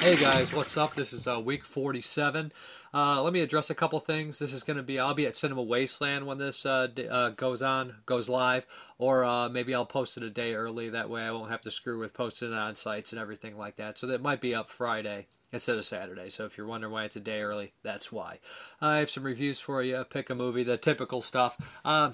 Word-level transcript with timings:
Hey 0.00 0.16
guys, 0.16 0.54
what's 0.54 0.78
up? 0.78 0.94
This 0.94 1.12
is 1.12 1.28
uh, 1.28 1.38
week 1.38 1.62
47. 1.62 2.52
Uh, 2.94 3.22
let 3.22 3.34
me 3.34 3.40
address 3.40 3.68
a 3.68 3.74
couple 3.74 4.00
things. 4.00 4.38
This 4.38 4.54
is 4.54 4.62
going 4.62 4.78
to 4.78 4.82
be, 4.82 4.98
I'll 4.98 5.12
be 5.12 5.26
at 5.26 5.36
Cinema 5.36 5.62
Wasteland 5.62 6.26
when 6.26 6.38
this 6.38 6.64
uh, 6.64 6.86
d- 6.86 7.06
uh, 7.06 7.30
goes 7.30 7.60
on, 7.60 7.96
goes 8.06 8.30
live, 8.30 8.66
or 8.96 9.22
uh, 9.22 9.50
maybe 9.50 9.74
I'll 9.74 9.84
post 9.84 10.16
it 10.16 10.22
a 10.22 10.30
day 10.30 10.54
early. 10.54 10.88
That 10.88 11.10
way 11.10 11.20
I 11.20 11.30
won't 11.32 11.50
have 11.50 11.60
to 11.60 11.70
screw 11.70 11.98
with 11.98 12.14
posting 12.14 12.50
it 12.50 12.56
on 12.56 12.76
sites 12.76 13.12
and 13.12 13.20
everything 13.20 13.58
like 13.58 13.76
that. 13.76 13.98
So 13.98 14.06
that 14.06 14.22
might 14.22 14.40
be 14.40 14.54
up 14.54 14.70
Friday 14.70 15.26
instead 15.52 15.76
of 15.76 15.86
Saturday. 15.86 16.28
So 16.30 16.44
if 16.44 16.56
you're 16.56 16.66
wondering 16.66 16.92
why 16.92 17.04
it's 17.04 17.16
a 17.16 17.20
day 17.20 17.40
early, 17.40 17.72
that's 17.82 18.12
why. 18.12 18.38
I 18.80 18.98
have 18.98 19.10
some 19.10 19.24
reviews 19.24 19.60
for 19.60 19.82
you. 19.82 20.04
Pick 20.04 20.30
a 20.30 20.34
movie, 20.34 20.62
the 20.62 20.76
typical 20.76 21.22
stuff. 21.22 21.56
Uh, 21.84 22.12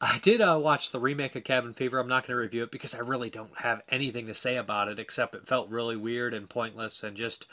I 0.00 0.18
did 0.18 0.40
uh, 0.40 0.58
watch 0.60 0.90
the 0.90 1.00
remake 1.00 1.36
of 1.36 1.44
Cabin 1.44 1.72
Fever. 1.72 1.98
I'm 1.98 2.08
not 2.08 2.26
going 2.26 2.36
to 2.36 2.42
review 2.42 2.64
it 2.64 2.70
because 2.70 2.94
I 2.94 2.98
really 2.98 3.30
don't 3.30 3.58
have 3.58 3.82
anything 3.88 4.26
to 4.26 4.34
say 4.34 4.56
about 4.56 4.88
it 4.88 4.98
except 4.98 5.34
it 5.34 5.48
felt 5.48 5.70
really 5.70 5.96
weird 5.96 6.34
and 6.34 6.50
pointless 6.50 7.02
and 7.02 7.16
just 7.16 7.46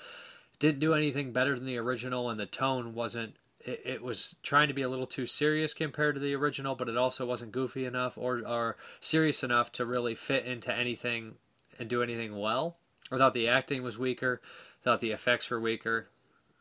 didn't 0.59 0.82
do 0.82 0.94
anything 0.94 1.32
better 1.32 1.56
than 1.56 1.66
the 1.66 1.78
original. 1.78 2.30
And 2.30 2.40
the 2.40 2.45
tone 2.45 2.94
wasn't. 2.94 3.36
It, 3.62 3.81
it 3.86 4.02
was 4.04 4.36
trying 4.44 4.68
to 4.68 4.73
be 4.73 4.81
a 4.81 4.90
little 4.90 5.06
too 5.06 5.26
serious 5.26 5.73
compared 5.73 6.16
to 6.16 6.22
the 6.22 6.36
original, 6.36 6.76
but 6.76 6.90
it 6.90 6.98
also 6.98 7.26
wasn't 7.26 7.54
goofy 7.54 7.86
enough 7.86 8.18
or, 8.18 8.45
or 8.45 8.76
serious 9.00 9.42
enough 9.42 9.72
to 9.73 9.86
really 9.86 10.16
fit 10.16 10.45
into 10.45 10.73
anything 10.73 11.36
and 11.80 11.90
do 11.90 12.04
anything 12.04 12.38
well. 12.38 12.76
I 13.09 13.18
thought 13.18 13.34
the 13.34 13.48
acting 13.48 13.84
was 13.84 13.98
weaker. 13.98 14.42
Thought 14.84 15.02
the 15.02 15.12
effects 15.12 15.50
were 15.50 15.60
weaker. 15.60 16.10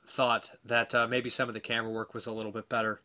Thought 0.07 0.51
that 0.65 0.95
uh, 0.95 1.07
maybe 1.07 1.31
some 1.31 1.49
of 1.49 1.55
the 1.55 1.61
camera 1.61 1.91
work 1.91 2.15
was 2.15 2.27
a 2.27 2.33
little 2.33 2.53
bit 2.53 2.69
better 2.69 3.01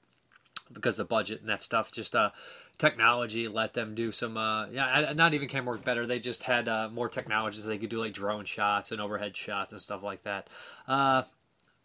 because 0.74 0.98
the 0.98 1.06
budget 1.06 1.42
and 1.42 1.50
that 1.50 1.64
stuff 1.64 1.92
just 1.92 2.16
uh 2.16 2.30
technology 2.78 3.48
let 3.48 3.74
them 3.74 3.96
do 3.96 4.12
some 4.12 4.38
uh 4.38 4.68
yeah 4.68 5.14
not 5.16 5.34
even 5.34 5.48
camera 5.48 5.76
work 5.76 5.84
better 5.84 6.06
they 6.06 6.20
just 6.20 6.44
had 6.44 6.68
uh, 6.68 6.90
more 6.92 7.10
technologies 7.10 7.62
so 7.64 7.68
they 7.68 7.78
could 7.78 7.90
do 7.90 8.00
like 8.00 8.14
drone 8.14 8.46
shots 8.46 8.92
and 8.92 9.00
overhead 9.00 9.36
shots 9.36 9.72
and 9.72 9.82
stuff 9.82 10.04
like 10.04 10.24
that 10.24 10.48
uh 10.88 11.24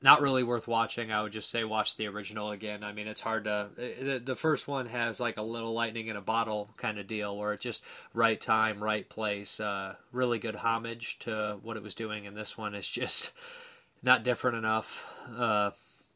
not 0.02 0.20
really 0.20 0.42
worth 0.42 0.66
watching. 0.66 1.12
I 1.12 1.22
would 1.22 1.32
just 1.32 1.50
say 1.50 1.64
watch 1.64 1.96
the 1.96 2.08
original 2.08 2.50
again. 2.50 2.82
I 2.82 2.92
mean, 2.92 3.06
it's 3.06 3.20
hard 3.20 3.44
to. 3.44 3.68
The, 3.76 4.20
the 4.22 4.36
first 4.36 4.66
one 4.66 4.86
has 4.86 5.20
like 5.20 5.36
a 5.36 5.42
little 5.42 5.72
lightning 5.72 6.08
in 6.08 6.16
a 6.16 6.20
bottle 6.20 6.70
kind 6.76 6.98
of 6.98 7.06
deal, 7.06 7.36
where 7.36 7.52
it's 7.52 7.62
just 7.62 7.84
right 8.12 8.40
time, 8.40 8.82
right 8.82 9.08
place. 9.08 9.60
Uh, 9.60 9.94
really 10.10 10.38
good 10.38 10.56
homage 10.56 11.18
to 11.20 11.58
what 11.62 11.76
it 11.76 11.82
was 11.82 11.94
doing, 11.94 12.26
and 12.26 12.36
this 12.36 12.58
one 12.58 12.74
is 12.74 12.88
just 12.88 13.32
not 14.02 14.24
different 14.24 14.56
enough. 14.56 15.06
Uh, 15.36 15.70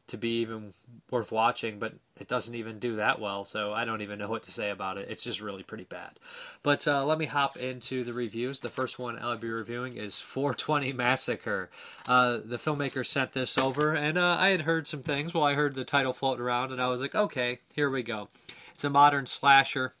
to 0.07 0.17
be 0.17 0.39
even 0.41 0.73
worth 1.11 1.31
watching, 1.31 1.79
but 1.79 1.93
it 2.17 2.27
doesn't 2.27 2.55
even 2.55 2.79
do 2.79 2.95
that 2.95 3.19
well, 3.19 3.43
so 3.43 3.73
I 3.73 3.83
don't 3.83 4.01
even 4.01 4.19
know 4.19 4.29
what 4.29 4.43
to 4.43 4.51
say 4.51 4.69
about 4.69 4.97
it. 4.97 5.07
It's 5.09 5.23
just 5.23 5.41
really 5.41 5.63
pretty 5.63 5.83
bad. 5.83 6.19
But 6.63 6.87
uh, 6.87 7.05
let 7.05 7.17
me 7.17 7.25
hop 7.25 7.57
into 7.57 8.03
the 8.03 8.13
reviews. 8.13 8.61
The 8.61 8.69
first 8.69 8.97
one 8.97 9.19
I'll 9.19 9.37
be 9.37 9.49
reviewing 9.49 9.97
is 9.97 10.19
420 10.19 10.93
Massacre. 10.93 11.69
Uh, 12.07 12.39
the 12.43 12.57
filmmaker 12.57 13.05
sent 13.05 13.33
this 13.33 13.57
over, 13.57 13.93
and 13.93 14.17
uh, 14.17 14.37
I 14.39 14.49
had 14.49 14.61
heard 14.61 14.87
some 14.87 15.03
things. 15.03 15.33
Well, 15.33 15.43
I 15.43 15.53
heard 15.53 15.75
the 15.75 15.83
title 15.83 16.13
floating 16.13 16.43
around, 16.43 16.71
and 16.71 16.81
I 16.81 16.87
was 16.87 17.01
like, 17.01 17.15
okay, 17.15 17.59
here 17.75 17.89
we 17.89 18.01
go. 18.01 18.29
It's 18.73 18.85
a 18.85 18.89
modern 18.89 19.25
slasher. 19.25 19.93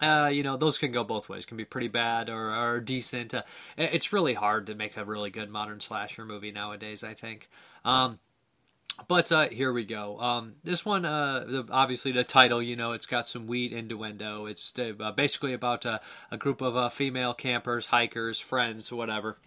Uh, 0.00 0.30
you 0.32 0.42
know, 0.42 0.56
those 0.56 0.76
can 0.76 0.92
go 0.92 1.04
both 1.04 1.28
ways. 1.28 1.46
Can 1.46 1.56
be 1.56 1.64
pretty 1.64 1.88
bad 1.88 2.28
or, 2.28 2.54
or 2.54 2.80
decent. 2.80 3.32
Uh, 3.32 3.42
it's 3.76 4.12
really 4.12 4.34
hard 4.34 4.66
to 4.66 4.74
make 4.74 4.96
a 4.96 5.04
really 5.04 5.30
good 5.30 5.50
modern 5.50 5.80
slasher 5.80 6.24
movie 6.24 6.52
nowadays. 6.52 7.02
I 7.02 7.14
think. 7.14 7.48
Um, 7.84 8.18
but 9.08 9.30
uh, 9.30 9.48
here 9.48 9.72
we 9.72 9.84
go. 9.84 10.18
Um, 10.20 10.54
this 10.64 10.84
one, 10.84 11.04
uh, 11.04 11.64
obviously, 11.70 12.12
the 12.12 12.24
title, 12.24 12.62
you 12.62 12.76
know, 12.76 12.92
it's 12.92 13.06
got 13.06 13.28
some 13.28 13.46
weed 13.46 13.72
innuendo. 13.72 14.46
It's 14.46 14.72
uh, 14.78 15.12
basically 15.12 15.52
about 15.52 15.84
uh, 15.84 15.98
a 16.30 16.36
group 16.36 16.60
of 16.60 16.76
uh, 16.76 16.88
female 16.88 17.34
campers, 17.34 17.86
hikers, 17.86 18.40
friends, 18.40 18.90
whatever. 18.90 19.38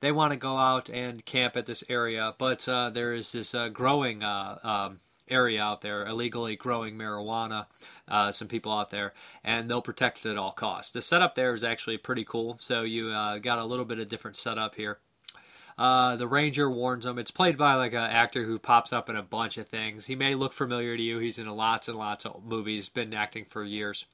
They 0.00 0.12
want 0.12 0.32
to 0.32 0.38
go 0.38 0.58
out 0.58 0.88
and 0.88 1.24
camp 1.24 1.56
at 1.56 1.66
this 1.66 1.82
area, 1.88 2.34
but 2.38 2.68
uh, 2.68 2.90
there 2.90 3.12
is 3.12 3.32
this 3.32 3.54
growing 3.72 4.22
um, 4.22 5.00
area 5.28 5.62
out 5.62 5.80
there, 5.80 6.06
illegally 6.06 6.56
growing 6.56 6.96
marijuana. 6.96 7.66
Uh, 8.06 8.32
some 8.32 8.48
people 8.48 8.72
out 8.72 8.88
there, 8.90 9.12
and 9.44 9.68
they'll 9.68 9.82
protect 9.82 10.24
it 10.24 10.30
at 10.30 10.38
all 10.38 10.52
costs. 10.52 10.92
The 10.92 11.02
setup 11.02 11.34
there 11.34 11.52
is 11.52 11.62
actually 11.62 11.98
pretty 11.98 12.24
cool. 12.24 12.56
So 12.58 12.82
you 12.82 13.10
uh, 13.10 13.36
got 13.36 13.58
a 13.58 13.66
little 13.66 13.84
bit 13.84 13.98
of 13.98 14.08
different 14.08 14.38
setup 14.38 14.76
here. 14.76 14.98
Uh, 15.78 16.16
the 16.16 16.26
ranger 16.26 16.68
warns 16.68 17.06
him. 17.06 17.18
It's 17.18 17.30
played 17.30 17.56
by 17.56 17.74
like 17.74 17.92
an 17.92 17.98
actor 17.98 18.44
who 18.44 18.58
pops 18.58 18.92
up 18.92 19.08
in 19.08 19.14
a 19.14 19.22
bunch 19.22 19.56
of 19.56 19.68
things. 19.68 20.06
He 20.06 20.16
may 20.16 20.34
look 20.34 20.52
familiar 20.52 20.96
to 20.96 21.02
you. 21.02 21.18
He's 21.18 21.38
in 21.38 21.48
lots 21.48 21.86
and 21.86 21.96
lots 21.96 22.26
of 22.26 22.44
movies. 22.44 22.88
Been 22.88 23.14
acting 23.14 23.44
for 23.44 23.62
years. 23.62 24.04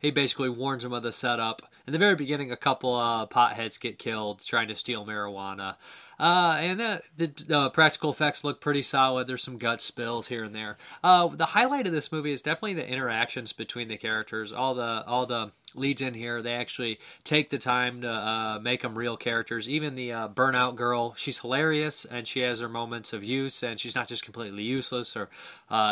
He 0.00 0.10
basically 0.10 0.48
warns 0.48 0.84
him 0.84 0.92
of 0.92 1.02
the 1.02 1.12
setup. 1.12 1.62
In 1.86 1.92
the 1.92 1.98
very 1.98 2.16
beginning, 2.16 2.50
a 2.50 2.56
couple 2.56 2.94
uh, 2.94 3.26
potheads 3.26 3.78
get 3.78 3.98
killed 3.98 4.44
trying 4.44 4.68
to 4.68 4.76
steal 4.76 5.06
marijuana. 5.06 5.76
Uh, 6.18 6.56
and 6.58 6.80
uh, 6.80 6.98
the 7.16 7.32
uh, 7.50 7.68
practical 7.70 8.10
effects 8.10 8.42
look 8.42 8.60
pretty 8.60 8.82
solid. 8.82 9.26
There's 9.26 9.42
some 9.42 9.58
gut 9.58 9.82
spills 9.82 10.28
here 10.28 10.44
and 10.44 10.54
there. 10.54 10.76
Uh, 11.04 11.28
the 11.28 11.46
highlight 11.46 11.86
of 11.86 11.92
this 11.92 12.10
movie 12.10 12.32
is 12.32 12.42
definitely 12.42 12.74
the 12.74 12.88
interactions 12.88 13.52
between 13.52 13.88
the 13.88 13.96
characters. 13.96 14.52
All 14.52 14.74
the 14.74 15.04
all 15.06 15.26
the 15.26 15.50
leads 15.74 16.00
in 16.00 16.14
here, 16.14 16.40
they 16.40 16.54
actually 16.54 16.98
take 17.22 17.50
the 17.50 17.58
time 17.58 18.00
to 18.00 18.10
uh, 18.10 18.58
make 18.62 18.82
them 18.82 18.96
real 18.96 19.16
characters. 19.16 19.68
Even 19.68 19.94
the 19.94 20.12
uh, 20.12 20.28
burnout 20.28 20.74
girl, 20.74 21.14
she's 21.16 21.40
hilarious 21.40 22.06
and 22.06 22.26
she 22.26 22.40
has 22.40 22.60
her 22.60 22.68
moments 22.68 23.12
of 23.12 23.22
use, 23.22 23.62
and 23.62 23.78
she's 23.78 23.94
not 23.94 24.08
just 24.08 24.24
completely 24.24 24.62
useless. 24.62 25.16
Or 25.16 25.28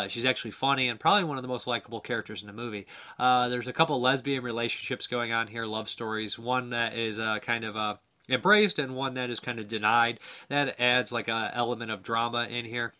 she's 0.07 0.25
actually 0.25 0.51
funny 0.51 0.87
and 0.87 0.99
probably 0.99 1.23
one 1.23 1.37
of 1.37 1.43
the 1.43 1.47
most 1.47 1.67
likable 1.67 1.99
characters 1.99 2.41
in 2.41 2.47
the 2.47 2.53
movie. 2.53 2.87
there's 3.19 3.67
a 3.67 3.73
couple 3.73 4.01
lesbian 4.01 4.43
relationships 4.43 5.05
going 5.05 5.31
on 5.31 5.47
here, 5.47 5.65
love 5.65 5.87
stories. 5.87 6.39
One 6.39 6.71
that 6.71 6.95
is 6.95 7.19
kind 7.41 7.63
of 7.63 7.75
a 7.75 7.99
embraced 8.29 8.79
and 8.79 8.95
one 8.95 9.13
that 9.15 9.29
is 9.29 9.39
kind 9.39 9.59
of 9.59 9.67
denied. 9.67 10.19
That 10.49 10.79
adds 10.79 11.11
like 11.11 11.27
a 11.27 11.51
element 11.53 11.91
of 11.91 12.03
drama 12.03 12.47
in 12.49 12.65
here. 12.65 12.93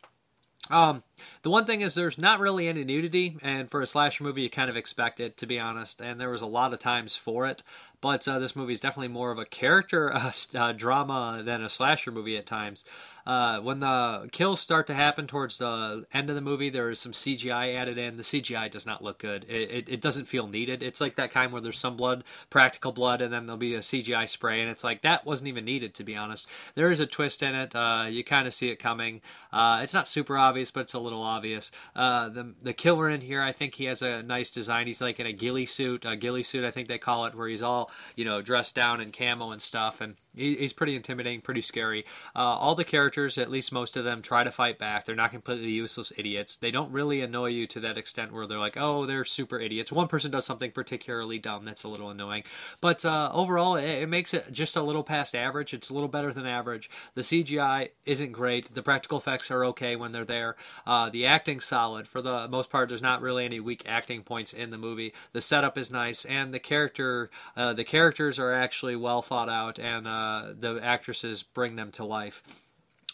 Um, 0.69 1.03
the 1.43 1.51
one 1.51 1.65
thing 1.65 1.81
is 1.81 1.93
there's 1.93 2.17
not 2.17 2.39
really 2.39 2.67
any 2.67 2.83
nudity, 2.83 3.37
and 3.43 3.69
for 3.69 3.81
a 3.81 3.87
slasher 3.87 4.23
movie, 4.23 4.41
you 4.41 4.49
kind 4.49 4.69
of 4.69 4.75
expect 4.75 5.19
it, 5.19 5.37
to 5.37 5.45
be 5.45 5.59
honest. 5.59 6.01
And 6.01 6.19
there 6.19 6.31
was 6.31 6.41
a 6.41 6.47
lot 6.47 6.73
of 6.73 6.79
times 6.79 7.15
for 7.15 7.45
it, 7.45 7.61
but 8.01 8.27
uh, 8.27 8.39
this 8.39 8.55
movie 8.55 8.73
is 8.73 8.79
definitely 8.79 9.09
more 9.09 9.31
of 9.31 9.37
a 9.37 9.45
character 9.45 10.11
uh, 10.11 10.31
uh, 10.55 10.71
drama 10.71 11.41
than 11.43 11.63
a 11.63 11.69
slasher 11.69 12.11
movie 12.11 12.37
at 12.37 12.47
times. 12.47 12.83
Uh, 13.25 13.59
when 13.59 13.79
the 13.79 14.29
kills 14.31 14.59
start 14.59 14.85
to 14.87 14.93
happen 14.93 15.25
towards 15.25 15.57
the 15.57 16.05
end 16.13 16.29
of 16.29 16.35
the 16.35 16.41
movie, 16.41 16.69
there 16.69 16.91
is 16.91 16.99
some 16.99 17.11
CGI 17.11 17.75
added 17.75 17.97
in. 17.97 18.17
The 18.17 18.23
CGI 18.23 18.69
does 18.69 18.85
not 18.85 19.03
look 19.03 19.17
good. 19.17 19.45
It, 19.49 19.71
it, 19.71 19.89
it, 19.89 20.01
doesn't 20.01 20.25
feel 20.25 20.47
needed. 20.47 20.83
It's 20.83 21.01
like 21.01 21.15
that 21.15 21.31
kind 21.31 21.51
where 21.51 21.61
there's 21.61 21.79
some 21.79 21.97
blood, 21.97 22.23
practical 22.51 22.91
blood, 22.91 23.21
and 23.21 23.33
then 23.33 23.47
there'll 23.47 23.57
be 23.57 23.73
a 23.73 23.79
CGI 23.79 24.29
spray, 24.29 24.61
and 24.61 24.69
it's 24.69 24.83
like 24.83 25.01
that 25.01 25.25
wasn't 25.25 25.47
even 25.47 25.65
needed, 25.65 25.95
to 25.95 26.03
be 26.03 26.15
honest. 26.15 26.47
There 26.75 26.91
is 26.91 26.99
a 26.99 27.07
twist 27.07 27.41
in 27.41 27.55
it. 27.55 27.75
Uh, 27.75 28.05
you 28.09 28.23
kind 28.23 28.47
of 28.47 28.53
see 28.53 28.69
it 28.69 28.77
coming. 28.77 29.21
Uh, 29.51 29.79
it's 29.81 29.93
not 29.93 30.07
super 30.07 30.37
obvious, 30.37 30.69
but 30.69 30.81
it's 30.81 30.93
a 30.93 30.99
little 30.99 31.23
obvious. 31.23 31.71
Uh, 31.95 32.29
the 32.29 32.53
the 32.61 32.73
killer 32.73 33.09
in 33.09 33.21
here, 33.21 33.41
I 33.41 33.51
think 33.51 33.75
he 33.75 33.85
has 33.85 34.03
a 34.03 34.21
nice 34.21 34.51
design. 34.51 34.85
He's 34.85 35.01
like 35.01 35.19
in 35.19 35.25
a 35.25 35.33
ghillie 35.33 35.65
suit, 35.65 36.05
a 36.05 36.15
ghillie 36.15 36.43
suit, 36.43 36.63
I 36.63 36.71
think 36.71 36.87
they 36.87 36.99
call 36.99 37.25
it, 37.25 37.33
where 37.33 37.47
he's 37.47 37.63
all 37.63 37.89
you 38.15 38.25
know 38.25 38.43
dressed 38.43 38.75
down 38.75 39.01
in 39.01 39.11
camo 39.11 39.49
and 39.49 39.61
stuff, 39.61 39.99
and 39.99 40.15
he, 40.35 40.55
he's 40.55 40.73
pretty 40.73 40.95
intimidating, 40.95 41.41
pretty 41.41 41.61
scary. 41.61 42.05
Uh, 42.35 42.39
all 42.39 42.75
the 42.75 42.83
characters, 42.83 43.37
at 43.37 43.49
least 43.49 43.71
most 43.71 43.95
of 43.97 44.03
them, 44.03 44.21
try 44.21 44.43
to 44.43 44.51
fight 44.51 44.77
back. 44.77 45.05
They're 45.05 45.15
not 45.15 45.31
completely 45.31 45.71
useless 45.71 46.11
idiots. 46.17 46.57
They 46.57 46.71
don't 46.71 46.91
really 46.91 47.21
annoy 47.21 47.47
you 47.47 47.67
to 47.67 47.79
that 47.81 47.97
extent 47.97 48.31
where 48.31 48.47
they're 48.47 48.59
like, 48.59 48.77
oh, 48.77 49.05
they're 49.05 49.25
super 49.25 49.59
idiots. 49.59 49.91
One 49.91 50.07
person 50.07 50.31
does 50.31 50.45
something 50.45 50.71
particularly 50.71 51.39
dumb 51.39 51.63
that's 51.63 51.83
a 51.83 51.89
little 51.89 52.09
annoying, 52.09 52.43
but 52.81 53.05
uh, 53.05 53.31
overall, 53.33 53.75
it, 53.75 53.85
it, 53.85 54.09
makes 54.09 54.33
it 54.33 54.51
just 54.51 54.75
a 54.75 54.81
little 54.81 55.03
past 55.03 55.35
average. 55.35 55.73
It's 55.73 55.89
a 55.89 55.93
little 55.93 56.07
better 56.07 56.31
than 56.31 56.45
average. 56.45 56.89
The 57.13 57.21
CGI 57.21 57.89
isn't 58.05 58.31
great. 58.31 58.73
The 58.73 58.83
practical 58.83 59.17
effects 59.17 59.51
are 59.51 59.65
okay 59.65 59.95
when 59.95 60.11
they're 60.11 60.25
there. 60.25 60.55
Uh, 60.85 61.09
the 61.09 61.25
acting's 61.25 61.65
solid 61.65 62.07
for 62.07 62.21
the 62.21 62.47
most 62.47 62.69
part. 62.69 62.89
There's 62.89 63.01
not 63.01 63.21
really 63.21 63.45
any 63.45 63.59
weak 63.59 63.83
acting 63.85 64.23
points 64.23 64.53
in 64.53 64.69
the 64.69 64.77
movie. 64.77 65.13
The 65.33 65.41
setup 65.41 65.77
is 65.77 65.91
nice, 65.91 66.25
and 66.25 66.53
the 66.53 66.59
character, 66.59 67.29
uh, 67.55 67.73
the 67.73 67.83
characters 67.83 68.39
are 68.39 68.53
actually 68.53 68.95
well 68.95 69.21
thought 69.21 69.49
out 69.49 69.79
and 69.79 70.07
uh, 70.25 70.35
uh, 70.35 70.53
the 70.57 70.79
actresses 70.83 71.43
bring 71.43 71.75
them 71.75 71.91
to 71.91 72.03
life. 72.03 72.41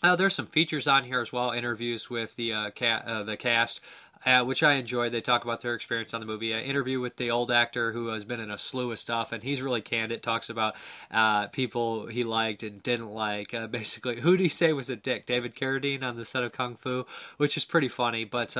Uh, 0.03 0.15
there's 0.15 0.33
some 0.33 0.47
features 0.47 0.87
on 0.87 1.03
here 1.03 1.21
as 1.21 1.31
well, 1.31 1.51
interviews 1.51 2.09
with 2.09 2.35
the 2.35 2.53
uh, 2.53 2.71
ca- 2.71 3.03
uh, 3.05 3.23
the 3.23 3.37
cast. 3.37 3.81
Uh, 4.23 4.43
which 4.43 4.61
I 4.61 4.73
enjoyed. 4.73 5.11
They 5.11 5.19
talk 5.19 5.43
about 5.43 5.61
their 5.61 5.73
experience 5.73 6.13
on 6.13 6.19
the 6.19 6.27
movie. 6.27 6.51
An 6.51 6.59
interview 6.59 6.99
with 6.99 7.15
the 7.17 7.31
old 7.31 7.49
actor 7.49 7.91
who 7.91 8.09
has 8.09 8.23
been 8.23 8.39
in 8.39 8.51
a 8.51 8.57
slew 8.59 8.91
of 8.91 8.99
stuff, 8.99 9.31
and 9.31 9.41
he's 9.41 9.63
really 9.63 9.81
candid. 9.81 10.21
Talks 10.21 10.47
about 10.47 10.75
uh, 11.09 11.47
people 11.47 12.05
he 12.05 12.23
liked 12.23 12.61
and 12.61 12.83
didn't 12.83 13.09
like. 13.09 13.51
Uh, 13.51 13.65
basically, 13.65 14.21
who 14.21 14.37
do 14.37 14.43
you 14.43 14.49
say 14.49 14.73
was 14.73 14.91
a 14.91 14.95
dick? 14.95 15.25
David 15.25 15.55
Carradine 15.55 16.03
on 16.03 16.17
the 16.17 16.23
set 16.23 16.43
of 16.43 16.51
Kung 16.51 16.75
Fu, 16.75 17.07
which 17.37 17.57
is 17.57 17.65
pretty 17.65 17.87
funny. 17.87 18.23
But 18.23 18.55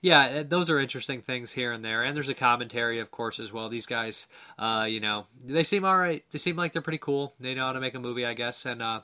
yeah, 0.00 0.20
uh, 0.20 0.42
those 0.42 0.70
are 0.70 0.78
interesting 0.78 1.22
things 1.22 1.52
here 1.52 1.72
and 1.72 1.84
there. 1.84 2.02
And 2.02 2.16
there's 2.16 2.28
a 2.28 2.34
commentary, 2.34 2.98
of 3.00 3.10
course, 3.10 3.38
as 3.38 3.52
well. 3.52 3.68
These 3.68 3.86
guys, 3.86 4.26
uh, 4.58 4.86
you 4.88 5.00
know, 5.00 5.26
they 5.44 5.62
seem 5.62 5.84
all 5.84 5.98
right. 5.98 6.24
They 6.30 6.38
seem 6.38 6.56
like 6.56 6.72
they're 6.72 6.82
pretty 6.82 6.98
cool. 6.98 7.32
They 7.40 7.54
know 7.54 7.66
how 7.66 7.72
to 7.72 7.80
make 7.80 7.94
a 7.94 8.00
movie, 8.00 8.26
I 8.26 8.34
guess. 8.34 8.66
And 8.66 8.82
uh, 8.82 9.00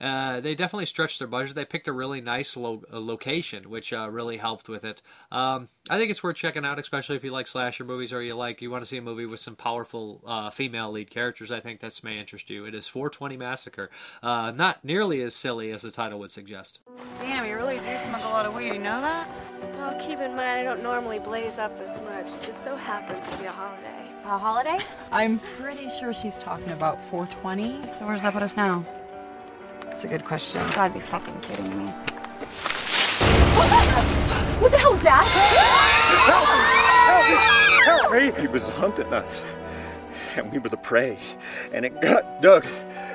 uh, 0.00 0.40
they 0.40 0.54
definitely 0.54 0.86
stretched 0.86 1.18
their 1.18 1.28
budget. 1.28 1.54
They 1.54 1.64
picked 1.64 1.88
a 1.88 1.92
really 1.92 2.20
nice 2.20 2.56
lo- 2.56 2.82
location, 2.90 3.70
which 3.70 3.92
uh, 3.92 4.08
really 4.10 4.36
helped 4.36 4.68
with 4.68 4.84
it. 4.84 5.00
Um, 5.32 5.68
I 5.88 5.98
think 5.98 6.10
it's 6.10 6.22
worth 6.22 6.36
checking 6.36 6.64
out, 6.64 6.78
especially 6.78 7.16
if 7.16 7.24
you 7.24 7.30
like 7.30 7.46
slasher 7.46 7.84
movies 7.84 8.12
or 8.12 8.22
you 8.22 8.34
like 8.34 8.60
you 8.60 8.70
want 8.70 8.82
to 8.82 8.86
see 8.86 8.98
a 8.98 9.02
movie 9.02 9.26
with 9.26 9.40
some 9.40 9.56
powerful 9.56 10.22
uh, 10.26 10.50
female 10.50 10.92
lead 10.92 11.10
characters. 11.10 11.50
I 11.50 11.60
think 11.60 11.80
this 11.80 12.04
may 12.04 12.18
interest 12.18 12.50
you. 12.50 12.64
It 12.64 12.74
is 12.74 12.88
420 12.88 13.36
Massacre, 13.36 13.90
uh, 14.22 14.52
not 14.54 14.84
nearly 14.84 15.22
as 15.22 15.34
silly 15.34 15.70
as 15.70 15.82
the 15.82 15.90
title 15.90 16.18
would 16.18 16.30
suggest. 16.30 16.80
Damn, 17.18 17.46
you 17.46 17.56
really 17.56 17.78
do 17.78 17.96
smoke 17.98 18.24
a 18.24 18.28
lot 18.28 18.46
of 18.46 18.54
weed. 18.54 18.74
You 18.74 18.78
know 18.78 19.00
that? 19.00 19.28
Well, 19.74 19.98
keep 19.98 20.20
in 20.20 20.36
mind 20.36 20.60
I 20.60 20.62
don't 20.62 20.82
normally 20.82 21.18
blaze 21.18 21.58
up 21.58 21.76
this 21.78 22.00
much. 22.02 22.34
It 22.34 22.46
just 22.46 22.62
so 22.62 22.76
happens 22.76 23.30
to 23.30 23.38
be 23.38 23.46
a 23.46 23.52
holiday. 23.52 24.10
A 24.24 24.38
holiday? 24.38 24.78
I'm 25.12 25.38
pretty 25.38 25.88
sure 25.88 26.12
she's 26.12 26.38
talking 26.38 26.70
about 26.72 27.00
420. 27.00 27.88
So 27.88 28.06
where's 28.06 28.22
that 28.22 28.32
put 28.32 28.42
us 28.42 28.56
now? 28.56 28.84
That's 29.96 30.04
a 30.04 30.08
good 30.08 30.26
question. 30.26 30.60
You 30.60 30.74
gotta 30.74 30.92
be 30.92 31.00
fucking 31.00 31.40
kidding 31.40 31.78
me. 31.78 31.86
What 34.60 34.70
the 34.70 34.76
hell 34.76 34.92
was 34.92 35.00
that? 35.00 35.24
Help 37.86 38.12
me! 38.12 38.30
He 38.38 38.46
was 38.46 38.68
hunting 38.68 39.10
us. 39.14 39.42
And 40.36 40.52
we 40.52 40.58
were 40.58 40.68
the 40.68 40.76
prey. 40.76 41.18
And 41.72 41.86
it 41.86 41.98
got 42.02 42.42
Doug. 42.42 42.66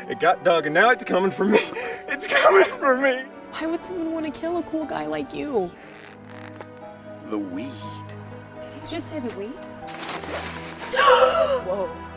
It 0.10 0.19
got 0.19 0.44
Doug, 0.44 0.66
and 0.66 0.74
now 0.74 0.89
it's 0.89 1.04
coming 1.04 1.30
for 1.30 1.45
me. 1.45 1.60
It's 2.07 2.25
coming 2.25 2.66
for 2.66 2.98
me. 2.98 3.25
Why 3.51 3.68
would 3.68 3.86
someone 3.86 4.12
want 4.12 4.33
to 4.33 4.42
kill 4.42 4.57
a 4.57 4.63
cool 4.63 4.86
guy 4.86 5.06
like 5.06 5.36
you? 5.36 5.69
The 7.30 7.38
weed. 7.38 7.69
Did 8.60 8.72
he 8.72 8.80
just 8.88 9.07
say 9.07 9.19
the 9.19 9.38
weed? 9.38 9.54
Whoa. 10.95 11.92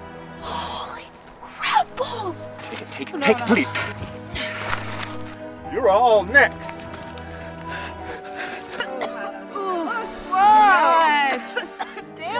Oh, 0.46 0.93
Holy 1.84 1.96
balls! 1.96 2.48
Take 2.62 2.82
it, 2.82 2.90
take 2.90 3.14
it, 3.14 3.22
take 3.22 3.38
it, 3.40 3.46
please. 3.46 3.70
You're 5.72 5.88
all 5.88 6.24
next. 6.24 6.76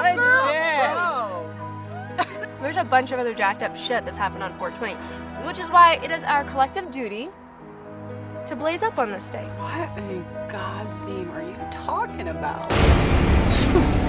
Good 0.05 0.23
shit. 0.23 0.75
There's 2.61 2.77
a 2.77 2.85
bunch 2.85 3.13
of 3.13 3.19
other 3.19 3.35
jacked 3.35 3.63
up 3.63 3.77
shit 3.77 4.05
that's 4.05 4.17
happened 4.17 4.43
on 4.43 4.51
420, 4.59 4.95
which 5.47 5.59
is 5.59 5.71
why 5.71 6.01
it 6.03 6.11
is 6.11 6.25
our 6.25 6.45
collective 6.45 6.91
duty 6.91 7.29
to 8.47 8.57
blaze 8.57 8.83
up 8.83 8.99
on 8.99 9.11
this 9.11 9.31
day. 9.31 9.45
What 9.59 9.99
in 9.99 10.25
God's 10.49 11.03
name 11.03 11.31
are 11.31 11.43
you 11.43 11.57
talking 11.71 12.29
about? 12.29 12.71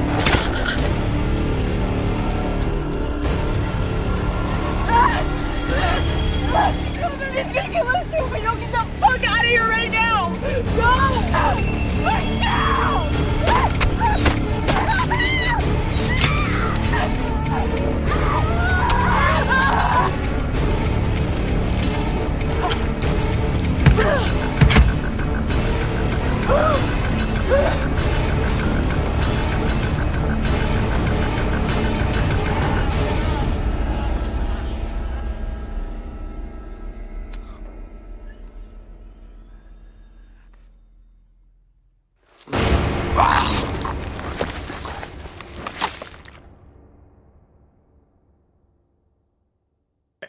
He's 7.36 7.52
gonna 7.52 7.70
kill 7.70 7.88
us 7.88 8.06
too 8.06 8.24
if 8.24 8.32
we 8.32 8.42
don't 8.42 8.60
get 8.60 8.72
the 8.72 8.86
fuck 9.00 9.24
out 9.24 9.44
of 9.44 9.50
here 9.50 9.68
right 9.68 9.92
now! 9.92 10.30
Go! 10.76 11.16
Michelle! 12.06 13.06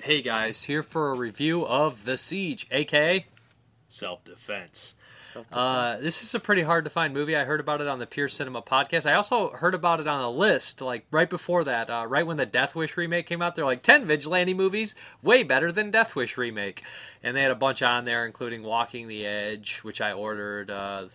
Hey 0.06 0.22
guys, 0.22 0.62
here 0.62 0.84
for 0.84 1.10
a 1.10 1.18
review 1.18 1.66
of 1.66 2.04
The 2.04 2.16
Siege, 2.16 2.68
aka 2.70 3.26
Self 3.88 4.22
Defense. 4.22 4.94
Uh, 5.50 5.96
this 5.96 6.22
is 6.22 6.32
a 6.32 6.38
pretty 6.38 6.62
hard 6.62 6.84
to 6.84 6.90
find 6.90 7.12
movie. 7.12 7.34
I 7.34 7.42
heard 7.42 7.58
about 7.58 7.80
it 7.80 7.88
on 7.88 7.98
the 7.98 8.06
Pure 8.06 8.28
Cinema 8.28 8.62
podcast. 8.62 9.10
I 9.10 9.14
also 9.14 9.50
heard 9.50 9.74
about 9.74 9.98
it 9.98 10.06
on 10.06 10.22
a 10.22 10.30
list, 10.30 10.80
like 10.80 11.06
right 11.10 11.28
before 11.28 11.64
that, 11.64 11.90
uh, 11.90 12.06
right 12.08 12.24
when 12.24 12.36
the 12.36 12.46
Death 12.46 12.76
Wish 12.76 12.96
remake 12.96 13.26
came 13.26 13.42
out. 13.42 13.56
They're 13.56 13.64
like 13.64 13.82
10 13.82 14.04
vigilante 14.04 14.54
movies, 14.54 14.94
way 15.24 15.42
better 15.42 15.72
than 15.72 15.90
Death 15.90 16.14
Wish 16.14 16.38
remake. 16.38 16.84
And 17.20 17.36
they 17.36 17.42
had 17.42 17.50
a 17.50 17.56
bunch 17.56 17.82
on 17.82 18.04
there, 18.04 18.24
including 18.24 18.62
Walking 18.62 19.08
the 19.08 19.26
Edge, 19.26 19.78
which 19.78 20.00
I 20.00 20.12
ordered, 20.12 20.70
uh, 20.70 21.06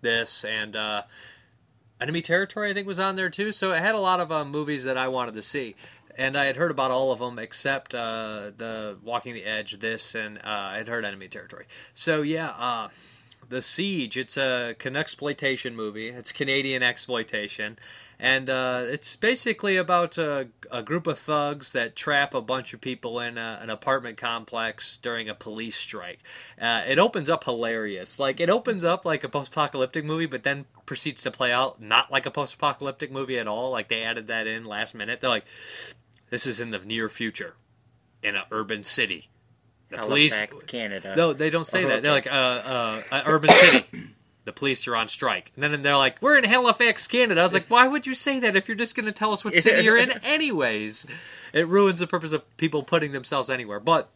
this, 0.00 0.44
and 0.44 0.74
uh, 0.74 1.02
Enemy 2.00 2.22
Territory, 2.22 2.70
I 2.70 2.74
think, 2.74 2.88
was 2.88 2.98
on 2.98 3.14
there 3.14 3.30
too. 3.30 3.52
So 3.52 3.72
it 3.72 3.80
had 3.80 3.94
a 3.94 4.00
lot 4.00 4.18
of 4.18 4.32
uh, 4.32 4.44
movies 4.44 4.82
that 4.84 4.96
I 4.96 5.06
wanted 5.06 5.34
to 5.34 5.42
see. 5.42 5.76
And 6.16 6.36
I 6.36 6.46
had 6.46 6.56
heard 6.56 6.70
about 6.70 6.90
all 6.90 7.12
of 7.12 7.18
them 7.18 7.38
except 7.38 7.94
uh, 7.94 8.50
the 8.56 8.98
Walking 9.02 9.34
the 9.34 9.44
Edge, 9.44 9.78
this, 9.78 10.14
and 10.14 10.38
uh, 10.38 10.42
I 10.44 10.76
had 10.78 10.88
heard 10.88 11.04
Enemy 11.04 11.28
Territory. 11.28 11.66
So 11.94 12.22
yeah, 12.22 12.48
uh, 12.50 12.88
The 13.48 13.62
Siege. 13.62 14.16
It's 14.16 14.36
a 14.36 14.76
exploitation 14.84 15.74
movie. 15.74 16.08
It's 16.08 16.32
Canadian 16.32 16.82
exploitation, 16.82 17.78
and 18.18 18.50
uh, 18.50 18.82
it's 18.86 19.16
basically 19.16 19.76
about 19.76 20.18
a, 20.18 20.48
a 20.70 20.82
group 20.82 21.06
of 21.06 21.18
thugs 21.18 21.72
that 21.72 21.96
trap 21.96 22.34
a 22.34 22.40
bunch 22.40 22.74
of 22.74 22.80
people 22.80 23.18
in 23.20 23.38
a, 23.38 23.58
an 23.62 23.70
apartment 23.70 24.18
complex 24.18 24.96
during 24.98 25.28
a 25.28 25.34
police 25.34 25.76
strike. 25.76 26.20
Uh, 26.60 26.82
it 26.86 26.98
opens 26.98 27.30
up 27.30 27.44
hilarious. 27.44 28.18
Like 28.18 28.40
it 28.40 28.50
opens 28.50 28.84
up 28.84 29.04
like 29.04 29.24
a 29.24 29.28
post-apocalyptic 29.28 30.04
movie, 30.04 30.26
but 30.26 30.42
then 30.42 30.66
proceeds 30.86 31.22
to 31.22 31.30
play 31.30 31.52
out 31.52 31.80
not 31.80 32.10
like 32.10 32.26
a 32.26 32.30
post-apocalyptic 32.30 33.10
movie 33.10 33.38
at 33.38 33.46
all. 33.46 33.70
Like 33.70 33.88
they 33.88 34.02
added 34.02 34.26
that 34.26 34.46
in 34.46 34.64
last 34.64 34.94
minute. 34.94 35.20
They're 35.20 35.30
like, 35.30 35.46
"This 36.30 36.46
is 36.46 36.60
in 36.60 36.70
the 36.70 36.78
near 36.78 37.08
future, 37.08 37.54
in 38.22 38.34
an 38.36 38.42
urban 38.50 38.82
city." 38.84 39.28
The 39.90 39.96
Halifax, 39.98 40.62
Canada. 40.62 41.14
no, 41.16 41.32
they 41.32 41.50
don't 41.50 41.66
say 41.66 41.84
Oh, 41.84 41.88
that. 41.88 42.02
They're 42.04 42.12
like, 42.12 42.26
uh, 42.28 42.30
uh, 42.30 43.02
uh, 43.10 43.22
urban 43.26 43.50
city. 43.50 43.84
The 44.46 44.52
police 44.52 44.88
are 44.88 44.96
on 44.96 45.06
strike. 45.08 45.52
And 45.54 45.62
then 45.62 45.82
they're 45.82 45.98
like, 45.98 46.16
we're 46.22 46.36
in 46.38 46.44
Halifax, 46.44 47.06
Canada. 47.06 47.40
I 47.42 47.44
was 47.44 47.52
like, 47.52 47.66
why 47.66 47.86
would 47.86 48.06
you 48.06 48.14
say 48.14 48.40
that 48.40 48.56
if 48.56 48.68
you're 48.68 48.76
just 48.76 48.96
going 48.96 49.04
to 49.04 49.12
tell 49.12 49.32
us 49.32 49.44
what 49.44 49.54
city 49.54 49.84
you're 49.84 49.98
in 49.98 50.10
anyways? 50.24 51.06
It 51.52 51.68
ruins 51.68 51.98
the 51.98 52.06
purpose 52.06 52.32
of 52.32 52.56
people 52.56 52.82
putting 52.82 53.12
themselves 53.12 53.50
anywhere. 53.50 53.78
But 53.80 54.08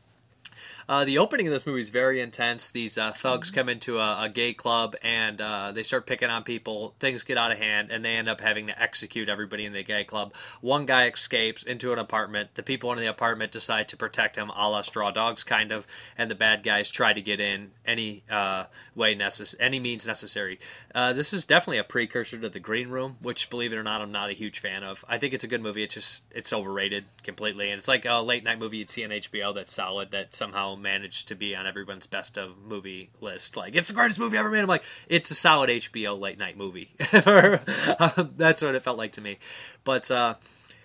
uh, 0.89 1.05
the 1.05 1.19
opening 1.19 1.47
of 1.47 1.53
this 1.53 1.67
movie 1.67 1.81
is 1.81 1.91
very 1.91 2.21
intense. 2.21 2.71
These 2.71 2.99
uh, 2.99 3.13
thugs 3.13 3.51
come 3.51 3.69
into 3.69 3.99
a, 3.99 4.25
a 4.25 4.29
gay 4.29 4.53
club 4.53 4.97
and 5.03 5.41
uh, 5.41 5.73
they 5.73 5.83
start 5.83 6.07
picking 6.07 6.31
on 6.31 6.43
people. 6.43 6.95
Things 6.99 7.23
get 7.23 7.39
out 7.39 7.53
of 7.53 7.59
hand, 7.59 7.91
and 7.91 8.05
they 8.05 8.17
end 8.17 8.29
up 8.29 8.41
having 8.41 8.67
to 8.67 8.83
execute 8.83 9.29
everybody 9.29 9.65
in 9.65 9.73
the 9.73 9.83
gay 9.83 10.05
club. 10.05 10.35
One 10.61 10.87
guy 10.87 11.07
escapes 11.09 11.63
into 11.63 11.93
an 11.93 11.99
apartment. 11.99 12.55
The 12.55 12.63
people 12.63 12.93
in 12.93 12.99
the 12.99 13.07
apartment 13.07 13.53
decide 13.53 13.89
to 13.89 13.97
protect 13.97 14.37
him, 14.37 14.51
a 14.51 14.69
la 14.69 14.83
Straw 14.83 15.11
Dogs, 15.11 15.45
kind 15.45 15.73
of, 15.73 15.87
and 16.19 16.31
the 16.31 16.35
bad 16.35 16.63
guys 16.63 16.91
try 16.91 17.13
to 17.13 17.21
get 17.21 17.41
in 17.41 17.71
any 17.87 18.23
uh, 18.31 18.65
way 18.95 19.15
necess- 19.15 19.55
any 19.59 19.81
means 19.81 20.07
necessary. 20.07 20.59
Uh, 20.95 21.13
this 21.13 21.33
is 21.33 21.47
definitely 21.47 21.79
a 21.79 21.85
precursor 21.85 22.39
to 22.39 22.49
The 22.49 22.61
Green 22.61 22.89
Room, 22.89 23.17
which, 23.21 23.51
believe 23.51 23.73
it 23.73 23.77
or 23.77 23.83
not, 23.83 24.01
I'm 24.01 24.13
not 24.13 24.31
a 24.31 24.35
huge 24.35 24.59
fan 24.59 24.83
of. 24.83 25.05
I 25.09 25.19
think 25.19 25.35
it's 25.35 25.45
a 25.45 25.49
good 25.49 25.63
movie. 25.63 25.83
It's 25.83 25.95
just 25.95 26.25
it's 26.31 26.53
overrated 26.53 27.05
completely, 27.23 27.71
and 27.71 27.79
it's 27.79 27.89
like 27.89 28.05
a 28.05 28.21
late 28.21 28.45
night 28.45 28.59
movie 28.59 28.79
you'd 28.79 28.91
see 28.91 29.05
on 29.05 29.11
HBO 29.11 29.55
that's 29.55 29.73
solid 29.73 30.11
that 30.11 30.35
somehow 30.35 30.74
managed 30.77 31.29
to 31.29 31.35
be 31.35 31.55
on 31.55 31.67
everyone's 31.67 32.07
best 32.07 32.39
of 32.39 32.59
movie 32.59 33.11
list. 33.21 33.57
Like 33.57 33.75
it's 33.75 33.89
the 33.89 33.95
greatest 33.95 34.19
movie 34.19 34.37
ever 34.37 34.51
made. 34.51 34.61
I'm 34.61 34.67
like, 34.67 34.85
it's 35.09 35.31
a 35.31 35.35
solid 35.35 35.71
HBO 35.71 36.19
late 36.19 36.39
night 36.39 36.57
movie. 36.57 36.91
that's 36.99 38.63
what 38.63 38.75
it 38.75 38.83
felt 38.83 38.99
like 38.99 39.13
to 39.13 39.21
me. 39.21 39.39
But 39.85 40.11
uh, 40.11 40.35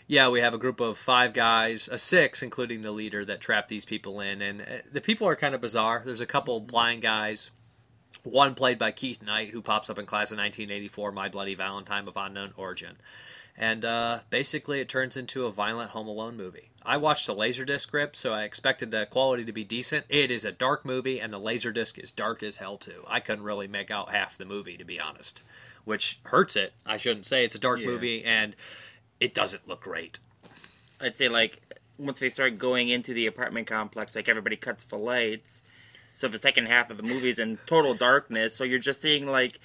yeah, 0.08 0.29
we 0.29 0.41
have 0.41 0.55
a 0.55 0.58
group 0.58 0.79
of 0.79 0.98
five 0.98 1.34
guys, 1.34 1.88
a 1.88 2.00
six, 2.00 2.41
including 2.41 2.81
the 2.81 2.91
leader, 2.91 3.24
that 3.25 3.41
trap 3.41 3.67
these 3.67 3.86
people 3.86 4.19
in, 4.19 4.41
and 4.41 4.62
uh, 4.62 4.65
the 4.91 5.01
people 5.01 5.27
are 5.27 5.36
kind 5.36 5.53
of 5.53 5.62
bizarre. 5.62 6.01
There's 6.03 6.19
a 6.19 6.25
couple 6.25 6.60
blind 6.60 7.03
guys. 7.03 7.51
One 8.24 8.55
played 8.55 8.79
by 8.79 8.91
Keith 8.91 9.22
Knight, 9.22 9.51
who 9.51 9.62
pops 9.62 9.88
up 9.88 10.00
in 10.00 10.08
class 10.08 10.31
of 10.31 10.39
1984, 10.39 11.12
My 11.12 11.29
Bloody 11.29 11.53
Valentine 11.53 12.08
of 12.08 12.17
Unknown 12.17 12.53
Origin. 12.58 12.98
And 13.61 13.83
uh, 13.83 14.19
basically, 14.29 14.79
it 14.79 14.87
turns 14.87 15.17
into 15.17 15.45
a 15.45 15.51
violent 15.51 15.91
Home 15.91 16.07
Alone 16.07 16.37
movie. 16.37 16.69
I 16.85 16.95
watched 16.95 17.27
the 17.27 17.35
Laserdisc 17.35 17.81
script, 17.81 18.15
so 18.15 18.31
I 18.31 18.43
expected 18.43 18.89
the 18.89 19.05
quality 19.05 19.43
to 19.43 19.51
be 19.51 19.65
decent. 19.65 20.05
It 20.07 20.31
is 20.31 20.45
a 20.45 20.51
dark 20.53 20.85
movie, 20.85 21.19
and 21.19 21.33
the 21.33 21.39
Laserdisc 21.41 21.99
is 22.01 22.13
dark 22.13 22.41
as 22.41 22.57
hell, 22.57 22.77
too. 22.77 23.03
I 23.05 23.19
couldn't 23.19 23.43
really 23.43 23.67
make 23.67 23.91
out 23.91 24.11
half 24.11 24.37
the 24.37 24.45
movie, 24.45 24.77
to 24.77 24.85
be 24.85 24.97
honest, 24.97 25.41
which 25.83 26.21
hurts 26.23 26.55
it. 26.55 26.71
I 26.85 26.95
shouldn't 26.95 27.25
say 27.25 27.43
it's 27.43 27.53
a 27.53 27.59
dark 27.59 27.81
Yeah. 27.81 27.87
movie, 27.87 28.23
and 28.23 28.55
it 29.19 29.33
doesn't 29.33 29.67
look 29.67 29.81
great. 29.81 30.19
I'd 31.01 31.17
say 31.17 31.27
like 31.27 31.61
once 31.97 32.19
they 32.19 32.29
start 32.29 32.57
going 32.57 32.87
into 32.87 33.13
the 33.13 33.25
apartment 33.25 33.67
complex, 33.67 34.15
like 34.15 34.29
everybody 34.29 34.55
cuts 34.55 34.85
for 34.85 34.97
lights. 34.97 35.63
So 36.13 36.29
the 36.29 36.37
second 36.37 36.67
half 36.67 36.89
of 36.89 36.95
the 36.95 37.03
movie 37.03 37.29
is 37.29 37.39
in 37.39 37.57
total 37.65 37.93
darkness. 37.93 38.55
So 38.55 38.63
you're 38.63 38.79
just 38.79 39.01
seeing 39.01 39.25
like 39.27 39.59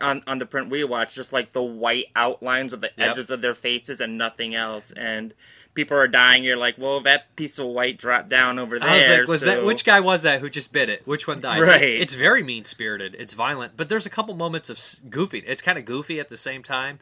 on 0.00 0.22
on 0.26 0.38
the 0.38 0.46
print 0.46 0.68
we 0.70 0.84
watch, 0.84 1.14
just 1.14 1.32
like 1.32 1.52
the 1.52 1.62
white 1.62 2.06
outlines 2.14 2.72
of 2.72 2.80
the 2.80 2.90
Yep. 2.96 3.10
edges 3.10 3.30
of 3.30 3.40
their 3.42 3.54
faces 3.54 4.00
and 4.00 4.16
nothing 4.18 4.54
else. 4.54 4.92
And 4.92 5.34
people 5.74 5.96
are 5.96 6.08
dying. 6.08 6.42
You're 6.42 6.56
like, 6.56 6.76
well, 6.78 7.00
that 7.02 7.34
piece 7.36 7.58
of 7.58 7.66
white 7.66 7.98
dropped 7.98 8.28
down 8.28 8.58
over 8.58 8.78
there. 8.78 8.88
I 8.88 8.96
was 8.96 9.08
like, 9.08 9.28
was 9.28 9.40
so- 9.42 9.46
that 9.46 9.64
which 9.64 9.84
guy 9.84 10.00
was 10.00 10.22
that 10.22 10.40
who 10.40 10.48
just 10.50 10.72
bit 10.72 10.88
it? 10.88 11.06
Which 11.06 11.26
one 11.26 11.40
died? 11.40 11.60
Right. 11.60 11.82
It's 11.82 12.14
very 12.14 12.42
mean 12.42 12.64
spirited. 12.64 13.14
It's 13.18 13.34
violent, 13.34 13.76
but 13.76 13.88
there's 13.88 14.06
a 14.06 14.10
couple 14.10 14.34
moments 14.34 14.70
of 14.70 14.80
goofy. 15.10 15.38
It's 15.46 15.62
kind 15.62 15.76
of 15.78 15.84
goofy 15.84 16.18
at 16.20 16.28
the 16.30 16.36
same 16.36 16.62
time. 16.62 16.98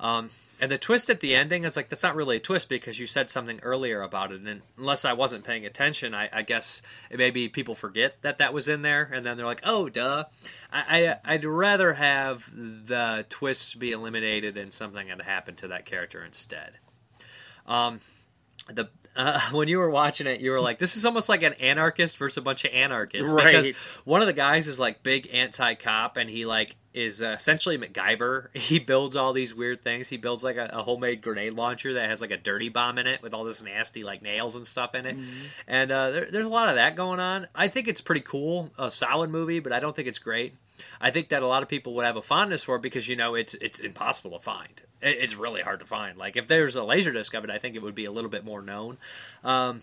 Um, 0.00 0.30
and 0.60 0.70
the 0.70 0.78
twist 0.78 1.10
at 1.10 1.20
the 1.20 1.34
ending 1.34 1.64
is 1.64 1.76
like 1.76 1.88
that's 1.88 2.02
not 2.02 2.14
really 2.14 2.36
a 2.36 2.40
twist 2.40 2.68
because 2.68 2.98
you 2.98 3.06
said 3.06 3.30
something 3.30 3.58
earlier 3.62 4.02
about 4.02 4.32
it, 4.32 4.40
and 4.40 4.62
unless 4.76 5.04
I 5.04 5.12
wasn't 5.12 5.44
paying 5.44 5.66
attention, 5.66 6.14
I, 6.14 6.28
I 6.32 6.42
guess 6.42 6.82
maybe 7.12 7.48
people 7.48 7.74
forget 7.74 8.16
that 8.22 8.38
that 8.38 8.52
was 8.54 8.68
in 8.68 8.82
there, 8.82 9.10
and 9.12 9.26
then 9.26 9.36
they're 9.36 9.46
like, 9.46 9.62
"Oh, 9.64 9.88
duh." 9.88 10.24
I, 10.72 11.16
I 11.24 11.34
I'd 11.34 11.44
rather 11.44 11.94
have 11.94 12.50
the 12.54 13.26
twists 13.28 13.74
be 13.74 13.92
eliminated 13.92 14.56
and 14.56 14.72
something 14.72 15.08
had 15.08 15.20
happened 15.22 15.58
to 15.58 15.68
that 15.68 15.86
character 15.86 16.24
instead. 16.24 16.78
Um, 17.66 18.00
the 18.68 18.88
uh, 19.18 19.40
when 19.50 19.68
you 19.68 19.78
were 19.78 19.90
watching 19.90 20.26
it, 20.26 20.40
you 20.40 20.52
were 20.52 20.60
like, 20.60 20.78
"This 20.78 20.96
is 20.96 21.04
almost 21.04 21.28
like 21.28 21.42
an 21.42 21.54
anarchist 21.54 22.16
versus 22.16 22.38
a 22.38 22.42
bunch 22.42 22.64
of 22.64 22.72
anarchists." 22.72 23.32
Right. 23.32 23.46
Because 23.46 23.70
one 24.04 24.20
of 24.22 24.26
the 24.26 24.32
guys 24.32 24.68
is 24.68 24.78
like 24.78 25.02
big 25.02 25.28
anti-cop, 25.32 26.16
and 26.16 26.30
he 26.30 26.46
like 26.46 26.76
is 26.94 27.20
uh, 27.20 27.34
essentially 27.36 27.76
MacGyver. 27.76 28.48
He 28.68 28.78
builds 28.78 29.16
all 29.16 29.32
these 29.32 29.54
weird 29.54 29.82
things. 29.82 30.08
He 30.08 30.16
builds 30.16 30.44
like 30.44 30.56
a, 30.56 30.70
a 30.72 30.82
homemade 30.82 31.20
grenade 31.22 31.52
launcher 31.52 31.94
that 31.94 32.08
has 32.08 32.20
like 32.20 32.30
a 32.30 32.36
dirty 32.36 32.68
bomb 32.68 32.98
in 32.98 33.06
it 33.06 33.22
with 33.22 33.34
all 33.34 33.44
this 33.44 33.62
nasty 33.62 34.04
like 34.04 34.22
nails 34.22 34.54
and 34.54 34.66
stuff 34.66 34.94
in 34.94 35.06
it. 35.06 35.16
And 35.66 35.90
uh, 35.90 36.10
there, 36.10 36.28
there's 36.30 36.46
a 36.46 36.50
lot 36.50 36.68
of 36.68 36.76
that 36.76 36.96
going 36.96 37.18
on. 37.18 37.48
I 37.54 37.68
think 37.68 37.88
it's 37.88 38.00
pretty 38.00 38.20
cool, 38.20 38.70
a 38.78 38.90
solid 38.90 39.30
movie, 39.30 39.58
but 39.60 39.72
I 39.72 39.80
don't 39.80 39.96
think 39.96 40.06
it's 40.06 40.18
great. 40.18 40.54
I 41.00 41.10
think 41.10 41.30
that 41.30 41.42
a 41.42 41.46
lot 41.46 41.62
of 41.62 41.68
people 41.68 41.94
would 41.94 42.04
have 42.04 42.16
a 42.16 42.22
fondness 42.22 42.62
for 42.62 42.76
it 42.76 42.82
because 42.82 43.08
you 43.08 43.16
know 43.16 43.34
it's 43.34 43.54
it's 43.54 43.80
impossible 43.80 44.32
to 44.32 44.40
find. 44.40 44.82
It- 45.02 45.18
It's 45.20 45.34
really 45.36 45.62
hard 45.62 45.80
to 45.80 45.86
find. 45.86 46.16
Like 46.18 46.36
if 46.36 46.46
there's 46.48 46.76
a 46.76 46.84
laser 46.84 47.12
disc 47.12 47.32
of 47.34 47.44
it, 47.44 47.50
I 47.50 47.58
think 47.58 47.76
it 47.76 47.82
would 47.82 47.94
be 47.94 48.04
a 48.04 48.12
little 48.12 48.30
bit 48.30 48.44
more 48.44 48.62
known. 48.62 48.98
Um, 49.44 49.82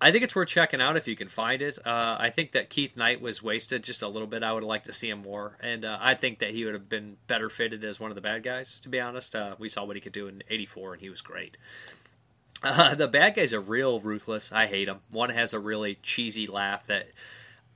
I 0.00 0.10
think 0.10 0.24
it's 0.24 0.34
worth 0.36 0.48
checking 0.48 0.80
out 0.82 0.96
if 0.96 1.06
you 1.08 1.16
can 1.16 1.28
find 1.28 1.62
it. 1.62 1.78
Uh, 1.86 2.16
I 2.18 2.28
think 2.28 2.52
that 2.52 2.68
Keith 2.68 2.96
Knight 2.96 3.20
was 3.22 3.42
wasted 3.42 3.84
just 3.84 4.02
a 4.02 4.08
little 4.08 4.26
bit. 4.28 4.42
I 4.42 4.52
would 4.52 4.64
like 4.64 4.82
to 4.84 4.92
see 4.92 5.08
him 5.08 5.22
more, 5.22 5.56
and 5.60 5.84
uh, 5.84 5.98
I 6.00 6.14
think 6.14 6.40
that 6.40 6.50
he 6.50 6.64
would 6.64 6.74
have 6.74 6.88
been 6.88 7.16
better 7.26 7.48
fitted 7.48 7.84
as 7.84 7.98
one 8.00 8.10
of 8.10 8.14
the 8.14 8.20
bad 8.20 8.42
guys. 8.42 8.80
To 8.80 8.88
be 8.88 9.00
honest, 9.00 9.34
uh, 9.34 9.54
we 9.58 9.68
saw 9.68 9.84
what 9.84 9.96
he 9.96 10.00
could 10.02 10.12
do 10.12 10.26
in 10.26 10.42
'84, 10.50 10.94
and 10.94 11.00
he 11.02 11.08
was 11.08 11.20
great. 11.20 11.56
Uh, 12.62 12.94
the 12.96 13.08
bad 13.08 13.36
guys 13.36 13.54
are 13.54 13.60
real 13.60 14.00
ruthless. 14.00 14.52
I 14.52 14.66
hate 14.66 14.86
them. 14.86 15.00
One 15.10 15.30
has 15.30 15.54
a 15.54 15.60
really 15.60 15.98
cheesy 16.02 16.46
laugh 16.46 16.86
that. 16.86 17.08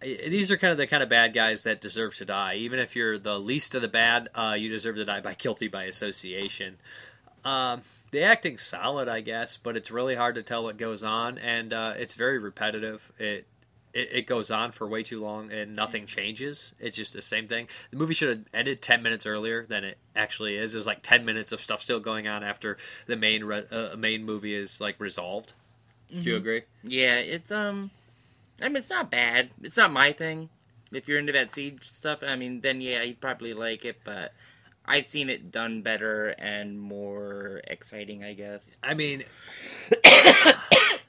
These 0.01 0.51
are 0.51 0.57
kind 0.57 0.71
of 0.71 0.79
the 0.79 0.87
kind 0.87 1.03
of 1.03 1.09
bad 1.09 1.33
guys 1.33 1.65
that 1.65 1.81
deserve 1.81 2.15
to 2.17 2.25
die. 2.25 2.55
Even 2.55 2.79
if 2.79 2.95
you're 2.95 3.19
the 3.19 3.39
least 3.39 3.75
of 3.75 3.83
the 3.83 3.89
bad, 3.89 4.29
uh, 4.35 4.57
you 4.59 4.69
deserve 4.69 4.97
to 4.97 5.05
die 5.05 5.21
by 5.21 5.35
guilty 5.39 5.69
by 5.69 5.85
association. 5.85 6.77
Um, 7.45 7.83
the 8.11 8.23
acting's 8.23 8.63
solid, 8.63 9.09
I 9.09 9.21
guess, 9.21 9.57
but 9.57 9.77
it's 9.77 9.91
really 9.91 10.15
hard 10.15 10.35
to 10.37 10.43
tell 10.43 10.65
what 10.65 10.77
goes 10.77 11.03
on, 11.03 11.39
and 11.39 11.73
uh, 11.73 11.95
it's 11.97 12.15
very 12.15 12.39
repetitive. 12.39 13.13
It, 13.19 13.47
it 13.93 14.09
it 14.13 14.27
goes 14.27 14.51
on 14.51 14.73
for 14.73 14.87
way 14.87 15.03
too 15.03 15.21
long, 15.21 15.51
and 15.51 15.75
nothing 15.75 16.07
changes. 16.07 16.75
It's 16.79 16.97
just 16.97 17.13
the 17.13 17.23
same 17.23 17.47
thing. 17.49 17.69
The 17.91 17.97
movie 17.97 18.15
should 18.15 18.29
have 18.29 18.45
ended 18.53 18.83
ten 18.83 19.03
minutes 19.03 19.25
earlier 19.25 19.65
than 19.67 19.85
it 19.85 19.99
actually 20.15 20.57
is. 20.57 20.73
There's 20.73 20.87
like 20.87 21.03
ten 21.03 21.25
minutes 21.25 21.53
of 21.53 21.61
stuff 21.61 21.81
still 21.83 22.01
going 22.01 22.29
on 22.29 22.43
after 22.45 22.77
the 23.07 23.17
main 23.17 23.45
re- 23.45 23.67
uh, 23.71 23.97
main 23.97 24.25
movie 24.25 24.55
is 24.55 24.81
like 24.81 25.01
resolved. 25.01 25.55
Do 26.11 26.21
you 26.21 26.37
agree? 26.37 26.63
Yeah, 26.83 27.17
it's 27.17 27.51
um, 27.51 27.91
I 28.61 28.69
mean, 28.69 28.77
it's 28.77 28.91
not 28.91 29.11
bad. 29.11 29.51
It's 29.63 29.77
not 29.77 29.93
my 29.93 30.13
thing. 30.13 30.49
If 30.93 31.07
you're 31.07 31.19
into 31.19 31.33
that 31.33 31.51
siege 31.51 31.89
stuff, 31.89 32.23
I 32.23 32.37
mean, 32.37 32.61
then 32.63 32.81
yeah, 32.81 33.03
you'd 33.03 33.21
probably 33.21 33.53
like 33.55 33.85
it. 33.85 34.01
But 34.05 34.33
I've 34.85 35.05
seen 35.05 35.29
it 35.29 35.51
done 35.51 35.83
better 35.83 36.29
and 36.31 36.81
more 36.81 37.61
exciting, 37.65 38.25
I 38.25 38.33
guess. 38.33 38.77
I 38.83 38.95
mean, 38.95 39.25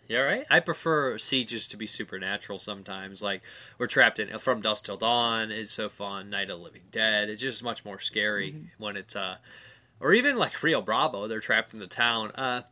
yeah, 0.07 0.19
right. 0.19 0.45
I 0.49 0.59
prefer 0.59 1.17
sieges 1.17 1.67
to 1.69 1.77
be 1.77 1.87
supernatural 1.87 2.59
sometimes. 2.59 3.21
Like 3.21 3.41
we're 3.77 3.87
trapped 3.87 4.19
in 4.19 4.37
From 4.39 4.61
Dusk 4.61 4.85
Till 4.85 4.97
Dawn 4.97 5.49
is 5.49 5.71
so 5.71 5.87
fun. 5.87 6.29
Night 6.29 6.49
of 6.49 6.59
the 6.59 6.63
Living 6.63 6.83
Dead. 6.91 7.29
It's 7.29 7.41
just 7.41 7.63
much 7.63 7.85
more 7.85 7.99
scary 7.99 8.69
when 8.77 8.97
it's 8.97 9.15
uh, 9.15 9.37
or 10.01 10.13
even 10.13 10.35
like 10.35 10.61
Rio 10.61 10.81
Bravo. 10.81 11.27
They're 11.27 11.39
trapped 11.39 11.73
in 11.73 11.79
the 11.79 11.87
town. 11.87 12.31
Uh, 12.31 12.63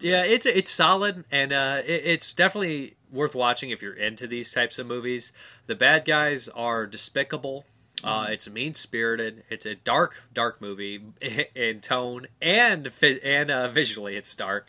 yeah, 0.00 0.22
it's 0.22 0.44
it's 0.44 0.70
solid 0.70 1.24
and 1.30 1.52
uh, 1.52 1.80
it, 1.86 2.02
it's 2.04 2.32
definitely 2.34 2.96
worth 3.16 3.34
watching 3.34 3.70
if 3.70 3.82
you're 3.82 3.94
into 3.94 4.26
these 4.26 4.52
types 4.52 4.78
of 4.78 4.86
movies. 4.86 5.32
The 5.66 5.74
bad 5.74 6.04
guys 6.04 6.48
are 6.48 6.86
despicable. 6.86 7.64
Uh, 8.04 8.26
it's 8.28 8.48
mean 8.48 8.74
spirited. 8.74 9.42
It's 9.48 9.64
a 9.64 9.74
dark, 9.74 10.22
dark 10.32 10.60
movie 10.60 11.02
in 11.54 11.80
tone 11.80 12.26
and 12.42 12.92
and 13.02 13.50
uh, 13.50 13.68
visually. 13.68 14.16
It's 14.16 14.34
dark. 14.36 14.68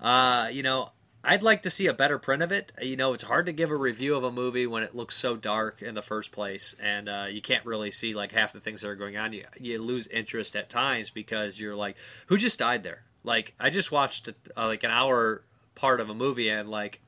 Uh, 0.00 0.48
you 0.52 0.62
know, 0.62 0.90
I'd 1.22 1.42
like 1.42 1.62
to 1.62 1.70
see 1.70 1.86
a 1.86 1.92
better 1.92 2.18
print 2.18 2.42
of 2.42 2.50
it. 2.52 2.72
You 2.80 2.96
know, 2.96 3.12
it's 3.12 3.24
hard 3.24 3.46
to 3.46 3.52
give 3.52 3.70
a 3.70 3.76
review 3.76 4.14
of 4.14 4.24
a 4.24 4.32
movie 4.32 4.66
when 4.66 4.82
it 4.82 4.94
looks 4.94 5.16
so 5.16 5.36
dark 5.36 5.82
in 5.82 5.94
the 5.94 6.02
first 6.02 6.32
place, 6.32 6.74
and 6.82 7.08
uh, 7.08 7.26
you 7.30 7.42
can't 7.42 7.64
really 7.66 7.90
see 7.90 8.14
like 8.14 8.32
half 8.32 8.52
the 8.52 8.60
things 8.60 8.80
that 8.82 8.88
are 8.88 8.96
going 8.96 9.16
on. 9.16 9.32
You 9.32 9.44
you 9.58 9.82
lose 9.82 10.06
interest 10.06 10.56
at 10.56 10.70
times 10.70 11.10
because 11.10 11.60
you're 11.60 11.76
like, 11.76 11.96
who 12.26 12.38
just 12.38 12.58
died 12.58 12.82
there? 12.82 13.02
Like, 13.22 13.54
I 13.60 13.68
just 13.68 13.92
watched 13.92 14.28
uh, 14.28 14.66
like 14.66 14.82
an 14.82 14.90
hour 14.90 15.42
part 15.74 16.00
of 16.00 16.08
a 16.08 16.14
movie, 16.14 16.48
and 16.48 16.70
like, 16.70 17.00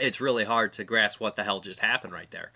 it's 0.00 0.20
really 0.20 0.44
hard 0.44 0.72
to 0.74 0.84
grasp 0.84 1.20
what 1.20 1.36
the 1.36 1.44
hell 1.44 1.60
just 1.60 1.80
happened 1.80 2.12
right 2.12 2.30
there. 2.30 2.52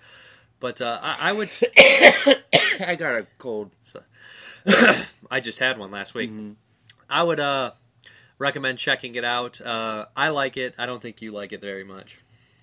But 0.61 0.81
uh, 0.81 0.99
I, 1.03 1.31
I 1.31 1.33
would. 1.33 1.49
s- 1.49 1.65
I 2.81 2.95
got 2.97 3.15
a 3.17 3.27
cold. 3.39 3.71
I 5.31 5.41
just 5.41 5.59
had 5.59 5.79
one 5.79 5.91
last 5.91 6.15
week. 6.15 6.31
I 7.11 7.23
would 7.23 7.41
uh, 7.41 7.73
recommend 8.39 8.79
checking 8.79 9.15
it 9.15 9.25
out. 9.25 9.61
Uh, 9.61 10.07
I 10.17 10.29
like 10.29 10.57
it. 10.57 10.75
I 10.79 10.87
don't 10.87 11.03
think 11.03 11.21
you 11.21 11.33
like 11.33 11.53
it 11.53 11.61
very 11.61 11.85
much. 11.85 12.21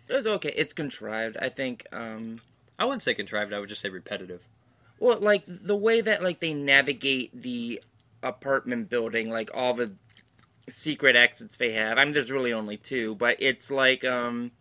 It 0.08 0.14
was 0.14 0.26
okay. 0.28 0.54
It's 0.56 0.74
contrived. 0.74 1.38
I 1.42 1.50
think. 1.50 1.86
um 1.92 2.40
I 2.78 2.86
wouldn't 2.86 3.04
say 3.04 3.14
contrived. 3.14 3.52
I 3.54 3.60
would 3.60 3.68
just 3.70 3.82
say 3.82 3.90
repetitive. 3.90 4.42
Well, 5.00 5.20
like 5.20 5.44
the 5.46 5.76
way 5.76 6.00
that 6.02 6.24
like 6.24 6.40
they 6.40 6.54
navigate 6.54 7.42
the 7.42 7.82
apartment 8.24 8.90
building, 8.90 9.30
like 9.30 9.50
all 9.54 9.74
the 9.74 9.92
secret 10.70 11.16
exits 11.16 11.58
they 11.58 11.74
have. 11.74 11.98
I 11.98 12.06
mean, 12.06 12.14
there's 12.14 12.32
really 12.32 12.54
only 12.54 12.78
two, 12.78 13.16
but 13.16 13.36
it's 13.40 13.70
like 13.70 14.06
um, 14.06 14.52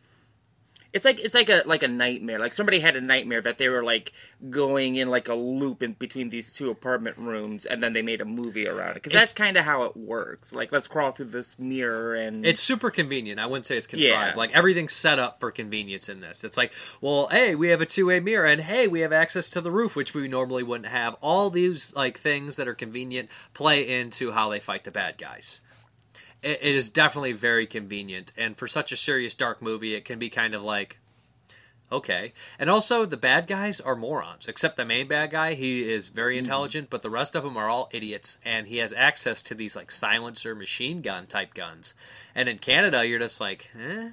it's 0.98 1.04
like 1.04 1.20
it's 1.20 1.34
like 1.34 1.48
a 1.48 1.62
like 1.64 1.84
a 1.84 1.88
nightmare. 1.88 2.40
Like 2.40 2.52
somebody 2.52 2.80
had 2.80 2.96
a 2.96 3.00
nightmare 3.00 3.40
that 3.42 3.56
they 3.56 3.68
were 3.68 3.84
like 3.84 4.12
going 4.50 4.96
in 4.96 5.08
like 5.08 5.28
a 5.28 5.34
loop 5.34 5.80
in 5.80 5.92
between 5.92 6.30
these 6.30 6.52
two 6.52 6.70
apartment 6.70 7.16
rooms, 7.16 7.64
and 7.64 7.80
then 7.80 7.92
they 7.92 8.02
made 8.02 8.20
a 8.20 8.24
movie 8.24 8.66
around 8.66 8.90
it. 8.90 8.94
Because 8.94 9.12
that's 9.12 9.32
kind 9.32 9.56
of 9.56 9.64
how 9.64 9.84
it 9.84 9.96
works. 9.96 10.52
Like 10.52 10.72
let's 10.72 10.88
crawl 10.88 11.12
through 11.12 11.26
this 11.26 11.56
mirror 11.56 12.16
and 12.16 12.44
It's 12.44 12.60
super 12.60 12.90
convenient. 12.90 13.38
I 13.38 13.46
wouldn't 13.46 13.64
say 13.66 13.76
it's 13.76 13.86
contrived. 13.86 14.10
Yeah. 14.10 14.32
Like 14.36 14.50
everything's 14.50 14.92
set 14.92 15.20
up 15.20 15.38
for 15.38 15.52
convenience 15.52 16.08
in 16.08 16.18
this. 16.18 16.42
It's 16.42 16.56
like, 16.56 16.72
well, 17.00 17.28
hey, 17.28 17.54
we 17.54 17.68
have 17.68 17.80
a 17.80 17.86
two-way 17.86 18.18
mirror, 18.18 18.46
and 18.46 18.60
hey, 18.60 18.88
we 18.88 19.00
have 19.00 19.12
access 19.12 19.50
to 19.50 19.60
the 19.60 19.70
roof, 19.70 19.94
which 19.94 20.14
we 20.14 20.26
normally 20.26 20.64
wouldn't 20.64 20.90
have. 20.90 21.14
All 21.20 21.48
these 21.48 21.94
like 21.94 22.18
things 22.18 22.56
that 22.56 22.66
are 22.66 22.74
convenient 22.74 23.28
play 23.54 23.88
into 23.88 24.32
how 24.32 24.48
they 24.48 24.58
fight 24.58 24.82
the 24.82 24.90
bad 24.90 25.16
guys. 25.16 25.60
It, 26.42 26.58
it 26.62 26.74
is 26.74 26.88
definitely 26.88 27.32
very 27.32 27.66
convenient, 27.66 28.32
and 28.36 28.56
for 28.56 28.68
such 28.68 28.92
a 28.92 28.96
serious 28.96 29.34
dark 29.34 29.60
movie, 29.60 29.94
it 29.94 30.04
can 30.04 30.18
be 30.18 30.30
kind 30.30 30.54
of 30.54 30.62
like. 30.62 30.98
Okay. 31.90 32.34
And 32.58 32.68
also, 32.68 33.06
the 33.06 33.16
bad 33.16 33.46
guys 33.46 33.80
are 33.80 33.96
morons, 33.96 34.46
except 34.46 34.76
the 34.76 34.84
main 34.84 35.08
bad 35.08 35.30
guy. 35.30 35.54
He 35.54 35.90
is 35.90 36.10
very 36.10 36.36
intelligent, 36.36 36.90
but 36.90 37.00
the 37.00 37.08
rest 37.08 37.34
of 37.34 37.44
them 37.44 37.56
are 37.56 37.70
all 37.70 37.88
idiots. 37.92 38.36
And 38.44 38.66
he 38.66 38.76
has 38.76 38.92
access 38.92 39.42
to 39.44 39.54
these, 39.54 39.74
like, 39.74 39.90
silencer 39.90 40.54
machine 40.54 41.00
gun 41.00 41.26
type 41.26 41.54
guns. 41.54 41.94
And 42.34 42.46
in 42.46 42.58
Canada, 42.58 43.06
you're 43.06 43.18
just 43.18 43.40
like, 43.40 43.70
eh? 43.74 44.10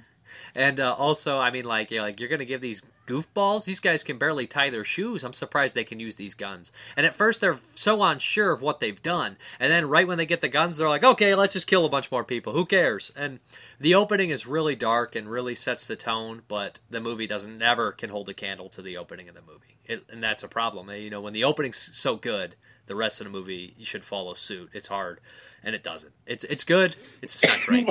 And 0.54 0.80
uh, 0.80 0.94
also, 0.94 1.38
I 1.38 1.50
mean, 1.50 1.64
like, 1.64 1.90
you're, 1.90 2.02
like, 2.02 2.20
you're 2.20 2.36
to 2.36 2.44
give 2.44 2.60
these 2.60 2.82
goofballs? 3.06 3.64
These 3.64 3.80
guys 3.80 4.02
can 4.02 4.18
barely 4.18 4.46
tie 4.46 4.70
their 4.70 4.84
shoes. 4.84 5.24
I'm 5.24 5.32
surprised 5.32 5.74
they 5.74 5.84
can 5.84 6.00
use 6.00 6.16
these 6.16 6.34
guns. 6.34 6.72
And 6.96 7.06
at 7.06 7.14
first, 7.14 7.40
they're 7.40 7.58
so 7.74 8.02
unsure 8.02 8.52
of 8.52 8.62
what 8.62 8.80
they've 8.80 9.02
done. 9.02 9.36
And 9.58 9.72
then, 9.72 9.88
right 9.88 10.06
when 10.06 10.18
they 10.18 10.26
get 10.26 10.40
the 10.40 10.48
guns, 10.48 10.76
they're 10.76 10.88
like, 10.88 11.04
okay, 11.04 11.34
let's 11.34 11.54
just 11.54 11.66
kill 11.66 11.84
a 11.84 11.90
bunch 11.90 12.10
more 12.10 12.24
people. 12.24 12.52
Who 12.52 12.66
cares? 12.66 13.12
And 13.16 13.40
the 13.80 13.94
opening 13.94 14.30
is 14.30 14.46
really 14.46 14.76
dark 14.76 15.14
and 15.16 15.30
really 15.30 15.54
sets 15.54 15.86
the 15.86 15.96
tone, 15.96 16.42
but 16.48 16.80
the 16.90 17.00
movie 17.00 17.26
doesn't 17.26 17.58
never 17.58 17.92
can 17.92 18.10
hold 18.10 18.28
a 18.28 18.34
candle 18.34 18.68
to 18.70 18.82
the 18.82 18.96
opening 18.96 19.28
of 19.28 19.34
the 19.34 19.42
movie. 19.42 19.78
It, 19.84 20.04
and 20.10 20.22
that's 20.22 20.42
a 20.42 20.48
problem. 20.48 20.90
You 20.90 21.10
know, 21.10 21.20
when 21.20 21.32
the 21.32 21.44
opening's 21.44 21.90
so 21.94 22.16
good, 22.16 22.56
the 22.86 22.96
rest 22.96 23.20
of 23.20 23.26
the 23.26 23.32
movie 23.32 23.74
should 23.80 24.04
follow 24.04 24.34
suit. 24.34 24.70
It's 24.72 24.88
hard, 24.88 25.20
and 25.62 25.74
it 25.74 25.82
doesn't. 25.82 26.12
It's 26.26 26.44
it's 26.44 26.64
good. 26.64 26.96
It's 27.22 27.44
not 27.44 27.60
great. 27.66 27.88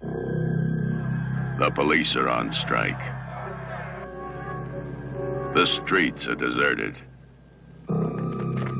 The 1.58 1.70
police 1.70 2.16
are 2.16 2.28
on 2.28 2.52
strike. 2.52 2.98
The 5.54 5.66
streets 5.66 6.26
are 6.26 6.34
deserted. 6.34 6.96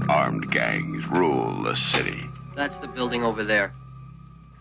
Armed 0.09 0.51
gangs 0.51 1.07
rule 1.07 1.63
the 1.63 1.77
city. 1.93 2.29
That's 2.57 2.79
the 2.79 2.89
building 2.89 3.23
over 3.23 3.45
there. 3.45 3.73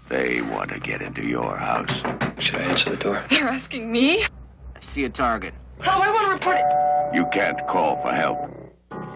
They 0.10 0.42
want 0.42 0.70
to 0.72 0.80
get 0.80 1.02
into 1.02 1.26
your 1.26 1.58
house. 1.58 1.90
Should 2.38 2.56
I 2.56 2.64
answer 2.64 2.92
the 2.92 2.98
door? 2.98 3.26
You're 3.32 3.50
asking 3.50 3.92
me? 3.92 4.24
I 4.24 4.80
see 4.80 5.06
a 5.06 5.10
target. 5.10 5.56
How 5.80 5.98
do 5.98 6.04
I 6.04 6.12
want 6.12 6.28
to 6.28 6.34
report 6.34 6.58
it? 6.58 7.16
You 7.16 7.26
can't 7.34 7.58
call 7.68 8.00
for 8.02 8.14
help. 8.14 8.38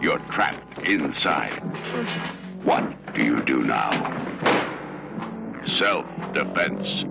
You're 0.02 0.18
trapped 0.30 0.78
inside. 0.78 1.62
What 2.64 3.14
do 3.14 3.22
you 3.22 3.42
do 3.42 3.62
now? 3.62 4.26
self-defense. 5.66 7.04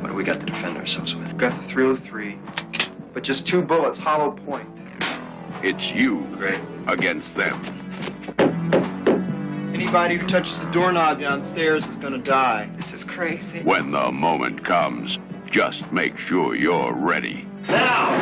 What 0.00 0.08
do 0.10 0.14
we 0.14 0.22
got 0.22 0.38
to 0.40 0.46
defend 0.46 0.76
ourselves 0.76 1.14
with? 1.14 1.36
Got 1.36 1.60
the 1.60 1.68
303, 1.68 2.38
but 3.12 3.24
just 3.24 3.46
two 3.46 3.62
bullets, 3.62 3.98
hollow 3.98 4.30
point. 4.30 4.68
It's 5.62 5.84
you 5.88 6.24
Great. 6.36 6.60
against 6.86 7.34
them. 7.34 7.74
Anybody 9.74 10.16
who 10.16 10.26
touches 10.28 10.60
the 10.60 10.66
doorknob 10.70 11.18
downstairs 11.18 11.84
is 11.84 11.96
gonna 11.96 12.18
die. 12.18 12.70
This 12.76 12.92
is 12.92 13.02
crazy. 13.04 13.62
When 13.62 13.90
the 13.90 14.12
moment 14.12 14.64
comes, 14.64 15.18
just 15.50 15.90
make 15.90 16.16
sure 16.16 16.54
you're 16.54 16.92
ready. 16.94 17.44
Now! 17.68 18.16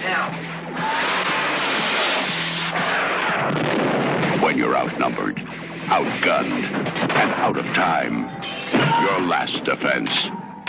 Now 0.00 0.54
when 4.42 4.58
you're 4.58 4.76
outnumbered, 4.76 5.38
outgunned, 5.86 6.64
and 7.12 7.30
out 7.32 7.56
of 7.56 7.64
time, 7.74 8.28
your 9.04 9.20
last 9.20 9.64
defense 9.64 10.10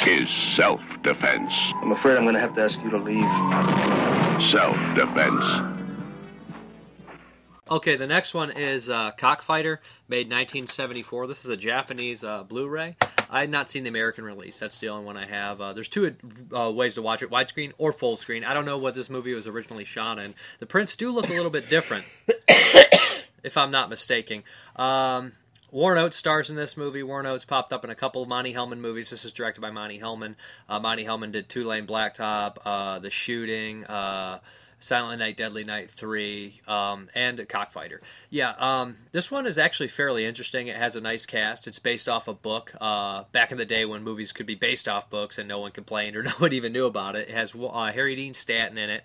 is 0.06 0.30
self-defense. 0.56 1.54
I'm 1.82 1.92
afraid 1.92 2.18
I'm 2.18 2.24
going 2.24 2.36
to 2.36 2.42
have 2.42 2.54
to 2.56 2.62
ask 2.62 2.80
you 2.82 2.90
to 2.92 2.98
leave. 2.98 3.24
Self-defense. 4.52 5.76
Okay, 7.72 7.96
the 7.96 8.06
next 8.06 8.36
one 8.36 8.52
is 8.52 8.90
uh, 8.90 9.12
Cockfighter, 9.12 9.82
made 10.08 10.28
1974. 10.28 11.26
This 11.26 11.46
is 11.46 11.50
a 11.50 11.58
Japanese 11.58 12.24
uh, 12.24 12.44
Blu-ray. 12.44 12.96
I 13.28 13.40
had 13.40 13.50
not 13.50 13.72
seen 13.72 13.84
the 13.84 13.90
American 13.90 14.24
release. 14.24 14.60
That's 14.60 14.80
the 14.80 14.90
only 14.90 15.04
one 15.04 15.18
I 15.18 15.26
have. 15.26 15.60
Uh, 15.60 15.74
there's 15.74 15.90
two 15.90 16.16
uh, 16.56 16.72
ways 16.72 16.94
to 16.94 17.02
watch 17.02 17.24
it: 17.24 17.32
widescreen 17.32 17.74
or 17.80 17.92
full 17.92 18.18
screen. 18.18 18.44
I 18.44 18.54
don't 18.54 18.66
know 18.66 18.78
what 18.78 18.94
this 18.94 19.10
movie 19.10 19.34
was 19.34 19.48
originally 19.48 19.84
shot 19.84 20.20
in. 20.20 20.36
The 20.60 20.68
prints 20.68 20.96
do 20.96 21.12
look 21.12 21.28
a 21.28 21.34
little 21.34 21.50
bit 21.50 21.68
different, 21.68 22.06
if 23.46 23.58
I'm 23.58 23.72
not 23.72 23.90
mistaken. 23.90 24.44
Um, 24.76 25.34
Warren 25.72 25.98
Oates 25.98 26.16
stars 26.18 26.50
in 26.50 26.56
this 26.56 26.78
movie. 26.78 27.04
Warren 27.04 27.26
Oates 27.26 27.46
popped 27.46 27.74
up 27.74 27.84
in 27.84 27.90
a 27.90 27.96
couple 27.96 28.24
of 28.24 28.30
Monte 28.30 28.54
Hellman 28.54 28.80
movies. 28.80 29.10
This 29.10 29.26
is 29.26 29.32
directed 29.32 29.62
by 29.62 29.72
Monte 29.72 30.00
Hellman. 30.00 30.36
Uh, 30.70 30.80
Monte 30.80 31.06
Hellman 31.06 31.32
did 31.32 31.50
Two 31.50 31.64
Lane 31.64 31.86
Blacktop, 31.86 32.58
uh, 32.66 33.00
The 33.00 33.10
Shooting, 33.10 33.84
uh, 33.86 34.40
Silent 34.80 35.20
Night, 35.20 35.36
Deadly 35.36 35.64
Night 35.64 35.90
3, 35.90 36.62
um, 36.68 37.10
and 37.16 37.48
Cockfighter. 37.50 38.02
Yeah, 38.30 38.52
um, 38.58 38.98
this 39.12 39.32
one 39.32 39.48
is 39.48 39.58
actually 39.58 39.88
fairly 39.88 40.26
interesting. 40.26 40.68
It 40.68 40.78
has 40.78 40.96
a 40.96 41.02
nice 41.02 41.26
cast. 41.26 41.68
It's 41.68 41.80
based 41.80 42.08
off 42.08 42.28
a 42.28 42.34
book. 42.34 42.74
Uh, 42.80 43.24
back 43.32 43.52
in 43.52 43.58
the 43.58 43.66
day 43.66 43.86
when 43.86 44.04
movies 44.04 44.32
could 44.32 44.46
be 44.46 44.56
based 44.56 44.88
off 44.88 45.10
books 45.10 45.38
and 45.38 45.48
no 45.48 45.60
one 45.60 45.72
complained 45.72 46.16
or 46.16 46.24
no 46.24 46.32
one 46.38 46.54
even 46.54 46.72
knew 46.72 46.86
about 46.86 47.16
it, 47.16 47.30
it 47.30 47.36
has 47.36 47.54
uh, 47.56 47.92
Harry 47.92 48.16
Dean 48.16 48.34
Stanton 48.34 48.78
in 48.78 48.90
it. 48.90 49.04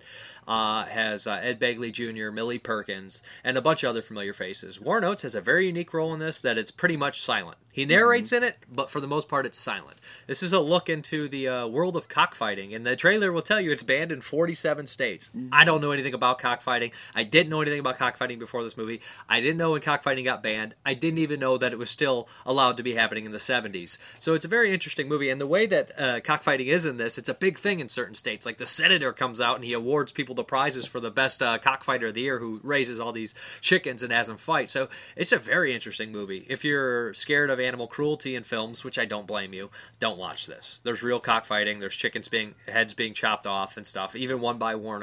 Uh, 0.51 0.85
has 0.87 1.29
uh, 1.29 1.39
Ed 1.41 1.61
Begley 1.61 1.93
Jr., 1.93 2.33
Millie 2.33 2.59
Perkins, 2.59 3.23
and 3.45 3.57
a 3.57 3.63
bunch 3.63 3.85
of 3.85 3.91
other 3.91 4.03
familiar 4.03 4.33
faces. 4.33 4.81
Warren 4.81 5.05
Oates 5.05 5.23
has 5.23 5.37
a 5.37 5.41
very 5.41 5.67
unique 5.69 5.95
role 5.95 6.13
in 6.13 6.19
this 6.19 6.43
that 6.43 6.59
it's 6.59 6.73
pretty 6.73 6.97
much 6.97 7.21
silent. 7.21 7.57
He 7.73 7.85
narrates 7.85 8.33
in 8.33 8.43
it, 8.43 8.59
but 8.69 8.91
for 8.91 9.01
the 9.01 9.07
most 9.07 9.29
part, 9.29 9.47
it's 9.47 9.59
silent. 9.59 9.99
This 10.27 10.43
is 10.43 10.53
a 10.53 10.59
look 10.59 10.89
into 10.89 11.29
the 11.29 11.47
uh, 11.47 11.67
world 11.69 11.95
of 11.95 12.09
cockfighting, 12.09 12.75
and 12.75 12.85
the 12.85 12.97
trailer 12.97 13.31
will 13.31 13.43
tell 13.43 13.61
you 13.61 13.71
it's 13.71 13.85
banned 13.85 14.11
in 14.11 14.21
47 14.21 14.89
states. 14.89 15.31
I 15.53 15.65
don't 15.65 15.81
know 15.81 15.93
anything 15.93 16.13
about 16.13 16.41
cockfighting. 16.41 16.91
I 17.15 17.23
didn't 17.23 17.49
know 17.49 17.61
anything 17.61 17.79
about 17.79 17.97
cockfighting 17.97 18.41
before 18.41 18.65
this 18.65 18.77
movie. 18.77 19.01
I 19.29 19.41
didn't 19.41 19.57
know 19.57 19.71
when 19.73 19.83
cockfighting 19.83 20.25
got 20.25 20.43
banned. 20.43 20.75
I 20.85 20.95
didn't 20.95 21.21
even 21.21 21.39
know 21.39 21.57
that 21.59 21.73
it 21.73 21.79
was 21.79 21.91
still 21.91 22.29
allowed 22.45 22.77
to 22.79 22.83
be 22.83 22.95
happening 22.97 23.25
in 23.25 23.31
the 23.31 23.39
70s. 23.39 23.99
So 24.19 24.35
it's 24.35 24.45
a 24.45 24.49
very 24.49 24.73
interesting 24.73 25.09
movie, 25.09 25.31
and 25.31 25.41
the 25.41 25.47
way 25.47 25.67
that 25.67 25.93
uh, 25.99 26.21
cockfighting 26.21 26.67
is 26.67 26.87
in 26.87 26.97
this, 26.97 27.19
it's 27.19 27.29
a 27.29 27.35
big 27.35 27.57
thing 27.57 27.79
in 27.79 27.89
certain 27.89 28.17
states. 28.17 28.45
Like 28.45 28.59
the 28.59 28.67
senator 28.67 29.13
comes 29.13 29.41
out 29.41 29.55
and 29.55 29.65
he 29.65 29.73
awards 29.75 30.11
people 30.11 30.35
the 30.41 30.45
prizes 30.45 30.87
for 30.87 31.01
the 31.01 31.11
best 31.11 31.43
uh, 31.43 31.59
cockfighter 31.59 32.09
of 32.09 32.15
the 32.15 32.23
year 32.23 32.39
who 32.39 32.61
raises 32.63 32.99
all 32.99 33.13
these 33.13 33.35
chickens 33.61 34.03
and 34.03 34.13
has 34.13 34.29
them 34.29 34.39
fight. 34.39 34.71
So 34.71 34.89
it's 35.17 35.33
a 35.33 35.39
very 35.39 35.75
interesting 35.75 36.11
movie. 36.11 36.47
If 36.49 36.65
you're 36.65 37.13
scared 37.13 37.51
of 37.51 37.61
animal 37.61 37.87
cruelty 37.87 38.35
in 38.35 38.43
films, 38.43 38.85
which 38.85 38.99
I 38.99 39.05
don't 39.05 39.27
blame 39.27 39.53
you, 39.53 39.71
don't 39.99 40.19
watch 40.19 40.47
this. 40.47 40.81
There's 40.83 41.03
real 41.03 41.21
cockfighting. 41.21 41.79
There's 41.79 41.95
chickens 41.95 42.29
being 42.29 42.55
heads 42.67 42.95
being 42.95 43.13
chopped 43.13 43.47
off 43.47 43.77
and 43.77 43.87
stuff. 43.87 44.17
Even 44.17 44.41
one 44.41 44.59
by 44.59 44.75
Warren 44.75 45.01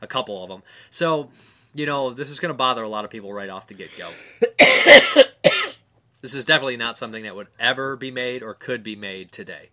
a 0.00 0.06
couple 0.06 0.42
of 0.42 0.48
them. 0.48 0.62
So 0.90 1.30
you 1.74 1.86
know 1.86 2.10
this 2.12 2.30
is 2.30 2.40
going 2.40 2.50
to 2.50 2.54
bother 2.54 2.82
a 2.82 2.88
lot 2.88 3.04
of 3.04 3.10
people 3.10 3.32
right 3.32 3.50
off 3.50 3.66
the 3.66 3.74
get 3.74 3.90
go. 3.96 4.10
this 6.20 6.34
is 6.34 6.44
definitely 6.44 6.76
not 6.76 6.96
something 6.96 7.22
that 7.22 7.36
would 7.36 7.48
ever 7.58 7.96
be 7.96 8.10
made 8.10 8.42
or 8.42 8.54
could 8.54 8.82
be 8.82 8.96
made 8.96 9.32
today. 9.32 9.70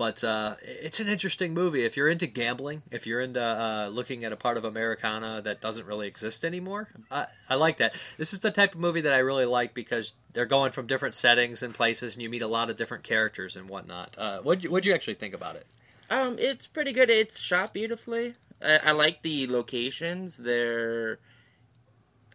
But 0.00 0.24
uh, 0.24 0.54
it's 0.62 0.98
an 0.98 1.08
interesting 1.08 1.52
movie. 1.52 1.84
If 1.84 1.94
you're 1.94 2.08
into 2.08 2.26
gambling, 2.26 2.80
if 2.90 3.06
you're 3.06 3.20
into 3.20 3.44
uh, 3.44 3.88
looking 3.88 4.24
at 4.24 4.32
a 4.32 4.36
part 4.36 4.56
of 4.56 4.64
Americana 4.64 5.42
that 5.42 5.60
doesn't 5.60 5.86
really 5.86 6.08
exist 6.08 6.42
anymore, 6.42 6.88
I, 7.10 7.26
I 7.50 7.56
like 7.56 7.76
that. 7.76 7.94
This 8.16 8.32
is 8.32 8.40
the 8.40 8.50
type 8.50 8.74
of 8.74 8.80
movie 8.80 9.02
that 9.02 9.12
I 9.12 9.18
really 9.18 9.44
like 9.44 9.74
because 9.74 10.14
they're 10.32 10.46
going 10.46 10.72
from 10.72 10.86
different 10.86 11.14
settings 11.14 11.62
and 11.62 11.74
places, 11.74 12.16
and 12.16 12.22
you 12.22 12.30
meet 12.30 12.40
a 12.40 12.46
lot 12.46 12.70
of 12.70 12.78
different 12.78 13.04
characters 13.04 13.56
and 13.56 13.68
whatnot. 13.68 14.16
Uh, 14.16 14.40
what'd, 14.40 14.86
you, 14.86 14.94
actually 14.94 15.16
think 15.16 15.34
about 15.34 15.56
it? 15.56 15.66
Um, 16.08 16.36
it's 16.38 16.66
pretty 16.66 16.94
good. 16.94 17.10
It's 17.10 17.38
shot 17.38 17.74
beautifully. 17.74 18.36
I, 18.62 18.78
I 18.78 18.90
like 18.92 19.20
the 19.20 19.48
locations. 19.48 20.38
They're, 20.38 21.18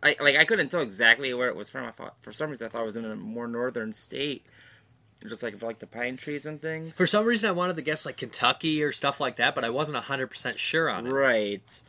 I 0.04 0.16
like. 0.20 0.36
I 0.36 0.46
couldn't 0.46 0.70
tell 0.70 0.82
exactly 0.82 1.34
where 1.34 1.50
it 1.50 1.56
was 1.56 1.72
from. 1.72 1.86
I 1.86 1.92
thought 1.92 2.18
for 2.22 2.32
some 2.32 2.52
reason 2.52 2.68
I 2.68 2.70
thought 2.70 2.84
it 2.84 2.86
was 2.86 2.98
in 2.98 3.06
a 3.06 3.16
more 3.16 3.48
northern 3.48 3.92
state, 3.92 4.46
just 5.26 5.44
like 5.44 5.58
for 5.58 5.66
like 5.66 5.80
the 5.80 5.88
pine 5.88 6.18
trees 6.18 6.46
and 6.46 6.62
things. 6.62 6.96
For 6.96 7.08
some 7.08 7.26
reason, 7.26 7.50
I 7.50 7.54
wanted 7.54 7.76
to 7.76 7.82
guess 7.82 8.06
like 8.06 8.18
Kentucky 8.18 8.82
or 8.84 8.92
stuff 8.92 9.20
like 9.20 9.36
that, 9.38 9.54
but 9.56 9.64
I 9.64 9.70
wasn't 9.70 9.98
hundred 9.98 10.28
percent 10.28 10.60
sure 10.60 10.90
on 10.90 11.08
it. 11.08 11.12
Right. 11.12 11.82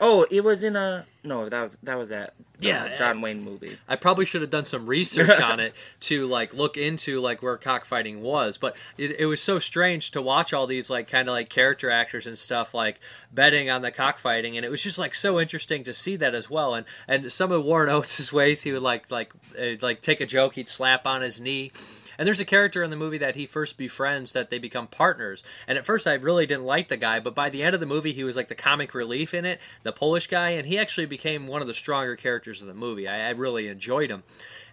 Oh, 0.00 0.24
it 0.30 0.44
was 0.44 0.62
in 0.62 0.76
a 0.76 1.06
no. 1.24 1.48
That 1.48 1.60
was 1.60 1.76
that 1.82 1.98
was 1.98 2.08
that. 2.10 2.28
uh, 2.28 2.32
Yeah, 2.60 2.96
John 2.96 3.20
Wayne 3.20 3.42
movie. 3.42 3.78
I 3.88 3.96
probably 3.96 4.26
should 4.26 4.42
have 4.42 4.50
done 4.50 4.64
some 4.64 4.86
research 4.86 5.40
on 5.42 5.58
it 5.58 5.74
to 6.02 6.24
like 6.28 6.54
look 6.54 6.76
into 6.76 7.20
like 7.20 7.42
where 7.42 7.56
cockfighting 7.56 8.22
was, 8.22 8.58
but 8.58 8.76
it, 8.96 9.18
it 9.18 9.26
was 9.26 9.40
so 9.42 9.58
strange 9.58 10.12
to 10.12 10.22
watch 10.22 10.52
all 10.52 10.68
these 10.68 10.88
like 10.88 11.08
kind 11.08 11.26
of 11.28 11.32
like 11.32 11.48
character 11.48 11.90
actors 11.90 12.28
and 12.28 12.38
stuff 12.38 12.74
like 12.74 13.00
betting 13.32 13.68
on 13.70 13.82
the 13.82 13.90
cockfighting, 13.90 14.56
and 14.56 14.64
it 14.64 14.70
was 14.70 14.84
just 14.84 15.00
like 15.00 15.16
so 15.16 15.40
interesting 15.40 15.82
to 15.82 15.92
see 15.92 16.14
that 16.14 16.32
as 16.32 16.48
well. 16.48 16.74
And 16.76 16.86
and 17.08 17.32
some 17.32 17.50
of 17.50 17.64
Warren 17.64 17.90
Oates' 17.90 18.32
ways, 18.32 18.62
he 18.62 18.70
would 18.70 18.82
like 18.82 19.10
like 19.10 19.32
uh, 19.60 19.70
like 19.82 20.00
take 20.00 20.20
a 20.20 20.26
joke, 20.26 20.54
he'd 20.54 20.68
slap 20.68 21.08
on 21.08 21.22
his 21.22 21.40
knee. 21.40 21.72
And 22.18 22.26
there's 22.26 22.40
a 22.40 22.44
character 22.44 22.82
in 22.82 22.90
the 22.90 22.96
movie 22.96 23.18
that 23.18 23.36
he 23.36 23.46
first 23.46 23.78
befriends 23.78 24.32
that 24.32 24.50
they 24.50 24.58
become 24.58 24.88
partners. 24.88 25.44
And 25.68 25.78
at 25.78 25.86
first, 25.86 26.06
I 26.06 26.14
really 26.14 26.46
didn't 26.46 26.64
like 26.64 26.88
the 26.88 26.96
guy, 26.96 27.20
but 27.20 27.34
by 27.34 27.48
the 27.48 27.62
end 27.62 27.74
of 27.74 27.80
the 27.80 27.86
movie, 27.86 28.12
he 28.12 28.24
was 28.24 28.36
like 28.36 28.48
the 28.48 28.54
comic 28.56 28.92
relief 28.92 29.32
in 29.32 29.44
it, 29.44 29.60
the 29.84 29.92
Polish 29.92 30.26
guy, 30.26 30.50
and 30.50 30.66
he 30.66 30.78
actually 30.78 31.06
became 31.06 31.46
one 31.46 31.62
of 31.62 31.68
the 31.68 31.74
stronger 31.74 32.16
characters 32.16 32.60
of 32.60 32.66
the 32.66 32.74
movie. 32.74 33.06
I, 33.06 33.28
I 33.28 33.30
really 33.30 33.68
enjoyed 33.68 34.10
him. 34.10 34.24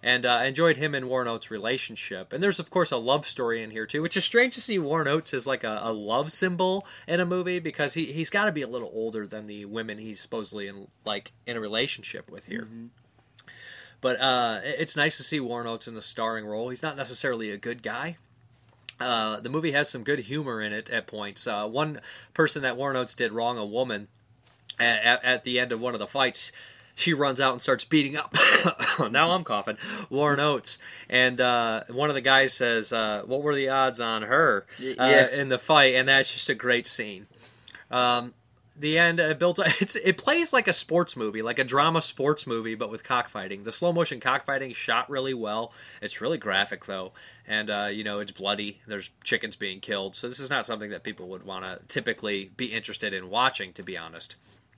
And 0.03 0.25
uh, 0.25 0.29
I 0.29 0.45
enjoyed 0.45 0.77
him 0.77 0.93
and 0.93 1.09
Warren 1.09 1.27
Oates' 1.27 1.49
relationship. 1.49 2.31
And 2.31 2.43
there's, 2.43 2.59
of 2.59 2.69
course, 2.69 2.91
a 2.91 2.97
love 2.97 3.25
story 3.25 3.63
in 3.63 3.71
here, 3.71 3.87
too, 3.87 4.03
which 4.03 4.15
is 4.15 4.23
strange 4.23 4.53
to 4.53 4.61
see 4.61 4.77
Warren 4.77 5.07
Oates 5.07 5.33
as 5.33 5.47
like 5.47 5.63
a, 5.63 5.79
a 5.81 5.91
love 5.91 6.31
symbol 6.31 6.85
in 7.07 7.19
a 7.19 7.25
movie 7.25 7.57
because 7.57 7.95
he, 7.95 8.11
he's 8.11 8.29
got 8.29 8.45
to 8.45 8.51
be 8.51 8.61
a 8.61 8.67
little 8.67 8.91
older 8.93 9.25
than 9.25 9.47
the 9.47 9.65
women 9.65 9.97
he's 9.97 10.19
supposedly 10.19 10.67
in, 10.67 10.89
like, 11.05 11.31
in 11.47 11.57
a 11.57 11.59
relationship 11.59 12.29
with 12.29 12.45
here. 12.45 12.67
But 14.05 14.21
uh, 14.21 14.59
it's 14.63 14.95
nice 14.95 15.17
to 15.17 15.23
see 15.23 15.39
Warren 15.39 15.65
Oates 15.65 15.87
in 15.87 15.95
the 15.95 16.01
starring 16.03 16.45
role. 16.45 16.69
He's 16.69 16.83
not 16.83 16.95
necessarily 16.95 17.49
a 17.49 17.57
good 17.57 17.81
guy. 17.81 18.17
Uh, 18.99 19.39
the 19.39 19.49
movie 19.49 19.71
has 19.71 19.89
some 19.89 20.03
good 20.03 20.19
humor 20.19 20.61
in 20.61 20.71
it 20.73 20.91
at 20.91 21.07
points. 21.07 21.47
Uh, 21.47 21.67
one 21.67 21.99
person 22.35 22.61
that 22.61 22.77
Warren 22.77 22.95
Oates 22.95 23.15
did 23.15 23.31
wrong, 23.31 23.57
a 23.57 23.65
woman, 23.65 24.07
at, 24.77 25.25
at, 25.25 25.43
the 25.43 25.59
end 25.59 25.71
of 25.71 25.81
one 25.81 25.95
of 25.95 25.99
the 25.99 26.05
fights, 26.05 26.51
she 26.93 27.15
runs 27.15 27.41
out 27.41 27.53
and 27.53 27.61
starts 27.63 27.83
beating 27.83 28.15
up. 28.15 28.31
now 29.11 29.31
I'm 29.31 29.43
coughing. 29.43 29.77
Warren 30.11 30.39
Oates, 30.39 30.77
and 31.09 31.41
uh, 31.41 31.85
one 31.89 32.09
of 32.09 32.13
the 32.13 32.21
guys 32.21 32.53
says, 32.53 32.93
uh, 32.93 33.23
"What 33.25 33.41
were 33.41 33.55
the 33.55 33.69
odds 33.69 33.99
on 33.99 34.21
her 34.21 34.67
uh, 34.79 34.83
yeah. 34.83 35.31
in 35.31 35.49
the 35.49 35.57
fight?" 35.57 35.95
And 35.95 36.07
that's 36.07 36.31
just 36.31 36.47
a 36.47 36.53
great 36.53 36.85
scene. 36.85 37.25
Um, 37.89 38.35
the 38.77 38.97
end 38.97 39.19
it 39.19 39.39
builds 39.39 39.59
it's 39.79 39.95
it 39.95 40.17
plays 40.17 40.51
like 40.51 40.67
a 40.67 40.73
sports 40.73 41.15
movie 41.15 41.41
like 41.41 41.57
a 41.59 41.63
drama 41.63 42.01
sports 42.01 42.45
movie 42.45 42.75
but 42.75 42.89
with 42.91 43.03
cockfighting. 43.03 43.63
The 43.63 43.71
slow 43.71 43.93
motion 43.93 44.19
cockfighting 44.19 44.73
shot 44.73 45.09
really 45.09 45.33
well. 45.33 45.71
It's 46.01 46.19
really 46.21 46.37
graphic 46.37 46.85
though. 46.85 47.13
And 47.47 47.69
uh, 47.69 47.87
you 47.91 48.03
know 48.03 48.19
it's 48.19 48.31
bloody. 48.31 48.81
There's 48.87 49.09
chickens 49.23 49.55
being 49.55 49.79
killed. 49.79 50.15
So 50.15 50.27
this 50.27 50.39
is 50.39 50.49
not 50.49 50.65
something 50.65 50.89
that 50.89 51.03
people 51.03 51.27
would 51.29 51.43
want 51.43 51.63
to 51.65 51.79
typically 51.87 52.51
be 52.57 52.67
interested 52.67 53.13
in 53.13 53.29
watching 53.29 53.71
to 53.73 53.83
be 53.83 53.97
honest. 53.97 54.35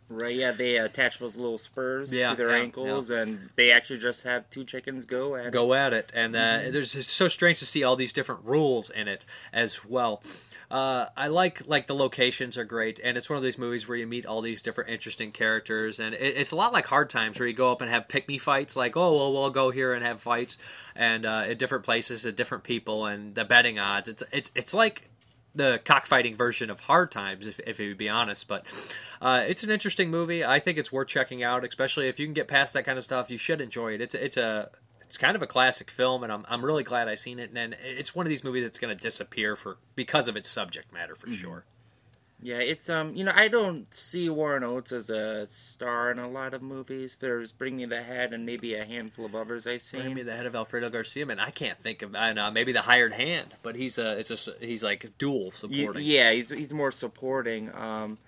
Right. 0.10 0.38
Yeah, 0.38 0.54
they 0.54 0.78
attach 0.78 1.20
those 1.20 1.36
little 1.36 1.58
spurs 1.58 2.14
Yeah, 2.14 2.30
to 2.30 2.36
their 2.38 2.52
yeah, 2.56 2.64
ankles, 2.64 3.10
and 3.10 3.50
they 3.58 3.72
actually 3.72 4.00
just 4.00 4.24
have 4.24 4.50
two 4.50 4.64
chickens 4.64 5.04
go 5.06 5.36
at 5.36 5.48
it. 5.48 5.52
go 5.52 5.74
at 5.74 5.92
it. 5.92 6.14
And 6.16 6.34
uh, 6.34 6.40
Mhm. 6.40 6.72
there's 6.72 6.96
it's 6.96 7.10
so 7.10 7.28
strange 7.28 7.60
to 7.60 7.66
see 7.66 7.84
all 7.84 7.98
these 7.98 8.14
different 8.14 8.46
rules 8.46 8.90
in 8.90 9.10
it 9.10 9.26
as 9.52 9.84
well 9.84 10.22
uh, 10.70 11.06
I 11.16 11.28
like 11.28 11.66
like 11.66 11.88
the 11.88 11.96
locations 11.96 12.58
are 12.58 12.66
great, 12.66 13.00
and 13.02 13.18
it's 13.18 13.30
one 13.30 13.38
of 13.38 13.44
these 13.44 13.58
movies 13.58 13.88
where 13.88 13.98
you 13.98 14.06
meet 14.06 14.26
all 14.26 14.42
these 14.42 14.62
different 14.62 14.90
interesting 14.90 15.32
characters, 15.32 16.00
and 16.00 16.14
it, 16.14 16.36
it's 16.38 16.52
a 16.52 16.58
lot 16.58 16.74
like 16.74 16.88
Hard 16.88 17.10
Times 17.10 17.40
where 17.40 17.48
you 17.48 17.54
go 17.54 17.72
up 17.72 17.80
and 17.80 17.90
have 17.90 18.10
pick 18.10 18.28
me 18.28 18.38
fights, 18.38 18.76
like 18.76 18.98
oh 18.98 19.16
well 19.16 19.32
we'll 19.32 19.50
go 19.50 19.72
here 19.72 19.94
and 19.94 20.04
have 20.04 20.20
fights, 20.20 20.58
and 20.94 21.26
uh, 21.26 21.46
at 21.48 21.58
different 21.58 21.86
places 21.86 22.26
at 22.26 22.36
different 22.36 22.66
people 22.66 23.06
and 23.06 23.34
the 23.34 23.46
betting 23.46 23.80
odds. 23.80 24.10
It's 24.10 24.24
it's 24.34 24.52
it's 24.56 24.74
like 24.74 25.10
the 25.56 25.82
cockfighting 25.86 26.36
version 26.36 26.70
of 26.70 26.82
Hard 26.82 27.12
Times, 27.12 27.48
if 27.48 27.62
if 27.62 27.80
you 27.80 27.96
be 27.96 28.10
honest. 28.10 28.50
But 28.50 28.66
uh, 29.22 29.46
it's 29.48 29.64
an 29.64 29.70
interesting 29.70 30.12
movie. 30.12 30.44
I 30.44 30.60
think 30.60 30.78
it's 30.78 30.92
worth 30.92 31.08
checking 31.08 31.44
out, 31.44 31.66
especially 31.66 32.10
if 32.10 32.20
you 32.20 32.26
can 32.26 32.34
get 32.34 32.50
past 32.50 32.74
that 32.74 32.84
kind 32.84 32.98
of 32.98 33.06
stuff. 33.06 33.32
You 33.32 33.38
should 33.38 33.62
enjoy 33.62 33.94
it. 33.94 34.02
It's 34.02 34.16
it's 34.16 34.36
a 34.36 34.70
it's 35.08 35.18
kind 35.18 35.36
of 35.36 35.42
a 35.42 35.48
classic 35.48 35.90
film, 35.90 36.22
and 36.24 36.32
I'm 36.32 36.46
I'm 36.50 36.64
really 36.64 36.84
glad 36.84 37.08
I 37.08 37.16
seen 37.16 37.40
it. 37.40 37.52
And 37.56 37.76
it's 37.82 38.14
one 38.14 38.26
of 38.26 38.30
these 38.30 38.44
movies 38.44 38.64
that's 38.64 38.78
going 38.78 38.96
to 38.96 39.02
disappear 39.02 39.56
for 39.56 39.78
because 39.96 40.28
of 40.28 40.36
its 40.36 40.50
subject 40.50 40.94
matter 40.94 41.16
for 41.16 41.28
mm-hmm. 41.28 41.42
sure. 41.42 41.64
Yeah, 42.40 42.58
it's 42.58 42.88
um, 42.88 43.16
you 43.16 43.24
know, 43.24 43.32
I 43.34 43.48
don't 43.48 43.92
see 43.92 44.30
Warren 44.30 44.64
Oates 44.64 44.92
as 44.92 45.10
a 45.10 45.48
star 45.48 46.12
in 46.12 46.20
a 46.20 46.30
lot 46.30 46.54
of 46.54 46.62
movies. 46.62 47.18
There's 47.20 47.52
Bring 47.52 47.78
Me 47.78 47.86
the 47.86 48.04
Head 48.04 48.32
and 48.32 48.46
maybe 48.46 48.76
a 48.76 48.86
handful 48.86 49.26
of 49.26 49.34
others 49.34 49.66
I've 49.66 49.82
seen. 49.82 50.02
Bring 50.02 50.14
Me 50.14 50.22
the 50.22 50.36
Head 50.36 50.46
of 50.46 50.56
Alfredo 50.56 50.92
Garcia, 50.92 51.26
man. 51.26 51.40
I 51.40 51.50
can't 51.50 51.80
think 51.80 52.04
of, 52.04 52.16
I 52.16 52.34
know, 52.34 52.52
maybe 52.52 52.74
the 52.74 52.82
Hired 52.82 53.14
Hand, 53.14 53.56
but 53.64 53.76
he's 53.76 53.98
a, 53.98 54.20
it's 54.20 54.30
a, 54.48 54.52
he's 54.60 54.84
like 54.84 55.18
dual 55.18 55.52
supporting. 55.52 56.04
Yeah, 56.04 56.32
he's 56.32 56.50
he's 56.50 56.74
more 56.74 56.92
supporting. 56.92 57.74
Um, 57.74 58.20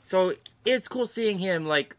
so 0.00 0.32
it's 0.64 0.88
cool 0.88 1.06
seeing 1.06 1.38
him 1.38 1.66
like 1.66 1.94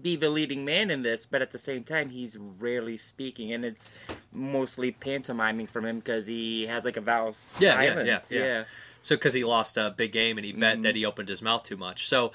be 0.00 0.16
the 0.16 0.30
leading 0.30 0.64
man 0.64 0.90
in 0.90 1.02
this, 1.02 1.26
but 1.26 1.42
at 1.42 1.50
the 1.50 1.58
same 1.58 1.84
time, 1.84 2.10
he's 2.10 2.36
rarely 2.36 2.96
speaking, 2.96 3.52
and 3.52 3.64
it's 3.64 3.90
mostly 4.32 4.92
pantomiming 4.92 5.66
from 5.66 5.84
him 5.84 5.98
because 5.98 6.26
he 6.26 6.66
has 6.66 6.84
like 6.84 6.96
a 6.96 7.00
vowel 7.00 7.34
yeah, 7.58 7.74
silence. 7.74 8.30
Yeah, 8.30 8.38
yeah, 8.38 8.44
yeah. 8.44 8.44
yeah. 8.44 8.64
So 9.02 9.16
because 9.16 9.34
he 9.34 9.44
lost 9.44 9.76
a 9.76 9.94
big 9.96 10.12
game 10.12 10.36
and 10.38 10.44
he 10.44 10.52
bet 10.52 10.74
mm-hmm. 10.74 10.82
that 10.82 10.96
he 10.96 11.04
opened 11.04 11.28
his 11.28 11.42
mouth 11.42 11.62
too 11.62 11.76
much. 11.76 12.06
So, 12.06 12.32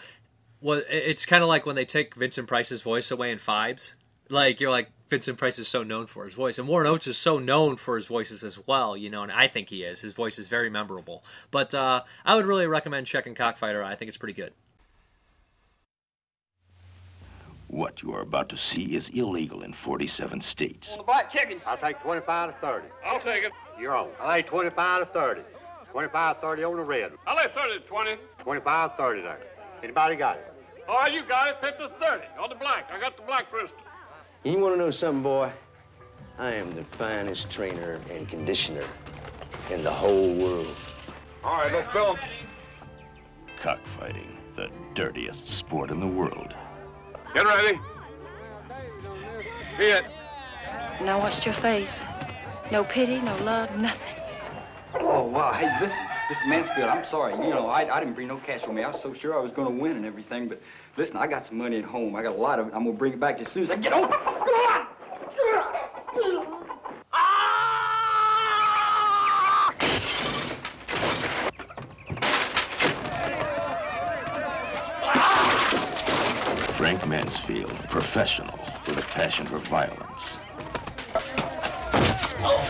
well, 0.61 0.81
it's 0.89 1.25
kind 1.25 1.43
of 1.43 1.49
like 1.49 1.65
when 1.65 1.75
they 1.75 1.85
take 1.85 2.15
Vincent 2.15 2.47
Price's 2.47 2.81
voice 2.81 3.11
away 3.11 3.31
in 3.31 3.37
Phibes. 3.37 3.93
Like 4.29 4.59
you're 4.59 4.71
like 4.71 4.89
Vincent 5.09 5.37
Price 5.37 5.59
is 5.59 5.67
so 5.67 5.83
known 5.83 6.07
for 6.07 6.23
his 6.23 6.33
voice, 6.33 6.57
and 6.57 6.67
Warren 6.67 6.87
Oates 6.87 7.05
is 7.05 7.17
so 7.17 7.37
known 7.37 7.75
for 7.75 7.95
his 7.95 8.07
voices 8.07 8.43
as 8.43 8.65
well. 8.67 8.97
You 8.97 9.09
know, 9.09 9.21
and 9.21 9.31
I 9.31 9.47
think 9.47 9.69
he 9.69 9.83
is. 9.83 10.01
His 10.01 10.13
voice 10.13 10.39
is 10.39 10.47
very 10.47 10.69
memorable. 10.69 11.23
But 11.51 11.75
uh, 11.75 12.03
I 12.25 12.35
would 12.35 12.45
really 12.45 12.65
recommend 12.65 13.05
checking 13.05 13.35
Cockfighter. 13.35 13.83
I 13.83 13.95
think 13.95 14.09
it's 14.09 14.17
pretty 14.17 14.33
good. 14.33 14.53
What 17.75 18.01
you 18.01 18.15
are 18.15 18.21
about 18.21 18.47
to 18.49 18.57
see 18.57 18.95
is 18.95 19.09
illegal 19.09 19.63
in 19.63 19.73
47 19.73 20.39
states. 20.39 20.97
black 21.05 21.29
chicken. 21.29 21.59
I'll 21.65 21.75
take 21.75 21.99
25 21.99 22.53
to 22.53 22.65
30. 22.65 22.88
I'll 23.05 23.19
take 23.19 23.43
it. 23.43 23.51
You're 23.77 23.93
on. 23.93 24.07
I'll 24.17 24.33
take 24.33 24.47
25 24.47 24.99
to 25.01 25.05
30. 25.07 25.41
25 25.91 26.38
30 26.39 26.63
on 26.63 26.77
the 26.77 26.83
red. 26.83 27.11
I'll 27.27 27.35
lay 27.35 27.51
30 27.53 27.79
to 27.79 27.85
20. 27.85 28.15
25 28.39 28.91
30 28.95 29.21
there. 29.23 29.39
Anybody 29.83 30.15
got 30.15 30.38
it? 30.38 30.53
Oh, 30.88 31.05
you 31.07 31.25
got 31.25 31.49
it. 31.49 31.57
50 31.59 31.77
to 31.79 31.89
30 31.99 32.23
on 32.39 32.47
the 32.47 32.55
black. 32.55 32.89
I 32.93 32.97
got 32.97 33.17
the 33.17 33.23
black 33.23 33.51
crystal. 33.51 33.77
You 34.45 34.57
want 34.57 34.75
to 34.75 34.79
know 34.79 34.89
something, 34.89 35.23
boy? 35.23 35.51
I 36.38 36.53
am 36.53 36.73
the 36.75 36.85
finest 36.85 37.49
trainer 37.49 37.99
and 38.09 38.25
conditioner 38.29 38.85
in 39.69 39.81
the 39.81 39.91
whole 39.91 40.33
world. 40.35 40.73
All 41.43 41.57
right, 41.57 41.73
let's 41.73 41.93
go. 41.93 42.17
Cockfighting, 43.61 44.38
the 44.55 44.69
dirtiest 44.93 45.45
sport 45.45 45.91
in 45.91 45.99
the 45.99 46.07
world. 46.07 46.55
Get 47.35 47.45
ready. 47.45 47.77
Be 49.77 49.83
it. 49.83 50.05
Now 51.01 51.19
watch 51.19 51.45
your 51.45 51.53
face. 51.55 52.01
No 52.71 52.85
pity, 52.85 53.19
no 53.19 53.35
love, 53.43 53.69
nothing. 53.77 54.15
Oh, 55.01 55.23
wow. 55.23 55.51
Hey, 55.51 55.69
listen, 55.81 55.97
Mr. 56.31 56.47
Mansfield, 56.47 56.87
I'm 56.87 57.05
sorry. 57.05 57.33
You 57.33 57.53
know, 57.53 57.67
I, 57.67 57.93
I 57.93 57.99
didn't 57.99 58.13
bring 58.13 58.29
no 58.29 58.37
cash 58.37 58.61
with 58.65 58.73
me. 58.73 58.83
I 58.83 58.89
was 58.89 59.01
so 59.01 59.13
sure 59.13 59.37
I 59.37 59.41
was 59.41 59.51
going 59.51 59.67
to 59.67 59.83
win 59.83 59.97
and 59.97 60.05
everything. 60.05 60.47
But 60.47 60.61
listen, 60.95 61.17
I 61.17 61.27
got 61.27 61.45
some 61.45 61.57
money 61.57 61.77
at 61.77 61.83
home. 61.83 62.15
I 62.15 62.23
got 62.23 62.37
a 62.37 62.41
lot 62.41 62.57
of 62.57 62.67
it. 62.67 62.73
I'm 62.73 62.83
going 62.83 62.95
to 62.95 62.99
bring 62.99 63.11
it 63.11 63.19
back 63.19 63.41
as 63.41 63.51
soon 63.51 63.63
as 63.63 63.69
I 63.69 63.75
get 63.75 63.91
home. 63.91 64.09
Frank 64.09 64.84
Mansfield, 77.25 77.73
professional 77.89 78.59
with 78.85 78.99
a 78.99 79.01
passion 79.01 79.47
for 79.47 79.57
violence. 79.57 80.38
Oh. 82.38 82.69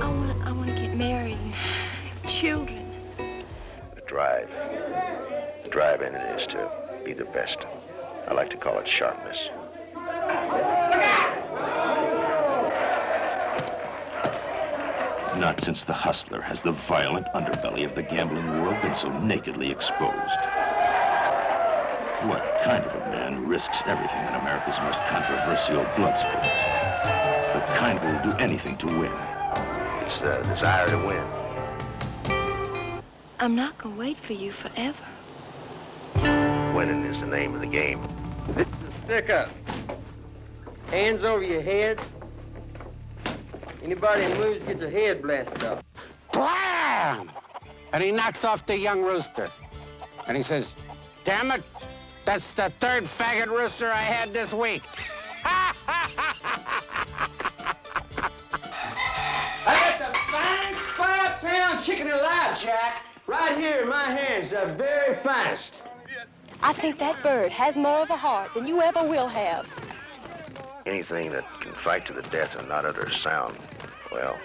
I 0.00 0.10
want 0.10 0.40
to 0.40 0.48
I 0.48 0.50
wanna 0.50 0.74
get 0.74 0.96
married 0.96 1.38
and 1.40 1.54
have 1.54 2.28
children. 2.28 2.84
The 3.94 4.00
drive. 4.08 4.50
The 5.62 5.68
drive 5.70 6.02
in 6.02 6.16
it 6.16 6.40
is 6.40 6.48
to 6.48 6.68
be 7.04 7.12
the 7.12 7.26
best. 7.26 7.58
I 8.26 8.34
like 8.34 8.50
to 8.50 8.56
call 8.56 8.76
it 8.80 8.88
sharpness. 8.88 9.50
Not 15.38 15.60
since 15.62 15.84
the 15.84 15.92
hustler 15.92 16.40
has 16.40 16.60
the 16.60 16.72
violent 16.72 17.28
underbelly 17.36 17.84
of 17.84 17.94
the 17.94 18.02
gambling 18.02 18.60
world 18.60 18.82
been 18.82 18.94
so 18.94 19.12
nakedly 19.20 19.70
exposed. 19.70 20.55
What 22.26 22.42
kind 22.64 22.84
of 22.84 22.92
a 22.92 23.10
man 23.10 23.46
risks 23.46 23.84
everything 23.86 24.20
in 24.26 24.34
America's 24.34 24.80
most 24.80 24.98
controversial 25.06 25.84
blood 25.94 26.18
sport? 26.18 26.42
The 26.42 27.60
kind 27.76 28.00
who 28.00 28.08
will 28.08 28.34
do 28.34 28.42
anything 28.42 28.76
to 28.78 28.86
win. 28.86 29.12
It's 30.04 30.18
the 30.18 30.42
desire 30.52 30.88
to 30.88 30.98
win. 31.06 31.24
I'm 33.38 33.54
not 33.54 33.78
gonna 33.78 33.94
wait 33.94 34.18
for 34.18 34.32
you 34.32 34.50
forever. 34.50 35.04
Winning 36.74 37.04
is 37.04 37.16
the 37.20 37.28
name 37.28 37.54
of 37.54 37.60
the 37.60 37.66
game. 37.68 38.00
This 38.56 38.66
is 38.66 38.74
a 38.74 39.04
stick 39.04 39.30
up. 39.30 39.50
Hands 40.90 41.22
over 41.22 41.44
your 41.44 41.62
heads. 41.62 42.02
Anybody 43.84 44.24
who 44.24 44.34
moves 44.34 44.64
gets 44.64 44.82
a 44.82 44.90
head 44.90 45.22
blasted 45.22 45.62
off. 45.62 45.84
Blam! 46.32 47.30
And 47.92 48.02
he 48.02 48.10
knocks 48.10 48.44
off 48.44 48.66
the 48.66 48.76
young 48.76 49.02
rooster. 49.02 49.48
And 50.26 50.36
he 50.36 50.42
says, 50.42 50.74
damn 51.24 51.52
it, 51.52 51.62
that's 52.26 52.52
the 52.52 52.70
third 52.80 53.04
faggot 53.04 53.46
rooster 53.46 53.90
I 53.90 54.02
had 54.02 54.34
this 54.34 54.52
week. 54.52 54.82
I 55.44 55.72
got 59.64 59.98
the 59.98 60.18
finest 60.30 60.80
five-pound 60.80 61.82
chicken 61.82 62.10
alive, 62.10 62.60
Jack. 62.60 63.02
Right 63.28 63.56
here 63.56 63.82
in 63.82 63.88
my 63.88 64.04
hands, 64.04 64.50
the 64.50 64.66
very 64.76 65.16
finest. 65.16 65.82
I 66.62 66.72
think 66.72 66.98
that 66.98 67.22
bird 67.22 67.52
has 67.52 67.76
more 67.76 68.00
of 68.00 68.10
a 68.10 68.16
heart 68.16 68.54
than 68.54 68.66
you 68.66 68.82
ever 68.82 69.04
will 69.04 69.28
have. 69.28 69.68
Anything 70.84 71.30
that 71.30 71.44
can 71.60 71.72
fight 71.74 72.06
to 72.06 72.12
the 72.12 72.22
death 72.22 72.56
and 72.56 72.68
not 72.68 72.84
utter 72.84 73.02
a 73.02 73.14
sound, 73.14 73.58
well, 74.12 74.36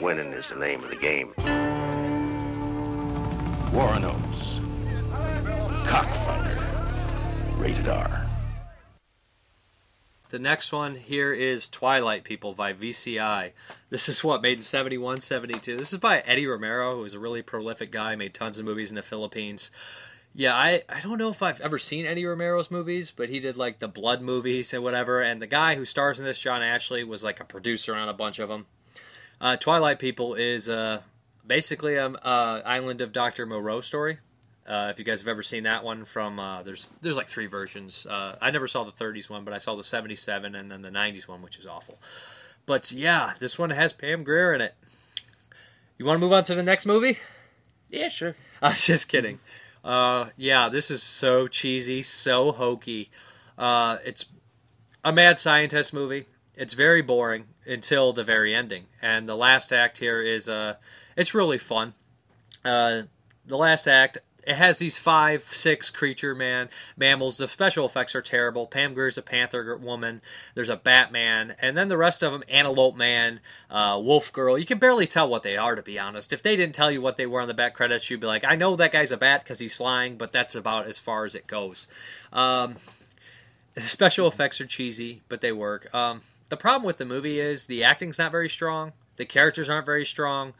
winning 0.00 0.32
is 0.32 0.46
the 0.48 0.56
name 0.56 0.84
of 0.84 0.90
the 0.90 0.96
game. 0.96 1.32
Warren 3.72 4.04
Oates. 4.04 4.60
Cockfighter. 5.86 6.35
Rated 7.66 7.88
R. 7.88 8.24
The 10.28 10.38
next 10.38 10.70
one 10.70 10.94
here 10.94 11.32
is 11.32 11.68
Twilight 11.68 12.22
People 12.22 12.54
by 12.54 12.72
VCI. 12.72 13.50
This 13.90 14.08
is 14.08 14.22
what, 14.22 14.40
made 14.40 14.58
in 14.58 14.62
71, 14.62 15.20
72. 15.20 15.76
This 15.76 15.92
is 15.92 15.98
by 15.98 16.20
Eddie 16.20 16.46
Romero, 16.46 16.94
who 16.94 17.04
is 17.04 17.14
a 17.14 17.18
really 17.18 17.42
prolific 17.42 17.90
guy, 17.90 18.14
made 18.14 18.34
tons 18.34 18.60
of 18.60 18.64
movies 18.64 18.90
in 18.90 18.94
the 18.94 19.02
Philippines. 19.02 19.72
Yeah, 20.32 20.54
I, 20.54 20.82
I 20.88 21.00
don't 21.00 21.18
know 21.18 21.30
if 21.30 21.42
I've 21.42 21.60
ever 21.60 21.76
seen 21.76 22.06
Eddie 22.06 22.24
Romero's 22.24 22.70
movies, 22.70 23.10
but 23.10 23.30
he 23.30 23.40
did 23.40 23.56
like 23.56 23.80
the 23.80 23.88
Blood 23.88 24.22
movies 24.22 24.72
and 24.72 24.84
whatever. 24.84 25.20
And 25.20 25.42
the 25.42 25.48
guy 25.48 25.74
who 25.74 25.84
stars 25.84 26.20
in 26.20 26.24
this, 26.24 26.38
John 26.38 26.62
Ashley, 26.62 27.02
was 27.02 27.24
like 27.24 27.40
a 27.40 27.44
producer 27.44 27.96
on 27.96 28.08
a 28.08 28.14
bunch 28.14 28.38
of 28.38 28.48
them. 28.48 28.66
Uh, 29.40 29.56
Twilight 29.56 29.98
People 29.98 30.34
is 30.34 30.68
uh, 30.68 31.00
basically 31.44 31.96
an 31.96 32.14
uh, 32.22 32.62
Island 32.64 33.00
of 33.00 33.12
Dr. 33.12 33.44
Moreau 33.44 33.80
story. 33.80 34.18
Uh, 34.66 34.88
if 34.90 34.98
you 34.98 35.04
guys 35.04 35.20
have 35.20 35.28
ever 35.28 35.42
seen 35.42 35.62
that 35.62 35.84
one 35.84 36.04
from 36.04 36.40
uh, 36.40 36.62
there's 36.62 36.90
there's 37.00 37.16
like 37.16 37.28
three 37.28 37.46
versions. 37.46 38.06
Uh, 38.06 38.36
I 38.40 38.50
never 38.50 38.66
saw 38.66 38.82
the 38.82 38.92
30s 38.92 39.30
one, 39.30 39.44
but 39.44 39.54
I 39.54 39.58
saw 39.58 39.76
the 39.76 39.84
77 39.84 40.54
and 40.54 40.70
then 40.70 40.82
the 40.82 40.90
90s 40.90 41.28
one, 41.28 41.40
which 41.40 41.58
is 41.58 41.66
awful. 41.66 41.98
But 42.66 42.90
yeah, 42.90 43.34
this 43.38 43.58
one 43.58 43.70
has 43.70 43.92
Pam 43.92 44.24
Grier 44.24 44.52
in 44.52 44.60
it. 44.60 44.74
You 45.98 46.04
want 46.04 46.18
to 46.18 46.20
move 46.20 46.32
on 46.32 46.42
to 46.44 46.54
the 46.54 46.62
next 46.62 46.84
movie? 46.84 47.18
Yeah, 47.88 48.08
sure. 48.08 48.34
I 48.62 48.70
was 48.70 48.84
just 48.84 49.08
kidding. 49.08 49.38
Uh, 49.84 50.26
yeah, 50.36 50.68
this 50.68 50.90
is 50.90 51.02
so 51.02 51.46
cheesy, 51.46 52.02
so 52.02 52.50
hokey. 52.50 53.08
Uh, 53.56 53.98
it's 54.04 54.26
a 55.04 55.12
mad 55.12 55.38
scientist 55.38 55.94
movie. 55.94 56.26
It's 56.56 56.74
very 56.74 57.02
boring 57.02 57.44
until 57.66 58.12
the 58.12 58.24
very 58.24 58.54
ending, 58.54 58.86
and 59.00 59.28
the 59.28 59.36
last 59.36 59.72
act 59.72 59.98
here 59.98 60.20
is 60.20 60.48
uh, 60.48 60.74
it's 61.16 61.34
really 61.34 61.58
fun. 61.58 61.94
Uh, 62.64 63.02
the 63.44 63.56
last 63.56 63.86
act 63.86 64.18
it 64.46 64.54
has 64.54 64.78
these 64.78 64.96
five, 64.96 65.44
six 65.52 65.90
creature 65.90 66.34
man 66.34 66.68
mammals. 66.96 67.36
The 67.36 67.48
special 67.48 67.84
effects 67.84 68.14
are 68.14 68.22
terrible. 68.22 68.66
Pam 68.66 68.94
Grier's 68.94 69.18
a 69.18 69.22
panther 69.22 69.76
woman. 69.76 70.22
There's 70.54 70.70
a 70.70 70.76
Batman, 70.76 71.56
and 71.60 71.76
then 71.76 71.88
the 71.88 71.96
rest 71.96 72.22
of 72.22 72.32
them: 72.32 72.44
Antelope 72.48 72.94
Man, 72.94 73.40
uh, 73.68 74.00
Wolf 74.02 74.32
Girl. 74.32 74.56
You 74.56 74.64
can 74.64 74.78
barely 74.78 75.06
tell 75.06 75.28
what 75.28 75.42
they 75.42 75.56
are, 75.56 75.74
to 75.74 75.82
be 75.82 75.98
honest. 75.98 76.32
If 76.32 76.42
they 76.42 76.54
didn't 76.54 76.76
tell 76.76 76.92
you 76.92 77.02
what 77.02 77.16
they 77.16 77.26
were 77.26 77.40
on 77.40 77.48
the 77.48 77.54
back 77.54 77.74
credits, 77.74 78.08
you'd 78.08 78.20
be 78.20 78.28
like, 78.28 78.44
"I 78.44 78.54
know 78.54 78.76
that 78.76 78.92
guy's 78.92 79.10
a 79.10 79.16
bat 79.16 79.42
because 79.42 79.58
he's 79.58 79.74
flying," 79.74 80.16
but 80.16 80.32
that's 80.32 80.54
about 80.54 80.86
as 80.86 80.98
far 80.98 81.24
as 81.24 81.34
it 81.34 81.48
goes. 81.48 81.88
Um, 82.32 82.76
the 83.74 83.82
special 83.82 84.28
effects 84.28 84.60
are 84.60 84.66
cheesy, 84.66 85.22
but 85.28 85.40
they 85.40 85.52
work. 85.52 85.92
Um, 85.92 86.20
the 86.50 86.56
problem 86.56 86.86
with 86.86 86.98
the 86.98 87.04
movie 87.04 87.40
is 87.40 87.66
the 87.66 87.82
acting's 87.82 88.18
not 88.18 88.30
very 88.30 88.48
strong. 88.48 88.92
The 89.16 89.24
characters 89.24 89.68
aren't 89.68 89.86
very 89.86 90.04
strong 90.04 90.54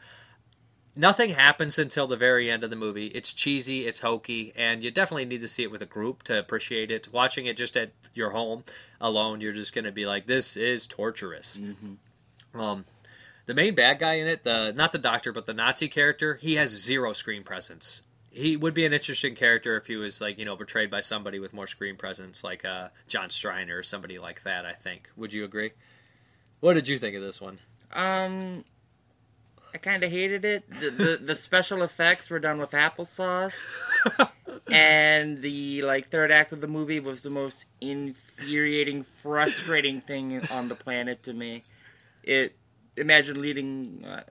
nothing 0.97 1.29
happens 1.29 1.77
until 1.77 2.07
the 2.07 2.17
very 2.17 2.49
end 2.49 2.63
of 2.63 2.69
the 2.69 2.75
movie. 2.75 3.07
It's 3.07 3.31
cheesy, 3.31 3.85
it's 3.85 4.01
hokey, 4.01 4.51
and 4.55 4.83
you 4.83 4.91
definitely 4.91 5.25
need 5.25 5.41
to 5.41 5.47
see 5.47 5.63
it 5.63 5.71
with 5.71 5.81
a 5.81 5.85
group 5.85 6.23
to 6.23 6.37
appreciate 6.37 6.91
it. 6.91 7.11
Watching 7.13 7.45
it 7.45 7.55
just 7.55 7.77
at 7.77 7.91
your 8.13 8.31
home 8.31 8.63
alone, 8.99 9.39
you're 9.39 9.53
just 9.53 9.73
going 9.73 9.85
to 9.85 9.91
be 9.91 10.05
like, 10.05 10.25
"This 10.25 10.57
is 10.57 10.87
torturous." 10.87 11.59
Um, 12.53 12.85
the 13.45 13.53
main 13.53 13.75
bad 13.75 13.99
guy 13.99 14.15
in 14.15 14.27
it, 14.27 14.43
the 14.43 14.73
not 14.75 14.91
the 14.91 14.97
doctor, 14.97 15.31
but 15.31 15.45
the 15.45 15.53
Nazi 15.53 15.87
character, 15.87 16.35
he 16.35 16.55
has 16.55 16.71
zero 16.71 17.13
screen 17.13 17.43
presence. 17.43 18.01
He 18.31 18.55
would 18.55 18.73
be 18.73 18.85
an 18.85 18.93
interesting 18.93 19.33
character 19.35 19.77
if 19.77 19.87
he 19.87 19.95
was 19.95 20.19
like 20.19 20.37
you 20.37 20.45
know 20.45 20.55
portrayed 20.55 20.89
by 20.89 20.99
somebody 20.99 21.39
with 21.39 21.53
more 21.53 21.67
screen 21.67 21.95
presence, 21.95 22.43
like 22.43 22.65
uh, 22.65 22.89
John 23.07 23.29
Steiner 23.29 23.77
or 23.77 23.83
somebody 23.83 24.19
like 24.19 24.43
that. 24.43 24.65
I 24.65 24.73
think. 24.73 25.09
Would 25.15 25.33
you 25.33 25.45
agree? 25.45 25.71
What 26.59 26.73
did 26.73 26.87
you 26.87 26.97
think 26.97 27.15
of 27.15 27.21
this 27.21 27.39
one? 27.39 27.59
Um, 27.93 28.65
I 29.73 29.77
kind 29.77 30.03
of 30.03 30.11
hated 30.11 30.45
it. 30.45 30.69
The, 30.69 30.89
the 30.89 31.19
the 31.23 31.35
special 31.35 31.83
effects 31.83 32.29
were 32.29 32.39
done 32.39 32.59
with 32.59 32.71
applesauce, 32.71 33.77
and 34.71 35.41
the 35.41 35.81
like 35.83 36.09
third 36.09 36.31
act 36.31 36.51
of 36.51 36.61
the 36.61 36.67
movie 36.67 36.99
was 36.99 37.23
the 37.23 37.29
most 37.29 37.65
infuriating, 37.81 39.03
frustrating 39.03 40.01
thing 40.01 40.41
on 40.49 40.67
the 40.69 40.75
planet 40.75 41.23
to 41.23 41.33
me. 41.33 41.63
It 42.23 42.55
imagine 42.95 43.41
leading. 43.41 44.03
Uh, 44.05 44.23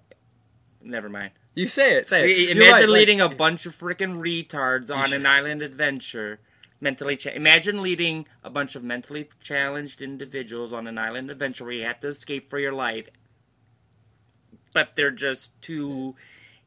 never 0.83 1.09
mind. 1.09 1.33
You 1.55 1.69
say 1.69 1.97
it. 1.97 2.09
Say 2.09 2.31
it. 2.31 2.51
Imagine 2.57 2.73
right, 2.73 2.81
like- 2.83 2.89
leading 2.91 3.21
a 3.21 3.29
bunch 3.29 3.67
of 3.67 3.77
freaking 3.79 4.19
retards 4.21 4.95
on 4.95 5.13
an 5.13 5.27
island 5.27 5.63
adventure. 5.63 6.41
Mentally, 6.79 7.17
cha- 7.17 7.31
imagine 7.31 7.81
leading 7.81 8.27
a 8.45 8.51
bunch 8.51 8.75
of 8.77 8.85
mentally 8.85 9.31
challenged 9.43 10.03
individuals 10.03 10.75
on 10.75 10.87
an 10.87 10.99
island 10.99 11.31
adventure 11.31 11.65
where 11.65 11.73
you 11.73 11.85
have 11.85 12.01
to 12.01 12.09
escape 12.09 12.51
for 12.51 12.59
your 12.59 12.75
life, 12.75 13.09
but 14.77 14.95
they're 14.95 15.11
just 15.11 15.59
too 15.63 16.15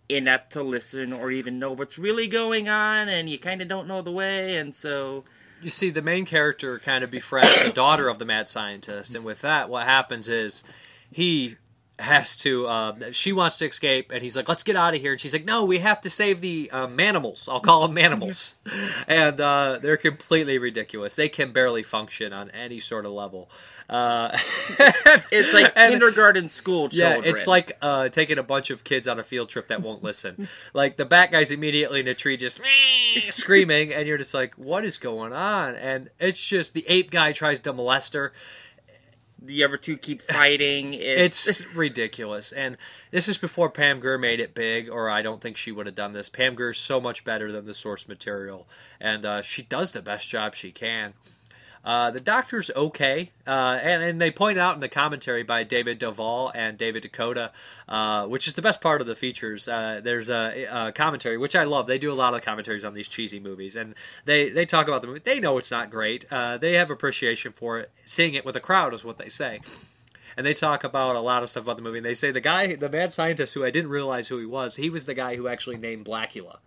inept 0.10 0.52
to 0.52 0.64
listen 0.64 1.14
or 1.14 1.30
even 1.30 1.60
know 1.60 1.72
what's 1.72 2.00
really 2.00 2.28
going 2.28 2.68
on, 2.68 3.08
and 3.08 3.30
you 3.30 3.38
kind 3.38 3.62
of 3.62 3.68
don't 3.68 3.88
know 3.88 4.02
the 4.02 4.12
way, 4.12 4.58
and 4.58 4.74
so 4.74 5.24
you 5.62 5.70
see 5.70 5.92
the 5.92 6.02
main 6.02 6.26
character 6.26 6.80
kind 6.80 7.04
of 7.04 7.12
befriends 7.12 7.64
the 7.64 7.72
daughter 7.72 8.08
of 8.08 8.18
the 8.18 8.26
mad 8.26 8.48
scientist 8.48 9.14
and 9.14 9.26
with 9.26 9.42
that 9.42 9.70
what 9.70 9.86
happens 9.86 10.30
is 10.30 10.64
he 11.12 11.56
has 12.00 12.36
to 12.38 12.66
uh, 12.68 13.12
she 13.12 13.32
wants 13.34 13.58
to 13.58 13.68
escape 13.68 14.12
and 14.12 14.22
he's 14.22 14.36
like 14.36 14.48
let's 14.48 14.64
get 14.64 14.76
out 14.76 14.96
of 14.96 15.02
here 15.02 15.12
and 15.12 15.22
she's 15.22 15.34
like 15.34 15.46
no 15.46 15.64
we 15.66 15.80
have 15.80 16.00
to 16.02 16.10
save 16.10 16.42
the 16.42 16.70
um, 16.72 16.98
manimals 16.98 17.50
i'll 17.50 17.60
call 17.60 17.88
them 17.88 17.96
manimals 17.96 18.56
and 19.08 19.42
uh, 19.42 19.78
they're 19.82 19.98
completely 19.98 20.58
ridiculous 20.58 21.16
they 21.16 21.30
can 21.30 21.52
barely 21.52 21.84
function 21.84 22.32
on 22.34 22.50
any 22.52 22.80
sort 22.80 23.06
of 23.06 23.12
level 23.12 23.50
uh, 23.90 24.38
it's 25.32 25.52
like 25.54 25.74
and- 25.76 25.92
kindergarten 25.92 26.48
school 26.48 26.90
children. 26.90 27.24
yeah, 27.24 27.30
it's 27.30 27.48
like 27.48 27.76
uh, 27.82 28.08
taking 28.10 28.38
a 28.38 28.44
bunch 28.44 28.70
of 28.70 28.84
kids 28.84 29.08
on 29.08 29.20
a 29.20 29.24
field 29.24 29.50
trip 29.50 29.68
that 29.68 29.82
won't 29.82 30.04
listen. 30.04 30.48
like 30.74 30.98
the 30.98 31.06
bat 31.06 31.32
guy's 31.32 31.50
immediately 31.50 32.00
in 32.02 32.08
a 32.08 32.14
tree 32.14 32.38
just 32.38 32.62
screaming, 33.32 33.92
and 33.92 34.08
you're 34.08 34.20
just 34.20 34.34
like, 34.34 34.54
"What 34.56 34.86
is 34.86 34.98
going 35.00 35.34
on?" 35.34 35.74
And 35.76 36.10
it's 36.20 36.46
just 36.46 36.74
the 36.74 36.86
ape 36.88 37.10
guy 37.10 37.32
tries 37.32 37.60
to 37.62 37.74
molest 37.74 38.14
her. 38.14 38.32
The 39.42 39.64
other 39.64 39.78
two 39.78 39.98
keep 39.98 40.22
fighting. 40.22 40.94
It's 41.00 41.66
ridiculous, 41.74 42.52
and 42.52 42.78
this 43.12 43.28
is 43.28 43.38
before 43.38 43.70
Pam 43.70 44.00
Grier 44.00 44.18
made 44.18 44.40
it 44.40 44.54
big, 44.54 44.90
or 44.90 45.10
I 45.10 45.22
don't 45.22 45.42
think 45.42 45.58
she 45.58 45.72
would 45.72 45.86
have 45.86 45.96
done 45.96 46.14
this. 46.14 46.30
Pam 46.30 46.56
Grier 46.56 46.72
is 46.72 46.78
so 46.78 47.00
much 47.00 47.24
better 47.24 47.52
than 47.52 47.66
the 47.66 47.74
source 47.74 48.08
material, 48.08 48.68
and 49.00 49.26
uh, 49.26 49.42
she 49.42 49.62
does 49.62 49.92
the 49.92 50.02
best 50.02 50.30
job 50.30 50.56
she 50.56 50.72
can. 50.72 51.14
Uh, 51.84 52.12
the 52.12 52.20
Doctor's 52.20 52.70
okay, 52.76 53.32
uh, 53.48 53.80
and 53.82 54.04
and 54.04 54.22
they 54.22 54.32
point 54.32 54.58
out 54.58 54.76
in 54.76 54.82
the 54.82 54.90
commentary 54.90 55.44
by 55.44 55.64
David 55.64 55.98
Del 56.00 56.12
Valle 56.12 56.52
and 56.54 56.78
David 56.78 57.04
DeCoteau, 57.04 57.52
uh, 57.88 58.28
which 58.28 58.48
is 58.48 58.54
the 58.54 58.62
best 58.62 58.82
part 58.82 59.02
of 59.02 59.08
the 59.08 59.16
features. 59.16 59.68
Uh, 59.68 60.02
there's 60.04 60.30
a, 60.30 60.66
a 60.66 60.92
commentary 60.92 61.38
which 61.38 61.56
I 61.56 61.64
love. 61.64 61.88
They 61.88 61.98
do 61.98 62.12
a 62.12 62.14
lot 62.14 62.34
of 62.34 62.42
commentaries 62.42 62.84
on 62.84 62.94
these 62.94 63.08
cheesy 63.08 63.40
movies, 63.40 63.76
and 63.76 63.96
they 64.26 64.50
they 64.50 64.66
talk 64.66 64.88
about 64.88 65.02
the 65.02 65.08
movie. 65.08 65.22
They 65.24 65.40
know 65.40 65.58
it's 65.58 65.72
not 65.72 65.90
great. 65.90 66.26
Uh, 66.30 66.58
they 66.58 66.74
have 66.74 66.92
appreciation 66.92 67.54
for 67.54 67.80
it. 67.80 67.92
Seeing 68.06 68.34
it 68.34 68.46
with 68.46 68.56
a 68.56 68.62
crowd 68.62 68.94
is 68.94 69.06
what 69.06 69.18
they 69.18 69.30
say 69.30 69.62
and 70.38 70.46
they 70.46 70.54
talk 70.54 70.86
about 70.86 71.18
a 71.18 71.20
lot 71.20 71.44
of 71.44 71.50
stuff 71.50 71.64
about 71.64 71.76
the 71.76 71.82
movie. 71.82 71.98
And 71.98 72.06
they 72.06 72.14
say 72.14 72.32
the 72.32 72.40
guy, 72.40 72.74
the 72.74 72.88
mad 72.88 73.12
scientist, 73.12 73.56
who 73.56 73.66
I 73.66 73.72
didn't 73.72 73.90
realize 73.90 74.30
who 74.30 74.38
he 74.38 74.46
was, 74.46 74.78
he 74.78 74.90
was 74.90 75.04
the 75.04 75.14
guy 75.14 75.36
who 75.36 75.50
actually 75.50 75.76
named 75.76 76.06
Blacula. 76.06 76.60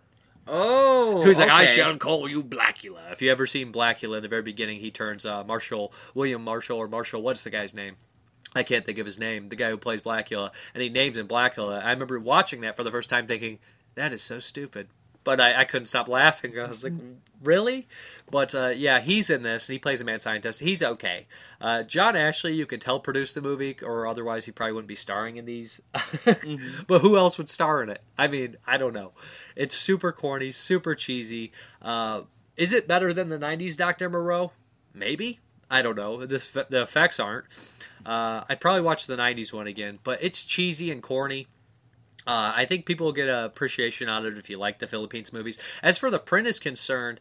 Oh, 0.47 1.21
Who's 1.23 1.39
like, 1.39 1.49
I 1.49 1.65
shall 1.65 1.97
call 1.97 2.27
you 2.27 2.43
Blacula. 2.43 3.11
If 3.11 3.21
you 3.21 3.31
ever 3.31 3.47
seen 3.47 3.71
Blacula 3.71 4.17
in 4.17 4.23
the 4.23 4.27
very 4.29 4.41
beginning, 4.41 4.79
he 4.79 4.91
turns 4.91 5.25
uh, 5.25 5.43
Marshall 5.43 5.93
William 6.13 6.43
Marshall 6.43 6.77
or 6.77 6.87
Marshall. 6.87 7.21
What's 7.21 7.43
the 7.43 7.49
guy's 7.49 7.73
name? 7.73 7.95
I 8.55 8.63
can't 8.63 8.85
think 8.85 8.97
of 8.97 9.05
his 9.05 9.17
name. 9.17 9.49
The 9.49 9.55
guy 9.55 9.69
who 9.69 9.77
plays 9.77 10.01
Blacula, 10.01 10.51
and 10.73 10.83
he 10.83 10.89
names 10.89 11.17
him 11.17 11.27
Blacula. 11.27 11.83
I 11.83 11.91
remember 11.91 12.19
watching 12.19 12.61
that 12.61 12.75
for 12.75 12.83
the 12.83 12.91
first 12.91 13.09
time, 13.09 13.25
thinking 13.25 13.59
that 13.95 14.13
is 14.13 14.21
so 14.21 14.39
stupid. 14.39 14.87
But 15.23 15.39
I, 15.39 15.61
I 15.61 15.65
couldn't 15.65 15.85
stop 15.85 16.09
laughing. 16.09 16.59
I 16.59 16.67
was 16.67 16.83
like, 16.83 16.93
really? 17.43 17.87
But 18.31 18.55
uh, 18.55 18.69
yeah, 18.69 18.99
he's 18.99 19.29
in 19.29 19.43
this, 19.43 19.67
and 19.67 19.73
he 19.73 19.79
plays 19.79 20.01
a 20.01 20.05
mad 20.05 20.21
scientist. 20.21 20.59
He's 20.61 20.81
okay. 20.81 21.27
Uh, 21.61 21.83
John 21.83 22.15
Ashley, 22.15 22.53
you 22.53 22.65
could 22.65 22.81
tell 22.81 22.99
produced 22.99 23.35
the 23.35 23.41
movie, 23.41 23.77
or 23.83 24.07
otherwise 24.07 24.45
he 24.45 24.51
probably 24.51 24.73
wouldn't 24.73 24.87
be 24.87 24.95
starring 24.95 25.37
in 25.37 25.45
these. 25.45 25.81
But 26.87 27.01
who 27.01 27.17
else 27.17 27.37
would 27.37 27.49
star 27.49 27.81
in 27.83 27.89
it? 27.89 28.01
I 28.17 28.27
mean, 28.27 28.57
I 28.67 28.77
don't 28.77 28.93
know. 28.93 29.13
It's 29.55 29.75
super 29.75 30.11
corny, 30.11 30.51
super 30.51 30.95
cheesy. 30.95 31.51
Uh, 31.81 32.21
is 32.57 32.73
it 32.73 32.87
better 32.87 33.13
than 33.13 33.29
the 33.29 33.37
'90s 33.37 33.75
Doctor 33.77 34.09
Moreau? 34.09 34.51
Maybe. 34.93 35.39
I 35.69 35.81
don't 35.81 35.95
know. 35.95 36.25
This 36.25 36.49
the 36.49 36.81
effects 36.81 37.19
aren't. 37.19 37.45
Uh, 38.05 38.43
I'd 38.49 38.59
probably 38.59 38.81
watch 38.81 39.07
the 39.07 39.15
'90s 39.15 39.53
one 39.53 39.67
again, 39.67 39.99
but 40.03 40.19
it's 40.21 40.43
cheesy 40.43 40.91
and 40.91 41.01
corny. 41.01 41.47
Uh, 42.25 42.53
I 42.55 42.65
think 42.65 42.85
people 42.85 43.05
will 43.05 43.13
get 43.13 43.27
an 43.27 43.43
appreciation 43.43 44.09
out 44.09 44.25
of 44.25 44.33
it 44.33 44.39
if 44.39 44.49
you 44.49 44.57
like 44.57 44.79
the 44.79 44.87
Philippines 44.87 45.33
movies. 45.33 45.57
As 45.81 45.97
for 45.97 46.09
the 46.09 46.19
print 46.19 46.47
is 46.47 46.59
concerned, 46.59 47.19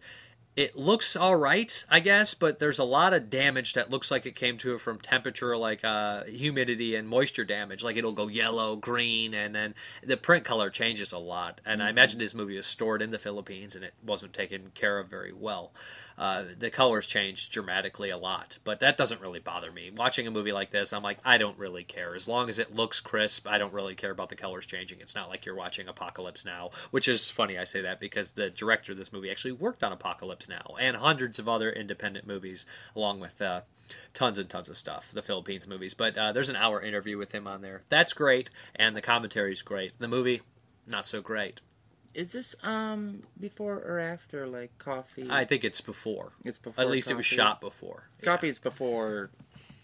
it 0.54 0.76
looks 0.76 1.16
all 1.16 1.36
right, 1.36 1.82
I 1.88 2.00
guess, 2.00 2.34
but 2.34 2.58
there's 2.58 2.78
a 2.78 2.84
lot 2.84 3.14
of 3.14 3.30
damage 3.30 3.72
that 3.72 3.88
looks 3.88 4.10
like 4.10 4.26
it 4.26 4.36
came 4.36 4.58
to 4.58 4.74
it 4.74 4.82
from 4.82 4.98
temperature, 4.98 5.56
like 5.56 5.82
uh, 5.82 6.24
humidity 6.24 6.94
and 6.94 7.08
moisture 7.08 7.44
damage. 7.44 7.82
Like 7.82 7.96
it'll 7.96 8.12
go 8.12 8.28
yellow, 8.28 8.76
green, 8.76 9.32
and 9.32 9.54
then 9.54 9.74
the 10.04 10.18
print 10.18 10.44
color 10.44 10.68
changes 10.68 11.10
a 11.10 11.18
lot. 11.18 11.62
And 11.64 11.82
I 11.82 11.88
imagine 11.88 12.18
this 12.18 12.34
movie 12.34 12.56
was 12.56 12.66
stored 12.66 13.00
in 13.00 13.12
the 13.12 13.18
Philippines 13.18 13.74
and 13.74 13.82
it 13.82 13.94
wasn't 14.04 14.34
taken 14.34 14.72
care 14.74 14.98
of 14.98 15.08
very 15.08 15.32
well. 15.32 15.72
Uh, 16.22 16.44
the 16.56 16.70
colors 16.70 17.08
changed 17.08 17.50
dramatically 17.50 18.08
a 18.08 18.16
lot, 18.16 18.56
but 18.62 18.78
that 18.78 18.96
doesn't 18.96 19.20
really 19.20 19.40
bother 19.40 19.72
me. 19.72 19.90
Watching 19.90 20.24
a 20.24 20.30
movie 20.30 20.52
like 20.52 20.70
this, 20.70 20.92
I'm 20.92 21.02
like, 21.02 21.18
I 21.24 21.36
don't 21.36 21.58
really 21.58 21.82
care. 21.82 22.14
As 22.14 22.28
long 22.28 22.48
as 22.48 22.60
it 22.60 22.72
looks 22.72 23.00
crisp, 23.00 23.48
I 23.48 23.58
don't 23.58 23.72
really 23.72 23.96
care 23.96 24.12
about 24.12 24.28
the 24.28 24.36
colors 24.36 24.64
changing. 24.64 25.00
It's 25.00 25.16
not 25.16 25.28
like 25.28 25.44
you're 25.44 25.56
watching 25.56 25.88
Apocalypse 25.88 26.44
Now, 26.44 26.70
which 26.92 27.08
is 27.08 27.28
funny 27.28 27.58
I 27.58 27.64
say 27.64 27.80
that 27.80 27.98
because 27.98 28.30
the 28.30 28.50
director 28.50 28.92
of 28.92 28.98
this 28.98 29.12
movie 29.12 29.32
actually 29.32 29.50
worked 29.50 29.82
on 29.82 29.90
Apocalypse 29.90 30.48
Now 30.48 30.76
and 30.78 30.96
hundreds 30.96 31.40
of 31.40 31.48
other 31.48 31.72
independent 31.72 32.24
movies, 32.24 32.66
along 32.94 33.18
with 33.18 33.42
uh, 33.42 33.62
tons 34.14 34.38
and 34.38 34.48
tons 34.48 34.68
of 34.68 34.78
stuff, 34.78 35.10
the 35.12 35.22
Philippines 35.22 35.66
movies. 35.66 35.92
But 35.92 36.16
uh, 36.16 36.30
there's 36.30 36.50
an 36.50 36.54
hour 36.54 36.80
interview 36.80 37.18
with 37.18 37.32
him 37.32 37.48
on 37.48 37.62
there. 37.62 37.82
That's 37.88 38.12
great, 38.12 38.48
and 38.76 38.96
the 38.96 39.02
commentary 39.02 39.54
is 39.54 39.62
great. 39.62 39.98
The 39.98 40.06
movie, 40.06 40.42
not 40.86 41.04
so 41.04 41.20
great. 41.20 41.58
Is 42.14 42.32
this 42.32 42.54
um 42.62 43.22
before 43.40 43.76
or 43.76 43.98
after 43.98 44.46
like 44.46 44.76
coffee? 44.78 45.26
I 45.30 45.44
think 45.44 45.64
it's 45.64 45.80
before. 45.80 46.32
It's 46.44 46.58
before. 46.58 46.82
At 46.84 46.90
least 46.90 47.10
it 47.10 47.14
was 47.16 47.26
shot 47.26 47.60
before. 47.60 48.04
Coffee's 48.22 48.58
before 48.58 49.30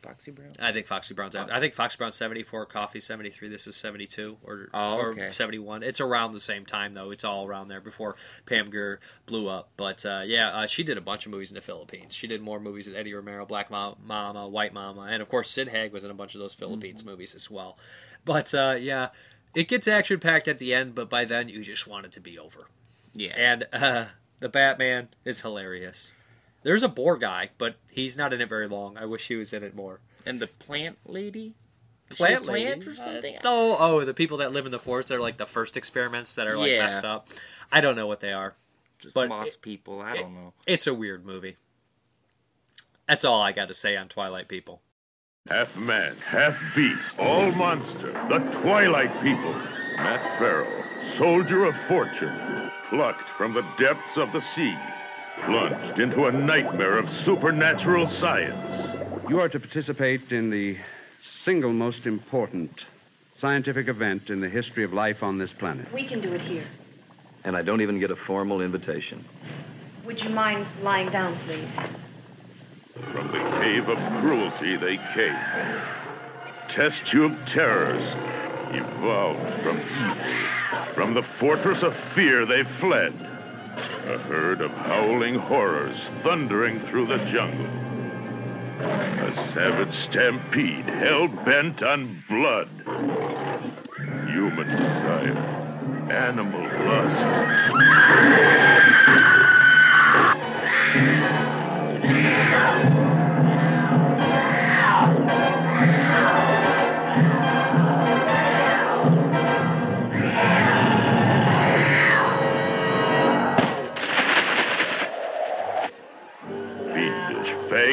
Foxy 0.03 0.31
Brown. 0.31 0.53
I 0.61 0.73
think 0.73 0.87
Foxy 0.87 1.13
Brown's 1.15 1.35
out. 1.35 1.51
I 1.51 1.59
think 1.59 1.75
Foxy 1.75 1.97
Brown's 1.99 2.15
74, 2.15 2.67
Coffee 2.67 3.01
73. 3.01 3.49
This 3.49 3.67
is 3.67 3.75
72 3.77 4.37
or, 4.45 4.69
Oh, 4.73 4.97
or 4.97 5.33
71. 5.33 5.83
It's 5.83 6.01
around 6.01 6.33
the 6.35 6.41
same 6.41 6.65
time, 6.65 6.93
though. 6.93 7.11
It's 7.11 7.25
all 7.25 7.47
around 7.47 7.67
there 7.69 7.81
before 7.81 8.15
Pam 8.47 8.71
Grier 8.71 9.01
blew 9.27 9.49
up. 9.49 9.71
But 9.77 10.07
uh, 10.07 10.23
yeah, 10.25 10.51
uh, 10.51 10.67
she 10.67 10.85
did 10.85 10.97
a 10.99 11.01
bunch 11.01 11.27
of 11.27 11.33
movies 11.33 11.51
in 11.51 11.57
the 11.57 11.61
Philippines. 11.61 12.15
She 12.15 12.27
did 12.29 12.41
more 12.41 12.61
movies 12.61 12.87
than 12.87 12.95
Eddie 12.95 13.13
Romero, 13.15 13.45
Black 13.45 13.71
Mama, 13.71 14.47
White 14.49 14.73
Mama, 14.73 15.09
and 15.11 15.21
of 15.21 15.29
course, 15.29 15.51
Sid 15.51 15.69
Haig 15.69 15.93
was 15.93 16.05
in 16.05 16.11
a 16.11 16.15
bunch 16.15 16.35
of 16.35 16.41
those 16.41 16.55
Philippines 16.55 17.01
Mm-hmm. 17.03 17.11
movies 17.11 17.35
as 17.35 17.51
well. 17.51 17.77
But 18.25 18.55
uh, 18.55 18.77
yeah, 18.79 19.09
it 19.55 19.69
gets 19.69 19.89
action 19.89 20.21
packed 20.21 20.49
at 20.49 20.59
the 20.59 20.75
end, 20.75 20.95
but 20.95 21.09
by 21.11 21.25
then 21.25 21.49
you 21.49 21.63
just 21.63 21.87
want 21.87 22.07
it 22.07 22.13
to 22.13 22.21
be 22.21 22.39
over. 22.39 22.69
Yeah. 23.15 23.33
And 23.37 23.67
uh, 23.73 24.07
the 24.41 24.49
Batman 24.49 25.09
is 25.25 25.41
hilarious. 25.41 26.15
There's 26.63 26.83
a 26.83 26.89
boar 26.89 27.17
guy, 27.17 27.51
but 27.59 27.77
he's 27.91 28.17
not 28.17 28.33
in 28.33 28.41
it 28.41 28.49
very 28.49 28.69
long. 28.69 28.97
I 28.97 29.05
wish 29.07 29.29
he 29.29 29.37
was 29.37 29.53
in 29.53 29.63
it 29.63 29.75
more. 29.75 30.01
And 30.27 30.41
the 30.41 30.47
plant 30.49 30.99
lady. 31.07 31.55
Plant 32.11 32.47
lady? 32.47 32.87
or 32.87 32.95
something? 32.95 33.37
Uh, 33.37 33.41
oh, 33.45 33.77
oh, 33.79 34.05
the 34.05 34.15
people 34.15 34.39
that 34.39 34.53
live 34.53 34.67
in 34.67 34.73
the 34.73 34.79
forest. 34.79 35.09
They're 35.09 35.21
like 35.21 35.37
the 35.37 35.47
first 35.47 35.77
experiments 35.77 36.35
that 36.35 36.47
are 36.47 36.57
like 36.57 36.71
Yeah. 36.71 36.81
messed 36.85 37.05
up. 37.05 37.29
I 37.71 37.81
don't 37.81 37.97
know 37.97 38.07
what 38.07 38.21
they 38.21 38.33
are. 38.33 38.55
Just 38.99 39.15
but 39.15 39.29
moss 39.29 39.55
it- 39.55 39.63
people. 39.63 40.01
I 40.01 40.17
don't 40.17 40.35
know. 40.35 40.53
It's 40.67 40.87
a 40.87 40.95
weird 40.95 41.25
movie. 41.25 41.57
That's 43.07 43.25
all 43.25 43.41
I 43.41 43.53
got 43.53 43.69
to 43.69 43.75
say 43.75 43.97
on 43.97 44.09
Twilight 44.09 44.49
People. 44.49 44.83
Half 45.49 45.77
man, 45.77 46.15
half 46.27 46.61
beast, 46.75 47.01
all 47.19 47.51
monster, 47.53 48.13
the 48.29 48.39
Twilight 48.61 49.11
People. 49.23 49.55
Matt 49.97 50.39
Farrell, 50.39 50.85
soldier 51.17 51.65
of 51.65 51.75
fortune, 51.89 52.71
plucked 52.91 53.27
from 53.31 53.55
the 53.55 53.65
depths 53.79 54.19
of 54.19 54.31
the 54.33 54.43
sea, 54.43 54.77
plunged 55.47 56.01
into 56.01 56.27
a 56.27 56.33
nightmare 56.33 56.99
of 56.99 57.11
supernatural 57.11 58.11
science. 58.11 59.25
You 59.31 59.41
are 59.41 59.49
to 59.49 59.59
participate 59.59 60.33
in 60.33 60.51
the 60.51 60.77
single 61.23 61.73
most 61.73 62.07
important 62.07 62.85
scientific 63.35 63.89
event 63.89 64.29
in 64.29 64.43
the 64.43 64.51
history 64.51 64.85
of 64.85 64.93
life 64.93 65.23
on 65.23 65.39
this 65.39 65.53
planet. 65.53 65.91
We 65.95 66.05
can 66.05 66.21
do 66.21 66.35
it 66.35 66.43
here. 66.43 66.65
And 67.45 67.57
I 67.57 67.63
don't 67.63 67.81
even 67.81 67.99
get 67.99 68.11
a 68.11 68.17
formal 68.17 68.61
invitation. 68.61 69.25
Would 70.05 70.23
you 70.23 70.29
mind 70.29 70.67
lying 70.83 71.09
down, 71.09 71.37
please? 71.39 71.79
From 73.13 73.29
the 73.29 73.39
cave 73.61 73.89
of 73.89 73.99
cruelty 74.21 74.77
they 74.77 74.99
came. 75.15 75.39
Test 76.69 77.07
tube 77.07 77.37
terrors 77.47 78.07
evolved 78.71 79.63
from 79.63 79.79
evil. 79.79 80.95
From 80.95 81.15
the 81.15 81.23
fortress 81.23 81.83
of 81.83 81.97
fear 81.97 82.45
they 82.45 82.65
fled. 82.65 83.15
A 84.07 84.19
herd 84.19 84.61
of 84.61 84.71
howling 84.73 85.37
horrors 85.37 85.99
thundering 86.23 86.81
through 86.89 87.07
the 87.07 87.19
jungle. 87.19 87.67
A 88.81 89.33
savage 89.33 89.95
stampede 89.95 90.87
hell 90.87 91.29
bent 91.29 91.83
on 91.83 92.23
blood. 92.29 92.69
Human 94.27 94.67
desire. 94.69 95.37
Animal 96.11 96.63
lust. 96.87 97.19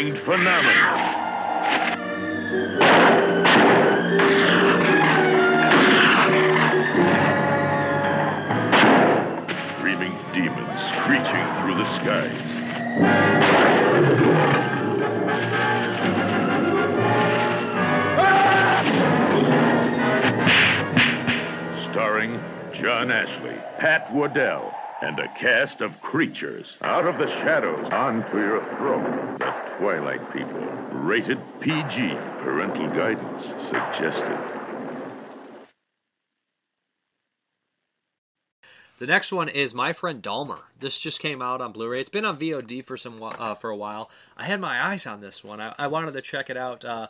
Fanged 0.06 0.20
phenomenon. 0.20 0.98
Screaming 9.74 10.16
demons 10.32 10.80
screeching 10.92 11.48
through 11.58 11.78
the 11.82 11.88
skies. 11.98 12.42
Starring 21.84 22.40
John 22.74 23.10
Ashley, 23.10 23.58
Pat 23.80 24.08
Woodell, 24.12 24.72
and 25.02 25.20
a 25.20 25.28
cast 25.30 25.82
of 25.82 26.02
creatures 26.02 26.78
out 26.82 27.06
of 27.06 27.18
the 27.18 27.28
shadows 27.28 27.92
onto 27.92 28.38
your 28.38 28.64
throne. 28.78 29.38
The 29.40 29.54
Twilight 29.78 30.32
People. 30.32 30.62
Rated 30.92 31.40
PG. 31.60 32.16
Parental 32.42 32.88
guidance 32.88 33.46
suggested. 33.62 34.40
The 38.98 39.08
next 39.08 39.34
one 39.34 39.50
is 39.50 39.74
My 39.74 39.92
Friend 39.92 40.24
Dahmer. 40.24 40.62
This 40.80 40.98
just 40.98 41.20
came 41.20 41.42
out 41.42 41.60
on 41.60 41.74
Blu-ray. 41.74 42.00
It's 42.00 42.10
been 42.10 42.24
on 42.24 42.40
VOD 42.40 42.86
for 42.86 42.96
some 42.96 43.22
uh, 43.22 43.54
for 43.54 43.70
a 43.70 43.76
while. 43.76 44.10
I 44.38 44.46
had 44.46 44.62
my 44.62 44.82
eyes 44.88 45.06
on 45.06 45.20
this 45.20 45.44
one. 45.44 45.60
I, 45.60 45.76
I 45.78 45.88
wanted 45.88 46.14
to 46.14 46.22
check 46.22 46.50
it 46.50 46.56
out. 46.56 46.86
Uh, 46.86 47.08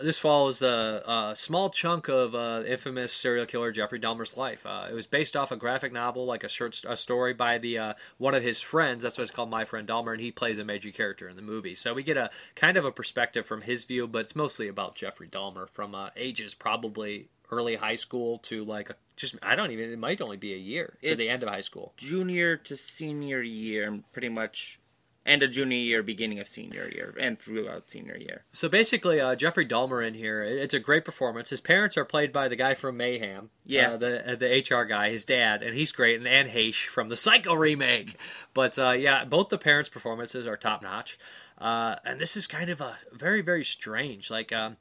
this 0.00 0.18
follows 0.18 0.62
a, 0.62 1.02
a 1.06 1.36
small 1.36 1.70
chunk 1.70 2.08
of 2.08 2.34
uh, 2.34 2.62
infamous 2.66 3.12
serial 3.12 3.46
killer 3.46 3.72
Jeffrey 3.72 3.98
Dahmer's 3.98 4.36
life. 4.36 4.66
Uh, 4.66 4.86
it 4.90 4.94
was 4.94 5.06
based 5.06 5.36
off 5.36 5.50
a 5.50 5.56
graphic 5.56 5.92
novel, 5.92 6.26
like 6.26 6.44
a 6.44 6.48
short 6.48 6.82
a 6.86 6.96
story 6.96 7.32
by 7.32 7.58
the 7.58 7.78
uh, 7.78 7.94
one 8.18 8.34
of 8.34 8.42
his 8.42 8.60
friends. 8.60 9.02
That's 9.02 9.18
why 9.18 9.24
it's 9.24 9.30
called 9.32 9.50
My 9.50 9.64
Friend 9.64 9.86
Dahmer, 9.86 10.12
and 10.12 10.20
he 10.20 10.30
plays 10.30 10.58
a 10.58 10.64
major 10.64 10.90
character 10.90 11.28
in 11.28 11.36
the 11.36 11.42
movie. 11.42 11.74
So 11.74 11.94
we 11.94 12.02
get 12.02 12.16
a 12.16 12.30
kind 12.54 12.76
of 12.76 12.84
a 12.84 12.92
perspective 12.92 13.46
from 13.46 13.62
his 13.62 13.84
view, 13.84 14.06
but 14.06 14.20
it's 14.20 14.36
mostly 14.36 14.68
about 14.68 14.96
Jeffrey 14.96 15.28
Dahmer 15.28 15.68
from 15.68 15.94
uh, 15.94 16.10
ages 16.16 16.54
probably 16.54 17.28
early 17.50 17.76
high 17.76 17.94
school 17.94 18.38
to 18.38 18.64
like 18.64 18.90
a, 18.90 18.96
just 19.16 19.36
I 19.42 19.54
don't 19.54 19.70
even 19.70 19.90
it 19.90 19.98
might 19.98 20.20
only 20.20 20.36
be 20.36 20.52
a 20.52 20.58
year 20.58 20.96
to 21.02 21.14
the 21.14 21.28
end 21.28 21.42
of 21.42 21.48
high 21.48 21.60
school. 21.60 21.92
Junior 21.96 22.56
to 22.56 22.76
senior 22.76 23.42
year, 23.42 23.86
and 23.86 24.12
pretty 24.12 24.28
much, 24.28 24.78
end 25.26 25.42
of 25.42 25.50
junior 25.50 25.76
year, 25.76 26.02
beginning 26.02 26.38
of 26.38 26.48
senior 26.48 26.88
year, 26.88 27.14
and 27.20 27.38
throughout 27.38 27.90
senior 27.90 28.16
year. 28.16 28.44
So 28.52 28.68
basically, 28.68 29.20
uh, 29.20 29.34
Jeffrey 29.34 29.66
Dahmer 29.66 30.06
in 30.06 30.14
here, 30.14 30.42
it's 30.42 30.72
a 30.74 30.78
great 30.78 31.04
performance. 31.04 31.50
His 31.50 31.60
parents 31.60 31.96
are 31.96 32.04
played 32.04 32.32
by 32.32 32.48
the 32.48 32.56
guy 32.56 32.74
from 32.74 32.96
Mayhem, 32.96 33.50
Yeah. 33.64 33.92
uh, 33.92 33.96
the 33.96 34.32
uh, 34.32 34.36
the 34.36 34.46
HR 34.76 34.84
guy, 34.84 35.10
his 35.10 35.24
dad, 35.24 35.62
and 35.62 35.74
he's 35.76 35.92
great, 35.92 36.16
and 36.18 36.26
Anne 36.28 36.48
Heche 36.48 36.86
from 36.86 37.08
the 37.08 37.16
Psycho 37.16 37.54
remake. 37.54 38.16
But 38.54 38.78
uh, 38.78 38.92
yeah, 38.92 39.24
both 39.24 39.48
the 39.48 39.58
parents' 39.58 39.90
performances 39.90 40.46
are 40.46 40.56
top 40.56 40.82
notch, 40.82 41.18
uh, 41.58 41.96
and 42.04 42.20
this 42.20 42.36
is 42.36 42.46
kind 42.46 42.70
of 42.70 42.80
a 42.80 42.98
very 43.12 43.40
very 43.42 43.64
strange. 43.64 44.30
Like 44.30 44.52
um, 44.52 44.76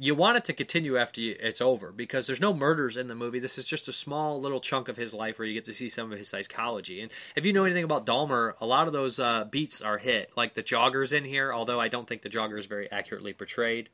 you 0.00 0.14
want 0.14 0.36
it 0.36 0.44
to 0.44 0.52
continue 0.52 0.96
after 0.96 1.20
you, 1.20 1.36
it's 1.40 1.60
over 1.60 1.90
because 1.90 2.26
there's 2.26 2.40
no 2.40 2.54
murders 2.54 2.96
in 2.96 3.08
the 3.08 3.16
movie. 3.16 3.40
This 3.40 3.58
is 3.58 3.64
just 3.64 3.88
a 3.88 3.92
small 3.92 4.40
little 4.40 4.60
chunk 4.60 4.88
of 4.88 4.96
his 4.96 5.12
life 5.12 5.38
where 5.38 5.48
you 5.48 5.54
get 5.54 5.64
to 5.64 5.72
see 5.72 5.88
some 5.88 6.12
of 6.12 6.18
his 6.18 6.28
psychology. 6.28 7.00
And 7.00 7.10
if 7.34 7.44
you 7.44 7.52
know 7.52 7.64
anything 7.64 7.82
about 7.82 8.06
Dahmer, 8.06 8.52
a 8.60 8.66
lot 8.66 8.86
of 8.86 8.92
those 8.92 9.18
uh, 9.18 9.44
beats 9.44 9.82
are 9.82 9.98
hit, 9.98 10.30
like 10.36 10.54
the 10.54 10.62
joggers 10.62 11.12
in 11.12 11.24
here. 11.24 11.52
Although 11.52 11.80
I 11.80 11.88
don't 11.88 12.08
think 12.08 12.22
the 12.22 12.30
jogger 12.30 12.58
is 12.58 12.66
very 12.66 12.90
accurately 12.92 13.32
portrayed, 13.32 13.88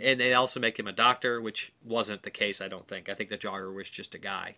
and 0.00 0.20
they 0.20 0.34
also 0.34 0.60
make 0.60 0.78
him 0.78 0.86
a 0.86 0.92
doctor, 0.92 1.40
which 1.40 1.72
wasn't 1.84 2.22
the 2.22 2.30
case. 2.30 2.60
I 2.60 2.68
don't 2.68 2.86
think. 2.86 3.08
I 3.08 3.14
think 3.14 3.28
the 3.28 3.38
jogger 3.38 3.74
was 3.74 3.90
just 3.90 4.14
a 4.14 4.18
guy. 4.18 4.54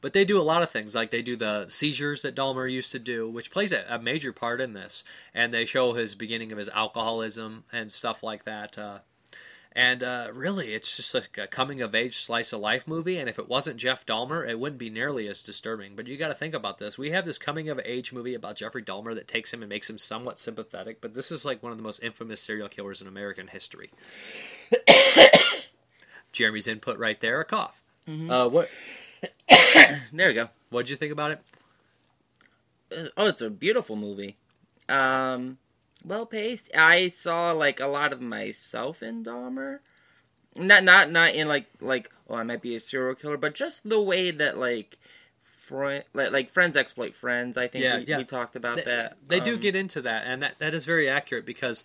But 0.00 0.14
they 0.14 0.24
do 0.24 0.40
a 0.40 0.42
lot 0.42 0.62
of 0.62 0.70
things, 0.70 0.94
like 0.94 1.10
they 1.10 1.22
do 1.22 1.36
the 1.36 1.66
seizures 1.68 2.22
that 2.22 2.34
Dahmer 2.34 2.70
used 2.70 2.92
to 2.92 2.98
do, 2.98 3.28
which 3.28 3.50
plays 3.50 3.72
a, 3.72 3.84
a 3.88 3.98
major 3.98 4.32
part 4.32 4.60
in 4.60 4.72
this. 4.72 5.04
And 5.34 5.52
they 5.52 5.64
show 5.64 5.92
his 5.92 6.14
beginning 6.14 6.50
of 6.50 6.58
his 6.58 6.68
alcoholism 6.70 7.64
and 7.72 7.92
stuff 7.92 8.22
like 8.22 8.44
that. 8.44 8.78
Uh, 8.78 8.98
and 9.76 10.02
uh, 10.02 10.28
really, 10.32 10.72
it's 10.72 10.96
just 10.96 11.12
like 11.12 11.36
a 11.36 11.46
coming 11.46 11.82
of 11.82 11.94
age 11.94 12.16
slice 12.16 12.50
of 12.54 12.60
life 12.60 12.88
movie. 12.88 13.18
And 13.18 13.28
if 13.28 13.38
it 13.38 13.46
wasn't 13.46 13.76
Jeff 13.76 14.06
Dahmer, 14.06 14.48
it 14.48 14.58
wouldn't 14.58 14.78
be 14.78 14.88
nearly 14.88 15.28
as 15.28 15.42
disturbing. 15.42 15.94
But 15.94 16.06
you 16.06 16.16
got 16.16 16.28
to 16.28 16.34
think 16.34 16.54
about 16.54 16.78
this. 16.78 16.96
We 16.96 17.10
have 17.10 17.26
this 17.26 17.36
coming 17.36 17.68
of 17.68 17.78
age 17.84 18.10
movie 18.10 18.32
about 18.32 18.56
Jeffrey 18.56 18.82
Dahmer 18.82 19.14
that 19.14 19.28
takes 19.28 19.52
him 19.52 19.60
and 19.60 19.68
makes 19.68 19.90
him 19.90 19.98
somewhat 19.98 20.38
sympathetic. 20.38 21.02
But 21.02 21.12
this 21.12 21.30
is 21.30 21.44
like 21.44 21.62
one 21.62 21.72
of 21.72 21.78
the 21.78 21.84
most 21.84 22.02
infamous 22.02 22.40
serial 22.40 22.70
killers 22.70 23.02
in 23.02 23.06
American 23.06 23.48
history. 23.48 23.90
Jeremy's 26.32 26.66
input 26.66 26.98
right 26.98 27.20
there, 27.20 27.38
a 27.40 27.44
cough. 27.44 27.82
Mhm. 28.08 28.30
Uh, 28.30 28.48
what? 28.48 28.70
there 30.10 30.28
we 30.28 30.34
go. 30.34 30.48
What'd 30.70 30.88
you 30.88 30.96
think 30.96 31.12
about 31.12 31.32
it? 31.32 31.40
Uh, 32.96 33.08
oh, 33.18 33.26
it's 33.26 33.42
a 33.42 33.50
beautiful 33.50 33.96
movie. 33.96 34.36
Um, 34.88 35.58
well 36.06 36.24
paced. 36.26 36.70
I 36.74 37.08
saw 37.10 37.52
like 37.52 37.80
a 37.80 37.86
lot 37.86 38.12
of 38.12 38.20
myself 38.20 39.02
in 39.02 39.24
Dahmer. 39.24 39.80
Not 40.54 40.84
not 40.84 41.10
not 41.10 41.34
in 41.34 41.48
like 41.48 41.66
like 41.80 42.10
oh 42.30 42.36
I 42.36 42.42
might 42.44 42.62
be 42.62 42.74
a 42.76 42.80
serial 42.80 43.14
killer, 43.14 43.36
but 43.36 43.54
just 43.54 43.88
the 43.88 44.00
way 44.00 44.30
that 44.30 44.56
like 44.56 44.96
friend 45.42 46.04
like, 46.14 46.30
like 46.32 46.50
friends 46.50 46.76
exploit 46.76 47.14
friends. 47.14 47.56
I 47.58 47.66
think 47.68 47.84
Yeah, 47.84 47.98
we, 47.98 48.04
yeah. 48.06 48.18
we 48.18 48.24
talked 48.24 48.56
about 48.56 48.78
They- 48.78 48.84
that. 48.84 49.16
They 49.26 49.40
do 49.40 49.54
Um, 49.54 49.60
get 49.60 49.74
into 49.76 50.00
that, 50.02 50.26
and 50.26 50.42
that, 50.42 50.58
that 50.58 50.72
is 50.74 50.84
very 50.86 51.08
accurate 51.10 51.44
because 51.44 51.82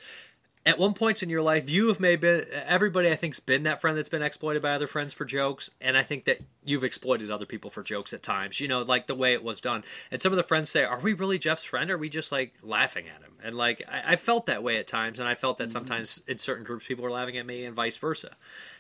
at 0.66 0.78
one 0.78 0.94
points 0.94 1.24
in 1.24 1.30
your 1.30 1.42
life, 1.42 1.70
you 1.70 1.88
have 1.88 2.00
maybe 2.00 2.28
everybody 2.28 3.10
I 3.10 3.16
think's 3.16 3.40
been 3.40 3.64
that 3.64 3.82
friend 3.82 3.98
that's 3.98 4.10
been 4.10 4.22
exploited 4.22 4.62
by 4.62 4.72
other 4.74 4.86
friends 4.88 5.12
for 5.12 5.26
jokes, 5.26 5.72
and 5.82 5.98
I 5.98 6.04
think 6.04 6.26
that 6.26 6.42
you've 6.64 6.84
exploited 6.84 7.32
other 7.32 7.48
people 7.48 7.72
for 7.72 7.82
jokes 7.82 8.14
at 8.14 8.22
times. 8.22 8.60
You 8.60 8.68
know, 8.68 8.82
like 8.84 9.08
the 9.08 9.16
way 9.16 9.34
it 9.34 9.44
was 9.44 9.60
done. 9.60 9.84
And 10.12 10.22
some 10.22 10.32
of 10.32 10.38
the 10.38 10.44
friends 10.44 10.70
say, 10.70 10.84
"Are 10.84 11.00
we 11.00 11.14
really 11.14 11.40
Jeff's 11.40 11.64
friend? 11.64 11.90
Or 11.90 11.96
are 11.96 11.98
we 11.98 12.10
just 12.10 12.32
like 12.32 12.54
laughing 12.62 13.08
at 13.08 13.22
him?" 13.24 13.34
And 13.44 13.58
like 13.58 13.82
I, 13.92 14.14
I 14.14 14.16
felt 14.18 14.46
that 14.46 14.62
way 14.62 14.78
at 14.78 14.86
times, 14.88 15.20
and 15.20 15.28
I 15.28 15.34
felt 15.34 15.58
that 15.58 15.72
sometimes 15.72 16.22
in 16.28 16.38
certain 16.38 16.64
groups 16.64 16.86
people 16.86 17.04
were 17.04 17.12
laughing 17.12 17.38
at 17.38 17.46
me, 17.48 17.66
and 17.66 17.76
vice 17.76 17.98
versa. 17.98 18.36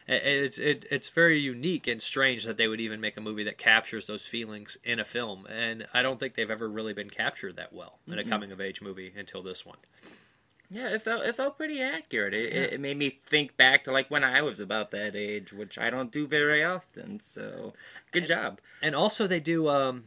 It- 0.07 0.21
It's 0.23 0.57
it, 0.59 0.85
it's 0.91 1.09
very 1.09 1.39
unique 1.39 1.87
and 1.87 1.99
strange 1.99 2.43
that 2.43 2.57
they 2.57 2.67
would 2.67 2.79
even 2.81 3.01
make 3.01 3.17
a 3.17 3.21
movie 3.21 3.43
that 3.45 3.57
captures 3.57 4.05
those 4.05 4.25
feelings 4.25 4.77
in 4.83 4.99
a 4.99 5.03
film, 5.05 5.47
and 5.47 5.87
I 5.95 6.03
don't 6.03 6.19
think 6.19 6.35
they've 6.35 6.51
ever 6.51 6.69
really 6.69 6.93
been 6.93 7.09
captured 7.09 7.55
that 7.55 7.73
well 7.73 7.97
in 8.07 8.19
a 8.19 8.23
Mhm. 8.23 8.29
coming 8.29 8.51
of 8.51 8.61
age 8.61 8.81
movie 8.83 9.11
until 9.17 9.41
this 9.41 9.65
one. 9.65 9.77
Yeah, 10.73 10.87
it 10.87 11.01
felt 11.01 11.25
it 11.25 11.35
felt 11.35 11.57
pretty 11.57 11.81
accurate. 11.81 12.33
It, 12.33 12.53
Yeah. 12.53 12.61
it, 12.61 12.79
made 12.79 12.97
me 12.97 13.09
think 13.09 13.57
back 13.57 13.83
to 13.83 13.91
like 13.91 14.09
when 14.09 14.23
I 14.23 14.41
was 14.41 14.61
about 14.61 14.91
that 14.91 15.15
age, 15.17 15.51
which 15.51 15.77
I 15.77 15.89
don't 15.89 16.11
do 16.11 16.25
very 16.25 16.63
often. 16.63 17.19
So, 17.19 17.73
good 18.11 18.25
job. 18.25 18.59
And 18.81 18.95
also 18.95 19.27
they 19.27 19.41
do 19.41 19.67
um 19.67 20.05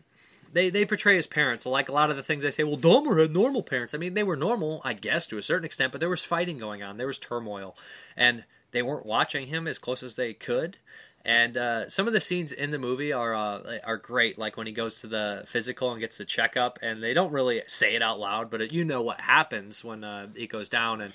they 0.55 0.71
they 0.71 0.87
portray 0.87 1.17
his 1.17 1.27
parents 1.27 1.67
like 1.67 1.91
a 1.91 1.93
lot 1.93 2.11
of 2.11 2.17
the 2.17 2.23
things 2.23 2.45
they 2.45 2.51
say. 2.51 2.65
Well, 2.65 2.79
Dahmer 2.79 3.21
had 3.21 3.33
normal 3.33 3.63
parents. 3.63 3.93
I 3.93 3.99
mean, 3.99 4.15
they 4.15 4.23
were 4.23 4.37
normal, 4.37 4.81
I 4.85 4.95
guess, 4.95 5.27
to 5.27 5.39
a 5.39 5.43
certain 5.43 5.67
extent, 5.67 5.93
but 5.93 6.01
there 6.01 6.09
was 6.09 6.25
fighting 6.25 6.57
going 6.57 6.83
on. 6.83 6.97
There 6.97 7.07
was 7.07 7.19
turmoil, 7.19 7.77
and 8.17 8.45
they 8.71 8.83
weren't 8.83 9.05
watching 9.05 9.49
him 9.49 9.69
as 9.69 9.79
close 9.79 10.03
as 10.03 10.15
they 10.15 10.33
could. 10.33 10.79
And 11.27 11.57
uh, 11.57 11.89
some 11.89 12.07
of 12.07 12.13
the 12.13 12.21
scenes 12.21 12.53
in 12.53 12.71
the 12.71 12.79
movie 12.79 13.13
are 13.13 13.35
uh, 13.35 13.79
are 13.85 13.97
great, 13.97 14.39
like 14.39 14.57
when 14.59 14.67
he 14.67 14.73
goes 14.75 14.97
to 15.01 15.07
the 15.07 15.45
physical 15.47 15.91
and 15.91 15.99
gets 16.01 16.19
the 16.19 16.25
checkup, 16.27 16.79
and 16.83 17.03
they 17.03 17.15
don't 17.15 17.33
really 17.33 17.63
say 17.67 17.95
it 17.95 18.03
out 18.03 18.19
loud, 18.21 18.51
but 18.51 18.61
it, 18.61 18.73
you 18.73 18.85
know 18.85 19.01
what 19.01 19.23
happens 19.23 19.83
when 19.83 20.05
uh, 20.05 20.29
he 20.37 20.47
goes 20.47 20.69
down, 20.69 21.01
and 21.01 21.15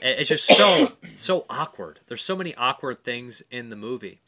it's 0.00 0.30
just 0.30 0.46
so 0.46 0.92
so 1.16 1.44
awkward. 1.50 2.00
There's 2.08 2.22
so 2.22 2.36
many 2.36 2.54
awkward 2.54 3.04
things 3.04 3.42
in 3.50 3.68
the 3.68 3.76
movie 3.76 4.20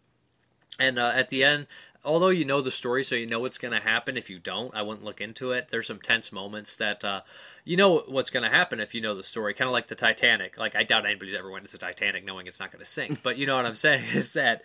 And 0.79 0.99
uh, 0.99 1.13
at 1.15 1.29
the 1.29 1.45
end, 1.45 1.67
although 2.05 2.29
you 2.29 2.45
know 2.45 2.61
the 2.61 2.71
story, 2.71 3.05
so 3.05 3.15
you 3.15 3.27
know 3.27 3.41
what's 3.41 3.59
going 3.59 3.75
to 3.75 3.81
happen. 3.81 4.17
If 4.17 4.31
you 4.31 4.39
don't, 4.39 4.75
I 4.75 4.83
wouldn't 4.83 5.05
look 5.05 5.21
into 5.21 5.53
it. 5.53 5.69
There's 5.71 5.87
some 5.87 6.01
tense 6.01 6.33
moments 6.33 6.77
that 6.77 7.05
uh, 7.05 7.21
you 7.65 7.77
know 7.77 8.01
what's 8.09 8.31
going 8.31 8.43
to 8.43 8.49
happen 8.55 8.81
if 8.81 8.95
you 8.95 9.01
know 9.01 9.15
the 9.15 9.23
story. 9.23 9.55
Kind 9.55 9.69
of 9.69 9.73
like 9.73 9.89
the 9.89 9.95
Titanic. 9.95 10.59
Like 10.59 10.75
I 10.75 10.83
doubt 10.83 11.07
anybody's 11.07 11.35
ever 11.35 11.51
went 11.51 11.65
into 11.65 11.73
the 11.73 11.87
Titanic 11.87 12.25
knowing 12.25 12.47
it's 12.47 12.59
not 12.61 12.73
going 12.73 12.85
to 12.85 12.91
sink. 12.91 13.23
But 13.23 13.37
you 13.39 13.47
know 13.47 13.57
what 13.57 13.67
I'm 13.67 13.75
saying 13.75 14.05
is 14.15 14.33
that 14.33 14.63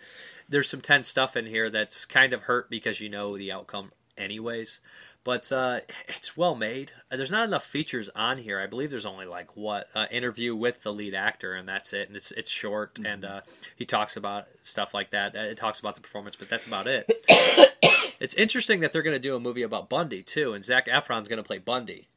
there's 0.48 0.68
some 0.68 0.80
tense 0.80 1.08
stuff 1.08 1.36
in 1.36 1.46
here 1.46 1.70
that's 1.70 2.04
kind 2.04 2.32
of 2.32 2.42
hurt 2.42 2.70
because 2.70 3.00
you 3.00 3.08
know 3.08 3.36
the 3.36 3.52
outcome 3.52 3.92
anyways. 4.16 4.80
But 5.24 5.52
uh, 5.52 5.80
it's 6.06 6.36
well 6.38 6.54
made. 6.54 6.92
There's 7.10 7.30
not 7.30 7.44
enough 7.46 7.66
features 7.66 8.08
on 8.16 8.38
here. 8.38 8.58
I 8.60 8.66
believe 8.66 8.90
there's 8.90 9.04
only 9.04 9.26
like 9.26 9.56
what 9.56 9.88
uh, 9.94 10.06
interview 10.10 10.54
with 10.56 10.82
the 10.84 10.92
lead 10.92 11.12
actor, 11.12 11.54
and 11.54 11.68
that's 11.68 11.92
it. 11.92 12.08
And 12.08 12.16
it's 12.16 12.30
it's 12.30 12.50
short, 12.50 12.94
Mm-hmm. 12.94 13.06
and 13.06 13.24
uh, 13.24 13.40
he 13.76 13.84
talks 13.84 14.16
about 14.16 14.46
stuff 14.62 14.94
like 14.94 15.10
that. 15.10 15.36
Uh, 15.36 15.40
It 15.40 15.58
talks 15.58 15.80
about 15.80 15.96
the 15.96 16.00
performance, 16.00 16.34
but 16.36 16.48
that's 16.48 16.66
about 16.66 16.86
it. 16.86 17.06
it's 18.20 18.34
interesting 18.34 18.80
that 18.80 18.92
they're 18.92 19.02
going 19.02 19.16
to 19.16 19.20
do 19.20 19.36
a 19.36 19.40
movie 19.40 19.62
about 19.62 19.90
Bundy 19.90 20.22
too, 20.22 20.54
and 20.54 20.64
Zac 20.64 20.86
Efron's 20.86 21.28
going 21.28 21.36
to 21.42 21.42
play 21.46 21.58
Bundy. 21.58 22.08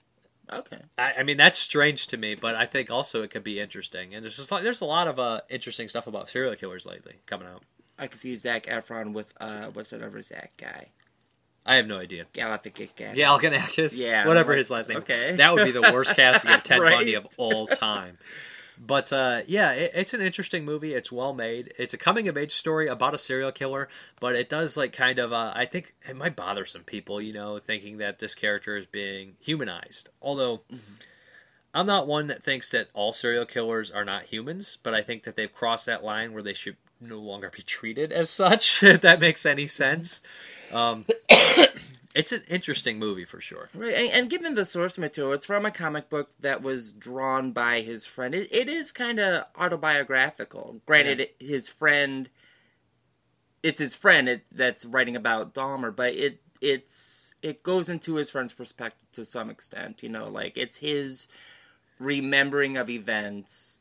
Okay. 0.52 0.80
I, 0.98 1.14
I 1.20 1.24
mean 1.24 1.38
that's 1.38 1.60
strange 1.60 2.08
to 2.08 2.18
me, 2.18 2.36
but 2.36 2.56
I 2.56 2.66
think 2.66 2.90
also 2.90 3.24
it 3.24 3.32
could 3.32 3.44
be 3.44 3.60
interesting. 3.60 4.14
And 4.14 4.24
there's 4.24 4.38
just 4.38 4.52
like 4.52 4.64
there's 4.64 4.82
a 4.82 4.86
lot 4.86 5.08
of 5.08 5.20
uh, 5.20 5.42
interesting 5.50 5.90
stuff 5.90 6.08
about 6.08 6.30
serial 6.30 6.56
killers 6.56 6.86
lately 6.86 7.16
coming 7.26 7.48
out. 7.48 7.64
I 8.02 8.08
confuse 8.08 8.42
Zac 8.42 8.66
Efron 8.66 9.14
with 9.14 9.34
uh, 9.40 9.68
what's 9.74 9.92
that 9.92 10.02
other 10.02 10.22
Zach 10.22 10.52
guy? 10.58 10.88
I 11.66 11.76
have 11.76 11.86
no 11.88 12.00
idea. 12.00 12.26
Galifianakis. 12.34 13.16
Galifianakis, 13.16 14.04
Yeah. 14.04 14.28
whatever 14.28 14.54
I'm 14.54 14.58
his 14.58 14.72
last 14.72 14.90
name. 14.90 14.98
Okay. 14.98 15.36
that 15.36 15.54
would 15.54 15.64
be 15.66 15.72
the 15.72 15.82
worst 15.94 16.16
casting 16.16 16.52
of 16.52 16.64
Ted 16.64 16.80
Right? 16.82 16.96
Bundy 16.98 17.14
of 17.14 17.28
all 17.38 17.68
time. 17.68 18.18
But 18.84 19.14
uh, 19.14 19.42
yeah, 19.46 19.74
it, 19.74 19.92
it's 19.94 20.16
an 20.16 20.22
interesting 20.22 20.66
movie. 20.66 20.96
It's 20.96 21.12
well 21.12 21.34
made. 21.34 21.72
It's 21.78 21.94
a 21.94 22.00
coming 22.00 22.28
of 22.28 22.36
age 22.36 22.54
story 22.54 22.88
about 22.88 23.14
a 23.14 23.20
serial 23.20 23.52
killer, 23.52 23.88
but 24.20 24.36
it 24.36 24.50
does 24.50 24.76
like 24.76 24.92
kind 24.92 25.20
of. 25.20 25.32
Uh, 25.32 25.52
I 25.56 25.66
think 25.66 25.94
it 26.10 26.16
might 26.16 26.36
bother 26.36 26.66
some 26.66 26.82
people, 26.84 27.22
you 27.22 27.32
know, 27.32 27.60
thinking 27.60 27.98
that 28.00 28.18
this 28.18 28.34
character 28.34 28.76
is 28.76 28.88
being 28.88 29.34
humanized. 29.40 30.10
Although 30.20 30.62
I'm 31.76 31.86
not 31.86 32.08
one 32.08 32.26
that 32.28 32.42
thinks 32.42 32.70
that 32.72 32.88
all 32.96 33.14
serial 33.14 33.46
killers 33.46 33.92
are 33.92 34.04
not 34.06 34.24
humans, 34.26 34.80
but 34.82 34.96
I 34.96 35.04
think 35.04 35.24
that 35.24 35.36
they've 35.36 35.54
crossed 35.54 35.86
that 35.86 36.04
line 36.04 36.34
where 36.34 36.42
they 36.42 36.54
should 36.54 36.78
no 37.02 37.18
longer 37.20 37.50
be 37.50 37.64
treated 37.64 38.12
as 38.12 38.30
such. 38.30 38.84
If 38.92 39.02
that 39.02 39.20
makes 39.20 39.46
any 39.46 39.68
sense. 39.68 40.22
Um, 40.72 41.06
it's 42.16 42.32
an 42.32 42.44
interesting 42.48 43.00
movie 43.00 43.26
for 43.26 43.42
sure. 43.42 43.70
Right, 43.74 43.94
and, 43.94 44.10
and 44.12 44.30
given 44.30 44.56
the 44.56 44.66
source 44.66 44.98
material, 44.98 45.34
it's 45.34 45.46
from 45.46 45.66
a 45.66 45.72
comic 45.72 46.10
book 46.10 46.32
that 46.40 46.62
was 46.62 46.92
drawn 46.92 47.52
by 47.52 47.82
his 47.82 48.06
friend. 48.06 48.36
It, 48.36 48.52
it 48.52 48.68
is 48.68 48.92
kind 48.92 49.20
of 49.20 49.46
autobiographical. 49.58 50.82
Granted, 50.86 51.20
it, 51.22 51.36
his 51.40 51.70
friend, 51.70 52.30
it's 53.64 53.80
his 53.80 53.96
friend 53.96 54.28
it, 54.30 54.46
that's 54.52 54.86
writing 54.86 55.16
about 55.16 55.54
Dahmer, 55.54 55.96
but 55.96 56.14
it 56.14 56.42
it's 56.60 57.34
it 57.42 57.64
goes 57.64 57.90
into 57.90 58.16
his 58.16 58.30
friend's 58.30 58.54
perspective 58.54 59.08
to 59.14 59.26
some 59.26 59.50
extent. 59.50 60.04
You 60.04 60.10
know, 60.10 60.28
like 60.28 60.58
it's 60.58 60.78
his 60.78 61.28
remembering 62.00 62.78
of 62.78 62.90
events 62.90 63.80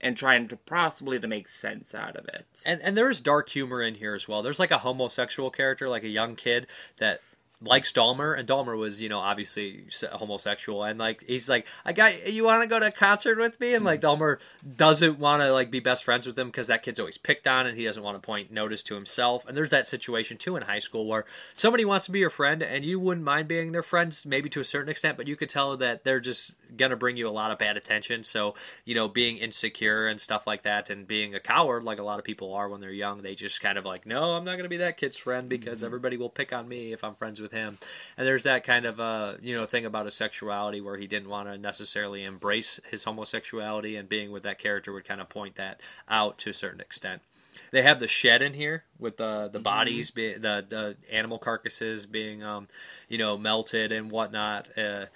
and 0.00 0.16
trying 0.16 0.48
to 0.48 0.56
possibly 0.56 1.18
to 1.18 1.28
make 1.28 1.48
sense 1.48 1.94
out 1.94 2.16
of 2.16 2.26
it. 2.28 2.46
And 2.64 2.80
and 2.82 2.96
there 2.96 3.10
is 3.10 3.20
dark 3.20 3.48
humor 3.48 3.82
in 3.82 3.96
here 3.96 4.14
as 4.14 4.28
well. 4.28 4.42
There's 4.42 4.58
like 4.58 4.70
a 4.70 4.78
homosexual 4.78 5.50
character, 5.50 5.88
like 5.88 6.04
a 6.04 6.08
young 6.08 6.36
kid 6.36 6.66
that 6.98 7.20
likes 7.62 7.92
Dahmer, 7.92 8.38
and 8.38 8.48
Dahmer 8.48 8.76
was, 8.76 9.02
you 9.02 9.08
know, 9.08 9.18
obviously 9.18 9.84
homosexual, 10.12 10.82
and 10.82 10.98
like 10.98 11.22
he's 11.26 11.48
like, 11.48 11.66
I 11.84 11.92
got 11.92 12.32
you 12.32 12.44
want 12.44 12.62
to 12.62 12.66
go 12.66 12.78
to 12.78 12.86
a 12.86 12.92
concert 12.92 13.38
with 13.38 13.60
me, 13.60 13.74
and 13.74 13.84
like 13.84 14.00
hmm. 14.00 14.06
Dahmer 14.06 14.38
doesn't 14.76 15.18
want 15.18 15.42
to 15.42 15.52
like 15.52 15.70
be 15.70 15.80
best 15.80 16.04
friends 16.04 16.26
with 16.26 16.38
him 16.38 16.48
because 16.48 16.68
that 16.68 16.82
kid's 16.82 17.00
always 17.00 17.18
picked 17.18 17.46
on, 17.46 17.66
and 17.66 17.76
he 17.76 17.84
doesn't 17.84 18.02
want 18.02 18.20
to 18.20 18.26
point 18.26 18.50
notice 18.50 18.82
to 18.84 18.94
himself. 18.94 19.46
And 19.46 19.56
there's 19.56 19.70
that 19.70 19.86
situation 19.86 20.38
too 20.38 20.56
in 20.56 20.62
high 20.62 20.78
school 20.78 21.06
where 21.06 21.24
somebody 21.54 21.84
wants 21.84 22.06
to 22.06 22.12
be 22.12 22.20
your 22.20 22.30
friend, 22.30 22.62
and 22.62 22.84
you 22.84 22.98
wouldn't 22.98 23.24
mind 23.24 23.48
being 23.48 23.72
their 23.72 23.82
friends, 23.82 24.24
maybe 24.24 24.48
to 24.50 24.60
a 24.60 24.64
certain 24.64 24.88
extent, 24.88 25.16
but 25.16 25.28
you 25.28 25.36
could 25.36 25.50
tell 25.50 25.76
that 25.76 26.04
they're 26.04 26.20
just 26.20 26.54
gonna 26.76 26.96
bring 26.96 27.16
you 27.16 27.28
a 27.28 27.30
lot 27.30 27.50
of 27.50 27.58
bad 27.58 27.76
attention. 27.76 28.24
So 28.24 28.54
you 28.84 28.94
know, 28.94 29.08
being 29.08 29.36
insecure 29.36 30.06
and 30.06 30.20
stuff 30.20 30.46
like 30.46 30.62
that, 30.62 30.90
and 30.90 31.06
being 31.06 31.34
a 31.34 31.40
coward, 31.40 31.84
like 31.84 31.98
a 31.98 32.02
lot 32.02 32.18
of 32.18 32.24
people 32.24 32.52
are 32.54 32.68
when 32.68 32.80
they're 32.80 32.90
young, 32.90 33.22
they 33.22 33.34
just 33.34 33.60
kind 33.60 33.78
of 33.78 33.84
like, 33.84 34.06
no, 34.06 34.34
I'm 34.34 34.44
not 34.44 34.56
gonna 34.56 34.68
be 34.68 34.76
that 34.78 34.96
kid's 34.96 35.16
friend 35.16 35.48
because 35.48 35.82
everybody 35.82 36.16
will 36.16 36.30
pick 36.30 36.52
on 36.52 36.68
me 36.68 36.92
if 36.92 37.04
I'm 37.04 37.14
friends 37.14 37.40
with 37.40 37.52
him. 37.52 37.78
And 38.16 38.26
there's 38.26 38.44
that 38.44 38.64
kind 38.64 38.86
of 38.86 39.00
uh, 39.00 39.34
you 39.40 39.56
know 39.56 39.66
thing 39.66 39.84
about 39.84 40.06
his 40.06 40.14
sexuality 40.14 40.80
where 40.80 40.96
he 40.96 41.06
didn't 41.06 41.28
want 41.28 41.48
to 41.48 41.58
necessarily 41.58 42.24
embrace 42.24 42.80
his 42.90 43.04
homosexuality, 43.04 43.96
and 43.96 44.08
being 44.08 44.30
with 44.30 44.42
that 44.42 44.58
character 44.58 44.92
would 44.92 45.04
kind 45.04 45.20
of 45.20 45.28
point 45.28 45.56
that 45.56 45.80
out 46.08 46.38
to 46.38 46.50
a 46.50 46.54
certain 46.54 46.80
extent. 46.80 47.22
They 47.70 47.82
have 47.82 48.00
the 48.00 48.08
shed 48.08 48.42
in 48.42 48.54
here 48.54 48.84
with 48.98 49.16
the 49.16 49.48
the 49.48 49.60
bodies, 49.60 50.10
be, 50.10 50.34
the 50.34 50.64
the 50.68 50.96
animal 51.10 51.38
carcasses 51.38 52.06
being, 52.06 52.42
um, 52.42 52.68
you 53.08 53.18
know, 53.18 53.36
melted 53.36 53.92
and 53.92 54.10
whatnot. 54.10 54.76
Uh, 54.76 55.06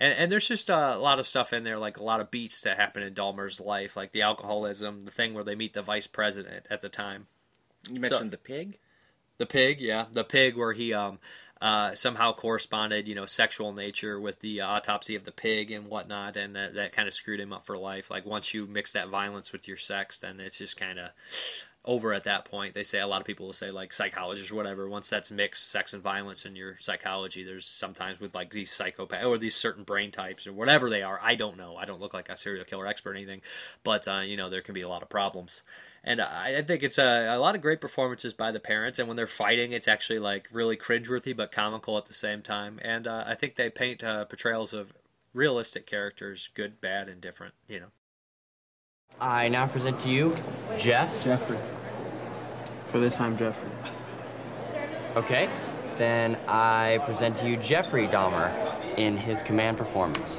and, 0.00 0.14
and 0.14 0.32
there's 0.32 0.48
just 0.48 0.70
a 0.70 0.96
lot 0.96 1.18
of 1.18 1.26
stuff 1.26 1.52
in 1.52 1.62
there, 1.62 1.78
like 1.78 1.98
a 1.98 2.02
lot 2.02 2.20
of 2.20 2.30
beats 2.30 2.62
that 2.62 2.78
happen 2.78 3.02
in 3.02 3.14
Dahmer's 3.14 3.60
life, 3.60 3.96
like 3.96 4.12
the 4.12 4.22
alcoholism, 4.22 5.02
the 5.02 5.10
thing 5.10 5.34
where 5.34 5.44
they 5.44 5.54
meet 5.54 5.74
the 5.74 5.82
vice 5.82 6.06
president 6.06 6.66
at 6.70 6.80
the 6.80 6.88
time. 6.88 7.26
You 7.88 8.00
mentioned 8.00 8.30
the 8.30 8.38
pig. 8.38 8.78
The 9.38 9.46
pig, 9.46 9.80
yeah, 9.80 10.06
the 10.12 10.24
pig, 10.24 10.56
where 10.56 10.72
he 10.72 10.92
um, 10.92 11.18
uh, 11.60 11.94
somehow 11.94 12.32
corresponded, 12.32 13.08
you 13.08 13.14
know, 13.14 13.26
sexual 13.26 13.72
nature 13.72 14.20
with 14.20 14.40
the 14.40 14.60
autopsy 14.62 15.14
of 15.14 15.24
the 15.24 15.32
pig 15.32 15.70
and 15.70 15.86
whatnot, 15.86 16.36
and 16.36 16.56
that, 16.56 16.74
that 16.74 16.92
kind 16.92 17.08
of 17.08 17.14
screwed 17.14 17.40
him 17.40 17.52
up 17.52 17.64
for 17.64 17.78
life. 17.78 18.10
Like 18.10 18.26
once 18.26 18.54
you 18.54 18.66
mix 18.66 18.92
that 18.92 19.08
violence 19.08 19.52
with 19.52 19.68
your 19.68 19.76
sex, 19.76 20.18
then 20.18 20.40
it's 20.40 20.58
just 20.58 20.76
kind 20.76 20.98
of 20.98 21.10
over 21.84 22.12
at 22.12 22.24
that 22.24 22.44
point. 22.44 22.74
They 22.74 22.84
say 22.84 23.00
a 23.00 23.06
lot 23.06 23.20
of 23.20 23.26
people 23.26 23.46
will 23.46 23.52
say 23.52 23.70
like 23.70 23.92
psychologists 23.92 24.50
or 24.50 24.54
whatever. 24.54 24.88
Once 24.88 25.08
that's 25.08 25.30
mixed, 25.30 25.68
sex 25.68 25.94
and 25.94 26.02
violence 26.02 26.44
in 26.44 26.54
your 26.54 26.76
psychology, 26.78 27.42
there's 27.42 27.66
sometimes 27.66 28.20
with 28.20 28.34
like 28.34 28.52
these 28.52 28.70
psychopaths 28.70 29.24
or 29.24 29.38
these 29.38 29.56
certain 29.56 29.84
brain 29.84 30.10
types 30.10 30.46
or 30.46 30.52
whatever 30.52 30.90
they 30.90 31.02
are. 31.02 31.18
I 31.22 31.34
don't 31.34 31.56
know. 31.56 31.76
I 31.76 31.86
don't 31.86 32.00
look 32.00 32.12
like 32.12 32.28
a 32.28 32.36
serial 32.36 32.64
killer 32.64 32.86
expert 32.86 33.12
or 33.12 33.14
anything, 33.14 33.40
but 33.82 34.06
uh, 34.06 34.20
you 34.20 34.36
know 34.36 34.50
there 34.50 34.60
can 34.60 34.74
be 34.74 34.82
a 34.82 34.88
lot 34.88 35.02
of 35.02 35.08
problems. 35.08 35.62
And 36.04 36.20
I 36.20 36.58
I 36.58 36.62
think 36.62 36.82
it's 36.82 36.98
a, 36.98 37.28
a 37.34 37.38
lot 37.38 37.54
of 37.54 37.62
great 37.62 37.80
performances 37.80 38.34
by 38.34 38.52
the 38.52 38.60
parents. 38.60 38.98
And 38.98 39.08
when 39.08 39.16
they're 39.16 39.26
fighting, 39.26 39.72
it's 39.72 39.88
actually 39.88 40.18
like 40.18 40.48
really 40.52 40.76
cringeworthy 40.76 41.34
but 41.34 41.50
comical 41.52 41.96
at 41.96 42.06
the 42.06 42.14
same 42.14 42.42
time. 42.42 42.78
And 42.82 43.06
uh, 43.06 43.24
I 43.26 43.34
think 43.34 43.56
they 43.56 43.70
paint 43.70 44.04
uh, 44.04 44.26
portrayals 44.26 44.74
of 44.74 44.92
realistic 45.32 45.86
characters, 45.86 46.50
good, 46.54 46.80
bad, 46.80 47.08
and 47.08 47.22
different. 47.22 47.54
You 47.66 47.80
know. 47.80 47.86
I 49.18 49.48
now 49.48 49.66
present 49.66 49.98
to 50.00 50.08
you 50.08 50.36
Jeff. 50.78 51.22
Jeffrey. 51.22 51.58
For 52.84 52.98
this, 52.98 53.20
I'm 53.20 53.36
Jeffrey. 53.36 53.70
Okay. 55.16 55.48
Then 55.98 56.38
I 56.48 57.00
present 57.04 57.36
to 57.38 57.48
you 57.48 57.56
Jeffrey 57.58 58.06
Dahmer 58.06 58.50
in 58.96 59.18
his 59.18 59.42
command 59.42 59.76
performance. 59.76 60.38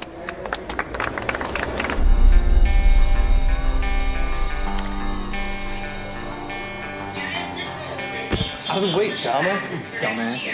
Out 8.68 8.82
of 8.82 8.90
the 8.90 8.96
way, 8.96 9.10
Dahmer. 9.18 9.60
Dumbass. 10.00 10.48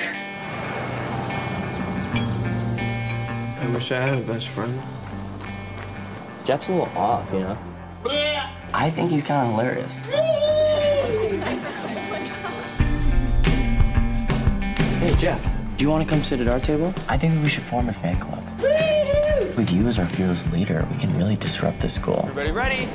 I 3.61 3.71
wish 3.73 3.93
I 3.93 4.01
had 4.01 4.19
a 4.19 4.23
best 4.23 4.49
friend. 4.49 4.79
Jeff's 6.45 6.69
a 6.69 6.73
little 6.73 6.99
off, 6.99 7.33
you 7.33 7.41
know? 7.41 7.59
I 8.05 8.91
think 8.95 9.11
he's 9.11 9.23
kind 9.23 9.47
of 9.47 9.55
hilarious. 9.55 10.01
Hey, 14.99 15.15
Jeff, 15.17 15.43
do 15.77 15.85
you 15.85 15.91
want 15.91 16.05
to 16.05 16.11
come 16.11 16.23
sit 16.23 16.41
at 16.41 16.49
our 16.49 16.61
table? 16.61 16.95
I 17.09 17.17
think 17.19 17.35
that 17.35 17.43
we 17.43 17.49
should 17.49 17.65
form 17.65 17.89
a 17.89 17.93
fan 17.93 18.19
club. 18.21 18.45
With 19.57 19.71
you 19.73 19.87
as 19.89 19.99
our 19.99 20.07
fearless 20.07 20.51
leader, 20.53 20.87
we 20.93 20.99
can 20.99 21.17
really 21.17 21.37
disrupt 21.37 21.81
the 21.81 21.89
school. 21.89 22.21
Everybody 22.29 22.53
ready? 22.53 22.89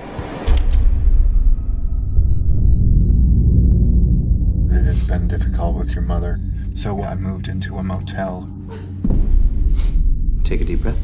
It 4.74 4.86
has 4.86 5.04
been 5.04 5.28
difficult 5.28 5.76
with 5.76 5.94
your 5.94 6.04
mother, 6.04 6.40
so 6.74 7.04
I 7.04 7.16
moved 7.16 7.48
into 7.50 7.78
a 7.78 7.84
motel. 7.84 8.50
Take 10.44 10.62
a 10.62 10.66
deep 10.66 10.82
breath. 10.82 11.00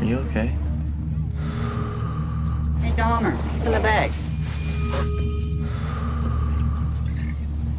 Are 0.00 0.04
you 0.04 0.16
okay? 0.20 0.46
Hey, 2.80 2.90
Dahmer, 2.92 3.36
it's 3.54 3.66
in 3.66 3.72
the 3.72 3.80
bag. 3.80 4.10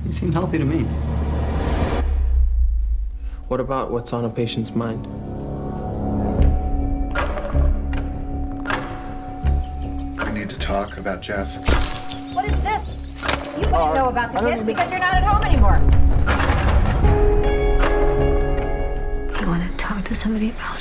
You 0.05 0.13
seem 0.13 0.31
healthy 0.31 0.59
to 0.59 0.63
me. 0.63 0.83
What 3.47 3.59
about 3.59 3.89
what's 3.89 4.13
on 4.13 4.25
a 4.25 4.29
patient's 4.29 4.75
mind? 4.75 5.07
I 10.19 10.31
need 10.31 10.51
to 10.51 10.59
talk 10.59 10.97
about 10.97 11.21
Jeff. 11.21 11.55
What 12.35 12.45
is 12.45 12.61
this? 12.61 12.99
You 13.55 13.63
wouldn't 13.71 13.95
know 13.95 14.09
about 14.09 14.31
the 14.31 14.47
kids 14.47 14.63
because 14.63 14.91
you're 14.91 14.99
not 14.99 15.15
at 15.15 15.23
home 15.23 15.43
anymore. 15.43 15.79
You 19.39 19.47
want 19.47 19.71
to 19.71 19.77
talk 19.77 20.05
to 20.05 20.13
somebody 20.13 20.51
about 20.51 20.79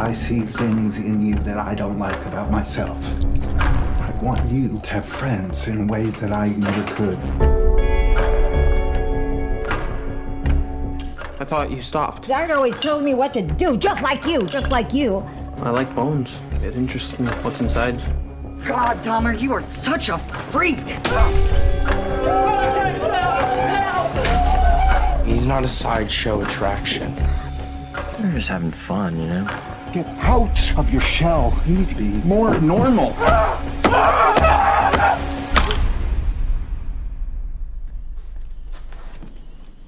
I 0.00 0.12
see 0.12 0.40
things 0.40 0.96
in 0.96 1.22
you 1.22 1.34
that 1.40 1.58
I 1.58 1.74
don't 1.74 1.98
like 1.98 2.24
about 2.24 2.50
myself. 2.50 3.14
I 3.60 4.18
want 4.22 4.50
you 4.50 4.78
to 4.78 4.90
have 4.90 5.04
friends 5.04 5.68
in 5.68 5.86
ways 5.86 6.18
that 6.20 6.32
I 6.32 6.48
never 6.48 6.82
could. 6.94 7.18
I 11.38 11.44
thought 11.44 11.70
you 11.70 11.82
stopped. 11.82 12.28
Dad 12.28 12.50
always 12.50 12.80
told 12.80 13.02
me 13.04 13.12
what 13.12 13.34
to 13.34 13.42
do, 13.42 13.76
just 13.76 14.02
like 14.02 14.24
you, 14.24 14.46
just 14.46 14.70
like 14.70 14.94
you. 14.94 15.18
I 15.58 15.68
like 15.68 15.94
bones. 15.94 16.40
It 16.62 16.76
interests 16.76 17.18
me 17.18 17.28
what's 17.42 17.60
inside. 17.60 17.98
God, 18.66 19.04
Dahmer, 19.04 19.38
you 19.38 19.52
are 19.52 19.62
such 19.64 20.08
a 20.08 20.16
freak. 20.16 20.78
He's 25.26 25.46
not 25.46 25.62
a 25.62 25.68
sideshow 25.68 26.40
attraction. 26.40 27.14
We're 28.18 28.32
just 28.32 28.48
having 28.48 28.70
fun, 28.70 29.18
you 29.18 29.26
know? 29.26 29.69
Get 29.92 30.06
out 30.18 30.78
of 30.78 30.92
your 30.92 31.00
shell. 31.00 31.60
You 31.66 31.78
need 31.78 31.88
to 31.88 31.96
be 31.96 32.08
more 32.22 32.60
normal. 32.60 33.12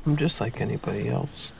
I'm 0.04 0.16
just 0.16 0.40
like 0.40 0.60
anybody 0.60 1.08
else. 1.08 1.52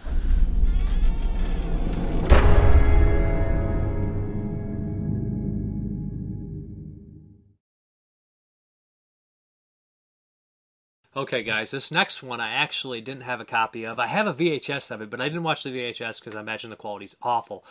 Okay, 11.14 11.43
guys, 11.43 11.70
this 11.70 11.93
next 11.93 12.22
one 12.22 12.40
I 12.40 12.53
actually 12.53 13.01
didn't 13.03 13.22
have 13.22 13.38
a 13.38 13.45
copy 13.45 13.84
of. 13.84 13.99
I 13.99 14.07
have 14.07 14.26
a 14.26 14.34
VHS 14.34 14.90
of 14.90 15.03
it, 15.03 15.11
but 15.11 15.20
I 15.20 15.28
didn't 15.28 15.43
watch 15.43 15.62
the 15.62 15.70
VHS 15.70 16.18
because 16.18 16.34
I 16.34 16.40
imagine 16.40 16.70
the 16.70 16.76
quality's 16.76 17.14
awful. 17.22 17.64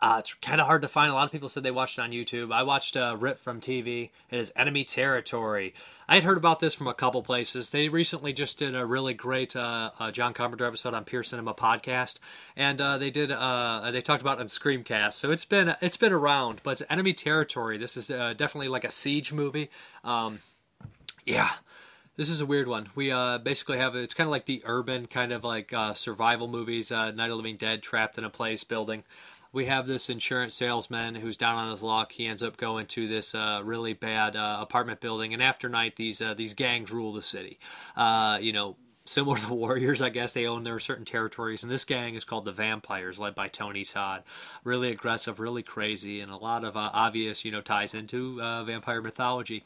Uh, 0.00 0.16
it's 0.18 0.34
kind 0.34 0.60
of 0.60 0.66
hard 0.66 0.82
to 0.82 0.88
find. 0.88 1.10
A 1.10 1.14
lot 1.14 1.24
of 1.24 1.32
people 1.32 1.48
said 1.48 1.62
they 1.62 1.70
watched 1.70 1.98
it 1.98 2.02
on 2.02 2.10
YouTube. 2.10 2.52
I 2.52 2.62
watched 2.62 2.96
uh, 2.96 3.16
Rip 3.18 3.38
from 3.38 3.60
TV. 3.60 4.10
It 4.30 4.38
is 4.38 4.52
Enemy 4.54 4.84
Territory. 4.84 5.74
I 6.08 6.16
had 6.16 6.24
heard 6.24 6.36
about 6.36 6.60
this 6.60 6.74
from 6.74 6.86
a 6.86 6.94
couple 6.94 7.22
places. 7.22 7.70
They 7.70 7.88
recently 7.88 8.32
just 8.32 8.58
did 8.58 8.74
a 8.74 8.84
really 8.84 9.14
great 9.14 9.56
uh, 9.56 9.90
uh, 9.98 10.10
John 10.10 10.34
Carpenter 10.34 10.66
episode 10.66 10.92
on 10.92 11.04
Pure 11.04 11.24
Cinema 11.24 11.54
podcast, 11.54 12.18
and 12.56 12.80
uh, 12.80 12.98
they 12.98 13.10
did 13.10 13.32
uh, 13.32 13.90
they 13.90 14.02
talked 14.02 14.20
about 14.20 14.38
it 14.38 14.42
on 14.42 14.46
Screamcast. 14.48 15.14
So 15.14 15.30
it's 15.30 15.46
been 15.46 15.74
it's 15.80 15.96
been 15.96 16.12
around. 16.12 16.60
But 16.62 16.82
Enemy 16.90 17.14
Territory. 17.14 17.78
This 17.78 17.96
is 17.96 18.08
definitely 18.08 18.68
like 18.68 18.84
a 18.84 18.90
siege 18.90 19.32
movie. 19.32 19.70
Um, 20.04 20.40
yeah. 21.24 21.50
This 22.16 22.30
is 22.30 22.40
a 22.40 22.46
weird 22.46 22.66
one. 22.66 22.88
We 22.94 23.10
uh, 23.10 23.36
basically 23.36 23.76
have 23.76 23.94
it's 23.94 24.14
kind 24.14 24.26
of 24.26 24.30
like 24.30 24.46
the 24.46 24.62
urban 24.64 25.04
kind 25.06 25.32
of 25.32 25.44
like 25.44 25.74
uh, 25.74 25.92
survival 25.92 26.48
movies. 26.48 26.90
Uh, 26.90 27.10
Night 27.10 27.30
of 27.30 27.36
Living 27.36 27.56
Dead, 27.56 27.82
trapped 27.82 28.16
in 28.16 28.24
a 28.24 28.30
place 28.30 28.64
building. 28.64 29.04
We 29.56 29.64
have 29.64 29.86
this 29.86 30.10
insurance 30.10 30.54
salesman 30.54 31.14
who's 31.14 31.38
down 31.38 31.56
on 31.56 31.70
his 31.70 31.82
luck. 31.82 32.12
He 32.12 32.26
ends 32.26 32.42
up 32.42 32.58
going 32.58 32.84
to 32.88 33.08
this 33.08 33.34
uh, 33.34 33.62
really 33.64 33.94
bad 33.94 34.36
uh, 34.36 34.58
apartment 34.60 35.00
building, 35.00 35.32
and 35.32 35.42
after 35.42 35.66
night, 35.66 35.96
these 35.96 36.20
uh, 36.20 36.34
these 36.34 36.52
gangs 36.52 36.92
rule 36.92 37.10
the 37.10 37.22
city. 37.22 37.58
Uh, 37.96 38.36
you 38.38 38.52
know, 38.52 38.76
similar 39.06 39.38
to 39.38 39.46
the 39.46 39.54
Warriors, 39.54 40.02
I 40.02 40.10
guess 40.10 40.34
they 40.34 40.46
own 40.46 40.64
their 40.64 40.78
certain 40.78 41.06
territories, 41.06 41.62
and 41.62 41.72
this 41.72 41.86
gang 41.86 42.16
is 42.16 42.22
called 42.22 42.44
the 42.44 42.52
Vampires, 42.52 43.18
led 43.18 43.34
by 43.34 43.48
Tony 43.48 43.82
Todd. 43.82 44.24
Really 44.62 44.90
aggressive, 44.90 45.40
really 45.40 45.62
crazy, 45.62 46.20
and 46.20 46.30
a 46.30 46.36
lot 46.36 46.62
of 46.62 46.76
uh, 46.76 46.90
obvious, 46.92 47.42
you 47.42 47.50
know, 47.50 47.62
ties 47.62 47.94
into 47.94 48.42
uh, 48.42 48.62
vampire 48.62 49.00
mythology. 49.00 49.64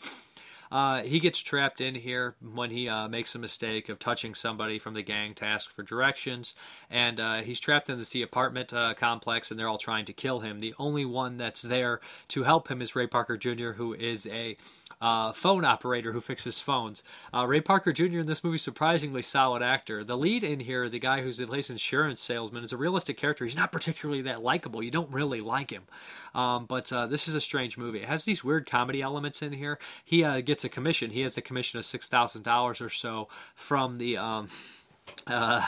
Uh, 0.71 1.03
he 1.03 1.19
gets 1.19 1.39
trapped 1.41 1.81
in 1.81 1.97
here 1.97 2.35
when 2.41 2.71
he 2.71 2.89
uh, 2.89 3.09
makes 3.09 3.35
a 3.35 3.39
mistake 3.39 3.89
of 3.89 3.99
touching 3.99 4.35
somebody 4.35 4.79
from 4.79 4.95
the 4.95 5.03
gang 5.03 5.35
to 5.35 5.45
ask 5.45 5.71
for 5.71 5.83
directions, 5.83 6.55
and 6.89 7.19
uh, 7.19 7.37
he's 7.39 7.59
trapped 7.59 7.91
in 7.91 7.99
this 7.99 8.15
apartment 8.15 8.73
uh, 8.73 8.95
complex, 8.95 9.51
and 9.51 9.59
they're 9.59 9.69
all 9.69 9.79
trying 9.79 10.05
to 10.05 10.13
kill 10.13 10.41
him. 10.41 10.61
The 10.61 10.75
only 10.79 11.05
one 11.05 11.39
that's 11.39 11.63
there 11.63 12.01
to 12.29 12.45
help 12.45 12.71
him 12.71 12.81
is 12.81 12.95
Ray 12.95 13.07
Parker 13.07 13.37
Jr., 13.37 13.73
who 13.73 13.95
is 13.95 14.27
a 14.27 14.57
uh, 15.01 15.33
phone 15.33 15.65
operator 15.65 16.13
who 16.13 16.21
fixes 16.21 16.61
phones. 16.61 17.03
Uh, 17.33 17.47
Ray 17.47 17.63
Parker 17.63 17.93
Jr. 17.93 18.19
in 18.19 18.27
this 18.27 18.45
movie, 18.45 18.59
surprisingly 18.59 19.23
solid 19.23 19.63
actor. 19.63 20.05
The 20.05 20.17
lead 20.17 20.45
in 20.45 20.61
here, 20.61 20.91
the 20.91 20.99
guy 20.99 21.23
who's 21.23 21.41
place 21.41 21.71
insurance 21.71 22.21
salesman, 22.21 22.65
is 22.65 22.73
a 22.73 22.77
realistic 22.77 23.17
character. 23.17 23.45
He's 23.45 23.57
not 23.57 23.73
particularly 23.73 24.21
that 24.23 24.43
likable. 24.43 24.83
You 24.83 24.91
don't 24.91 25.11
really 25.11 25.41
like 25.41 25.71
him. 25.71 25.85
Um, 26.35 26.67
but 26.67 26.87
this 26.87 27.29
is 27.29 27.35
a 27.35 27.41
strange 27.41 27.79
movie. 27.79 28.01
It 28.01 28.09
has 28.09 28.25
these 28.25 28.45
weird 28.45 28.69
comedy 28.69 29.01
elements 29.01 29.41
in 29.41 29.55
here. 29.55 29.79
He 30.05 30.23
uh, 30.23 30.43
gets 30.61 30.65
a 30.65 30.69
commission. 30.69 31.11
He 31.11 31.23
has 31.23 31.35
the 31.35 31.43
commission 31.43 31.79
of 31.79 31.85
six 31.87 32.09
thousand 32.09 32.43
dollars 32.43 32.81
or 32.81 32.91
so 32.91 33.29
from 33.55 33.99
the. 33.99 34.17
Um, 34.19 34.49
uh, 35.27 35.67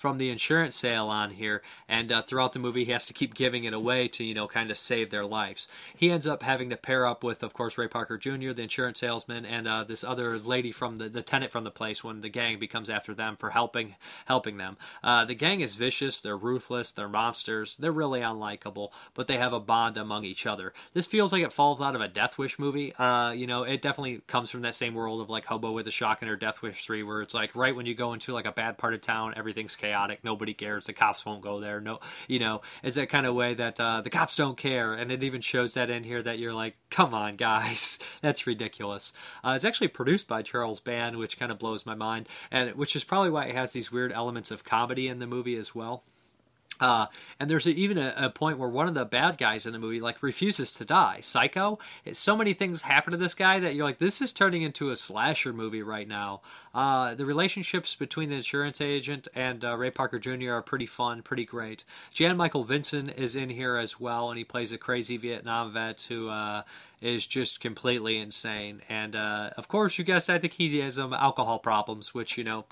from 0.00 0.16
the 0.16 0.30
insurance 0.30 0.76
sale 0.76 1.08
on 1.08 1.28
here, 1.28 1.60
and 1.86 2.10
uh, 2.10 2.22
throughout 2.22 2.54
the 2.54 2.58
movie, 2.58 2.86
he 2.86 2.92
has 2.92 3.04
to 3.04 3.12
keep 3.12 3.34
giving 3.34 3.64
it 3.64 3.74
away 3.74 4.08
to 4.08 4.24
you 4.24 4.32
know 4.32 4.48
kind 4.48 4.70
of 4.70 4.78
save 4.78 5.10
their 5.10 5.26
lives. 5.26 5.68
He 5.94 6.10
ends 6.10 6.26
up 6.26 6.42
having 6.42 6.70
to 6.70 6.76
pair 6.78 7.06
up 7.06 7.22
with, 7.22 7.42
of 7.42 7.52
course, 7.52 7.76
Ray 7.76 7.86
Parker 7.86 8.16
Jr., 8.16 8.52
the 8.52 8.62
insurance 8.62 9.00
salesman, 9.00 9.44
and 9.44 9.68
uh, 9.68 9.84
this 9.84 10.02
other 10.02 10.38
lady 10.38 10.72
from 10.72 10.96
the, 10.96 11.10
the 11.10 11.20
tenant 11.20 11.52
from 11.52 11.64
the 11.64 11.70
place 11.70 12.02
when 12.02 12.22
the 12.22 12.30
gang 12.30 12.58
becomes 12.58 12.88
after 12.88 13.12
them 13.12 13.36
for 13.36 13.50
helping 13.50 13.94
helping 14.24 14.56
them. 14.56 14.78
Uh, 15.04 15.26
the 15.26 15.34
gang 15.34 15.60
is 15.60 15.74
vicious, 15.74 16.18
they're 16.22 16.34
ruthless, 16.34 16.92
they're 16.92 17.06
monsters, 17.06 17.76
they're 17.76 17.92
really 17.92 18.20
unlikable, 18.20 18.92
but 19.12 19.28
they 19.28 19.36
have 19.36 19.52
a 19.52 19.60
bond 19.60 19.98
among 19.98 20.24
each 20.24 20.46
other. 20.46 20.72
This 20.94 21.06
feels 21.06 21.30
like 21.30 21.42
it 21.42 21.52
falls 21.52 21.78
out 21.82 21.94
of 21.94 22.00
a 22.00 22.08
Death 22.08 22.38
Wish 22.38 22.58
movie. 22.58 22.94
Uh, 22.94 23.32
you 23.32 23.46
know, 23.46 23.64
it 23.64 23.82
definitely 23.82 24.22
comes 24.26 24.48
from 24.50 24.62
that 24.62 24.74
same 24.74 24.94
world 24.94 25.20
of 25.20 25.28
like 25.28 25.44
Hobo 25.44 25.72
with 25.72 25.86
a 25.86 25.90
Shotgun 25.90 26.30
or 26.30 26.36
Death 26.36 26.62
Wish 26.62 26.86
3, 26.86 27.02
where 27.02 27.20
it's 27.20 27.34
like 27.34 27.54
right 27.54 27.76
when 27.76 27.84
you 27.84 27.94
go 27.94 28.14
into 28.14 28.32
like 28.32 28.46
a 28.46 28.52
bad 28.52 28.78
part 28.78 28.94
of 28.94 29.02
town, 29.02 29.34
everything's 29.36 29.76
chaotic 29.76 29.89
chaotic. 29.90 30.22
Nobody 30.22 30.54
cares. 30.54 30.86
The 30.86 30.92
cops 30.92 31.26
won't 31.26 31.42
go 31.42 31.60
there. 31.60 31.80
No, 31.80 31.98
you 32.28 32.38
know, 32.38 32.60
it's 32.82 32.96
that 32.96 33.08
kind 33.08 33.26
of 33.26 33.34
way 33.34 33.54
that 33.54 33.80
uh, 33.80 34.00
the 34.00 34.10
cops 34.10 34.36
don't 34.36 34.56
care, 34.56 34.94
and 34.94 35.10
it 35.10 35.24
even 35.24 35.40
shows 35.40 35.74
that 35.74 35.90
in 35.90 36.04
here 36.04 36.22
that 36.22 36.38
you're 36.38 36.54
like, 36.54 36.76
come 36.90 37.12
on, 37.12 37.36
guys, 37.36 37.98
that's 38.22 38.46
ridiculous. 38.46 39.12
Uh, 39.42 39.52
it's 39.56 39.64
actually 39.64 39.88
produced 39.88 40.28
by 40.28 40.42
Charles 40.42 40.80
Band, 40.80 41.16
which 41.16 41.38
kind 41.38 41.50
of 41.50 41.58
blows 41.58 41.84
my 41.84 41.94
mind, 41.94 42.28
and 42.50 42.74
which 42.76 42.94
is 42.94 43.04
probably 43.04 43.30
why 43.30 43.46
it 43.46 43.54
has 43.54 43.72
these 43.72 43.90
weird 43.90 44.12
elements 44.12 44.50
of 44.50 44.64
comedy 44.64 45.08
in 45.08 45.18
the 45.18 45.26
movie 45.26 45.56
as 45.56 45.74
well. 45.74 46.04
Uh, 46.80 47.06
and 47.38 47.50
there's 47.50 47.66
even 47.66 47.98
a, 47.98 48.14
a, 48.16 48.30
point 48.30 48.58
where 48.58 48.68
one 48.68 48.88
of 48.88 48.94
the 48.94 49.04
bad 49.04 49.36
guys 49.36 49.66
in 49.66 49.72
the 49.72 49.78
movie 49.78 50.00
like 50.00 50.22
refuses 50.22 50.72
to 50.72 50.84
die. 50.84 51.18
Psycho. 51.20 51.78
So 52.12 52.36
many 52.36 52.54
things 52.54 52.82
happen 52.82 53.10
to 53.10 53.16
this 53.16 53.34
guy 53.34 53.58
that 53.58 53.74
you're 53.74 53.84
like, 53.84 53.98
this 53.98 54.22
is 54.22 54.32
turning 54.32 54.62
into 54.62 54.90
a 54.90 54.96
slasher 54.96 55.52
movie 55.52 55.82
right 55.82 56.08
now. 56.08 56.40
Uh, 56.74 57.14
the 57.14 57.26
relationships 57.26 57.94
between 57.94 58.30
the 58.30 58.36
insurance 58.36 58.80
agent 58.80 59.28
and 59.34 59.64
uh, 59.64 59.76
Ray 59.76 59.90
Parker 59.90 60.18
Jr. 60.18 60.52
are 60.52 60.62
pretty 60.62 60.86
fun, 60.86 61.22
pretty 61.22 61.44
great. 61.44 61.84
Jan 62.12 62.36
Michael 62.36 62.64
Vincent 62.64 63.12
is 63.16 63.36
in 63.36 63.50
here 63.50 63.76
as 63.76 64.00
well, 64.00 64.30
and 64.30 64.38
he 64.38 64.44
plays 64.44 64.72
a 64.72 64.78
crazy 64.78 65.16
Vietnam 65.16 65.72
vet 65.72 66.06
who 66.08 66.28
uh, 66.28 66.62
is 67.00 67.26
just 67.26 67.60
completely 67.60 68.18
insane. 68.18 68.82
And 68.88 69.14
uh, 69.14 69.50
of 69.56 69.68
course, 69.68 69.98
you 69.98 70.04
guessed, 70.04 70.30
I 70.30 70.38
think 70.38 70.54
he 70.54 70.78
has 70.78 70.94
some 70.94 71.12
alcohol 71.12 71.58
problems, 71.58 72.14
which 72.14 72.38
you 72.38 72.44
know 72.44 72.64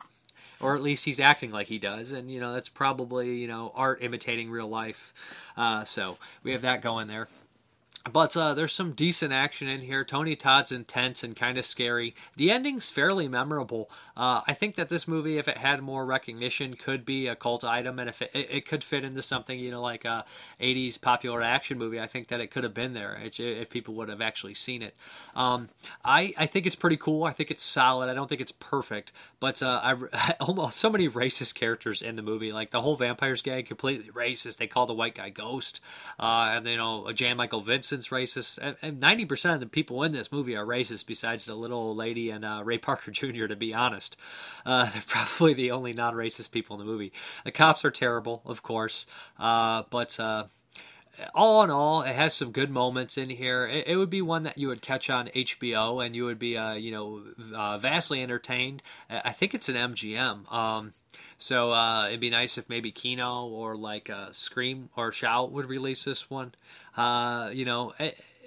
or 0.61 0.75
at 0.75 0.83
least 0.83 1.05
he's 1.05 1.21
acting 1.21 1.51
like 1.51 1.69
he 1.69 1.79
does, 1.79 2.13
and 2.13 2.31
you 2.31 2.41
know 2.41 2.53
that's 2.53 2.69
probably 2.69 3.37
you 3.37 3.49
know 3.49 3.73
art 3.75 4.03
imitating 4.03 4.51
real 4.51 4.69
life. 4.69 5.13
Uh, 5.57 5.85
so 5.85 6.19
we 6.43 6.53
have 6.53 6.63
that 6.63 6.83
going 6.83 7.09
there. 7.09 7.27
But 8.11 8.37
uh, 8.37 8.55
there's 8.55 8.73
some 8.73 8.93
decent 8.93 9.33
action 9.33 9.69
in 9.69 9.81
here. 9.81 10.05
Tony 10.05 10.37
Todd's 10.37 10.73
intense 10.73 11.23
and 11.23 11.37
kind 11.37 11.59
of 11.59 11.67
scary. 11.67 12.15
The 12.37 12.51
ending's 12.51 12.91
fairly 12.91 13.29
memorable. 13.29 13.91
Uh, 14.17 14.43
I 14.47 14.55
think 14.55 14.77
that 14.77 14.89
this 14.89 15.07
movie, 15.07 15.39
if 15.39 15.49
it 15.49 15.59
had 15.59 15.83
more 15.83 16.07
recognition, 16.07 16.75
could 16.75 17.05
be 17.05 17.27
a 17.27 17.37
cult 17.37 17.65
item, 17.65 17.99
and 17.99 18.09
if 18.09 18.23
it, 18.23 18.31
it, 18.35 18.67
could 18.67 18.83
fit 18.83 19.05
into 19.05 19.23
something, 19.23 19.59
you 19.59 19.71
know, 19.71 19.83
like 19.83 20.05
a 20.05 20.25
80s 20.61 21.01
popular 21.01 21.43
action 21.43 21.79
movie, 21.79 22.01
I 22.01 22.07
think 22.07 22.29
that 22.29 22.41
it 22.41 22.51
could 22.51 22.65
have 22.65 22.75
been 22.75 22.95
there 22.95 23.19
if, 23.23 23.39
if 23.41 23.69
people 23.71 23.95
would 23.95 24.09
have 24.09 24.21
actually 24.21 24.55
seen 24.55 24.83
it. 24.83 24.95
Um, 25.35 25.69
I, 26.05 26.33
I 26.39 26.47
think 26.47 26.67
it's 26.67 26.77
pretty 26.77 26.97
cool. 26.97 27.25
I 27.25 27.33
think 27.33 27.51
it's 27.51 27.63
solid. 27.63 28.09
I 28.09 28.15
don't 28.15 28.29
think 28.29 28.41
it's 28.41 28.53
perfect, 28.53 29.13
but 29.41 29.63
uh, 29.63 29.81
I, 29.83 30.35
almost 30.41 30.79
so 30.79 30.91
many 30.91 31.09
racist 31.09 31.55
characters 31.55 32.03
in 32.03 32.17
the 32.17 32.23
movie. 32.23 32.53
Like 32.53 32.71
the 32.71 32.81
whole 32.81 32.97
vampires 32.97 33.43
gang, 33.43 33.65
completely 33.65 34.11
racist. 34.11 34.57
They 34.57 34.67
call 34.67 34.87
the 34.87 34.95
white 34.95 35.15
guy 35.15 35.31
Ghost, 35.31 35.81
uh, 36.19 36.53
and 36.55 36.67
you 36.67 36.77
know 36.77 37.11
Jan 37.13 37.37
Michael 37.37 37.61
Vincent's 37.89 38.09
racist, 38.09 38.77
and 38.83 39.01
ninety 39.01 39.25
percent 39.25 39.55
of 39.55 39.61
the 39.61 39.67
people 39.67 40.03
in 40.03 40.13
this 40.13 40.31
movie 40.31 40.57
are 40.57 40.67
racist. 40.67 41.07
Besides 41.07 41.47
the 41.47 41.55
little 41.55 41.79
old 41.79 41.97
lady 41.97 42.31
and 42.31 42.45
uh, 42.45 42.61
Ray 42.65 42.79
Parker 42.79 43.11
Jr. 43.13 43.47
To 43.47 43.57
be 43.57 43.73
honest, 43.73 44.17
uh, 44.67 44.85
they're 44.93 45.03
probably 45.07 45.55
the 45.55 45.71
only 45.71 45.93
non-racist 45.93 46.51
people 46.51 46.79
in 46.79 46.87
the 46.87 46.91
movie. 46.91 47.13
The 47.45 47.53
cops 47.53 47.85
are 47.85 47.91
terrible, 47.91 48.43
of 48.45 48.63
course, 48.63 49.07
uh, 49.39 49.85
but 49.91 50.21
uh, 50.21 50.45
all 51.35 51.63
in 51.63 51.71
all, 51.71 52.03
it 52.03 52.15
has 52.15 52.35
some 52.35 52.53
good 52.53 52.71
moments 52.71 53.17
in 53.17 53.31
here. 53.31 53.67
It, 53.67 53.89
it, 53.89 53.97
would 53.97 54.11
be 54.11 54.23
one 54.23 54.43
that 54.43 54.59
you 54.59 54.69
would 54.69 54.83
catch 54.83 55.09
on 55.09 55.29
HBO, 55.29 56.05
and 56.05 56.15
you 56.15 56.25
would 56.25 56.39
be, 56.39 56.57
uh, 56.57 56.75
you 56.75 56.91
know, 56.93 57.23
uh, 57.55 57.79
vastly 57.79 58.23
entertained. 58.23 58.83
I 59.09 59.33
think 59.33 59.55
it's 59.55 59.69
an 59.69 59.77
MGM, 59.77 60.53
um, 60.53 60.93
so 61.39 61.73
uh, 61.73 62.09
it'd 62.09 62.21
be 62.21 62.31
nice 62.31 62.59
if 62.59 62.69
maybe 62.69 62.91
Kino 62.91 63.47
or 63.47 63.77
like 63.77 64.11
uh, 64.11 64.29
Scream 64.33 64.91
or 64.97 65.13
Shout 65.13 65.53
would 65.53 65.67
release 65.67 66.05
this 66.05 66.29
one. 66.29 66.55
Uh, 66.97 67.51
you 67.53 67.65
know. 67.65 67.95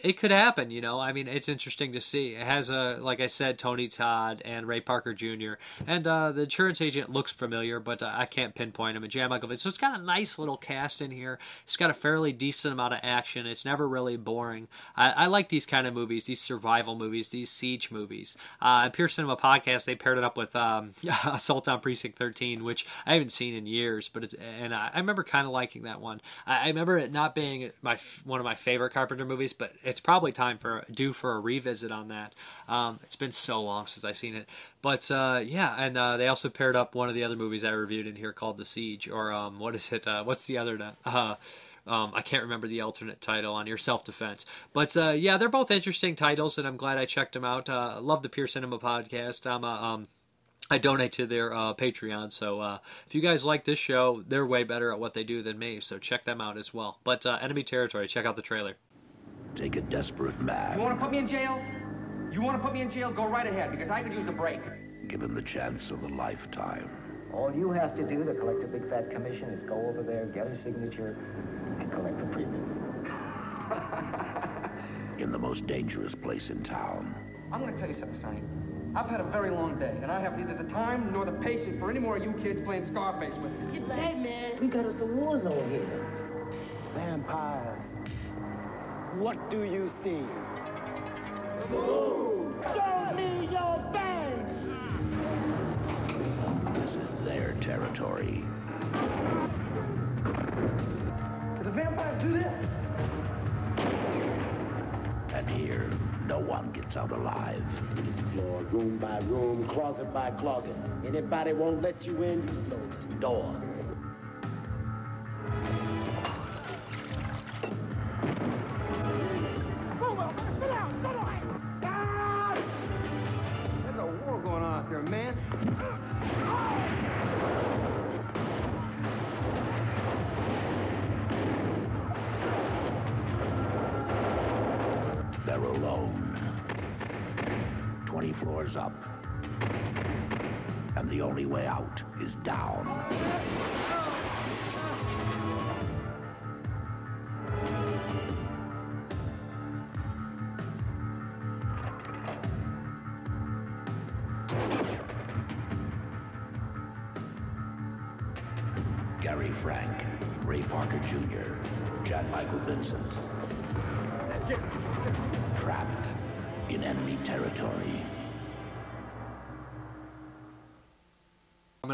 It, 0.03 0.17
could 0.17 0.31
happen. 0.31 0.71
You 0.71 0.81
know, 0.81 0.99
I 0.99 1.13
mean, 1.13 1.27
it's 1.27 1.49
interesting 1.49 1.93
to 1.93 2.01
see. 2.01 2.35
It 2.35 2.45
has 2.45 2.69
a, 2.69 2.97
like 2.99 3.19
I 3.19 3.27
said, 3.27 3.57
Tony 3.57 3.87
Todd 3.87 4.41
and 4.45 4.67
Ray 4.67 4.81
Parker 4.81 5.13
Jr. 5.13 5.53
and 5.87 6.05
uh, 6.05 6.31
the 6.31 6.43
insurance 6.43 6.81
agent 6.81 7.11
looks 7.11 7.31
familiar, 7.31 7.79
but 7.79 8.03
uh, 8.03 8.11
I 8.13 8.25
can't 8.25 8.55
pinpoint 8.55 8.97
him. 8.97 9.03
And 9.03 9.29
Michael. 9.29 9.55
So 9.57 9.69
it's 9.69 9.77
got 9.77 9.99
a 9.99 10.03
nice 10.03 10.37
little 10.37 10.57
cast 10.57 11.01
in 11.01 11.11
here. 11.11 11.39
It's 11.63 11.77
got 11.77 11.89
a 11.89 11.93
fairly 11.93 12.31
decent 12.31 12.73
amount 12.73 12.93
of 12.93 12.99
action. 13.03 13.45
It's 13.45 13.65
never 13.65 13.87
really 13.87 14.17
boring. 14.17 14.67
I, 14.95 15.11
I 15.11 15.25
like 15.27 15.49
these 15.49 15.65
kind 15.65 15.87
of 15.87 15.93
movies, 15.93 16.25
these 16.25 16.41
survival 16.41 16.95
movies, 16.95 17.29
these 17.29 17.49
siege 17.49 17.91
movies. 17.91 18.37
Uh, 18.61 18.89
Pure 18.89 19.09
Cinema 19.09 19.37
Podcast, 19.37 19.85
they 19.85 19.95
paired 19.95 20.17
it 20.17 20.23
up 20.23 20.37
with 20.37 20.55
um, 20.55 20.91
Assault 21.25 21.67
on 21.67 21.79
Precinct 21.79 22.17
13, 22.17 22.63
which 22.63 22.85
I 23.05 23.13
haven't 23.13 23.31
seen 23.31 23.53
in 23.53 23.65
years, 23.65 24.09
but 24.09 24.23
it's, 24.23 24.35
and 24.35 24.73
I, 24.73 24.91
I 24.93 24.99
remember 24.99 25.23
kind 25.23 25.45
of 25.45 25.53
liking 25.53 25.83
that 25.83 26.01
one. 26.01 26.21
I, 26.45 26.65
I 26.65 26.67
remember 26.67 26.97
it 26.97 27.11
not 27.11 27.35
being 27.35 27.71
my 27.81 27.97
one 28.23 28.39
of 28.39 28.43
my 28.43 28.55
favorite 28.55 28.91
Carpenter 28.93 29.25
movies, 29.25 29.53
but 29.53 29.73
it's 29.91 29.99
probably 29.99 30.31
time 30.31 30.57
for 30.57 30.85
due 30.89 31.11
for 31.11 31.35
a 31.35 31.39
revisit 31.39 31.91
on 31.91 32.07
that. 32.07 32.33
Um, 32.67 32.99
it's 33.03 33.17
been 33.17 33.33
so 33.33 33.61
long 33.61 33.87
since 33.87 34.05
I've 34.05 34.17
seen 34.17 34.35
it, 34.35 34.47
but 34.81 35.11
uh, 35.11 35.41
yeah, 35.43 35.75
and 35.77 35.97
uh, 35.97 36.15
they 36.15 36.27
also 36.27 36.49
paired 36.49 36.77
up 36.77 36.95
one 36.95 37.09
of 37.09 37.15
the 37.15 37.25
other 37.25 37.35
movies 37.35 37.65
I 37.65 37.71
reviewed 37.71 38.07
in 38.07 38.15
here 38.15 38.31
called 38.31 38.57
The 38.57 38.65
Siege, 38.65 39.09
or 39.09 39.33
um, 39.33 39.59
what 39.59 39.75
is 39.75 39.91
it? 39.91 40.07
Uh, 40.07 40.23
what's 40.23 40.47
the 40.47 40.57
other? 40.57 40.93
Uh, 41.05 41.35
um, 41.85 42.11
I 42.13 42.21
can't 42.21 42.43
remember 42.43 42.67
the 42.67 42.81
alternate 42.81 43.19
title 43.19 43.53
on 43.53 43.67
your 43.67 43.77
self 43.77 44.05
defense, 44.05 44.45
but 44.71 44.95
uh, 44.95 45.09
yeah, 45.09 45.35
they're 45.37 45.49
both 45.49 45.69
interesting 45.69 46.15
titles, 46.15 46.57
and 46.57 46.65
I'm 46.65 46.77
glad 46.77 46.97
I 46.97 47.05
checked 47.05 47.33
them 47.33 47.43
out. 47.43 47.67
Uh, 47.69 47.99
love 48.01 48.23
the 48.23 48.29
Pure 48.29 48.47
Cinema 48.47 48.79
podcast. 48.79 49.45
I'm 49.45 49.65
a 49.65 49.67
um, 49.67 50.07
I 50.71 50.77
donate 50.77 51.11
to 51.13 51.25
their 51.25 51.53
uh, 51.53 51.73
Patreon. 51.73 52.31
So 52.31 52.61
uh, 52.61 52.77
if 53.05 53.13
you 53.13 53.19
guys 53.19 53.43
like 53.43 53.65
this 53.65 53.77
show, 53.77 54.23
they're 54.25 54.45
way 54.45 54.63
better 54.63 54.93
at 54.93 54.99
what 54.99 55.13
they 55.13 55.25
do 55.25 55.41
than 55.41 55.59
me. 55.59 55.81
So 55.81 55.97
check 55.97 56.23
them 56.23 56.39
out 56.39 56.57
as 56.57 56.73
well. 56.73 56.99
But 57.03 57.25
uh, 57.25 57.39
Enemy 57.41 57.63
Territory, 57.63 58.07
check 58.07 58.25
out 58.25 58.37
the 58.37 58.41
trailer. 58.41 58.77
Take 59.55 59.75
a 59.75 59.81
desperate 59.81 60.39
man. 60.41 60.77
You 60.77 60.83
want 60.83 60.97
to 60.97 61.03
put 61.03 61.11
me 61.11 61.17
in 61.19 61.27
jail? 61.27 61.61
You 62.31 62.41
want 62.41 62.57
to 62.57 62.63
put 62.63 62.73
me 62.73 62.81
in 62.81 62.89
jail? 62.89 63.11
Go 63.11 63.27
right 63.27 63.45
ahead, 63.45 63.71
because 63.71 63.89
I 63.89 64.01
could 64.01 64.13
use 64.13 64.27
a 64.27 64.31
break. 64.31 64.61
Give 65.07 65.21
him 65.21 65.35
the 65.35 65.41
chance 65.41 65.91
of 65.91 66.03
a 66.03 66.07
lifetime. 66.07 66.89
All 67.33 67.53
you 67.53 67.71
have 67.71 67.95
to 67.95 68.03
do 68.03 68.23
to 68.23 68.33
collect 68.33 68.63
a 68.63 68.67
big 68.67 68.89
fat 68.89 69.11
commission 69.11 69.49
is 69.49 69.63
go 69.63 69.75
over 69.75 70.03
there, 70.03 70.25
get 70.25 70.47
a 70.47 70.57
signature, 70.57 71.17
and 71.79 71.91
collect 71.91 72.17
the 72.19 72.25
premium. 72.25 72.77
In 75.17 75.31
the 75.31 75.39
most 75.39 75.67
dangerous 75.67 76.15
place 76.15 76.49
in 76.49 76.63
town. 76.63 77.13
I'm 77.51 77.61
going 77.61 77.73
to 77.73 77.79
tell 77.79 77.89
you 77.89 77.95
something, 77.95 78.19
Sonny. 78.19 78.41
I've 78.95 79.09
had 79.09 79.21
a 79.21 79.25
very 79.25 79.49
long 79.51 79.79
day, 79.79 79.95
and 80.01 80.11
I 80.11 80.19
have 80.19 80.37
neither 80.37 80.53
the 80.53 80.69
time 80.69 81.11
nor 81.13 81.25
the 81.25 81.31
patience 81.33 81.77
for 81.79 81.89
any 81.89 81.99
more 81.99 82.17
of 82.17 82.23
you 82.23 82.33
kids 82.33 82.59
playing 82.61 82.85
Scarface 82.85 83.35
with 83.35 83.51
me. 83.59 83.79
Hey, 83.93 84.15
man, 84.15 84.57
we 84.59 84.67
got 84.67 84.85
us 84.85 84.95
a 84.99 85.05
war 85.05 85.39
zone 85.41 85.69
here. 85.69 86.05
Vampires. 86.93 87.81
What 89.17 89.51
do 89.51 89.63
you 89.63 89.91
see? 90.03 90.25
Move! 91.69 92.55
Show 92.63 93.13
me 93.13 93.49
your 93.51 93.83
fangs! 93.91 94.79
This 96.79 96.95
is 96.95 97.09
their 97.25 97.53
territory. 97.59 98.45
Do 101.57 101.63
the 101.63 101.71
vampires 101.71 102.21
do 102.23 102.31
this? 102.31 102.67
And 105.33 105.49
here, 105.49 105.89
no 106.25 106.39
one 106.39 106.71
gets 106.71 106.95
out 106.95 107.11
alive. 107.11 107.61
This 107.95 108.21
floor, 108.31 108.63
room 108.71 108.97
by 108.97 109.19
room, 109.25 109.67
closet 109.67 110.13
by 110.13 110.31
closet. 110.31 110.75
Anybody 111.05 111.51
won't 111.51 111.81
let 111.81 112.05
you 112.05 112.23
in, 112.23 112.47
you 112.47 112.63
close 112.69 112.89
the 113.09 113.15
door. 113.15 113.61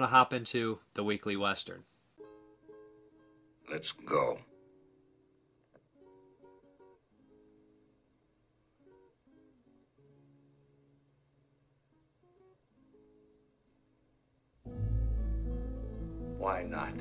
To 0.07 0.11
hop 0.11 0.31
into 0.31 0.79
the 0.93 1.03
weekly 1.03 1.35
western. 1.35 1.83
Let's 3.69 3.91
go. 3.91 4.39
Why 16.37 16.63
not? 16.63 16.93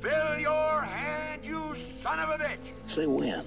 Fill 0.00 0.38
your 0.38 0.82
hand, 0.82 1.44
you 1.44 1.74
son 2.00 2.20
of 2.20 2.28
a 2.28 2.38
bitch! 2.44 2.72
Say 2.86 3.06
when. 3.06 3.44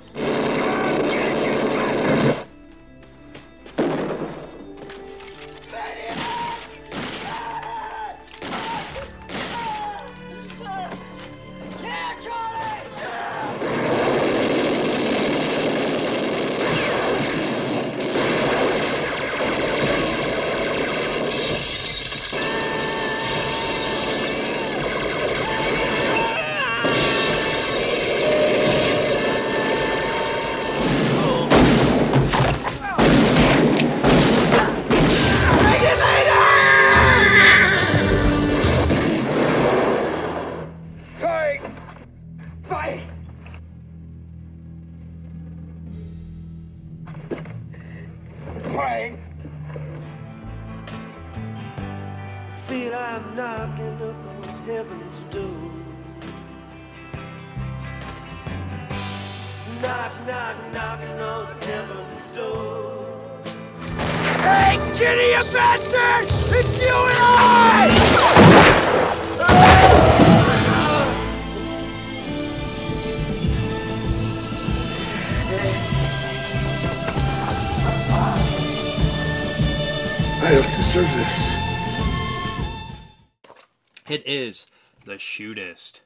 Is 84.32 84.68
the 85.06 85.14
shootist. 85.16 86.02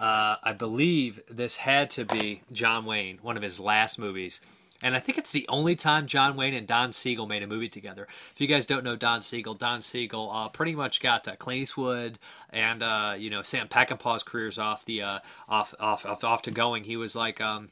Uh, 0.00 0.36
I 0.42 0.52
believe 0.52 1.20
this 1.30 1.56
had 1.56 1.90
to 1.90 2.04
be 2.04 2.42
John 2.50 2.84
Wayne, 2.84 3.18
one 3.20 3.36
of 3.36 3.42
his 3.42 3.60
last 3.60 3.98
movies. 3.98 4.40
And 4.80 4.96
I 4.96 4.98
think 4.98 5.16
it's 5.16 5.30
the 5.30 5.46
only 5.48 5.76
time 5.76 6.08
John 6.08 6.34
Wayne 6.34 6.54
and 6.54 6.66
Don 6.66 6.92
Siegel 6.92 7.26
made 7.26 7.42
a 7.42 7.46
movie 7.46 7.68
together. 7.68 8.08
If 8.32 8.40
you 8.40 8.48
guys 8.48 8.66
don't 8.66 8.82
know 8.82 8.96
Don 8.96 9.22
Siegel, 9.22 9.54
Don 9.54 9.80
Siegel 9.80 10.30
uh, 10.32 10.48
pretty 10.48 10.74
much 10.74 11.00
got 11.00 11.28
uh, 11.28 11.36
Clint 11.36 11.62
Eastwood 11.62 12.18
and 12.50 12.82
uh, 12.82 13.14
you 13.16 13.30
know 13.30 13.42
Sam 13.42 13.68
Peckinpah's 13.68 14.24
careers 14.24 14.58
off 14.58 14.84
the 14.84 15.02
uh, 15.02 15.18
off, 15.48 15.72
off 15.78 16.04
off 16.04 16.24
off 16.24 16.42
to 16.42 16.50
going. 16.50 16.82
He 16.82 16.96
was 16.96 17.14
like 17.14 17.40
um, 17.40 17.68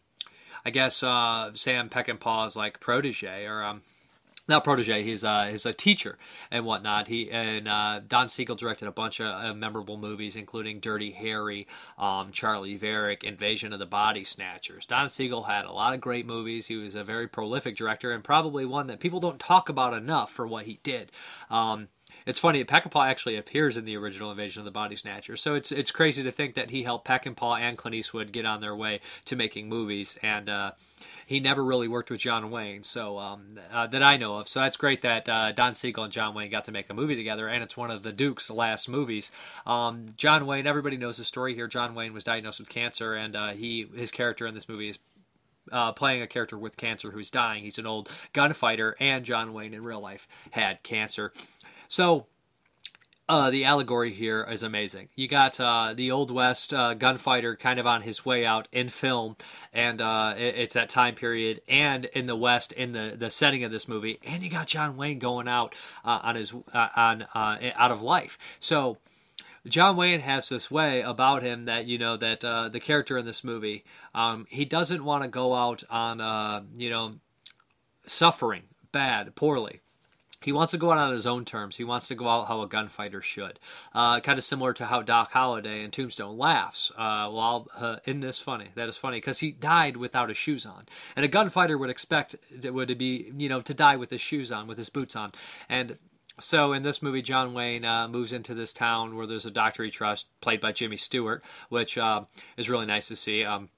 I 0.65 0.71
guess 0.71 1.03
uh, 1.03 1.51
Sam 1.55 1.89
Peckinpah's 1.89 2.55
like 2.55 2.79
protege 2.79 3.45
or 3.45 3.65
um, 3.65 3.83
not 4.51 4.65
protege. 4.65 5.03
He's 5.03 5.25
uh, 5.25 5.47
he's 5.51 5.65
a 5.65 5.73
teacher 5.73 6.19
and 6.51 6.67
whatnot. 6.67 7.09
He 7.09 7.31
and 7.31 7.67
uh, 7.67 8.01
Don 8.07 8.29
Siegel 8.29 8.57
directed 8.57 8.87
a 8.87 8.93
bunch 8.93 9.21
of 9.21 9.27
uh, 9.27 9.55
memorable 9.55 9.97
movies, 9.97 10.37
including 10.37 10.81
Dirty 10.81 11.13
Harry, 11.13 11.67
um, 11.99 12.31
Charley 12.31 12.77
Varrick, 12.77 13.25
Invasion 13.25 13.73
of 13.73 13.79
the 13.79 13.87
Body 13.87 14.25
Snatchers. 14.25 14.85
Don 14.85 15.09
Siegel 15.09 15.45
had 15.45 15.65
a 15.65 15.73
lot 15.73 15.95
of 15.95 16.01
great 16.01 16.27
movies. 16.27 16.67
He 16.67 16.77
was 16.77 16.95
a 16.95 17.05
very 17.05 17.27
prolific 17.27 17.77
director 17.77 18.13
and 18.13 18.23
probably 18.23 18.67
one 18.67 18.89
that 18.89 19.01
people 19.01 19.21
don't 19.21 19.39
talk 19.39 19.69
about 19.69 19.95
enough 19.95 20.31
for 20.31 20.47
what 20.47 20.67
he 20.67 20.81
did. 20.83 21.11
Um, 21.49 21.89
it's 22.27 22.39
funny. 22.39 22.65
Peckinpah 22.65 23.07
actually 23.07 23.37
appears 23.37 23.77
in 23.77 23.85
the 23.85 23.97
original 23.97 24.31
Invasion 24.31 24.61
of 24.61 24.65
the 24.65 24.71
Body 24.71 24.97
Snatchers, 24.97 25.41
so 25.41 25.55
it's 25.55 25.73
it's 25.73 25.91
crazy 25.91 26.23
to 26.23 26.31
think 26.31 26.55
that 26.55 26.71
he 26.71 26.83
helped 26.83 27.07
Peckinpah 27.07 27.61
and 27.61 27.79
Clint 27.79 27.95
Eastwood 27.95 28.33
get 28.33 28.45
on 28.45 28.61
their 28.61 28.77
way 28.77 29.01
to 29.25 29.37
making 29.37 29.69
movies, 29.69 30.19
and 30.23 30.49
uh, 30.49 30.73
he 31.31 31.39
never 31.39 31.63
really 31.63 31.87
worked 31.87 32.11
with 32.11 32.19
John 32.19 32.51
Wayne, 32.51 32.83
so 32.83 33.17
um, 33.17 33.57
uh, 33.73 33.87
that 33.87 34.03
I 34.03 34.17
know 34.17 34.39
of. 34.39 34.49
So 34.49 34.59
that's 34.59 34.77
great 34.77 35.03
that 35.03 35.29
uh, 35.29 35.53
Don 35.53 35.77
Siegel 35.77 36.03
and 36.03 36.13
John 36.13 36.35
Wayne 36.35 36.51
got 36.51 36.65
to 36.65 36.73
make 36.73 36.91
a 36.91 36.93
movie 36.93 37.15
together, 37.15 37.47
and 37.47 37.63
it's 37.63 37.77
one 37.77 37.89
of 37.89 38.03
the 38.03 38.11
Duke's 38.11 38.51
last 38.51 38.89
movies. 38.89 39.31
Um, 39.65 40.07
John 40.17 40.45
Wayne, 40.45 40.67
everybody 40.67 40.97
knows 40.97 41.19
the 41.19 41.25
story 41.25 41.55
here. 41.55 41.69
John 41.69 41.95
Wayne 41.95 42.13
was 42.13 42.25
diagnosed 42.25 42.59
with 42.59 42.69
cancer, 42.69 43.15
and 43.15 43.37
uh, 43.37 43.51
he 43.51 43.87
his 43.95 44.11
character 44.11 44.45
in 44.45 44.55
this 44.55 44.69
movie 44.69 44.89
is 44.89 44.99
uh, 45.71 45.93
playing 45.93 46.21
a 46.21 46.27
character 46.27 46.59
with 46.59 46.77
cancer 46.77 47.13
who's 47.13 47.31
dying. 47.31 47.63
He's 47.63 47.79
an 47.79 47.87
old 47.87 48.11
gunfighter, 48.33 48.97
and 48.99 49.25
John 49.25 49.53
Wayne 49.53 49.73
in 49.73 49.85
real 49.85 50.01
life 50.01 50.27
had 50.51 50.83
cancer. 50.83 51.33
So 51.87 52.27
uh, 53.31 53.49
the 53.49 53.65
allegory 53.65 54.13
here 54.13 54.45
is 54.51 54.65
amazing. 54.65 55.09
You 55.15 55.29
got 55.29 55.61
uh, 55.61 55.95
the 55.95 56.11
Old 56.11 56.33
West 56.33 56.75
uh, 56.75 56.95
gunfighter 56.95 57.55
kind 57.55 57.79
of 57.79 57.87
on 57.87 58.03
his 58.03 58.27
way 58.27 58.45
out 58.45 58.67
in 58.73 58.89
film, 58.89 59.37
and 59.73 60.01
uh, 60.01 60.35
it, 60.37 60.57
it's 60.57 60.75
that 60.75 60.89
time 60.89 61.15
period, 61.15 61.61
and 61.69 62.07
in 62.07 62.27
the 62.27 62.35
West 62.35 62.73
in 62.73 62.91
the, 62.91 63.15
the 63.17 63.31
setting 63.31 63.63
of 63.63 63.71
this 63.71 63.87
movie, 63.87 64.19
and 64.27 64.43
you 64.43 64.51
got 64.51 64.67
John 64.67 64.97
Wayne 64.97 65.21
going 65.21 65.47
out 65.47 65.77
uh, 66.05 66.19
on 66.25 66.35
his 66.35 66.53
uh, 66.75 66.89
on 66.97 67.27
out 67.33 67.93
of 67.93 68.03
life. 68.03 68.37
So 68.59 68.99
John 69.65 69.95
Wayne 69.95 70.21
has 70.21 70.49
this 70.49 70.69
way 70.69 71.01
about 71.01 71.45
him 71.45 71.67
that 71.67 71.87
you 71.87 71.99
know 71.99 72.17
that 72.17 72.41
the 72.41 72.81
character 72.81 73.17
in 73.17 73.27
this 73.27 73.45
movie, 73.45 73.85
um, 74.13 74.49
he 74.51 74.65
doesn't 74.65 75.05
want 75.05 75.23
to 75.23 75.29
go 75.29 75.55
out 75.55 75.85
on 75.89 76.67
you 76.77 76.91
know 76.91 77.15
suffering 78.07 78.65
bad 78.91 79.37
poorly 79.37 79.83
he 80.43 80.53
wants 80.53 80.71
to 80.73 80.79
go 80.79 80.91
out 80.91 80.99
on 80.99 81.13
his 81.13 81.27
own 81.27 81.45
terms. 81.45 81.77
He 81.77 81.85
wants 81.85 82.09
to 82.09 82.15
go 82.15 82.29
out 82.29 82.49
how 82.49 82.63
a 82.63 82.67
gunfighter 82.67 83.21
should. 83.21 83.59
Uh, 83.95 84.21
kind 84.21 84.39
of 84.39 84.45
similar 84.45 84.73
to 84.75 84.87
how 84.87 85.03
Doc 85.03 85.33
Holliday 85.33 85.85
in 85.85 85.91
Tombstone 85.91 86.39
laughs. 86.39 86.91
Uh, 86.97 87.31
well, 87.33 87.69
uh, 87.77 87.97
this 88.07 88.39
funny? 88.39 88.69
That 88.75 88.89
is 88.89 88.97
funny 88.97 89.19
because 89.19 89.41
he 89.41 89.51
died 89.51 89.97
without 89.97 90.29
his 90.29 90.39
shoes 90.39 90.67
on, 90.67 90.87
and 91.17 91.25
a 91.25 91.29
gunfighter 91.29 91.79
would 91.79 91.91
expect 91.91 92.37
would 92.63 92.99
be 92.99 93.33
you 93.37 93.49
know 93.49 93.61
to 93.61 93.75
die 93.75 93.97
with 93.97 94.11
his 94.11 94.21
shoes 94.21 94.51
on, 94.53 94.67
with 94.67 94.79
his 94.79 94.91
boots 94.91 95.17
on, 95.17 95.33
and 95.69 95.99
so 96.41 96.73
in 96.73 96.83
this 96.83 97.03
movie, 97.03 97.23
John 97.23 97.53
Wayne 97.53 97.85
uh, 97.85 98.09
moves 98.09 98.33
into 98.33 98.55
this 98.55 98.73
town 98.73 99.17
where 99.17 99.27
there's 99.27 99.47
a 99.47 99.51
doctor 99.51 99.85
he 99.85 99.91
trusts, 99.91 100.29
played 100.41 100.61
by 100.61 100.73
Jimmy 100.73 100.97
Stewart, 100.97 101.45
which 101.69 101.99
uh, 101.99 102.25
is 102.57 102.69
really 102.71 102.87
nice 102.87 103.09
to 103.09 103.17
see. 103.17 103.45
Um, 103.45 103.69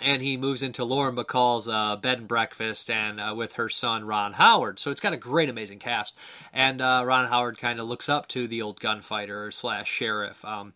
and 0.00 0.22
he 0.22 0.36
moves 0.36 0.62
into 0.62 0.84
Lauren 0.84 1.14
Bacall's 1.14 1.68
uh, 1.68 1.96
bed 1.96 2.18
and 2.18 2.28
breakfast 2.28 2.90
and 2.90 3.20
uh, 3.20 3.34
with 3.36 3.54
her 3.54 3.68
son 3.68 4.04
Ron 4.04 4.34
Howard. 4.34 4.78
So 4.78 4.90
it's 4.90 5.00
got 5.00 5.12
a 5.12 5.18
great, 5.18 5.48
amazing 5.48 5.78
cast. 5.78 6.16
And 6.52 6.80
uh, 6.80 7.02
Ron 7.06 7.28
Howard 7.28 7.58
kind 7.58 7.78
of 7.78 7.86
looks 7.86 8.08
up 8.08 8.26
to 8.28 8.48
the 8.48 8.60
old 8.60 8.80
gunfighter 8.80 9.50
slash 9.50 9.88
sheriff. 9.88 10.44
Um, 10.44 10.74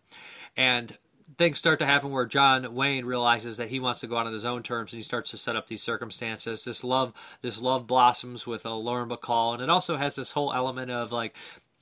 and 0.55 0.97
things 1.37 1.59
start 1.59 1.79
to 1.79 1.85
happen 1.85 2.11
where 2.11 2.25
John 2.25 2.73
Wayne 2.73 3.05
realizes 3.05 3.57
that 3.57 3.69
he 3.69 3.79
wants 3.79 3.99
to 4.01 4.07
go 4.07 4.17
out 4.17 4.27
on 4.27 4.33
his 4.33 4.45
own 4.45 4.63
terms, 4.63 4.93
and 4.93 4.99
he 4.99 5.03
starts 5.03 5.31
to 5.31 5.37
set 5.37 5.55
up 5.55 5.67
these 5.67 5.83
circumstances. 5.83 6.63
This 6.63 6.83
love, 6.83 7.13
this 7.41 7.61
love 7.61 7.87
blossoms 7.87 8.47
with 8.47 8.65
uh, 8.65 8.75
Lauren 8.75 9.09
Bacall, 9.09 9.53
and 9.53 9.61
it 9.63 9.69
also 9.69 9.97
has 9.97 10.15
this 10.15 10.31
whole 10.31 10.53
element 10.53 10.91
of 10.91 11.11
like 11.11 11.35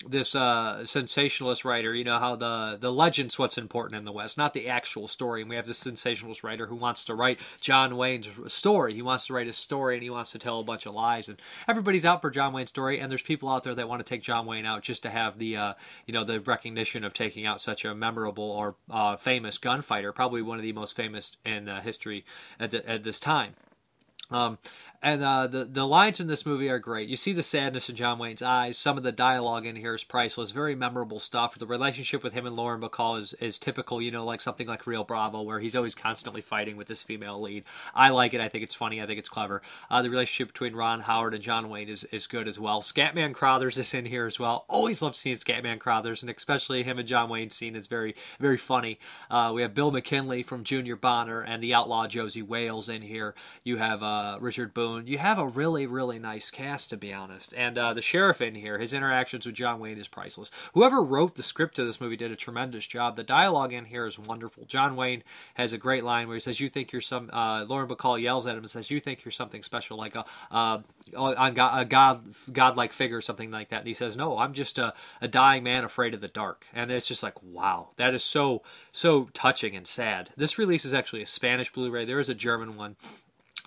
this 0.05 0.35
uh, 0.35 0.85
sensationalist 0.85 1.65
writer, 1.65 1.93
you 1.93 2.03
know 2.03 2.19
how 2.19 2.35
the 2.35 2.77
the 2.79 2.91
legend's 2.91 3.39
what's 3.39 3.57
important 3.57 3.97
in 3.97 4.05
the 4.05 4.11
West, 4.11 4.37
not 4.37 4.53
the 4.53 4.67
actual 4.67 5.07
story. 5.07 5.41
And 5.41 5.49
we 5.49 5.55
have 5.55 5.65
this 5.65 5.79
sensationalist 5.79 6.43
writer 6.43 6.67
who 6.67 6.75
wants 6.75 7.03
to 7.05 7.15
write 7.15 7.39
John 7.61 7.97
Wayne's 7.97 8.29
story. 8.47 8.93
He 8.93 9.01
wants 9.01 9.25
to 9.27 9.33
write 9.33 9.47
a 9.47 9.53
story 9.53 9.95
and 9.95 10.03
he 10.03 10.11
wants 10.11 10.31
to 10.33 10.39
tell 10.39 10.59
a 10.59 10.63
bunch 10.63 10.85
of 10.85 10.93
lies. 10.93 11.29
And 11.29 11.41
everybody's 11.67 12.05
out 12.05 12.21
for 12.21 12.29
John 12.29 12.53
Wayne's 12.53 12.69
story. 12.69 12.99
And 12.99 13.11
there's 13.11 13.23
people 13.23 13.49
out 13.49 13.63
there 13.63 13.73
that 13.73 13.89
want 13.89 13.99
to 13.99 14.09
take 14.09 14.21
John 14.21 14.45
Wayne 14.45 14.65
out 14.65 14.83
just 14.83 15.01
to 15.03 15.09
have 15.09 15.39
the 15.39 15.57
uh, 15.57 15.73
you 16.05 16.13
know 16.13 16.23
the 16.23 16.41
recognition 16.41 17.03
of 17.03 17.13
taking 17.13 17.45
out 17.45 17.59
such 17.59 17.83
a 17.83 17.95
memorable 17.95 18.51
or 18.51 18.75
uh, 18.91 19.17
famous 19.17 19.57
gunfighter, 19.57 20.11
probably 20.11 20.43
one 20.43 20.57
of 20.57 20.63
the 20.63 20.73
most 20.73 20.95
famous 20.95 21.35
in 21.43 21.67
uh, 21.67 21.81
history 21.81 22.23
at, 22.59 22.69
the, 22.69 22.87
at 22.87 23.03
this 23.03 23.19
time. 23.19 23.55
Um, 24.29 24.57
and 25.01 25.23
uh, 25.23 25.47
the 25.47 25.65
the 25.65 25.87
lines 25.87 26.19
in 26.19 26.27
this 26.27 26.45
movie 26.45 26.69
are 26.69 26.79
great. 26.79 27.07
You 27.07 27.17
see 27.17 27.33
the 27.33 27.43
sadness 27.43 27.89
in 27.89 27.95
John 27.95 28.17
Wayne's 28.17 28.41
eyes. 28.41 28.77
Some 28.77 28.97
of 28.97 29.03
the 29.03 29.11
dialogue 29.11 29.65
in 29.65 29.75
here 29.75 29.93
is 29.93 30.03
priceless. 30.03 30.51
Very 30.51 30.75
memorable 30.75 31.19
stuff. 31.19 31.57
The 31.57 31.67
relationship 31.67 32.23
with 32.23 32.33
him 32.33 32.45
and 32.45 32.55
Lauren 32.55 32.81
Bacall 32.81 33.19
is, 33.19 33.33
is 33.33 33.59
typical. 33.59 34.01
You 34.01 34.11
know, 34.11 34.25
like 34.25 34.41
something 34.41 34.67
like 34.67 34.87
Rio 34.87 35.03
Bravo, 35.03 35.41
where 35.41 35.59
he's 35.59 35.75
always 35.75 35.95
constantly 35.95 36.41
fighting 36.41 36.77
with 36.77 36.87
this 36.87 37.03
female 37.03 37.39
lead. 37.39 37.63
I 37.93 38.09
like 38.09 38.33
it. 38.33 38.41
I 38.41 38.49
think 38.49 38.63
it's 38.63 38.75
funny. 38.75 39.01
I 39.01 39.05
think 39.05 39.19
it's 39.19 39.29
clever. 39.29 39.61
Uh, 39.89 40.01
the 40.01 40.09
relationship 40.09 40.53
between 40.53 40.75
Ron 40.75 41.01
Howard 41.01 41.33
and 41.33 41.43
John 41.43 41.69
Wayne 41.69 41.89
is, 41.89 42.03
is 42.05 42.25
good 42.25 42.47
as 42.47 42.59
well. 42.59 42.81
Scatman 42.81 43.33
Crothers 43.33 43.77
is 43.77 43.93
in 43.93 44.05
here 44.05 44.25
as 44.25 44.39
well. 44.39 44.65
Always 44.67 45.01
love 45.01 45.15
seeing 45.15 45.35
Scatman 45.35 45.79
Crothers, 45.79 46.23
and 46.23 46.29
especially 46.35 46.83
him 46.83 46.97
and 46.97 47.07
John 47.07 47.29
Wayne 47.29 47.49
scene 47.49 47.75
is 47.75 47.87
very 47.87 48.15
very 48.39 48.57
funny. 48.57 48.99
Uh, 49.29 49.51
we 49.53 49.61
have 49.61 49.73
Bill 49.73 49.91
McKinney 49.91 50.43
from 50.43 50.63
Junior 50.63 50.95
Bonner 50.95 51.41
and 51.41 51.61
the 51.61 51.73
outlaw 51.73 52.07
Josey 52.07 52.41
Wales 52.41 52.89
in 52.89 53.03
here. 53.03 53.35
You 53.63 53.77
have 53.77 54.01
uh, 54.01 54.37
Richard 54.41 54.73
Boone 54.73 54.86
you 54.95 55.17
have 55.17 55.39
a 55.39 55.47
really, 55.47 55.85
really 55.85 56.19
nice 56.19 56.49
cast, 56.49 56.89
to 56.89 56.97
be 56.97 57.13
honest. 57.13 57.53
And 57.55 57.77
uh, 57.77 57.93
the 57.93 58.01
sheriff 58.01 58.41
in 58.41 58.55
here, 58.55 58.79
his 58.79 58.93
interactions 58.93 59.45
with 59.45 59.55
John 59.55 59.79
Wayne 59.79 59.97
is 59.97 60.07
priceless. 60.07 60.51
Whoever 60.73 61.01
wrote 61.01 61.35
the 61.35 61.43
script 61.43 61.75
to 61.75 61.85
this 61.85 62.01
movie 62.01 62.15
did 62.15 62.31
a 62.31 62.35
tremendous 62.35 62.88
job. 62.88 63.15
The 63.15 63.23
dialogue 63.23 63.73
in 63.73 63.85
here 63.85 64.05
is 64.05 64.17
wonderful. 64.17 64.65
John 64.65 64.95
Wayne 64.95 65.23
has 65.55 65.73
a 65.73 65.77
great 65.77 66.03
line 66.03 66.27
where 66.27 66.35
he 66.35 66.41
says, 66.41 66.59
"You 66.59 66.69
think 66.69 66.91
you're 66.91 67.01
some." 67.01 67.29
Uh, 67.31 67.65
Lauren 67.67 67.88
Bacall 67.88 68.21
yells 68.21 68.47
at 68.47 68.53
him 68.53 68.59
and 68.59 68.69
says, 68.69 68.91
"You 68.91 68.99
think 68.99 69.23
you're 69.25 69.31
something 69.31 69.63
special, 69.63 69.97
like 69.97 70.15
a 70.15 70.25
uh, 70.51 70.79
on 71.15 71.53
God, 71.53 71.81
a 71.81 71.85
god, 71.85 72.35
godlike 72.51 72.93
figure, 72.93 73.17
or 73.17 73.21
something 73.21 73.51
like 73.51 73.69
that." 73.69 73.79
And 73.79 73.88
he 73.88 73.93
says, 73.93 74.17
"No, 74.17 74.38
I'm 74.38 74.53
just 74.53 74.77
a, 74.77 74.93
a 75.21 75.27
dying 75.27 75.63
man 75.63 75.83
afraid 75.83 76.13
of 76.13 76.21
the 76.21 76.27
dark." 76.27 76.65
And 76.73 76.91
it's 76.91 77.07
just 77.07 77.23
like, 77.23 77.41
wow, 77.43 77.89
that 77.97 78.13
is 78.13 78.23
so 78.23 78.61
so 78.91 79.29
touching 79.33 79.75
and 79.75 79.88
sad. 79.88 80.31
This 80.35 80.57
release 80.57 80.85
is 80.85 80.93
actually 80.93 81.21
a 81.21 81.27
Spanish 81.27 81.71
Blu-ray. 81.71 82.05
There 82.05 82.19
is 82.19 82.29
a 82.29 82.35
German 82.35 82.75
one 82.75 82.95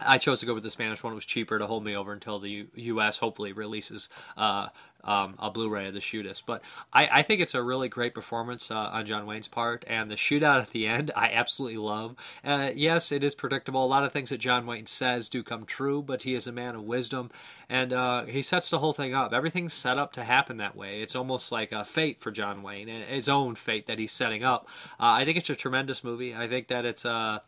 I 0.01 0.19
chose 0.19 0.41
to 0.41 0.47
go 0.47 0.55
with 0.55 0.63
the 0.63 0.71
Spanish 0.71 1.03
one. 1.03 1.13
It 1.13 1.17
was 1.17 1.25
cheaper 1.25 1.59
to 1.59 1.67
hold 1.67 1.85
me 1.85 1.95
over 1.95 2.13
until 2.13 2.39
the 2.39 2.51
U- 2.51 2.69
U.S. 2.75 3.19
hopefully 3.19 3.53
releases 3.53 4.09
uh, 4.37 4.69
um, 5.05 5.35
a 5.39 5.51
Blu-ray 5.51 5.89
of 5.89 5.95
the 5.95 6.01
shootist. 6.01 6.43
But 6.47 6.63
I, 6.93 7.09
I, 7.09 7.23
think 7.23 7.41
it's 7.41 7.55
a 7.55 7.63
really 7.63 7.89
great 7.89 8.15
performance 8.15 8.71
uh, 8.71 8.75
on 8.75 9.07
John 9.07 9.27
Wayne's 9.27 9.49
part, 9.49 9.85
and 9.87 10.11
the 10.11 10.15
shootout 10.15 10.61
at 10.61 10.71
the 10.71 10.87
end 10.87 11.11
I 11.17 11.31
absolutely 11.31 11.79
love. 11.79 12.17
Uh, 12.45 12.71
yes, 12.75 13.13
it 13.13 13.25
is 13.25 13.35
predictable. 13.35 13.85
A 13.85 13.87
lot 13.87 14.05
of 14.05 14.13
things 14.13 14.31
that 14.31 14.39
John 14.39 14.67
Wayne 14.67 14.87
says 14.87 15.29
do 15.29 15.43
come 15.43 15.65
true, 15.65 16.03
but 16.03 16.25
he 16.25 16.35
is 16.35 16.47
a 16.47 16.53
man 16.53 16.75
of 16.75 16.83
wisdom, 16.83 17.31
and 17.69 17.93
uh, 17.93 18.25
he 18.25 18.43
sets 18.43 18.71
the 18.71 18.79
whole 18.79 18.93
thing 18.93 19.15
up. 19.15 19.33
Everything's 19.33 19.75
set 19.75 19.99
up 19.99 20.13
to 20.15 20.25
happen 20.25 20.59
that 20.59 20.77
way. 20.77 21.01
It's 21.01 21.17
almost 21.17 21.53
like 21.53 21.73
a 21.73 21.85
fate 21.85 22.21
for 22.21 22.31
John 22.31 22.63
Wayne, 22.63 22.89
his 22.89 23.29
own 23.29 23.55
fate 23.55 23.87
that 23.87 23.99
he's 23.99 24.13
setting 24.13 24.45
up. 24.45 24.69
Uh, 24.99 25.13
I 25.13 25.25
think 25.25 25.39
it's 25.39 25.51
a 25.51 25.57
tremendous 25.57 26.05
movie. 26.05 26.35
I 26.35 26.49
think 26.49 26.69
that 26.69 26.85
it's 26.85 27.05
uh, 27.05 27.41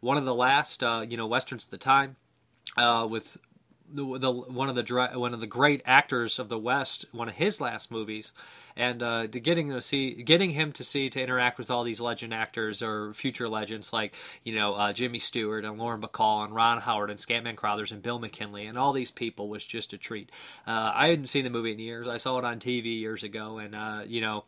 one 0.00 0.16
of 0.16 0.24
the 0.24 0.34
last 0.34 0.82
uh, 0.82 1.04
you 1.08 1.16
know 1.16 1.26
westerns 1.26 1.64
at 1.64 1.70
the 1.70 1.78
time 1.78 2.16
uh, 2.76 3.06
with 3.08 3.38
the, 3.92 4.18
the, 4.18 4.32
one 4.32 4.68
of 4.68 4.74
the 4.74 5.10
one 5.14 5.34
of 5.34 5.40
the 5.40 5.46
great 5.46 5.82
actors 5.84 6.38
of 6.38 6.48
the 6.48 6.58
West, 6.58 7.04
one 7.12 7.28
of 7.28 7.34
his 7.34 7.60
last 7.60 7.90
movies, 7.90 8.32
and 8.76 9.02
uh, 9.02 9.26
getting 9.26 9.70
to 9.70 9.80
see 9.80 10.22
getting 10.22 10.50
him 10.50 10.72
to 10.72 10.84
see 10.84 11.08
to 11.10 11.22
interact 11.22 11.58
with 11.58 11.70
all 11.70 11.84
these 11.84 12.00
legend 12.00 12.34
actors 12.34 12.82
or 12.82 13.12
future 13.12 13.48
legends 13.48 13.92
like 13.92 14.14
you 14.42 14.54
know 14.54 14.74
uh, 14.74 14.92
Jimmy 14.92 15.18
Stewart 15.18 15.64
and 15.64 15.78
Lauren 15.78 16.00
Bacall 16.00 16.44
and 16.44 16.54
Ron 16.54 16.80
Howard 16.80 17.10
and 17.10 17.18
Scatman 17.18 17.56
Crothers 17.56 17.92
and 17.92 18.02
Bill 18.02 18.18
McKinney 18.18 18.68
and 18.68 18.78
all 18.78 18.92
these 18.92 19.10
people 19.10 19.48
was 19.48 19.64
just 19.64 19.92
a 19.92 19.98
treat. 19.98 20.30
Uh, 20.66 20.92
I 20.94 21.08
hadn't 21.08 21.26
seen 21.26 21.44
the 21.44 21.50
movie 21.50 21.72
in 21.72 21.78
years. 21.78 22.08
I 22.08 22.16
saw 22.16 22.38
it 22.38 22.44
on 22.44 22.58
TV 22.58 22.98
years 22.98 23.22
ago, 23.22 23.58
and 23.58 23.74
uh, 23.74 24.02
you 24.06 24.20
know 24.20 24.44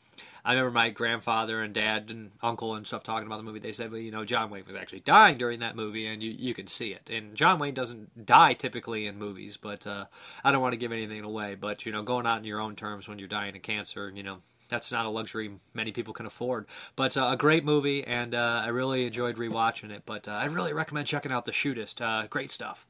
I 0.49 0.53
remember 0.53 0.71
my 0.71 0.89
grandfather 0.89 1.61
and 1.61 1.75
dad 1.75 2.07
and 2.09 2.31
uncle 2.43 2.75
and 2.75 2.87
stuff 2.87 3.03
talking 3.03 3.27
about 3.27 3.37
the 3.37 3.43
movie. 3.43 3.59
They 3.59 3.73
said, 3.73 3.93
well, 3.93 4.01
you 4.01 4.11
know, 4.11 4.25
John 4.25 4.49
Wayne 4.49 4.65
was 4.67 4.77
actually 4.77 5.01
dying 5.01 5.37
during 5.37 5.61
that 5.61 5.77
movie, 5.77 6.07
and 6.07 6.23
you, 6.23 6.31
you 6.31 6.55
can 6.55 6.67
see 6.67 6.95
it. 6.95 7.11
And 7.11 7.35
John 7.35 7.59
Wayne 7.59 7.75
doesn't 7.75 8.25
die 8.25 8.55
typically 8.55 9.05
in 9.05 9.19
movies, 9.19 9.59
but 9.59 9.87
uh, 9.87 10.07
I 10.43 10.51
don't 10.51 10.63
want 10.63 10.73
to 10.73 10.79
give 10.79 10.91
anything 10.91 11.23
away. 11.23 11.55
But, 11.55 11.85
you 11.85 11.93
know, 11.93 12.03
going 12.03 12.25
out 12.27 12.39
in 12.39 12.45
your 12.45 12.63
own 12.63 12.77
terms 12.77 13.07
when 13.07 13.19
you're 13.19 13.29
dying 13.29 13.57
of 13.57 13.61
cancer, 13.61 14.11
you 14.17 14.23
know, 14.23 14.39
that's 14.71 14.91
not 14.91 15.05
a 15.05 15.11
luxury 15.11 15.51
many 15.75 15.93
people 15.93 16.15
can 16.15 16.25
afford. 16.25 16.65
But 16.97 17.19
uh, 17.19 17.29
a 17.31 17.37
great 17.37 17.63
movie, 17.63 18.03
and 18.03 18.35
uh, 18.35 18.63
I 18.65 18.69
really 18.69 19.05
enjoyed 19.05 19.37
rewatching 19.37 19.91
it. 19.91 20.05
But 20.07 20.29
uh, 20.29 20.33
I 20.33 20.47
really 20.47 20.73
recommend 20.73 21.09
checking 21.09 21.31
out 21.31 21.45
The 21.45 21.53
Shootist. 21.53 22.01
Uh, 22.01 22.27
great 22.27 22.51
stuff. 22.51 22.87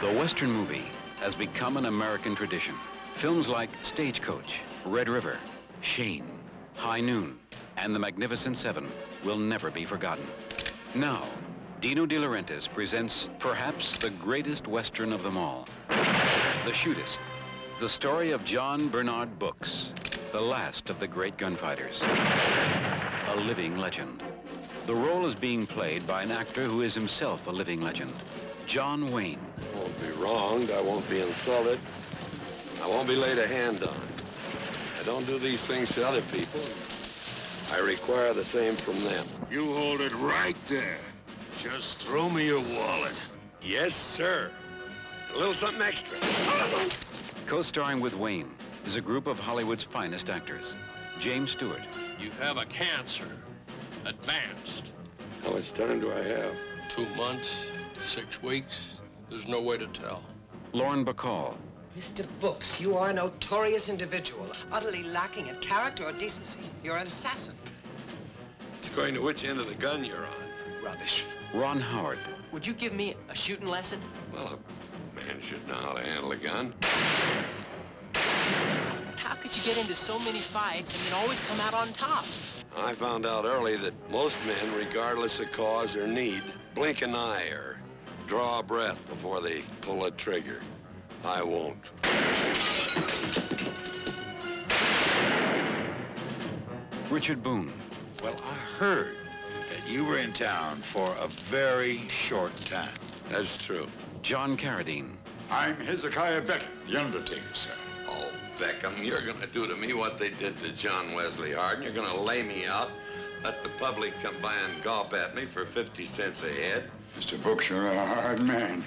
The 0.00 0.14
Western 0.16 0.50
movie 0.50 0.86
has 1.20 1.34
become 1.34 1.76
an 1.76 1.86
American 1.86 2.34
tradition. 2.34 2.74
Films 3.14 3.48
like 3.48 3.70
Stagecoach, 3.82 4.60
Red 4.84 5.08
River, 5.08 5.36
Shane, 5.80 6.26
High 6.76 7.00
Noon, 7.00 7.38
and 7.76 7.94
the 7.94 7.98
Magnificent 7.98 8.56
Seven 8.56 8.88
will 9.24 9.36
never 9.36 9.70
be 9.70 9.84
forgotten. 9.84 10.26
Now, 10.94 11.24
Dino 11.80 12.06
De 12.06 12.16
Laurentiis 12.16 12.72
presents 12.72 13.28
perhaps 13.38 13.96
the 13.98 14.10
greatest 14.10 14.66
Western 14.66 15.12
of 15.12 15.22
them 15.22 15.36
all, 15.36 15.66
The 15.88 16.72
Shootist, 16.72 17.18
the 17.78 17.88
story 17.88 18.32
of 18.32 18.44
John 18.44 18.88
Bernard 18.88 19.38
Books, 19.38 19.92
the 20.32 20.40
last 20.40 20.90
of 20.90 20.98
the 20.98 21.06
great 21.06 21.36
gunfighters, 21.36 22.02
a 22.02 23.36
living 23.36 23.78
legend. 23.78 24.22
The 24.86 24.94
role 24.94 25.26
is 25.26 25.34
being 25.34 25.66
played 25.66 26.06
by 26.06 26.22
an 26.22 26.32
actor 26.32 26.64
who 26.64 26.82
is 26.82 26.94
himself 26.94 27.46
a 27.46 27.50
living 27.50 27.80
legend, 27.80 28.12
John 28.66 29.12
Wayne. 29.12 29.40
I 29.88 29.90
won't 29.90 30.00
be 30.00 30.22
wronged. 30.22 30.70
I 30.70 30.80
won't 30.80 31.08
be 31.08 31.20
insulted. 31.20 31.78
I 32.82 32.88
won't 32.88 33.08
be 33.08 33.16
laid 33.16 33.38
a 33.38 33.46
hand 33.46 33.82
on. 33.82 34.00
I 35.00 35.02
don't 35.04 35.26
do 35.26 35.38
these 35.38 35.66
things 35.66 35.90
to 35.92 36.06
other 36.06 36.20
people. 36.22 36.60
I 37.72 37.78
require 37.78 38.34
the 38.34 38.44
same 38.44 38.76
from 38.76 38.98
them. 39.04 39.26
You 39.50 39.72
hold 39.72 40.00
it 40.00 40.14
right 40.16 40.56
there. 40.66 40.98
Just 41.62 41.98
throw 42.02 42.28
me 42.28 42.46
your 42.46 42.60
wallet. 42.60 43.14
Yes, 43.62 43.94
sir. 43.94 44.50
A 45.34 45.38
little 45.38 45.54
something 45.54 45.82
extra. 45.82 46.18
Co-starring 47.46 48.00
with 48.00 48.14
Wayne 48.14 48.50
is 48.86 48.96
a 48.96 49.00
group 49.00 49.26
of 49.26 49.38
Hollywood's 49.38 49.84
finest 49.84 50.28
actors. 50.28 50.76
James 51.18 51.52
Stewart, 51.52 51.82
You 52.20 52.30
have 52.40 52.58
a 52.58 52.64
cancer. 52.66 53.26
Advanced. 54.04 54.92
How 55.42 55.52
much 55.52 55.72
time 55.72 56.00
do 56.00 56.12
I 56.12 56.22
have? 56.22 56.54
Two 56.88 57.06
months, 57.16 57.68
six 58.02 58.42
weeks. 58.42 58.97
There's 59.30 59.46
no 59.46 59.60
way 59.60 59.78
to 59.78 59.86
tell. 59.88 60.22
Lauren 60.72 61.04
Bacall, 61.04 61.54
Mr. 61.98 62.24
Books, 62.40 62.80
you 62.80 62.96
are 62.96 63.10
a 63.10 63.12
notorious 63.12 63.88
individual, 63.88 64.46
utterly 64.70 65.02
lacking 65.02 65.48
in 65.48 65.56
character 65.56 66.04
or 66.04 66.12
decency. 66.12 66.60
You're 66.84 66.96
an 66.96 67.08
assassin. 67.08 67.54
It's 68.78 68.88
going 68.90 69.14
to 69.14 69.20
which 69.20 69.44
end 69.44 69.58
of 69.58 69.68
the 69.68 69.74
gun 69.74 70.04
you're 70.04 70.24
on. 70.24 70.84
Rubbish. 70.84 71.24
Ron 71.52 71.80
Howard, 71.80 72.18
Would 72.52 72.66
you 72.66 72.74
give 72.74 72.92
me 72.92 73.16
a 73.28 73.34
shooting 73.34 73.68
lesson? 73.68 74.00
Well, 74.32 74.60
a 75.12 75.16
man 75.16 75.40
should 75.40 75.66
know 75.66 75.74
how 75.74 75.94
to 75.94 76.02
handle 76.06 76.30
a 76.32 76.36
gun. 76.36 76.72
How 79.16 79.34
could 79.34 79.56
you 79.56 79.62
get 79.64 79.78
into 79.78 79.94
so 79.94 80.18
many 80.20 80.38
fights 80.38 80.92
and 80.92 81.06
then 81.06 81.20
always 81.20 81.40
come 81.40 81.58
out 81.60 81.74
on 81.74 81.88
top? 81.94 82.24
I 82.76 82.92
found 82.94 83.26
out 83.26 83.44
early 83.44 83.76
that 83.76 83.94
most 84.10 84.36
men, 84.46 84.74
regardless 84.74 85.40
of 85.40 85.50
cause 85.50 85.96
or 85.96 86.06
need, 86.06 86.42
blink 86.74 87.02
an 87.02 87.14
eye 87.14 87.48
or 87.48 87.77
draw 88.28 88.58
a 88.58 88.62
breath 88.62 89.00
before 89.08 89.40
they 89.40 89.62
pull 89.80 90.04
a 90.04 90.10
trigger. 90.10 90.60
I 91.24 91.42
won't. 91.42 91.78
Richard 97.10 97.42
Boone, 97.42 97.72
Well, 98.22 98.36
I 98.36 98.54
heard 98.78 99.16
that 99.70 99.90
you 99.90 100.04
were 100.04 100.18
in 100.18 100.34
town 100.34 100.82
for 100.82 101.10
a 101.22 101.28
very 101.28 102.06
short 102.08 102.54
time. 102.66 102.92
That's 103.30 103.56
true. 103.56 103.86
John 104.20 104.58
Carradine, 104.58 105.14
I'm 105.50 105.76
Hezekiah 105.80 106.42
Beckum, 106.42 106.68
the 106.86 107.00
Undertaker, 107.00 107.54
sir. 107.54 107.70
Oh, 108.06 108.30
Beckum, 108.58 109.02
you're 109.02 109.24
going 109.24 109.40
to 109.40 109.46
do 109.46 109.66
to 109.66 109.74
me 109.74 109.94
what 109.94 110.18
they 110.18 110.28
did 110.28 110.62
to 110.62 110.72
John 110.74 111.14
Wesley 111.14 111.52
Hardin. 111.52 111.82
You're 111.82 111.94
going 111.94 112.14
to 112.14 112.20
lay 112.20 112.42
me 112.42 112.66
out, 112.66 112.90
let 113.42 113.62
the 113.62 113.70
public 113.80 114.12
come 114.22 114.34
by 114.42 114.54
and 114.70 114.82
gawp 114.82 115.14
at 115.14 115.34
me 115.34 115.46
for 115.46 115.64
50 115.64 116.04
cents 116.04 116.42
a 116.42 116.52
head. 116.52 116.90
Mr. 117.18 117.42
Books, 117.42 117.68
you're 117.68 117.88
a 117.88 118.06
hard 118.06 118.40
man. 118.40 118.84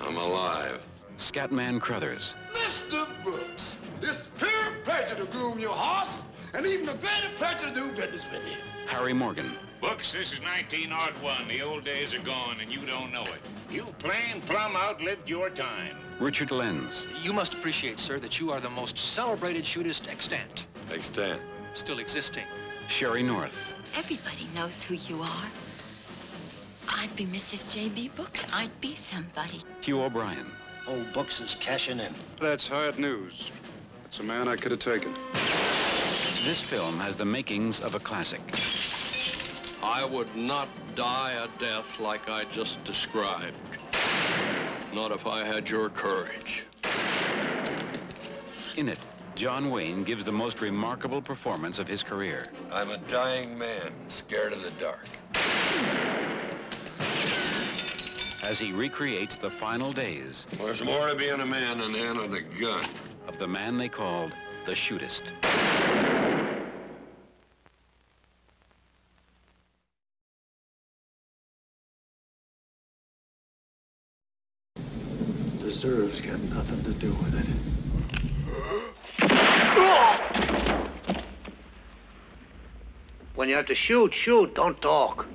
I'm 0.00 0.16
alive. 0.16 0.84
Scatman 1.16 1.80
Crothers, 1.80 2.34
Mr. 2.52 3.06
Books, 3.22 3.76
it's 4.02 4.18
pure 4.36 4.76
pleasure 4.82 5.14
to 5.14 5.24
groom 5.26 5.60
your 5.60 5.72
horse, 5.72 6.24
and 6.54 6.66
even 6.66 6.88
a 6.88 6.94
greater 6.94 7.32
pleasure 7.36 7.68
to 7.68 7.74
do 7.74 7.88
business 7.92 8.26
with 8.32 8.50
you. 8.50 8.56
Harry 8.88 9.12
Morgan, 9.12 9.52
Books, 9.80 10.12
this 10.12 10.32
is 10.32 10.40
1901. 10.40 11.46
The 11.46 11.62
old 11.62 11.84
days 11.84 12.14
are 12.14 12.20
gone, 12.20 12.56
and 12.60 12.72
you 12.72 12.80
don't 12.84 13.12
know 13.12 13.22
it. 13.22 13.40
You've 13.70 13.96
plain 14.00 14.40
plumb 14.46 14.74
outlived 14.74 15.28
your 15.28 15.48
time. 15.48 15.96
Richard 16.18 16.50
Lenz, 16.50 17.06
You 17.22 17.32
must 17.32 17.54
appreciate, 17.54 18.00
sir, 18.00 18.18
that 18.18 18.40
you 18.40 18.50
are 18.50 18.58
the 18.58 18.70
most 18.70 18.98
celebrated 18.98 19.62
shootist 19.62 20.08
extant. 20.08 20.66
Extant? 20.92 21.40
Still 21.74 22.00
existing. 22.00 22.44
Sheree 22.88 23.24
North, 23.24 23.56
Everybody 23.96 24.48
knows 24.54 24.82
who 24.82 24.94
you 24.94 25.22
are. 25.22 25.46
I'd 26.88 27.14
be 27.16 27.26
Mrs. 27.26 27.74
J.B. 27.74 28.10
Books. 28.16 28.44
I'd 28.52 28.80
be 28.80 28.94
somebody. 28.96 29.62
Hugh 29.82 30.02
O'Brian, 30.02 30.50
Old 30.86 31.12
Books 31.12 31.40
is 31.40 31.54
cashing 31.54 31.98
in. 32.00 32.14
That's 32.40 32.66
hard 32.66 32.98
news. 32.98 33.50
That's 34.04 34.20
a 34.20 34.22
man 34.22 34.48
I 34.48 34.56
could 34.56 34.70
have 34.70 34.80
taken. 34.80 35.14
This 36.44 36.60
film 36.60 36.98
has 36.98 37.14
the 37.14 37.24
makings 37.24 37.80
of 37.80 37.94
a 37.94 37.98
classic. 37.98 38.40
I 39.82 40.04
would 40.04 40.34
not 40.34 40.68
die 40.94 41.32
a 41.32 41.60
death 41.60 42.00
like 42.00 42.28
I 42.30 42.44
just 42.44 42.82
described. 42.84 43.56
Not 44.94 45.12
if 45.12 45.26
I 45.26 45.44
had 45.44 45.68
your 45.68 45.90
courage. 45.90 46.64
In 48.76 48.88
it, 48.88 48.98
John 49.34 49.70
Wayne 49.70 50.04
gives 50.04 50.24
the 50.24 50.32
most 50.32 50.60
remarkable 50.60 51.20
performance 51.20 51.78
of 51.78 51.86
his 51.86 52.02
career. 52.02 52.44
I'm 52.72 52.90
a 52.90 52.98
dying 52.98 53.56
man, 53.56 53.92
scared 54.08 54.52
of 54.52 54.62
the 54.62 54.70
dark. 54.72 55.06
As 58.48 58.58
he 58.58 58.72
recreates 58.72 59.36
the 59.36 59.50
final 59.50 59.92
days 59.92 60.46
There's 60.56 60.82
more 60.82 61.06
to 61.10 61.14
being 61.14 61.38
a 61.38 61.44
man 61.44 61.76
than 61.76 61.92
handling 61.92 62.32
a 62.32 62.40
gun. 62.58 62.82
of 63.26 63.38
the 63.38 63.46
man 63.46 63.76
they 63.76 63.90
called 63.90 64.32
the 64.64 64.72
Shootist. 64.72 65.20
Deserves 75.60 76.22
got 76.22 76.40
nothing 76.44 76.82
to 76.84 76.92
do 76.98 77.08
with 77.08 77.34
it. 77.38 77.48
When 83.34 83.50
you 83.50 83.56
have 83.56 83.66
to 83.66 83.74
shoot, 83.74 84.14
shoot, 84.14 84.54
don't 84.54 84.80
talk. 84.80 85.26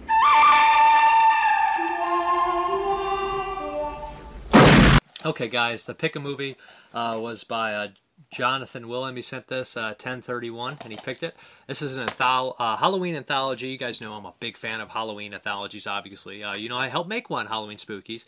Okay, 5.26 5.47
guys, 5.47 5.86
the 5.86 5.93
pick 5.93 6.17
a 6.17 6.19
movie 6.19 6.57
uh, 6.93 7.17
was 7.17 7.45
by 7.45 7.74
uh, 7.74 7.88
Jonathan 8.30 8.89
Wilhelm. 8.89 9.15
He 9.15 9.21
sent 9.21 9.47
this 9.47 9.78
uh, 9.78 9.95
1031, 9.95 10.80
and 10.82 10.91
he 10.91 10.97
picked 10.97 11.24
it. 11.24 11.34
This 11.65 11.82
is 11.82 11.95
an 11.95 12.09
uh, 12.19 12.76
Halloween 12.76 13.15
anthology. 13.15 13.69
You 13.69 13.78
guys 13.78 14.01
know 14.01 14.15
I'm 14.15 14.26
a 14.26 14.34
big 14.41 14.57
fan 14.57 14.82
of 14.82 14.89
Halloween 14.89 15.34
anthologies. 15.34 15.88
Obviously, 15.88 16.43
uh, 16.43 16.55
you 16.55 16.67
know 16.67 16.76
I 16.76 16.89
helped 16.89 17.07
make 17.07 17.30
one, 17.30 17.45
Halloween 17.45 17.78
Spookies. 17.78 18.26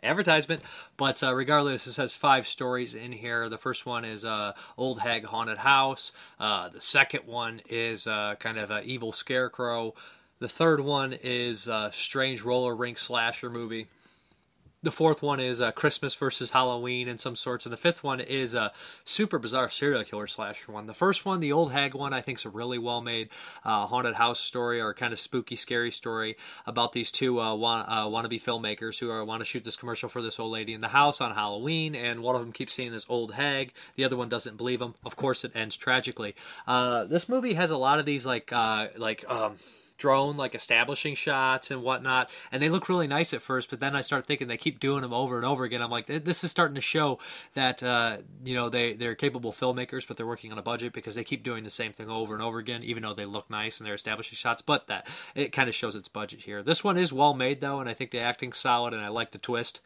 Advertisement, 0.00 0.62
but 0.96 1.24
uh, 1.24 1.34
regardless, 1.34 1.86
this 1.86 1.96
has 1.96 2.14
five 2.14 2.46
stories 2.46 2.94
in 2.94 3.10
here. 3.10 3.48
The 3.48 3.58
first 3.58 3.84
one 3.84 4.04
is 4.04 4.24
Old 4.76 5.00
Hag 5.00 5.24
Haunted 5.24 5.58
House. 5.58 6.12
The 6.38 6.70
second 6.78 7.26
one 7.26 7.62
is 7.68 8.04
kind 8.04 8.58
of 8.58 8.70
an 8.70 8.84
evil 8.84 9.10
scarecrow. 9.10 9.94
The 10.38 10.48
third 10.48 10.78
one 10.82 11.14
is 11.14 11.68
strange 11.90 12.42
roller 12.42 12.76
rink 12.76 12.96
slasher 12.98 13.50
movie. 13.50 13.88
The 14.80 14.92
fourth 14.92 15.22
one 15.22 15.40
is 15.40 15.60
uh, 15.60 15.72
Christmas 15.72 16.14
versus 16.14 16.52
Halloween 16.52 17.08
in 17.08 17.18
some 17.18 17.34
sorts, 17.34 17.66
and 17.66 17.72
the 17.72 17.76
fifth 17.76 18.04
one 18.04 18.20
is 18.20 18.54
a 18.54 18.72
super 19.04 19.36
bizarre 19.36 19.68
serial 19.68 20.04
killer 20.04 20.28
slasher 20.28 20.70
one. 20.70 20.86
The 20.86 20.94
first 20.94 21.24
one, 21.24 21.40
the 21.40 21.50
old 21.50 21.72
hag 21.72 21.94
one, 21.94 22.12
I 22.12 22.20
think 22.20 22.38
is 22.38 22.44
a 22.44 22.48
really 22.50 22.78
well 22.78 23.00
made 23.00 23.28
uh, 23.64 23.86
haunted 23.86 24.14
house 24.14 24.38
story 24.38 24.80
or 24.80 24.94
kind 24.94 25.12
of 25.12 25.18
spooky, 25.18 25.56
scary 25.56 25.90
story 25.90 26.36
about 26.64 26.92
these 26.92 27.10
two 27.10 27.40
uh, 27.40 27.56
wa- 27.56 27.86
uh, 27.88 28.06
wannabe 28.06 28.40
filmmakers 28.40 29.00
who 29.00 29.10
are, 29.10 29.24
want 29.24 29.40
to 29.40 29.44
shoot 29.44 29.64
this 29.64 29.76
commercial 29.76 30.08
for 30.08 30.22
this 30.22 30.38
old 30.38 30.52
lady 30.52 30.74
in 30.74 30.80
the 30.80 30.88
house 30.88 31.20
on 31.20 31.34
Halloween, 31.34 31.96
and 31.96 32.22
one 32.22 32.36
of 32.36 32.40
them 32.40 32.52
keeps 32.52 32.74
seeing 32.74 32.92
this 32.92 33.06
old 33.08 33.34
hag. 33.34 33.72
The 33.96 34.04
other 34.04 34.16
one 34.16 34.28
doesn't 34.28 34.56
believe 34.56 34.80
him. 34.80 34.94
Of 35.04 35.16
course, 35.16 35.42
it 35.42 35.56
ends 35.56 35.76
tragically. 35.76 36.36
Uh, 36.68 37.02
this 37.02 37.28
movie 37.28 37.54
has 37.54 37.72
a 37.72 37.76
lot 37.76 37.98
of 37.98 38.06
these 38.06 38.24
like 38.24 38.52
uh, 38.52 38.88
like. 38.96 39.28
Um, 39.28 39.56
drone 39.98 40.36
like 40.36 40.54
establishing 40.54 41.14
shots 41.14 41.70
and 41.70 41.82
whatnot 41.82 42.30
and 42.50 42.62
they 42.62 42.68
look 42.68 42.88
really 42.88 43.06
nice 43.06 43.34
at 43.34 43.42
first 43.42 43.68
but 43.68 43.80
then 43.80 43.94
i 43.94 44.00
start 44.00 44.26
thinking 44.26 44.48
they 44.48 44.56
keep 44.56 44.80
doing 44.80 45.02
them 45.02 45.12
over 45.12 45.36
and 45.36 45.44
over 45.46 45.64
again. 45.64 45.82
I'm 45.82 45.90
like 45.90 46.06
this 46.06 46.42
is 46.42 46.50
starting 46.50 46.74
to 46.74 46.80
show 46.80 47.18
that 47.54 47.82
uh, 47.82 48.18
you 48.44 48.54
know 48.54 48.68
they 48.68 48.94
they're 48.94 49.14
capable 49.14 49.52
filmmakers 49.52 50.06
but 50.06 50.16
they're 50.16 50.26
working 50.26 50.52
on 50.52 50.58
a 50.58 50.62
budget 50.62 50.92
because 50.92 51.14
they 51.14 51.24
keep 51.24 51.42
doing 51.42 51.64
the 51.64 51.70
same 51.70 51.92
thing 51.92 52.08
over 52.08 52.34
and 52.34 52.42
over 52.42 52.58
again 52.58 52.82
even 52.82 53.02
though 53.02 53.14
they 53.14 53.26
look 53.26 53.48
nice 53.50 53.78
and 53.78 53.86
they're 53.86 53.94
establishing 53.94 54.36
shots. 54.36 54.62
But 54.62 54.86
that 54.88 55.06
it 55.34 55.52
kind 55.52 55.68
of 55.68 55.74
shows 55.74 55.94
its 55.94 56.08
budget 56.08 56.40
here. 56.40 56.62
This 56.62 56.82
one 56.82 56.96
is 56.96 57.12
well 57.12 57.34
made 57.34 57.60
though 57.60 57.80
and 57.80 57.88
i 57.88 57.94
think 57.94 58.10
the 58.10 58.18
acting's 58.18 58.58
solid 58.58 58.92
and 58.92 59.02
i 59.02 59.08
like 59.08 59.32
the 59.32 59.38
twist 59.38 59.80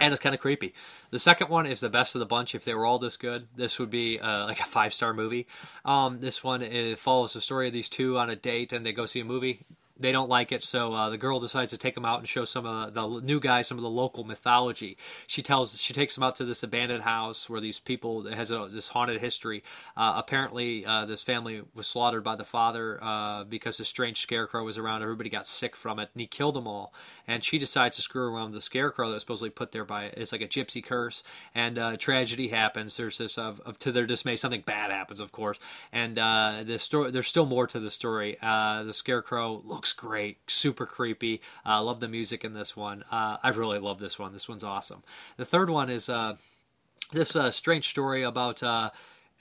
and 0.00 0.12
it's 0.12 0.22
kind 0.22 0.34
of 0.34 0.40
creepy. 0.40 0.74
The 1.10 1.18
second 1.18 1.48
one 1.48 1.66
is 1.66 1.80
the 1.80 1.88
best 1.88 2.14
of 2.14 2.20
the 2.20 2.26
bunch. 2.26 2.54
If 2.54 2.64
they 2.64 2.74
were 2.74 2.86
all 2.86 2.98
this 2.98 3.16
good, 3.16 3.48
this 3.56 3.78
would 3.78 3.90
be 3.90 4.18
uh, 4.18 4.46
like 4.46 4.60
a 4.60 4.64
five 4.64 4.94
star 4.94 5.12
movie. 5.12 5.46
Um, 5.84 6.20
this 6.20 6.42
one 6.42 6.62
follows 6.96 7.32
the 7.32 7.40
story 7.40 7.66
of 7.68 7.72
these 7.72 7.88
two 7.88 8.18
on 8.18 8.30
a 8.30 8.36
date, 8.36 8.72
and 8.72 8.84
they 8.84 8.92
go 8.92 9.06
see 9.06 9.20
a 9.20 9.24
movie. 9.24 9.60
They 10.02 10.12
don't 10.12 10.28
like 10.28 10.52
it, 10.52 10.64
so 10.64 10.92
uh, 10.92 11.08
the 11.08 11.18
girl 11.18 11.40
decides 11.40 11.70
to 11.70 11.78
take 11.78 11.94
them 11.94 12.04
out 12.04 12.18
and 12.18 12.28
show 12.28 12.44
some 12.44 12.66
of 12.66 12.92
the, 12.92 13.00
the 13.00 13.20
new 13.20 13.40
guys 13.40 13.68
some 13.68 13.78
of 13.78 13.82
the 13.82 13.90
local 13.90 14.24
mythology. 14.24 14.96
She 15.26 15.42
tells 15.42 15.80
she 15.80 15.92
takes 15.92 16.14
them 16.14 16.24
out 16.24 16.36
to 16.36 16.44
this 16.44 16.62
abandoned 16.62 17.04
house 17.04 17.48
where 17.48 17.60
these 17.60 17.78
people 17.78 18.24
has 18.24 18.50
a, 18.50 18.68
this 18.70 18.88
haunted 18.88 19.20
history. 19.20 19.62
Uh, 19.96 20.14
apparently, 20.16 20.84
uh, 20.84 21.06
this 21.06 21.22
family 21.22 21.62
was 21.74 21.86
slaughtered 21.86 22.24
by 22.24 22.36
the 22.36 22.44
father 22.44 22.98
uh, 23.02 23.44
because 23.44 23.78
a 23.80 23.84
strange 23.84 24.20
scarecrow 24.20 24.64
was 24.64 24.76
around. 24.76 25.02
Everybody 25.02 25.30
got 25.30 25.46
sick 25.46 25.76
from 25.76 25.98
it, 25.98 26.10
and 26.12 26.20
he 26.20 26.26
killed 26.26 26.56
them 26.56 26.66
all. 26.66 26.92
And 27.26 27.44
she 27.44 27.58
decides 27.58 27.96
to 27.96 28.02
screw 28.02 28.34
around 28.34 28.46
with 28.46 28.54
the 28.54 28.60
scarecrow 28.60 29.08
that 29.08 29.14
was 29.14 29.22
supposedly 29.22 29.50
put 29.50 29.72
there 29.72 29.84
by 29.84 30.04
it's 30.16 30.32
like 30.32 30.42
a 30.42 30.48
gypsy 30.48 30.84
curse, 30.84 31.22
and 31.54 31.78
uh, 31.78 31.96
tragedy 31.96 32.48
happens. 32.48 32.96
There's 32.96 33.18
this 33.18 33.38
of, 33.38 33.60
of 33.60 33.78
to 33.78 33.92
their 33.92 34.06
dismay 34.06 34.36
something 34.36 34.62
bad 34.62 34.90
happens, 34.90 35.20
of 35.20 35.32
course, 35.32 35.58
and 35.92 36.18
uh, 36.18 36.64
the 36.64 36.78
story 36.78 37.10
there's 37.10 37.28
still 37.28 37.46
more 37.46 37.66
to 37.68 37.78
the 37.78 37.90
story. 37.90 38.36
The 38.40 38.92
scarecrow 38.92 39.62
looks 39.64 39.91
great, 39.92 40.38
super 40.50 40.86
creepy. 40.86 41.40
I 41.64 41.78
love 41.78 42.00
the 42.00 42.08
music 42.08 42.44
in 42.44 42.54
this 42.54 42.76
one. 42.76 43.04
Uh, 43.10 43.38
I 43.42 43.50
really 43.50 43.78
love 43.78 44.00
this 44.00 44.18
one. 44.18 44.32
This 44.32 44.48
one's 44.48 44.64
awesome. 44.64 45.02
The 45.36 45.44
third 45.44 45.70
one 45.70 45.90
is 45.90 46.08
uh, 46.08 46.36
this 47.12 47.36
uh, 47.36 47.50
strange 47.50 47.88
story 47.88 48.22
about 48.22 48.62
uh, 48.62 48.90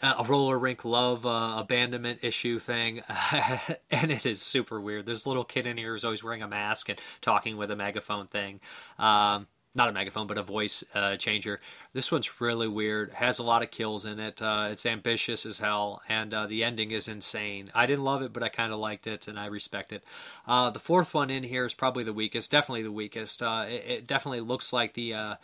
a 0.02 0.24
roller 0.28 0.58
rink 0.58 0.84
love 0.84 1.26
uh, 1.26 1.56
abandonment 1.58 2.20
issue 2.22 2.60
thing, 2.60 3.02
and 3.92 4.12
it 4.12 4.26
is 4.26 4.42
super 4.42 4.82
weird. 4.82 5.06
There's 5.06 5.26
a 5.26 5.30
little 5.30 5.44
kid 5.44 5.68
in 5.68 5.78
here 5.78 5.92
who's 5.92 6.06
always 6.06 6.24
wearing 6.24 6.42
a 6.42 6.48
mask 6.48 6.90
and 6.90 7.00
talking 7.22 7.58
with 7.58 7.72
a 7.72 7.76
megaphone 7.76 8.28
thing. 8.28 8.60
Um, 8.98 9.48
not 9.74 9.88
a 9.88 9.94
megaphone, 9.94 10.28
but 10.28 10.38
a 10.38 10.44
voice 10.44 10.84
uh, 10.94 11.16
changer. 11.16 11.62
This 11.94 12.12
one's 12.12 12.42
really 12.42 12.68
weird. 12.68 13.14
Has 13.14 13.40
a 13.40 13.44
lot 13.44 13.64
of 13.64 13.72
kills 13.72 14.06
in 14.06 14.20
it. 14.20 14.42
Uh, 14.42 14.68
it's 14.72 14.86
ambitious 14.86 15.46
as 15.46 15.60
hell, 15.60 16.02
and 16.10 16.34
uh, 16.34 16.48
the 16.48 16.64
ending 16.64 16.92
is 16.92 17.08
insane. 17.08 17.72
I 17.74 17.86
didn't 17.86 18.04
love 18.04 18.22
it, 18.22 18.34
but 18.34 18.44
I 18.44 18.50
kind 18.50 18.74
of 18.74 18.80
liked 18.80 19.08
it, 19.08 19.28
and 19.28 19.40
I 19.40 19.46
respect 19.46 19.94
it. 19.94 20.04
Uh, 20.46 20.70
the 20.72 20.80
fourth 20.80 21.14
one 21.14 21.30
in 21.30 21.44
here 21.44 21.66
is 21.66 21.74
probably 21.74 22.04
the 22.04 22.14
weakest. 22.14 22.52
Definitely 22.52 22.84
the 22.84 22.92
weakest. 22.92 23.42
Uh, 23.42 23.66
it, 23.68 23.84
it, 23.88 24.08
definitely 24.08 24.42
looks 24.42 24.74
like 24.74 24.94
the. 24.94 25.14
Uh, 25.14 25.36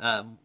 um, 0.00 0.38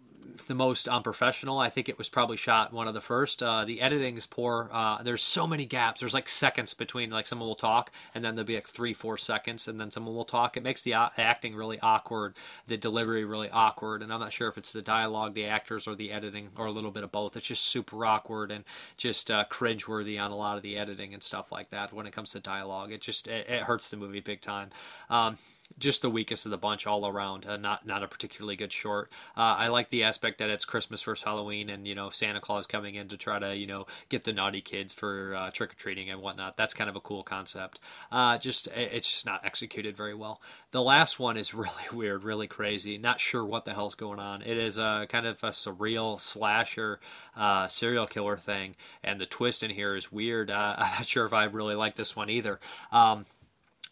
the 0.47 0.55
most 0.55 0.87
unprofessional. 0.87 1.59
I 1.59 1.69
think 1.69 1.89
it 1.89 1.97
was 1.97 2.09
probably 2.09 2.37
shot 2.37 2.73
one 2.73 2.87
of 2.87 2.93
the 2.93 3.01
first. 3.01 3.43
Uh, 3.43 3.65
the 3.65 3.81
editing 3.81 4.17
is 4.17 4.25
poor. 4.25 4.69
Uh, 4.71 5.01
there's 5.03 5.21
so 5.21 5.45
many 5.45 5.65
gaps. 5.65 5.99
There's 5.99 6.13
like 6.13 6.29
seconds 6.29 6.73
between 6.73 7.09
like 7.09 7.27
someone 7.27 7.47
will 7.47 7.55
talk 7.55 7.91
and 8.13 8.23
then 8.23 8.35
there'll 8.35 8.47
be 8.47 8.55
like 8.55 8.67
three, 8.67 8.93
four 8.93 9.17
seconds 9.17 9.67
and 9.67 9.79
then 9.79 9.91
someone 9.91 10.15
will 10.15 10.23
talk. 10.23 10.57
It 10.57 10.63
makes 10.63 10.83
the 10.83 10.93
acting 10.93 11.55
really 11.55 11.79
awkward, 11.81 12.35
the 12.67 12.77
delivery 12.77 13.25
really 13.25 13.49
awkward. 13.49 14.01
And 14.01 14.11
I'm 14.11 14.19
not 14.19 14.33
sure 14.33 14.47
if 14.47 14.57
it's 14.57 14.73
the 14.73 14.81
dialogue, 14.81 15.33
the 15.33 15.45
actors, 15.45 15.87
or 15.87 15.95
the 15.95 16.11
editing, 16.11 16.49
or 16.57 16.65
a 16.65 16.71
little 16.71 16.91
bit 16.91 17.03
of 17.03 17.11
both. 17.11 17.35
It's 17.35 17.47
just 17.47 17.65
super 17.65 18.05
awkward 18.05 18.51
and 18.51 18.63
just 18.97 19.29
uh, 19.29 19.45
cringeworthy 19.49 20.19
on 20.19 20.31
a 20.31 20.37
lot 20.37 20.57
of 20.57 20.63
the 20.63 20.77
editing 20.77 21.13
and 21.13 21.23
stuff 21.23 21.51
like 21.51 21.69
that. 21.69 21.93
When 21.93 22.07
it 22.07 22.13
comes 22.13 22.31
to 22.31 22.39
dialogue, 22.39 22.91
it 22.91 23.01
just 23.01 23.27
it, 23.27 23.49
it 23.49 23.63
hurts 23.63 23.89
the 23.89 23.97
movie 23.97 24.19
big 24.19 24.41
time. 24.41 24.69
Um, 25.09 25.37
just 25.77 26.01
the 26.01 26.09
weakest 26.09 26.45
of 26.45 26.51
the 26.51 26.57
bunch 26.57 26.87
all 26.87 27.05
around. 27.05 27.45
Uh, 27.45 27.57
not 27.57 27.85
not 27.85 28.03
a 28.03 28.07
particularly 28.07 28.55
good 28.55 28.71
short. 28.71 29.11
Uh, 29.37 29.55
I 29.57 29.67
like 29.67 29.89
the 29.89 30.03
aspect 30.09 30.39
that 30.39 30.49
it's 30.49 30.65
Christmas 30.65 31.03
versus 31.03 31.23
Halloween, 31.23 31.69
and 31.69 31.87
you 31.87 31.93
know 31.93 32.09
Santa 32.09 32.41
Claus 32.41 32.65
coming 32.65 32.95
in 32.95 33.07
to 33.09 33.17
try 33.17 33.37
to 33.37 33.55
you 33.55 33.67
know 33.67 33.85
get 34.09 34.23
the 34.23 34.33
naughty 34.33 34.59
kids 34.59 34.91
for 34.91 35.35
uh, 35.35 35.51
trick 35.51 35.73
or 35.73 35.75
treating 35.75 36.09
and 36.09 36.21
whatnot. 36.21 36.57
That's 36.57 36.73
kind 36.73 36.89
of 36.89 36.95
a 36.95 36.99
cool 36.99 37.21
concept. 37.23 37.79
Uh, 38.11 38.37
just 38.39 38.67
it's 38.75 39.07
just 39.07 39.25
not 39.25 39.45
executed 39.45 39.95
very 39.95 40.15
well. 40.15 40.41
The 40.71 40.81
last 40.81 41.19
one 41.19 41.37
is 41.37 41.53
really 41.65 41.69
weird, 41.93 42.23
really 42.23 42.47
crazy. 42.47 42.97
Not 42.97 43.19
sure 43.19 43.45
what 43.45 43.65
the 43.65 43.73
hell's 43.73 43.95
going 43.95 44.19
on. 44.19 44.41
It 44.41 44.57
is 44.57 44.77
a 44.77 45.05
kind 45.09 45.27
of 45.27 45.43
a 45.43 45.49
surreal 45.49 46.19
slasher 46.19 46.99
uh, 47.37 47.67
serial 47.67 48.07
killer 48.07 48.37
thing, 48.37 48.75
and 49.03 49.21
the 49.21 49.27
twist 49.27 49.61
in 49.61 49.69
here 49.69 49.95
is 49.95 50.11
weird. 50.11 50.49
Uh, 50.49 50.75
I'm 50.79 50.91
not 50.91 51.05
sure 51.05 51.25
if 51.25 51.33
I 51.33 51.43
really 51.45 51.75
like 51.75 51.95
this 51.95 52.15
one 52.15 52.29
either. 52.29 52.59
Um, 52.91 53.25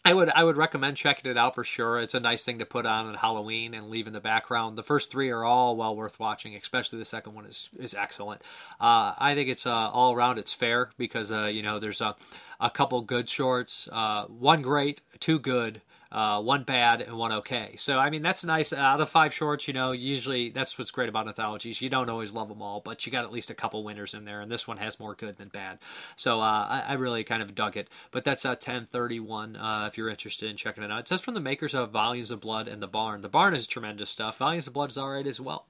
I 0.08 0.14
would 0.14 0.30
I 0.30 0.42
would 0.42 0.56
recommend 0.56 0.96
checking 0.96 1.30
it 1.30 1.36
out 1.36 1.54
for 1.54 1.62
sure. 1.62 2.00
It's 2.00 2.14
a 2.14 2.20
nice 2.20 2.42
thing 2.42 2.58
to 2.60 2.64
put 2.64 2.86
on 2.86 3.04
on 3.04 3.14
Halloween 3.14 3.74
and 3.74 3.90
leave 3.90 4.06
in 4.06 4.14
the 4.14 4.20
background. 4.20 4.78
The 4.78 4.82
first 4.82 5.10
three 5.10 5.28
are 5.28 5.44
all 5.44 5.76
well 5.76 5.94
worth 5.94 6.18
watching, 6.18 6.56
especially 6.56 6.98
the 6.98 7.04
second 7.04 7.34
one 7.34 7.44
is 7.44 7.68
is 7.78 7.92
excellent. 7.92 8.40
Uh, 8.80 9.12
I 9.18 9.34
think 9.34 9.50
it's 9.50 9.66
uh, 9.66 9.70
all 9.70 10.14
around 10.14 10.38
it's 10.38 10.54
fair 10.54 10.92
because 10.96 11.30
uh, 11.30 11.44
you 11.44 11.62
know 11.62 11.78
there's 11.78 12.00
a 12.00 12.16
a 12.58 12.70
couple 12.70 13.02
good 13.02 13.28
shorts, 13.28 13.86
uh, 13.92 14.24
one 14.24 14.62
great, 14.62 15.02
two 15.20 15.38
good, 15.38 15.82
uh, 16.10 16.40
one 16.40 16.64
bad 16.64 17.02
and 17.02 17.16
one 17.16 17.32
okay. 17.32 17.74
So 17.76 17.98
I 17.98 18.10
mean 18.10 18.22
that's 18.22 18.44
nice. 18.44 18.72
Out 18.72 19.00
of 19.00 19.08
five 19.08 19.34
shorts, 19.34 19.68
you 19.68 19.74
know, 19.74 19.92
usually 19.92 20.50
that's 20.50 20.78
what's 20.78 20.90
great 20.90 21.08
about 21.08 21.28
anthologies. 21.28 21.82
You 21.82 21.88
don't 21.88 22.08
always 22.08 22.32
love 22.32 22.48
them 22.48 22.62
all, 22.62 22.80
but 22.80 23.04
you 23.04 23.12
got 23.12 23.24
at 23.24 23.32
least 23.32 23.50
a 23.50 23.54
couple 23.54 23.84
winners 23.84 24.14
in 24.14 24.24
there, 24.24 24.40
and 24.40 24.50
this 24.50 24.66
one 24.66 24.78
has 24.78 24.98
more 24.98 25.14
good 25.14 25.36
than 25.36 25.48
bad. 25.48 25.78
So 26.16 26.40
uh, 26.40 26.66
I, 26.68 26.84
I, 26.88 26.92
really 26.94 27.24
kind 27.24 27.42
of 27.42 27.54
dug 27.54 27.76
it. 27.76 27.88
But 28.10 28.24
that's 28.24 28.44
a 28.44 28.50
1031 28.50 29.56
uh, 29.56 29.84
if 29.86 29.98
you're 29.98 30.08
interested 30.08 30.50
in 30.50 30.56
checking 30.56 30.82
it 30.82 30.90
out. 30.90 31.00
It 31.00 31.08
says 31.08 31.20
from 31.20 31.34
the 31.34 31.40
makers 31.40 31.74
of 31.74 31.90
Volumes 31.90 32.30
of 32.30 32.40
Blood 32.40 32.68
and 32.68 32.82
The 32.82 32.88
Barn. 32.88 33.20
The 33.20 33.28
Barn 33.28 33.54
is 33.54 33.66
tremendous 33.66 34.10
stuff. 34.10 34.38
Volumes 34.38 34.66
of 34.66 34.72
Blood 34.72 34.90
is 34.90 34.98
alright 34.98 35.26
as 35.26 35.40
well. 35.40 35.66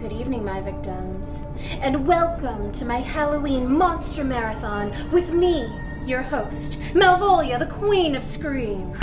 Good 0.00 0.12
evening, 0.12 0.44
my 0.44 0.60
victims, 0.60 1.42
and 1.80 2.06
welcome 2.06 2.72
to 2.72 2.84
my 2.84 3.00
Halloween 3.00 3.70
Monster 3.70 4.24
Marathon 4.24 4.92
with 5.12 5.30
me, 5.30 5.70
your 6.04 6.22
host, 6.22 6.80
Malvolia, 6.94 7.58
the 7.58 7.66
Queen 7.66 8.14
of 8.16 8.24
Scream. 8.24 8.96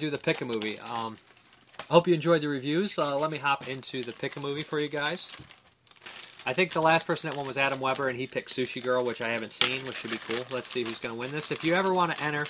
Do 0.00 0.10
the 0.10 0.18
pick 0.18 0.40
a 0.40 0.44
movie. 0.44 0.78
Um, 0.80 1.18
I 1.78 1.92
hope 1.92 2.08
you 2.08 2.14
enjoyed 2.14 2.40
the 2.40 2.48
reviews. 2.48 2.98
Uh, 2.98 3.18
let 3.18 3.30
me 3.30 3.38
hop 3.38 3.68
into 3.68 4.02
the 4.02 4.12
pick 4.12 4.36
a 4.36 4.40
movie 4.40 4.62
for 4.62 4.78
you 4.78 4.88
guys. 4.88 5.30
I 6.46 6.54
think 6.54 6.72
the 6.72 6.80
last 6.80 7.06
person 7.06 7.28
that 7.28 7.36
won 7.36 7.46
was 7.46 7.58
Adam 7.58 7.80
Weber, 7.80 8.08
and 8.08 8.18
he 8.18 8.26
picked 8.26 8.50
Sushi 8.50 8.82
Girl, 8.82 9.04
which 9.04 9.20
I 9.20 9.28
haven't 9.28 9.52
seen, 9.52 9.86
which 9.86 9.96
should 9.96 10.10
be 10.10 10.18
cool. 10.18 10.44
Let's 10.50 10.68
see 10.68 10.82
who's 10.82 10.98
going 10.98 11.14
to 11.14 11.20
win 11.20 11.32
this. 11.32 11.50
If 11.50 11.62
you 11.62 11.74
ever 11.74 11.92
want 11.92 12.16
to 12.16 12.22
enter, 12.22 12.46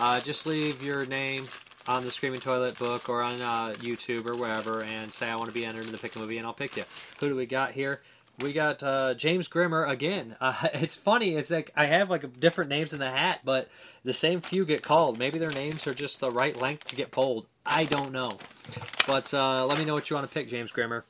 uh, 0.00 0.20
just 0.20 0.46
leave 0.46 0.82
your 0.82 1.04
name 1.04 1.44
on 1.86 2.02
the 2.04 2.10
Screaming 2.10 2.40
Toilet 2.40 2.78
book 2.78 3.10
or 3.10 3.22
on 3.22 3.40
uh, 3.42 3.74
YouTube 3.80 4.26
or 4.26 4.34
wherever 4.34 4.82
and 4.82 5.12
say 5.12 5.28
I 5.28 5.36
want 5.36 5.48
to 5.48 5.52
be 5.52 5.66
entered 5.66 5.84
in 5.84 5.92
the 5.92 5.98
pick 5.98 6.16
a 6.16 6.18
movie, 6.18 6.38
and 6.38 6.46
I'll 6.46 6.54
pick 6.54 6.76
you. 6.76 6.84
Who 7.20 7.28
do 7.28 7.36
we 7.36 7.44
got 7.44 7.72
here? 7.72 8.00
We 8.40 8.52
got 8.52 8.82
uh, 8.82 9.14
James 9.14 9.48
Grimmer 9.48 9.84
again. 9.84 10.36
Uh, 10.40 10.68
it's 10.74 10.96
funny. 10.96 11.36
It's 11.36 11.50
like 11.50 11.70
I 11.76 11.86
have 11.86 12.10
like 12.10 12.40
different 12.40 12.70
names 12.70 12.92
in 12.92 12.98
the 12.98 13.10
hat, 13.10 13.40
but 13.44 13.68
the 14.04 14.12
same 14.12 14.40
few 14.40 14.64
get 14.64 14.82
called. 14.82 15.18
Maybe 15.18 15.38
their 15.38 15.50
names 15.50 15.86
are 15.86 15.94
just 15.94 16.20
the 16.20 16.30
right 16.30 16.56
length 16.56 16.88
to 16.88 16.96
get 16.96 17.10
pulled. 17.10 17.46
I 17.66 17.84
don't 17.84 18.12
know. 18.12 18.38
But 19.06 19.32
uh, 19.32 19.64
let 19.66 19.78
me 19.78 19.84
know 19.84 19.94
what 19.94 20.10
you 20.10 20.16
want 20.16 20.28
to 20.28 20.32
pick, 20.32 20.48
James 20.48 20.70
Grimmer. 20.70 21.04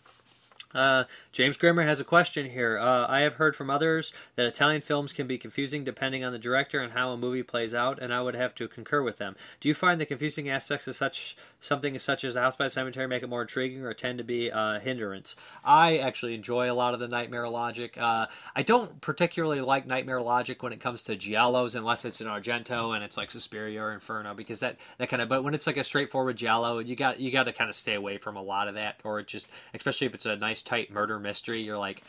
Uh, 0.75 1.05
James 1.33 1.57
Grimmer 1.57 1.85
has 1.85 2.01
a 2.01 2.05
question 2.05 2.51
here. 2.51 2.79
Uh, 2.79 3.07
I 3.09 3.21
have 3.21 3.35
heard 3.35 3.55
from 3.55 3.71
others 3.71 4.13
that 4.37 4.47
Italian 4.47 4.81
films 4.81 5.13
can 5.13 5.27
be 5.27 5.39
confusing 5.39 5.85
depending 5.85 6.25
on 6.25 6.33
the 6.33 6.39
director 6.39 6.81
and 6.81 6.93
how 6.93 7.11
a 7.11 7.17
movie 7.17 7.43
plays 7.43 7.75
out, 7.75 7.99
and 8.01 8.13
I 8.13 8.21
would 8.21 8.35
have 8.35 8.55
to 8.57 8.69
concur 8.69 9.03
with 9.03 9.19
them. 9.19 9.37
Do 9.61 9.69
you 9.69 9.75
find 9.75 10.01
the 10.01 10.07
confusing 10.07 10.49
aspects 10.49 10.89
of 10.89 10.97
such 10.97 11.37
something 11.61 11.99
such 11.99 12.25
as 12.25 12.35
The 12.35 12.41
House 12.41 12.57
by 12.57 12.65
the 12.65 12.71
Cemetery 12.71 13.07
make 13.07 13.23
it 13.23 13.29
more 13.29 13.43
intriguing, 13.43 13.85
or 13.85 13.95
tend 13.95 14.19
to 14.19 14.25
be 14.25 14.49
a 14.49 14.81
hindrance? 14.83 15.37
I 15.65 15.99
actually 15.99 16.35
enjoy 16.35 16.71
a 16.71 16.75
lot 16.75 16.95
of 16.95 17.01
the 17.01 17.09
nightmare 17.09 17.49
logic. 17.49 17.97
Uh, 17.97 18.27
I 18.57 18.63
don't 18.63 19.01
particularly 19.01 19.61
like 19.61 19.87
nightmare 19.87 20.21
logic 20.21 20.63
when 20.63 20.73
it 20.73 20.81
comes 20.81 21.03
to 21.05 21.17
giallos, 21.17 21.75
unless 21.75 22.05
it's 22.05 22.21
an 22.21 22.27
Argento 22.27 22.95
and 22.95 23.05
it's 23.05 23.17
like 23.17 23.31
Suspiria 23.31 23.83
or 23.83 23.93
Inferno, 23.93 24.35
because 24.35 24.61
that 24.61 24.77
that 24.99 25.09
kind 25.09 25.23
of. 25.23 25.29
But 25.29 25.45
when 25.45 25.55
it's 25.55 25.67
like 25.67 25.77
a 25.77 25.85
straightforward 25.85 26.37
giallo, 26.37 26.81
you 26.81 26.97
got 26.97 27.21
you 27.21 27.31
got 27.31 27.45
to 27.45 27.53
kind 27.53 27.71
of 27.71 27.77
stay 27.77 27.95
away 27.95 28.19
from 28.19 28.37
a 28.37 28.43
lot 28.43 28.67
of 28.67 28.75
that, 28.75 29.01
or 29.05 29.23
just 29.23 29.49
especially 29.73 30.07
if 30.07 30.15
it's 30.15 30.27
a 30.27 30.37
nice 30.37 30.64
tight 30.65 30.91
murder 30.91 31.19
mystery, 31.19 31.63
you're 31.63 31.79
like, 31.79 32.03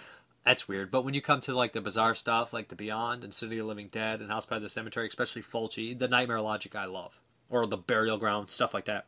that's 0.46 0.68
weird. 0.68 0.92
But 0.92 1.04
when 1.04 1.14
you 1.14 1.22
come 1.22 1.42
to 1.42 1.56
like 1.56 1.74
the 1.74 1.82
bizarre 1.82 2.16
stuff, 2.16 2.54
like 2.54 2.68
The 2.68 2.76
Beyond 2.76 3.24
and 3.24 3.34
City 3.34 3.58
of 3.58 3.66
Living 3.66 3.90
Dead 3.92 4.22
and 4.22 4.30
House 4.30 4.46
by 4.46 4.60
the 4.60 4.70
Cemetery, 4.70 5.08
especially 5.08 5.42
Fulci, 5.42 5.98
the 5.98 6.08
nightmare 6.08 6.42
logic 6.42 6.76
I 6.76 6.86
love, 6.86 7.20
or 7.50 7.66
the 7.66 7.78
burial 7.78 8.18
ground 8.18 8.50
stuff 8.50 8.74
like 8.74 8.86
that. 8.86 9.06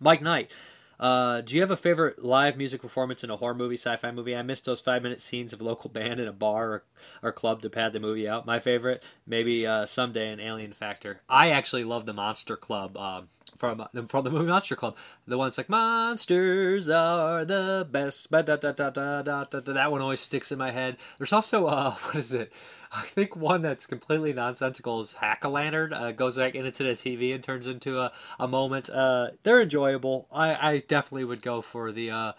Mike 0.00 0.22
Knight. 0.22 0.50
Uh, 0.98 1.40
do 1.40 1.56
you 1.56 1.60
have 1.60 1.72
a 1.72 1.76
favorite 1.76 2.24
live 2.24 2.56
music 2.56 2.80
performance 2.80 3.24
in 3.24 3.28
a 3.28 3.36
horror 3.36 3.54
movie, 3.54 3.76
sci-fi 3.76 4.12
movie? 4.12 4.34
I 4.34 4.42
missed 4.42 4.64
those 4.64 4.80
five-minute 4.80 5.20
scenes 5.20 5.52
of 5.52 5.60
local 5.60 5.90
band 5.90 6.20
in 6.20 6.28
a 6.28 6.32
bar 6.32 6.70
or, 6.70 6.84
or 7.20 7.32
club 7.32 7.62
to 7.62 7.68
pad 7.68 7.92
the 7.92 8.00
movie 8.00 8.28
out. 8.28 8.46
My 8.46 8.60
favorite, 8.60 9.02
maybe 9.26 9.66
uh, 9.66 9.86
someday, 9.86 10.30
an 10.32 10.38
Alien 10.38 10.72
Factor. 10.72 11.20
I 11.28 11.50
actually 11.50 11.82
love 11.82 12.06
the 12.06 12.12
Monster 12.12 12.56
Club 12.56 12.96
um, 12.96 13.26
from 13.64 14.06
from 14.08 14.24
the 14.24 14.30
movie 14.30 14.50
Monster 14.50 14.76
Club. 14.76 14.96
The 15.26 15.38
one 15.38 15.46
that's 15.46 15.58
like 15.58 15.68
monsters 15.68 16.88
are 16.88 17.44
the 17.44 17.86
best. 17.90 18.30
That 18.30 19.88
one 19.90 20.00
always 20.00 20.20
sticks 20.20 20.52
in 20.52 20.58
my 20.58 20.70
head. 20.70 20.96
There's 21.18 21.32
also 21.32 21.66
uh, 21.66 21.90
what 22.02 22.16
is 22.16 22.32
it? 22.32 22.52
I 22.92 23.02
think 23.02 23.34
one 23.34 23.62
that's 23.62 23.86
completely 23.86 24.32
nonsensical 24.32 25.00
is 25.00 25.14
Hack-O-Lantern. 25.14 25.92
Uh, 25.92 26.12
goes 26.12 26.36
back 26.36 26.54
into 26.54 26.84
the 26.84 26.90
TV 26.90 27.34
and 27.34 27.42
turns 27.42 27.66
into 27.66 27.98
a, 27.98 28.12
a 28.38 28.46
moment. 28.46 28.88
Uh, 28.88 29.30
they're 29.42 29.60
enjoyable. 29.60 30.28
I, 30.32 30.74
I 30.74 30.78
definitely 30.78 31.24
would 31.24 31.42
go 31.42 31.60
for 31.60 31.90
the 31.90 32.12
uh, 32.12 32.32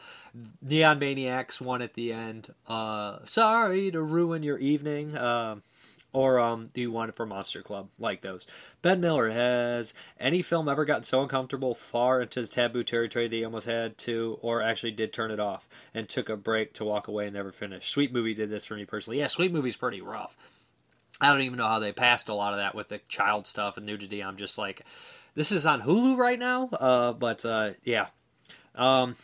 Neon 0.62 1.00
Maniacs 1.00 1.60
one 1.60 1.82
at 1.82 1.96
the 1.96 2.14
end. 2.14 2.54
Uh, 2.70 3.20
sorry 3.26 3.92
to 3.92 4.02
ruin 4.02 4.44
your 4.44 4.58
evening. 4.58 5.18
Um, 5.18 5.62
or 6.16 6.40
um, 6.40 6.70
do 6.74 6.80
you 6.80 6.92
want 6.92 7.10
it 7.10 7.16
for 7.18 7.26
Monster 7.26 7.62
Club? 7.62 7.90
Like 8.00 8.22
those. 8.22 8.48
Ben 8.82 9.02
Miller 9.02 9.32
has 9.32 9.94
any 10.18 10.42
film 10.42 10.70
ever 10.70 10.86
gotten 10.86 11.04
so 11.04 11.22
uncomfortable 11.22 11.76
far 11.76 12.22
into 12.22 12.42
the 12.42 12.48
taboo 12.48 12.86
territory 12.86 13.28
that 13.28 13.44
almost 13.44 13.68
had 13.68 13.98
to, 13.98 14.40
or 14.42 14.62
actually 14.62 14.92
did 14.92 15.12
turn 15.12 15.30
it 15.30 15.42
off 15.42 15.68
and 15.94 16.08
took 16.08 16.30
a 16.30 16.38
break 16.38 16.74
to 16.76 16.86
walk 16.86 17.10
away 17.10 17.26
and 17.26 17.34
never 17.34 17.52
finish? 17.52 17.90
Sweet 17.90 18.14
Movie 18.14 18.34
did 18.34 18.50
this 18.50 18.64
for 18.64 18.76
me 18.76 18.86
personally. 18.86 19.20
Yeah, 19.20 19.28
Sweet 19.28 19.52
Movie's 19.52 19.76
pretty 19.76 20.00
rough. 20.00 20.38
I 21.20 21.30
don't 21.34 21.42
even 21.42 21.58
know 21.58 21.68
how 21.68 21.80
they 21.80 21.92
passed 21.92 22.30
a 22.30 22.34
lot 22.34 22.54
of 22.54 22.60
that 22.60 22.76
with 22.76 22.88
the 22.88 23.02
child 23.10 23.46
stuff 23.46 23.76
and 23.76 23.86
nudity. 23.86 24.24
I'm 24.24 24.38
just 24.38 24.58
like, 24.58 24.84
this 25.34 25.52
is 25.52 25.66
on 25.66 25.82
Hulu 25.82 26.16
right 26.16 26.40
now. 26.40 26.70
Uh, 26.70 27.12
but 27.12 27.44
uh, 27.44 27.72
yeah. 27.84 28.08
Um, 28.74 29.18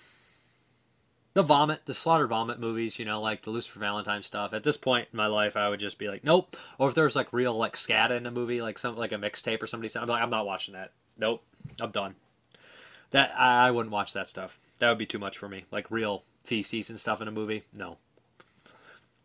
the 1.34 1.44
vomit, 1.44 1.86
the 1.86 1.94
slaughter 1.94 2.28
vomit 2.28 2.60
movies, 2.60 3.00
you 3.00 3.06
know, 3.06 3.22
like 3.22 3.44
the 3.44 3.52
Lucifer 3.52 3.80
Valentine 3.80 4.24
stuff. 4.24 4.54
At 4.54 4.64
this 4.64 4.78
point 4.78 5.08
in 5.12 5.18
my 5.18 5.28
life, 5.28 5.56
I 5.56 5.70
would 5.70 5.80
just 5.80 5.98
be 5.98 6.08
like, 6.08 6.24
nope. 6.24 6.58
Or 6.78 6.90
if 6.90 6.96
there's 6.96 7.16
like 7.16 7.32
real 7.32 7.54
like 7.58 7.78
scat 7.78 8.12
in 8.12 8.26
a 8.26 8.32
movie, 8.32 8.62
like 8.62 8.78
some 8.78 8.98
like 8.98 9.12
a 9.12 9.18
mixtape 9.18 9.62
or 9.64 9.68
somebody, 9.68 9.92
I'm 9.96 10.08
like, 10.08 10.22
I'm 10.22 10.30
not 10.30 10.46
watching 10.46 10.74
that. 10.74 10.92
Nope, 11.18 11.44
I'm 11.80 11.92
done. 11.92 12.16
That 13.12 13.34
I, 13.38 13.68
I 13.68 13.72
wouldn't 13.72 13.94
watch 13.94 14.14
that 14.14 14.28
stuff. 14.28 14.60
That 14.80 14.90
would 14.90 14.98
be 14.98 15.06
too 15.06 15.20
much 15.20 15.38
for 15.38 15.48
me. 15.48 15.66
Like 15.72 15.90
real 15.90 16.24
feces 16.44 16.90
and 16.90 17.00
stuff 17.00 17.22
in 17.22 17.28
a 17.28 17.32
movie, 17.32 17.64
no. 17.74 17.98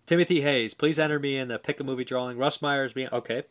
Timothy 0.07 0.43
Hayes, 0.43 0.75
please 0.75 1.01
enter 1.01 1.19
me 1.19 1.37
in 1.37 1.49
the 1.49 1.59
pick 1.59 1.81
a 1.81 1.85
movie 1.85 2.05
drawing. 2.05 2.39
Russ 2.39 2.63
Myers 2.63 2.93
being 2.93 3.09
okay. 3.13 3.45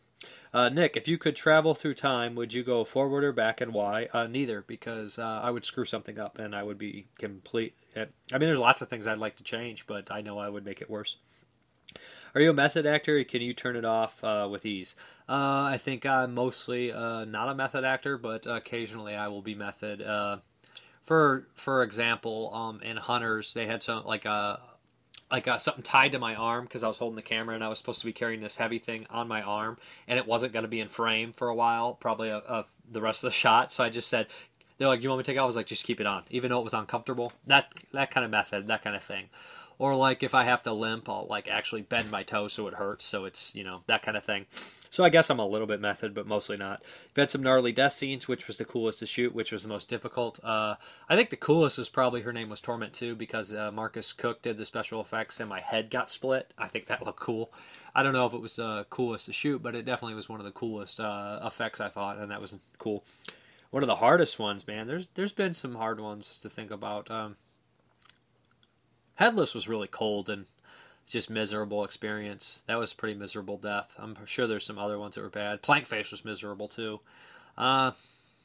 Uh, 0.52 0.68
Nick, 0.68 0.96
if 0.96 1.08
you 1.08 1.18
could 1.18 1.36
travel 1.36 1.74
through 1.74 1.94
time, 1.94 2.34
would 2.34 2.52
you 2.52 2.62
go 2.62 2.84
forward 2.84 3.24
or 3.24 3.32
back, 3.32 3.60
and 3.60 3.72
why? 3.72 4.08
Uh, 4.12 4.26
neither, 4.26 4.62
because 4.66 5.18
uh, 5.18 5.40
I 5.42 5.50
would 5.50 5.64
screw 5.64 5.84
something 5.84 6.18
up, 6.18 6.38
and 6.38 6.54
I 6.54 6.62
would 6.62 6.78
be 6.78 7.06
complete. 7.18 7.74
I 7.96 8.06
mean, 8.32 8.40
there's 8.40 8.58
lots 8.58 8.82
of 8.82 8.88
things 8.88 9.06
I'd 9.06 9.18
like 9.18 9.36
to 9.36 9.42
change, 9.42 9.86
but 9.86 10.10
I 10.10 10.20
know 10.20 10.38
I 10.38 10.48
would 10.48 10.64
make 10.64 10.80
it 10.80 10.90
worse. 10.90 11.16
Are 12.34 12.40
you 12.40 12.50
a 12.50 12.54
method 12.54 12.84
actor? 12.84 13.22
Can 13.24 13.40
you 13.40 13.54
turn 13.54 13.76
it 13.76 13.84
off 13.84 14.22
uh, 14.22 14.48
with 14.50 14.66
ease? 14.66 14.94
Uh, 15.28 15.62
I 15.62 15.78
think 15.78 16.04
I'm 16.04 16.34
mostly 16.34 16.92
uh, 16.92 17.24
not 17.24 17.48
a 17.48 17.54
method 17.54 17.84
actor, 17.84 18.18
but 18.18 18.46
occasionally 18.46 19.14
I 19.14 19.28
will 19.28 19.42
be 19.42 19.54
method. 19.54 20.02
for 21.02 21.48
for 21.54 21.82
example, 21.82 22.50
um, 22.52 22.82
in 22.82 22.98
Hunters, 22.98 23.54
they 23.54 23.66
had 23.66 23.82
some 23.82 24.04
like 24.04 24.26
a 24.26 24.60
like 25.30 25.48
uh, 25.48 25.58
something 25.58 25.82
tied 25.82 26.12
to 26.12 26.18
my 26.18 26.34
arm 26.34 26.64
because 26.64 26.82
I 26.84 26.88
was 26.88 26.98
holding 26.98 27.16
the 27.16 27.22
camera 27.22 27.54
and 27.54 27.64
I 27.64 27.68
was 27.68 27.78
supposed 27.78 28.00
to 28.00 28.06
be 28.06 28.12
carrying 28.12 28.40
this 28.40 28.56
heavy 28.56 28.78
thing 28.78 29.06
on 29.10 29.26
my 29.26 29.42
arm 29.42 29.78
and 30.06 30.18
it 30.18 30.26
wasn't 30.26 30.52
going 30.52 30.62
to 30.62 30.68
be 30.68 30.80
in 30.80 30.88
frame 30.88 31.32
for 31.32 31.48
a 31.48 31.54
while, 31.54 31.94
probably 31.94 32.28
a, 32.28 32.38
a, 32.38 32.66
the 32.90 33.00
rest 33.00 33.24
of 33.24 33.30
the 33.30 33.34
shot. 33.34 33.72
So 33.72 33.82
I 33.82 33.90
just 33.90 34.08
said, 34.08 34.28
they're 34.78 34.88
like, 34.88 35.02
"You 35.02 35.08
want 35.08 35.18
me 35.20 35.22
to 35.24 35.30
take 35.30 35.36
it?" 35.36 35.40
I 35.40 35.44
was 35.44 35.56
like, 35.56 35.66
"Just 35.66 35.84
keep 35.84 36.00
it 36.00 36.06
on," 36.06 36.24
even 36.30 36.50
though 36.50 36.60
it 36.60 36.64
was 36.64 36.74
uncomfortable. 36.74 37.32
That 37.46 37.72
that 37.92 38.10
kind 38.10 38.24
of 38.24 38.30
method, 38.30 38.66
that 38.68 38.82
kind 38.82 38.94
of 38.94 39.02
thing. 39.02 39.28
Or 39.78 39.94
like 39.94 40.22
if 40.22 40.34
I 40.34 40.44
have 40.44 40.62
to 40.62 40.72
limp, 40.72 41.08
I'll 41.08 41.26
like 41.28 41.48
actually 41.48 41.82
bend 41.82 42.10
my 42.10 42.22
toe 42.22 42.48
so 42.48 42.66
it 42.66 42.74
hurts. 42.74 43.04
So 43.04 43.24
it's 43.24 43.54
you 43.54 43.64
know 43.64 43.82
that 43.86 44.02
kind 44.02 44.16
of 44.16 44.24
thing. 44.24 44.46
So 44.88 45.04
I 45.04 45.10
guess 45.10 45.28
I'm 45.28 45.38
a 45.38 45.46
little 45.46 45.66
bit 45.66 45.80
method, 45.80 46.14
but 46.14 46.26
mostly 46.26 46.56
not. 46.56 46.82
We've 47.08 47.22
had 47.22 47.30
some 47.30 47.42
gnarly 47.42 47.72
death 47.72 47.92
scenes, 47.92 48.28
which 48.28 48.46
was 48.46 48.56
the 48.56 48.64
coolest 48.64 49.00
to 49.00 49.06
shoot, 49.06 49.34
which 49.34 49.52
was 49.52 49.62
the 49.62 49.68
most 49.68 49.90
difficult. 49.90 50.42
Uh, 50.42 50.76
I 51.08 51.16
think 51.16 51.28
the 51.28 51.36
coolest 51.36 51.76
was 51.76 51.90
probably 51.90 52.22
her 52.22 52.32
name 52.32 52.48
was 52.48 52.60
Torment 52.60 52.94
too, 52.94 53.14
because 53.14 53.52
uh, 53.52 53.70
Marcus 53.70 54.12
Cook 54.12 54.40
did 54.40 54.56
the 54.56 54.64
special 54.64 55.00
effects 55.00 55.38
and 55.38 55.50
my 55.50 55.60
head 55.60 55.90
got 55.90 56.08
split. 56.08 56.52
I 56.56 56.68
think 56.68 56.86
that 56.86 57.04
looked 57.04 57.20
cool. 57.20 57.52
I 57.94 58.02
don't 58.02 58.12
know 58.12 58.26
if 58.26 58.32
it 58.32 58.40
was 58.40 58.56
the 58.56 58.64
uh, 58.64 58.84
coolest 58.84 59.26
to 59.26 59.32
shoot, 59.32 59.62
but 59.62 59.74
it 59.74 59.84
definitely 59.84 60.14
was 60.14 60.28
one 60.28 60.40
of 60.40 60.46
the 60.46 60.52
coolest 60.52 61.00
uh, 61.00 61.40
effects 61.44 61.80
I 61.80 61.88
thought, 61.88 62.18
and 62.18 62.30
that 62.30 62.40
was 62.40 62.56
cool. 62.78 63.04
One 63.70 63.82
of 63.82 63.86
the 63.88 63.96
hardest 63.96 64.38
ones, 64.38 64.66
man. 64.66 64.86
There's 64.86 65.08
there's 65.14 65.32
been 65.32 65.52
some 65.52 65.74
hard 65.74 66.00
ones 66.00 66.38
to 66.38 66.48
think 66.48 66.70
about. 66.70 67.10
Um, 67.10 67.36
Headless 69.16 69.54
was 69.54 69.68
really 69.68 69.88
cold 69.88 70.28
and 70.28 70.46
just 71.08 71.30
miserable 71.30 71.84
experience. 71.84 72.64
That 72.66 72.78
was 72.78 72.92
pretty 72.92 73.18
miserable 73.18 73.56
death. 73.56 73.94
I'm 73.98 74.16
sure 74.26 74.46
there's 74.46 74.66
some 74.66 74.78
other 74.78 74.98
ones 74.98 75.14
that 75.14 75.22
were 75.22 75.28
bad. 75.28 75.62
Plank 75.62 75.86
Face 75.86 76.10
was 76.10 76.24
miserable 76.24 76.68
too, 76.68 77.00
uh, 77.56 77.92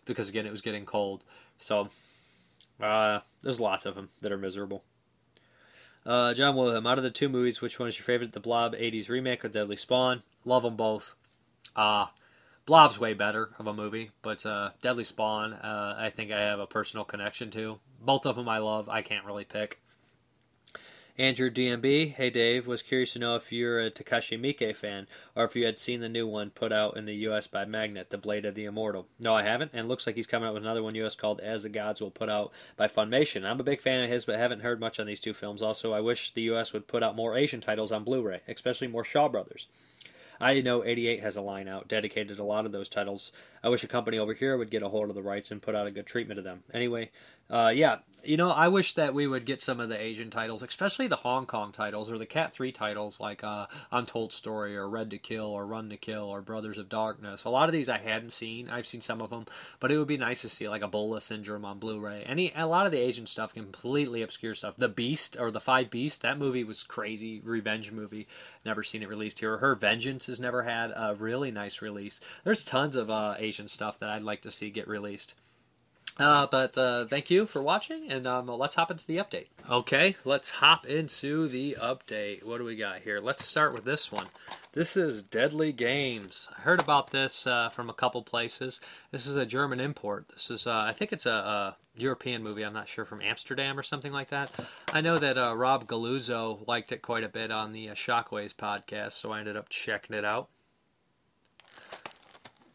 because 0.06 0.30
again 0.30 0.46
it 0.46 0.52
was 0.52 0.62
getting 0.62 0.86
cold. 0.86 1.24
So 1.60 1.90
uh, 2.82 3.20
there's 3.44 3.60
lots 3.60 3.86
of 3.86 3.96
them 3.96 4.10
that 4.22 4.32
are 4.32 4.38
miserable. 4.38 4.84
Uh, 6.06 6.34
Jon 6.34 6.56
Wilhelm, 6.56 6.88
out 6.88 6.98
of 6.98 7.04
the 7.04 7.12
two 7.12 7.30
movies, 7.30 7.62
which 7.62 7.78
one 7.78 7.88
is 7.88 7.98
your 7.98 8.06
favorite? 8.06 8.34
The 8.34 8.40
Blob 8.40 8.74
80s 8.74 9.08
remake 9.08 9.46
or 9.46 9.50
Deadly 9.50 9.78
Spawn? 9.78 10.24
Love 10.46 10.64
them 10.64 10.76
both. 10.76 11.16
Uh, 11.76 12.08
Blob's 12.66 13.00
way 13.00 13.14
better 13.14 13.50
of 13.60 13.68
a 13.68 13.74
movie, 13.74 14.12
but 14.24 14.44
uh, 14.46 14.72
Deadly 14.82 15.04
Spawn, 15.04 15.54
uh, 15.54 15.96
I 16.00 16.10
think 16.10 16.32
I 16.32 16.40
have 16.42 16.60
a 16.60 16.66
personal 16.66 17.06
connection 17.06 17.52
to. 17.52 17.80
Both 18.00 18.26
of 18.26 18.36
them 18.36 18.50
I 18.50 18.58
love. 18.58 18.90
I 18.90 19.04
can't 19.04 19.26
really 19.26 19.46
pick. 19.46 19.80
Andrew 21.22 21.52
DMB, 21.52 22.16
hey 22.16 22.32
Dave, 22.32 22.66
was 22.66 22.82
curious 22.82 23.14
to 23.14 23.20
know 23.20 23.36
if 23.36 23.52
you're 23.52 23.80
a 23.80 23.92
Takashi 23.92 24.40
Miike 24.40 24.76
fan 24.76 25.06
or 25.36 25.46
if 25.46 25.56
you 25.56 25.68
had 25.68 25.78
seen 25.78 26.00
the 26.00 26.10
new 26.10 26.26
one 26.26 26.50
put 26.50 26.74
out 26.74 26.98
in 26.98 27.06
the 27.06 27.14
U.S. 27.14 27.46
by 27.46 27.64
Magnet, 27.64 28.10
The 28.10 28.18
Blade 28.18 28.44
of 28.44 28.56
the 28.56 28.66
Immortal. 28.66 29.06
No, 29.20 29.36
I 29.36 29.44
haven't, 29.44 29.70
and 29.72 29.88
looks 29.88 30.08
like 30.08 30.16
he's 30.16 30.26
coming 30.26 30.50
out 30.50 30.56
with 30.56 30.64
another 30.64 30.82
one 30.82 30.96
U.S. 30.96 31.14
called 31.14 31.40
As 31.40 31.62
the 31.62 31.70
Gods 31.70 32.02
Will 32.02 32.10
put 32.10 32.28
out 32.28 32.52
by 32.76 32.88
Funimation. 32.88 33.46
I'm 33.46 33.60
a 33.60 33.64
big 33.64 33.82
fan 33.82 34.04
of 34.04 34.10
his, 34.10 34.26
but 34.26 34.40
haven't 34.40 34.62
heard 34.62 34.80
much 34.80 35.00
on 35.00 35.06
these 35.06 35.20
two 35.20 35.36
films. 35.36 35.62
Also, 35.62 35.94
I 35.94 36.02
wish 36.02 36.32
the 36.32 36.42
U.S. 36.42 36.74
would 36.74 36.88
put 36.88 37.04
out 37.04 37.16
more 37.16 37.38
Asian 37.38 37.62
titles 37.62 37.92
on 37.92 38.04
Blu-ray, 38.04 38.42
especially 38.48 38.88
more 38.88 39.04
Shaw 39.04 39.30
Brothers. 39.30 39.68
I 40.42 40.60
know 40.62 40.84
88 40.84 41.20
has 41.22 41.36
a 41.36 41.42
line 41.42 41.68
out 41.68 41.88
dedicated 41.88 42.36
to 42.36 42.42
a 42.42 42.44
lot 42.44 42.66
of 42.66 42.72
those 42.72 42.90
titles. 42.90 43.32
I 43.64 43.70
wish 43.70 43.84
a 43.84 43.88
company 43.88 44.18
over 44.18 44.34
here 44.34 44.58
would 44.58 44.72
get 44.72 44.82
a 44.82 44.90
hold 44.90 45.10
of 45.10 45.16
the 45.16 45.22
rights 45.22 45.52
and 45.52 45.62
put 45.62 45.76
out 45.76 45.86
a 45.86 45.92
good 45.92 46.08
treatment 46.08 46.40
of 46.40 46.44
them. 46.44 46.64
Anyway, 46.74 47.12
uh, 47.48 47.72
yeah, 47.74 48.00
you 48.24 48.38
know, 48.38 48.52
I 48.52 48.68
wish 48.68 48.94
that 48.94 49.14
we 49.14 49.28
would 49.28 49.46
get 49.46 49.62
some 49.62 49.80
of 49.80 49.90
the 49.90 50.00
Asian 50.00 50.30
titles, 50.30 50.62
especially 50.62 51.08
the 51.08 51.18
Hong 51.18 51.46
Kong 51.46 51.72
titles 51.72 52.12
or 52.12 52.18
the 52.18 52.26
Cat 52.26 52.54
3 52.54 52.72
titles 52.72 53.20
like 53.20 53.44
uh, 53.44 53.68
Untold 53.92 54.34
Story 54.34 54.76
or 54.76 54.90
Red 54.90 55.10
to 55.12 55.18
Kill 55.18 55.46
or 55.46 55.66
Run 55.66 55.90
to 55.90 55.98
Kill 55.98 56.24
or 56.24 56.42
Brothers 56.42 56.78
of 56.78 56.90
Darkness. 56.90 57.44
A 57.44 57.50
lot 57.50 57.70
of 57.70 57.74
these 57.74 57.90
I 57.90 57.98
hadn't 57.98 58.32
seen. 58.32 58.70
I've 58.70 58.86
seen 58.86 59.02
some 59.02 59.22
of 59.22 59.30
them, 59.30 59.46
but 59.80 59.92
it 59.92 59.98
would 59.98 60.08
be 60.08 60.18
nice 60.18 60.42
to 60.42 60.50
see 60.50 60.70
like 60.70 60.82
Ebola 60.82 61.22
Syndrome 61.22 61.66
on 61.66 61.80
Blu-ray. 61.80 62.24
Any 62.24 62.52
a 62.56 62.68
lot 62.68 62.86
of 62.86 62.92
the 62.92 63.00
Asian 63.00 63.26
stuff, 63.26 63.54
completely 63.54 64.22
obscure 64.22 64.56
stuff. 64.56 64.76
The 64.78 64.90
Beast 64.90 65.38
or 65.40 65.52
the 65.52 65.60
Five 65.60 65.90
Beasts, 65.90 66.20
that 66.20 66.38
movie 66.38 66.64
was 66.64 66.84
crazy 66.84 67.42
revenge 67.44 67.92
movie. 67.92 68.28
Never 68.66 68.84
seen 68.84 69.04
it 69.04 69.10
released 69.10 69.40
here. 69.40 69.58
Her 69.58 69.76
Vengeance 69.76 70.28
has 70.28 70.40
never 70.40 70.64
had 70.64 70.92
a 70.96 71.16
really 71.16 71.52
nice 71.52 71.82
release. 71.82 72.20
There's 72.44 72.64
tons 72.64 72.96
of 72.96 73.10
uh, 73.10 73.36
Asian 73.38 73.68
stuff 73.68 74.00
that 74.00 74.10
I'd 74.10 74.22
like 74.22 74.42
to 74.42 74.52
see 74.52 74.70
get 74.70 74.88
released. 74.88 75.36
Uh, 76.18 76.46
but 76.52 76.78
uh, 76.78 77.06
thank 77.06 77.32
you 77.32 77.46
for 77.46 77.62
watching, 77.64 78.12
and 78.12 78.28
um, 78.28 78.48
let's 78.48 78.76
hop 78.76 78.92
into 78.92 79.08
the 79.08 79.18
update. 79.18 79.48
Okay, 79.70 80.16
let's 80.26 80.50
hop 80.50 80.86
into 80.86 81.48
the 81.48 81.78
update. 81.80 82.44
What 82.44 82.58
do 82.58 82.64
we 82.64 82.76
got 82.76 83.00
here? 83.00 83.20
Let's 83.20 83.46
start 83.46 83.74
with 83.74 83.86
this 83.86 84.12
one. 84.12 84.28
This 84.74 84.96
is 84.96 85.22
Deadly 85.22 85.72
Games. 85.72 86.50
I 86.58 86.62
heard 86.62 86.80
about 86.80 87.12
this 87.12 87.48
uh, 87.48 87.70
from 87.70 87.90
a 87.90 87.94
couple 87.94 88.22
places. 88.24 88.80
This 89.12 89.26
is 89.26 89.36
a 89.36 89.46
German 89.46 89.80
import. 89.80 90.30
This 90.30 90.50
is, 90.50 90.68
uh, 90.68 90.86
I 90.88 90.94
think 90.94 91.12
it's 91.12 91.26
a, 91.26 91.32
a, 91.32 91.78
European 91.94 92.42
movie. 92.42 92.64
I'm 92.64 92.74
not 92.74 92.88
sure 92.88 93.04
from 93.04 93.22
Amsterdam 93.22 93.78
or 93.78 93.84
something 93.84 94.14
like 94.14 94.30
that. 94.30 94.50
I 94.94 95.02
know 95.02 95.18
that 95.18 95.38
uh, 95.38 95.54
Rob 95.58 95.88
Galuzzo 95.88 96.66
liked 96.66 96.94
it 96.94 97.02
quite 97.02 97.26
a 97.26 97.30
bit 97.30 97.52
on 97.52 97.74
the 97.74 97.90
uh, 97.90 97.96
Shockwaves 97.96 98.56
podcast, 98.56 99.12
so 99.12 99.34
I 99.34 99.40
ended 99.40 99.58
up 99.58 99.68
checking 99.68 100.16
it 100.16 100.24
out. 100.24 100.48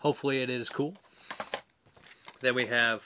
Hopefully, 0.00 0.42
it 0.42 0.50
is 0.50 0.68
cool. 0.68 0.96
Then 2.40 2.54
we 2.54 2.66
have 2.66 3.04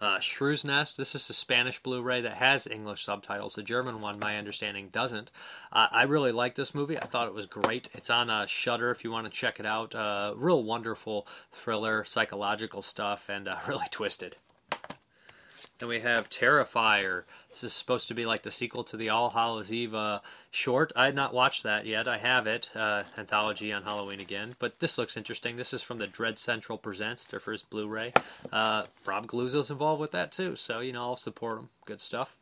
uh, 0.00 0.20
Shrew's 0.20 0.64
Nest. 0.64 0.96
This 0.96 1.14
is 1.14 1.28
a 1.30 1.34
Spanish 1.34 1.82
Blu-ray 1.82 2.20
that 2.20 2.34
has 2.34 2.66
English 2.66 3.04
subtitles. 3.04 3.54
The 3.54 3.62
German 3.62 4.00
one, 4.00 4.18
my 4.18 4.36
understanding, 4.36 4.88
doesn't. 4.88 5.30
Uh, 5.72 5.88
I 5.90 6.02
really 6.04 6.32
like 6.32 6.54
this 6.54 6.74
movie. 6.74 6.98
I 6.98 7.06
thought 7.06 7.28
it 7.28 7.34
was 7.34 7.46
great. 7.46 7.88
It's 7.94 8.10
on 8.10 8.30
uh, 8.30 8.46
Shudder 8.46 8.90
if 8.90 9.04
you 9.04 9.10
want 9.10 9.26
to 9.26 9.32
check 9.32 9.58
it 9.60 9.66
out. 9.66 9.94
Uh, 9.94 10.34
real 10.36 10.62
wonderful 10.62 11.26
thriller, 11.52 12.04
psychological 12.04 12.82
stuff, 12.82 13.28
and 13.28 13.48
uh, 13.48 13.56
really 13.68 13.86
twisted. 13.90 14.36
Then 15.78 15.88
we 15.88 16.00
have 16.00 16.28
Terrifier. 16.28 17.22
This 17.50 17.62
is 17.62 17.72
supposed 17.72 18.08
to 18.08 18.14
be 18.14 18.26
like 18.26 18.42
the 18.42 18.50
sequel 18.50 18.82
to 18.84 18.96
the 18.96 19.08
All 19.08 19.30
Hallows 19.30 19.72
Eve 19.72 19.94
uh, 19.94 20.20
short. 20.50 20.92
I 20.96 21.06
had 21.06 21.14
not 21.14 21.32
watched 21.32 21.62
that 21.62 21.86
yet. 21.86 22.08
I 22.08 22.18
have 22.18 22.48
it. 22.48 22.70
Uh, 22.74 23.04
anthology 23.16 23.72
on 23.72 23.84
Halloween 23.84 24.18
again. 24.18 24.56
But 24.58 24.80
this 24.80 24.98
looks 24.98 25.16
interesting. 25.16 25.56
This 25.56 25.72
is 25.72 25.82
from 25.82 25.98
the 25.98 26.08
Dread 26.08 26.38
Central 26.38 26.78
Presents, 26.78 27.24
their 27.24 27.38
first 27.38 27.70
Blu 27.70 27.86
ray. 27.86 28.12
Uh, 28.52 28.84
Rob 29.06 29.28
Galuzzo's 29.28 29.70
involved 29.70 30.00
with 30.00 30.10
that 30.10 30.32
too. 30.32 30.56
So, 30.56 30.80
you 30.80 30.92
know, 30.92 31.02
I'll 31.02 31.16
support 31.16 31.56
them. 31.56 31.68
Good 31.86 32.00
stuff. 32.00 32.36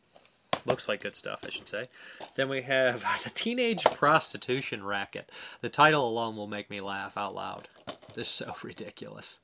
Looks 0.65 0.89
like 0.89 1.03
good 1.03 1.15
stuff, 1.15 1.41
I 1.47 1.51
should 1.51 1.69
say. 1.69 1.89
Then 2.35 2.49
we 2.49 2.63
have 2.63 3.05
The 3.25 3.31
Teenage 3.31 3.85
Prostitution 3.85 4.83
Racket. 4.83 5.31
The 5.61 5.69
title 5.69 6.09
alone 6.09 6.37
will 6.37 6.47
make 6.47 6.71
me 6.71 6.81
laugh 6.81 7.17
out 7.17 7.35
loud. 7.35 7.69
This 8.15 8.29
is 8.29 8.35
so 8.35 8.57
ridiculous. 8.63 9.41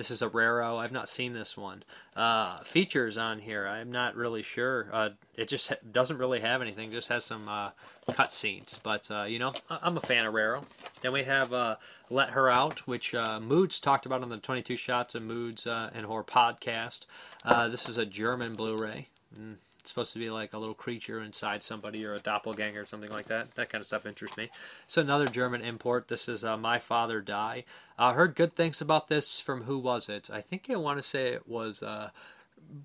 This 0.00 0.10
is 0.10 0.22
a 0.22 0.28
Raro. 0.28 0.78
I've 0.78 0.92
not 0.92 1.10
seen 1.10 1.34
this 1.34 1.58
one. 1.58 1.82
Uh, 2.16 2.60
features 2.60 3.18
on 3.18 3.40
here. 3.40 3.66
I'm 3.66 3.92
not 3.92 4.16
really 4.16 4.42
sure. 4.42 4.86
Uh, 4.90 5.10
it 5.36 5.46
just 5.46 5.68
ha- 5.68 5.74
doesn't 5.92 6.16
really 6.16 6.40
have 6.40 6.62
anything. 6.62 6.90
Just 6.90 7.10
has 7.10 7.22
some 7.22 7.46
uh, 7.50 7.72
cut 8.10 8.32
scenes. 8.32 8.80
But 8.82 9.10
uh, 9.10 9.24
you 9.24 9.38
know, 9.38 9.52
I- 9.68 9.80
I'm 9.82 9.98
a 9.98 10.00
fan 10.00 10.24
of 10.24 10.32
Raro. 10.32 10.64
Then 11.02 11.12
we 11.12 11.24
have 11.24 11.52
uh, 11.52 11.76
Let 12.08 12.30
Her 12.30 12.48
Out, 12.48 12.86
which 12.86 13.14
uh, 13.14 13.40
Moods 13.40 13.78
talked 13.78 14.06
about 14.06 14.22
on 14.22 14.30
the 14.30 14.38
22 14.38 14.74
Shots 14.74 15.14
of 15.14 15.22
Moods 15.22 15.66
and 15.66 16.06
Horror 16.06 16.24
podcast. 16.24 17.04
this 17.70 17.86
is 17.86 17.98
a 17.98 18.06
German 18.06 18.54
Blu-ray. 18.54 19.08
Mm. 19.38 19.56
Supposed 19.84 20.12
to 20.12 20.18
be 20.18 20.30
like 20.30 20.52
a 20.52 20.58
little 20.58 20.74
creature 20.74 21.20
inside 21.20 21.62
somebody 21.62 22.04
or 22.04 22.14
a 22.14 22.20
doppelganger 22.20 22.82
or 22.82 22.84
something 22.84 23.10
like 23.10 23.26
that. 23.26 23.54
That 23.54 23.70
kind 23.70 23.80
of 23.80 23.86
stuff 23.86 24.06
interests 24.06 24.36
me. 24.36 24.50
So 24.86 25.00
another 25.00 25.26
German 25.26 25.62
import. 25.62 26.08
This 26.08 26.28
is 26.28 26.44
uh, 26.44 26.56
My 26.56 26.78
Father 26.78 27.20
Die. 27.20 27.64
I 27.98 28.10
uh, 28.10 28.12
heard 28.14 28.34
good 28.34 28.54
things 28.54 28.80
about 28.80 29.08
this 29.08 29.40
from 29.40 29.64
who 29.64 29.78
was 29.78 30.08
it? 30.08 30.30
I 30.32 30.40
think 30.40 30.68
I 30.70 30.76
want 30.76 30.98
to 30.98 31.02
say 31.02 31.28
it 31.28 31.48
was 31.48 31.82
uh, 31.82 32.10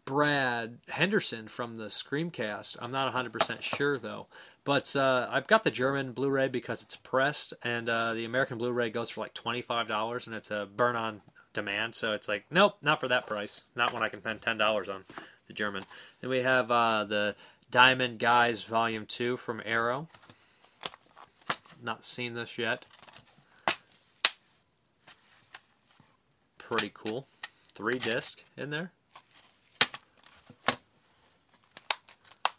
Brad 0.05 0.79
Henderson 0.89 1.47
from 1.47 1.75
the 1.75 1.87
Screamcast. 1.87 2.77
I'm 2.79 2.91
not 2.91 3.13
100% 3.13 3.61
sure 3.61 3.97
though. 3.97 4.27
But 4.63 4.95
uh, 4.95 5.27
I've 5.29 5.47
got 5.47 5.63
the 5.63 5.71
German 5.71 6.11
Blu-ray 6.11 6.47
because 6.47 6.81
it's 6.81 6.95
pressed, 6.95 7.53
and 7.63 7.87
uh, 7.87 8.15
the 8.15 8.25
American 8.25 8.57
Blu-ray 8.57 8.89
goes 8.89 9.11
for 9.11 9.21
like 9.21 9.35
$25, 9.35 10.25
and 10.25 10.35
it's 10.35 10.49
a 10.49 10.67
burn-on 10.75 11.21
demand. 11.53 11.93
So 11.93 12.13
it's 12.13 12.27
like, 12.27 12.45
nope, 12.49 12.77
not 12.81 12.99
for 12.99 13.07
that 13.07 13.27
price. 13.27 13.61
Not 13.75 13.93
when 13.93 14.01
I 14.01 14.09
can 14.09 14.21
spend 14.21 14.41
$10 14.41 14.93
on 14.93 15.05
the 15.47 15.53
German. 15.53 15.83
Then 16.21 16.29
we 16.29 16.41
have 16.41 16.71
uh, 16.71 17.03
the 17.03 17.35
Diamond 17.71 18.19
Guys 18.19 18.63
Volume 18.63 19.05
2 19.05 19.37
from 19.37 19.61
Arrow. 19.65 20.07
Not 21.81 22.03
seen 22.03 22.33
this 22.33 22.57
yet. 22.57 22.85
Pretty 26.57 26.91
cool. 26.93 27.27
Three 27.73 27.99
disc 27.99 28.41
in 28.57 28.69
there. 28.69 28.91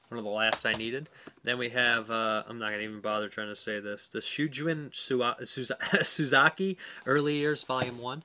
One 0.08 0.18
of 0.18 0.24
the 0.24 0.30
last 0.30 0.64
I 0.64 0.72
needed. 0.72 1.08
Then 1.42 1.58
we 1.58 1.70
have, 1.70 2.10
uh, 2.10 2.44
I'm 2.48 2.58
not 2.58 2.68
going 2.68 2.78
to 2.78 2.84
even 2.84 3.00
bother 3.00 3.28
trying 3.28 3.48
to 3.48 3.56
say 3.56 3.80
this, 3.80 4.08
the 4.08 4.20
Shujin 4.20 4.90
Suzaki 4.92 6.76
Early 7.06 7.36
Years 7.36 7.64
Volume 7.64 7.98
1 7.98 8.22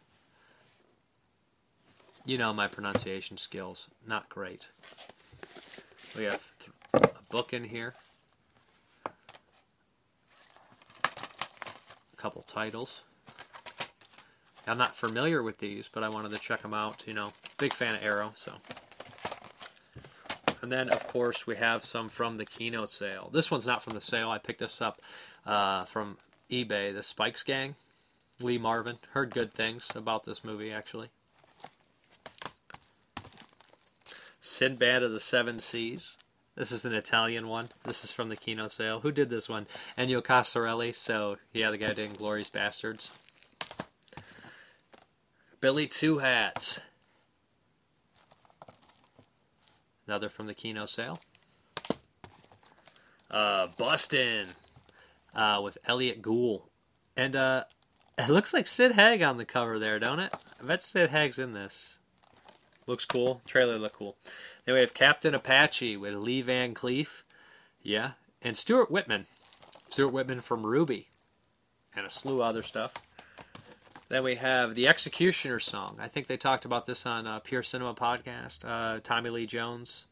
you 2.26 2.38
know 2.38 2.54
my 2.54 2.68
pronunciation 2.68 3.38
skills 3.38 3.88
not 4.08 4.30
great. 4.30 4.68
We 6.18 6.26
have 6.26 6.48
a 6.94 7.10
book 7.30 7.54
in 7.54 7.64
here, 7.66 7.96
a 9.06 9.12
couple 12.18 12.44
titles. 12.44 13.04
I'm 14.68 14.78
not 14.78 14.96
familiar 14.96 15.42
with 15.42 15.58
these, 15.58 15.90
but 15.92 16.04
I 16.04 16.10
wanted 16.10 16.32
to 16.32 16.38
check 16.38 16.62
them 16.62 16.74
out. 16.74 17.04
You 17.06 17.14
know, 17.14 17.34
big 17.58 17.74
fan 17.74 17.96
of 17.96 18.04
Arrow, 18.04 18.32
so. 18.36 18.54
And 20.62 20.72
then, 20.72 20.90
of 20.90 21.08
course, 21.08 21.48
we 21.48 21.56
have 21.56 21.84
some 21.84 22.08
from 22.08 22.38
the 22.38 22.46
Kino 22.46 22.86
sale. 22.86 23.32
This 23.34 23.50
one's 23.50 23.66
not 23.66 23.82
from 23.84 23.94
the 23.94 24.02
sale. 24.02 24.30
I 24.30 24.38
picked 24.38 24.60
this 24.60 24.80
up 24.80 25.00
uh, 25.46 25.86
from 25.86 26.18
eBay. 26.52 26.94
The 26.94 27.02
Spikes 27.02 27.42
Gang, 27.42 27.74
Lee 28.40 28.60
Marvin. 28.60 29.00
Heard 29.14 29.32
good 29.32 29.54
things 29.54 29.88
about 29.96 30.26
this 30.26 30.44
movie, 30.44 30.72
actually. 30.72 31.10
Sinbad 34.62 35.02
of 35.02 35.12
the 35.12 35.20
Seven 35.20 35.58
Seas. 35.58 36.20
This 36.56 36.72
is 36.72 36.86
an 36.86 36.94
Italian 36.94 37.48
one. 37.48 37.70
This 37.84 38.04
is 38.04 38.12
from 38.12 38.30
the 38.30 38.36
Kino 38.36 38.68
sale. 38.68 39.00
Who 39.00 39.12
did 39.12 39.32
this 39.32 39.50
one? 39.50 39.66
Enzo 39.98 40.22
Castellari. 40.22 40.94
So, 40.94 41.38
yeah, 41.52 41.72
the 41.72 41.80
guy 41.80 41.94
did 41.94 42.16
Glorious 42.16 42.50
Bastards. 42.50 43.12
Billy 45.62 45.88
Two 45.88 46.20
Hats. 46.20 46.80
Another 50.06 50.30
from 50.30 50.46
the 50.46 50.54
Kino 50.54 50.86
sale. 50.86 51.20
Uh, 53.32 53.66
Bustin' 53.80 54.50
uh, 55.34 55.60
with 55.64 55.80
Elliott 55.88 56.22
Gould. 56.22 56.70
And 57.18 57.36
uh, 57.36 57.64
it 58.16 58.30
looks 58.30 58.54
like 58.54 58.68
Sid 58.68 58.92
Haig 58.92 59.24
on 59.24 59.38
the 59.38 59.46
cover 59.46 59.80
there, 59.80 59.98
don't 59.98 60.20
it? 60.20 60.32
I 60.62 60.64
bet 60.64 60.84
Sid 60.84 61.10
Haig's 61.10 61.40
in 61.40 61.54
this. 61.54 61.98
Looks 62.88 63.06
cool. 63.06 63.42
Trailer 63.46 63.78
look 63.78 63.94
cool. 63.94 64.18
Then 64.66 64.76
we 64.76 64.82
have 64.82 64.94
Captain 64.94 65.36
Apache 65.36 65.98
with 65.98 66.16
Lee 66.16 66.42
Van 66.42 66.74
Cleef. 66.74 67.24
Yeah. 67.82 68.12
And 68.42 68.58
Stuart 68.58 68.92
Whitman. 68.92 69.28
Stuart 69.90 70.10
Whitman 70.10 70.42
from 70.42 70.66
Ruby. 70.66 71.08
And 71.96 72.06
a 72.06 72.10
slew 72.10 72.36
of 72.36 72.42
other 72.42 72.64
stuff. 72.64 72.94
Then 74.10 74.24
we 74.24 74.36
have 74.36 74.76
the 74.76 74.88
Executioner 74.88 75.60
song. 75.60 75.98
I 76.00 76.08
think 76.08 76.28
they 76.28 76.38
talked 76.38 76.66
about 76.66 76.86
this 76.86 77.06
on 77.06 77.28
uh, 77.28 77.40
Pure 77.40 77.64
Cinema 77.64 77.94
podcast. 77.94 78.66
Uh, 78.66 79.00
Tommy 79.02 79.30
Lee 79.30 79.46
Jones. 79.46 80.06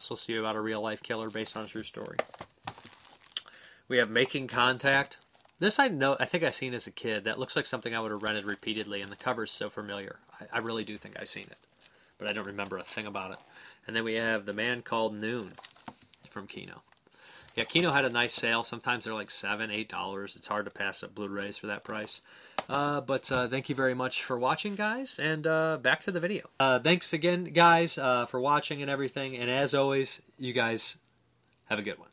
To 0.00 0.16
be 0.26 0.36
about 0.36 0.54
a 0.54 0.60
real 0.60 0.82
life 0.82 1.02
killer 1.02 1.30
based 1.30 1.56
on 1.56 1.64
a 1.64 1.66
true 1.66 1.82
story. 1.82 2.18
We 3.88 3.96
have 3.96 4.10
Making 4.10 4.48
Contact. 4.48 5.18
This 5.64 5.78
I 5.78 5.88
know. 5.88 6.14
I 6.20 6.26
think 6.26 6.44
I've 6.44 6.54
seen 6.54 6.74
as 6.74 6.86
a 6.86 6.90
kid. 6.90 7.24
That 7.24 7.38
looks 7.38 7.56
like 7.56 7.64
something 7.64 7.96
I 7.96 7.98
would 7.98 8.10
have 8.10 8.22
rented 8.22 8.44
repeatedly, 8.44 9.00
and 9.00 9.10
the 9.10 9.16
cover's 9.16 9.50
so 9.50 9.70
familiar. 9.70 10.18
I, 10.38 10.56
I 10.56 10.58
really 10.58 10.84
do 10.84 10.98
think 10.98 11.18
I've 11.18 11.28
seen 11.30 11.46
it, 11.50 11.58
but 12.18 12.28
I 12.28 12.34
don't 12.34 12.46
remember 12.46 12.76
a 12.76 12.82
thing 12.82 13.06
about 13.06 13.32
it. 13.32 13.38
And 13.86 13.96
then 13.96 14.04
we 14.04 14.12
have 14.16 14.44
the 14.44 14.52
man 14.52 14.82
called 14.82 15.14
Noon 15.14 15.52
from 16.28 16.46
Kino. 16.46 16.82
Yeah, 17.56 17.64
Kino 17.64 17.92
had 17.92 18.04
a 18.04 18.10
nice 18.10 18.34
sale. 18.34 18.62
Sometimes 18.62 19.04
they're 19.04 19.14
like 19.14 19.30
seven, 19.30 19.70
eight 19.70 19.88
dollars. 19.88 20.36
It's 20.36 20.48
hard 20.48 20.66
to 20.66 20.70
pass 20.70 21.02
up 21.02 21.14
Blu-rays 21.14 21.56
for 21.56 21.66
that 21.68 21.82
price. 21.82 22.20
Uh, 22.68 23.00
but 23.00 23.32
uh, 23.32 23.48
thank 23.48 23.70
you 23.70 23.74
very 23.74 23.94
much 23.94 24.22
for 24.22 24.38
watching, 24.38 24.74
guys, 24.74 25.18
and 25.18 25.46
uh, 25.46 25.78
back 25.80 26.00
to 26.00 26.12
the 26.12 26.20
video. 26.20 26.50
Uh, 26.60 26.78
thanks 26.78 27.14
again, 27.14 27.44
guys, 27.44 27.96
uh, 27.96 28.26
for 28.26 28.38
watching 28.38 28.82
and 28.82 28.90
everything. 28.90 29.34
And 29.34 29.48
as 29.48 29.72
always, 29.72 30.20
you 30.38 30.52
guys 30.52 30.98
have 31.70 31.78
a 31.78 31.82
good 31.82 31.98
one. 31.98 32.10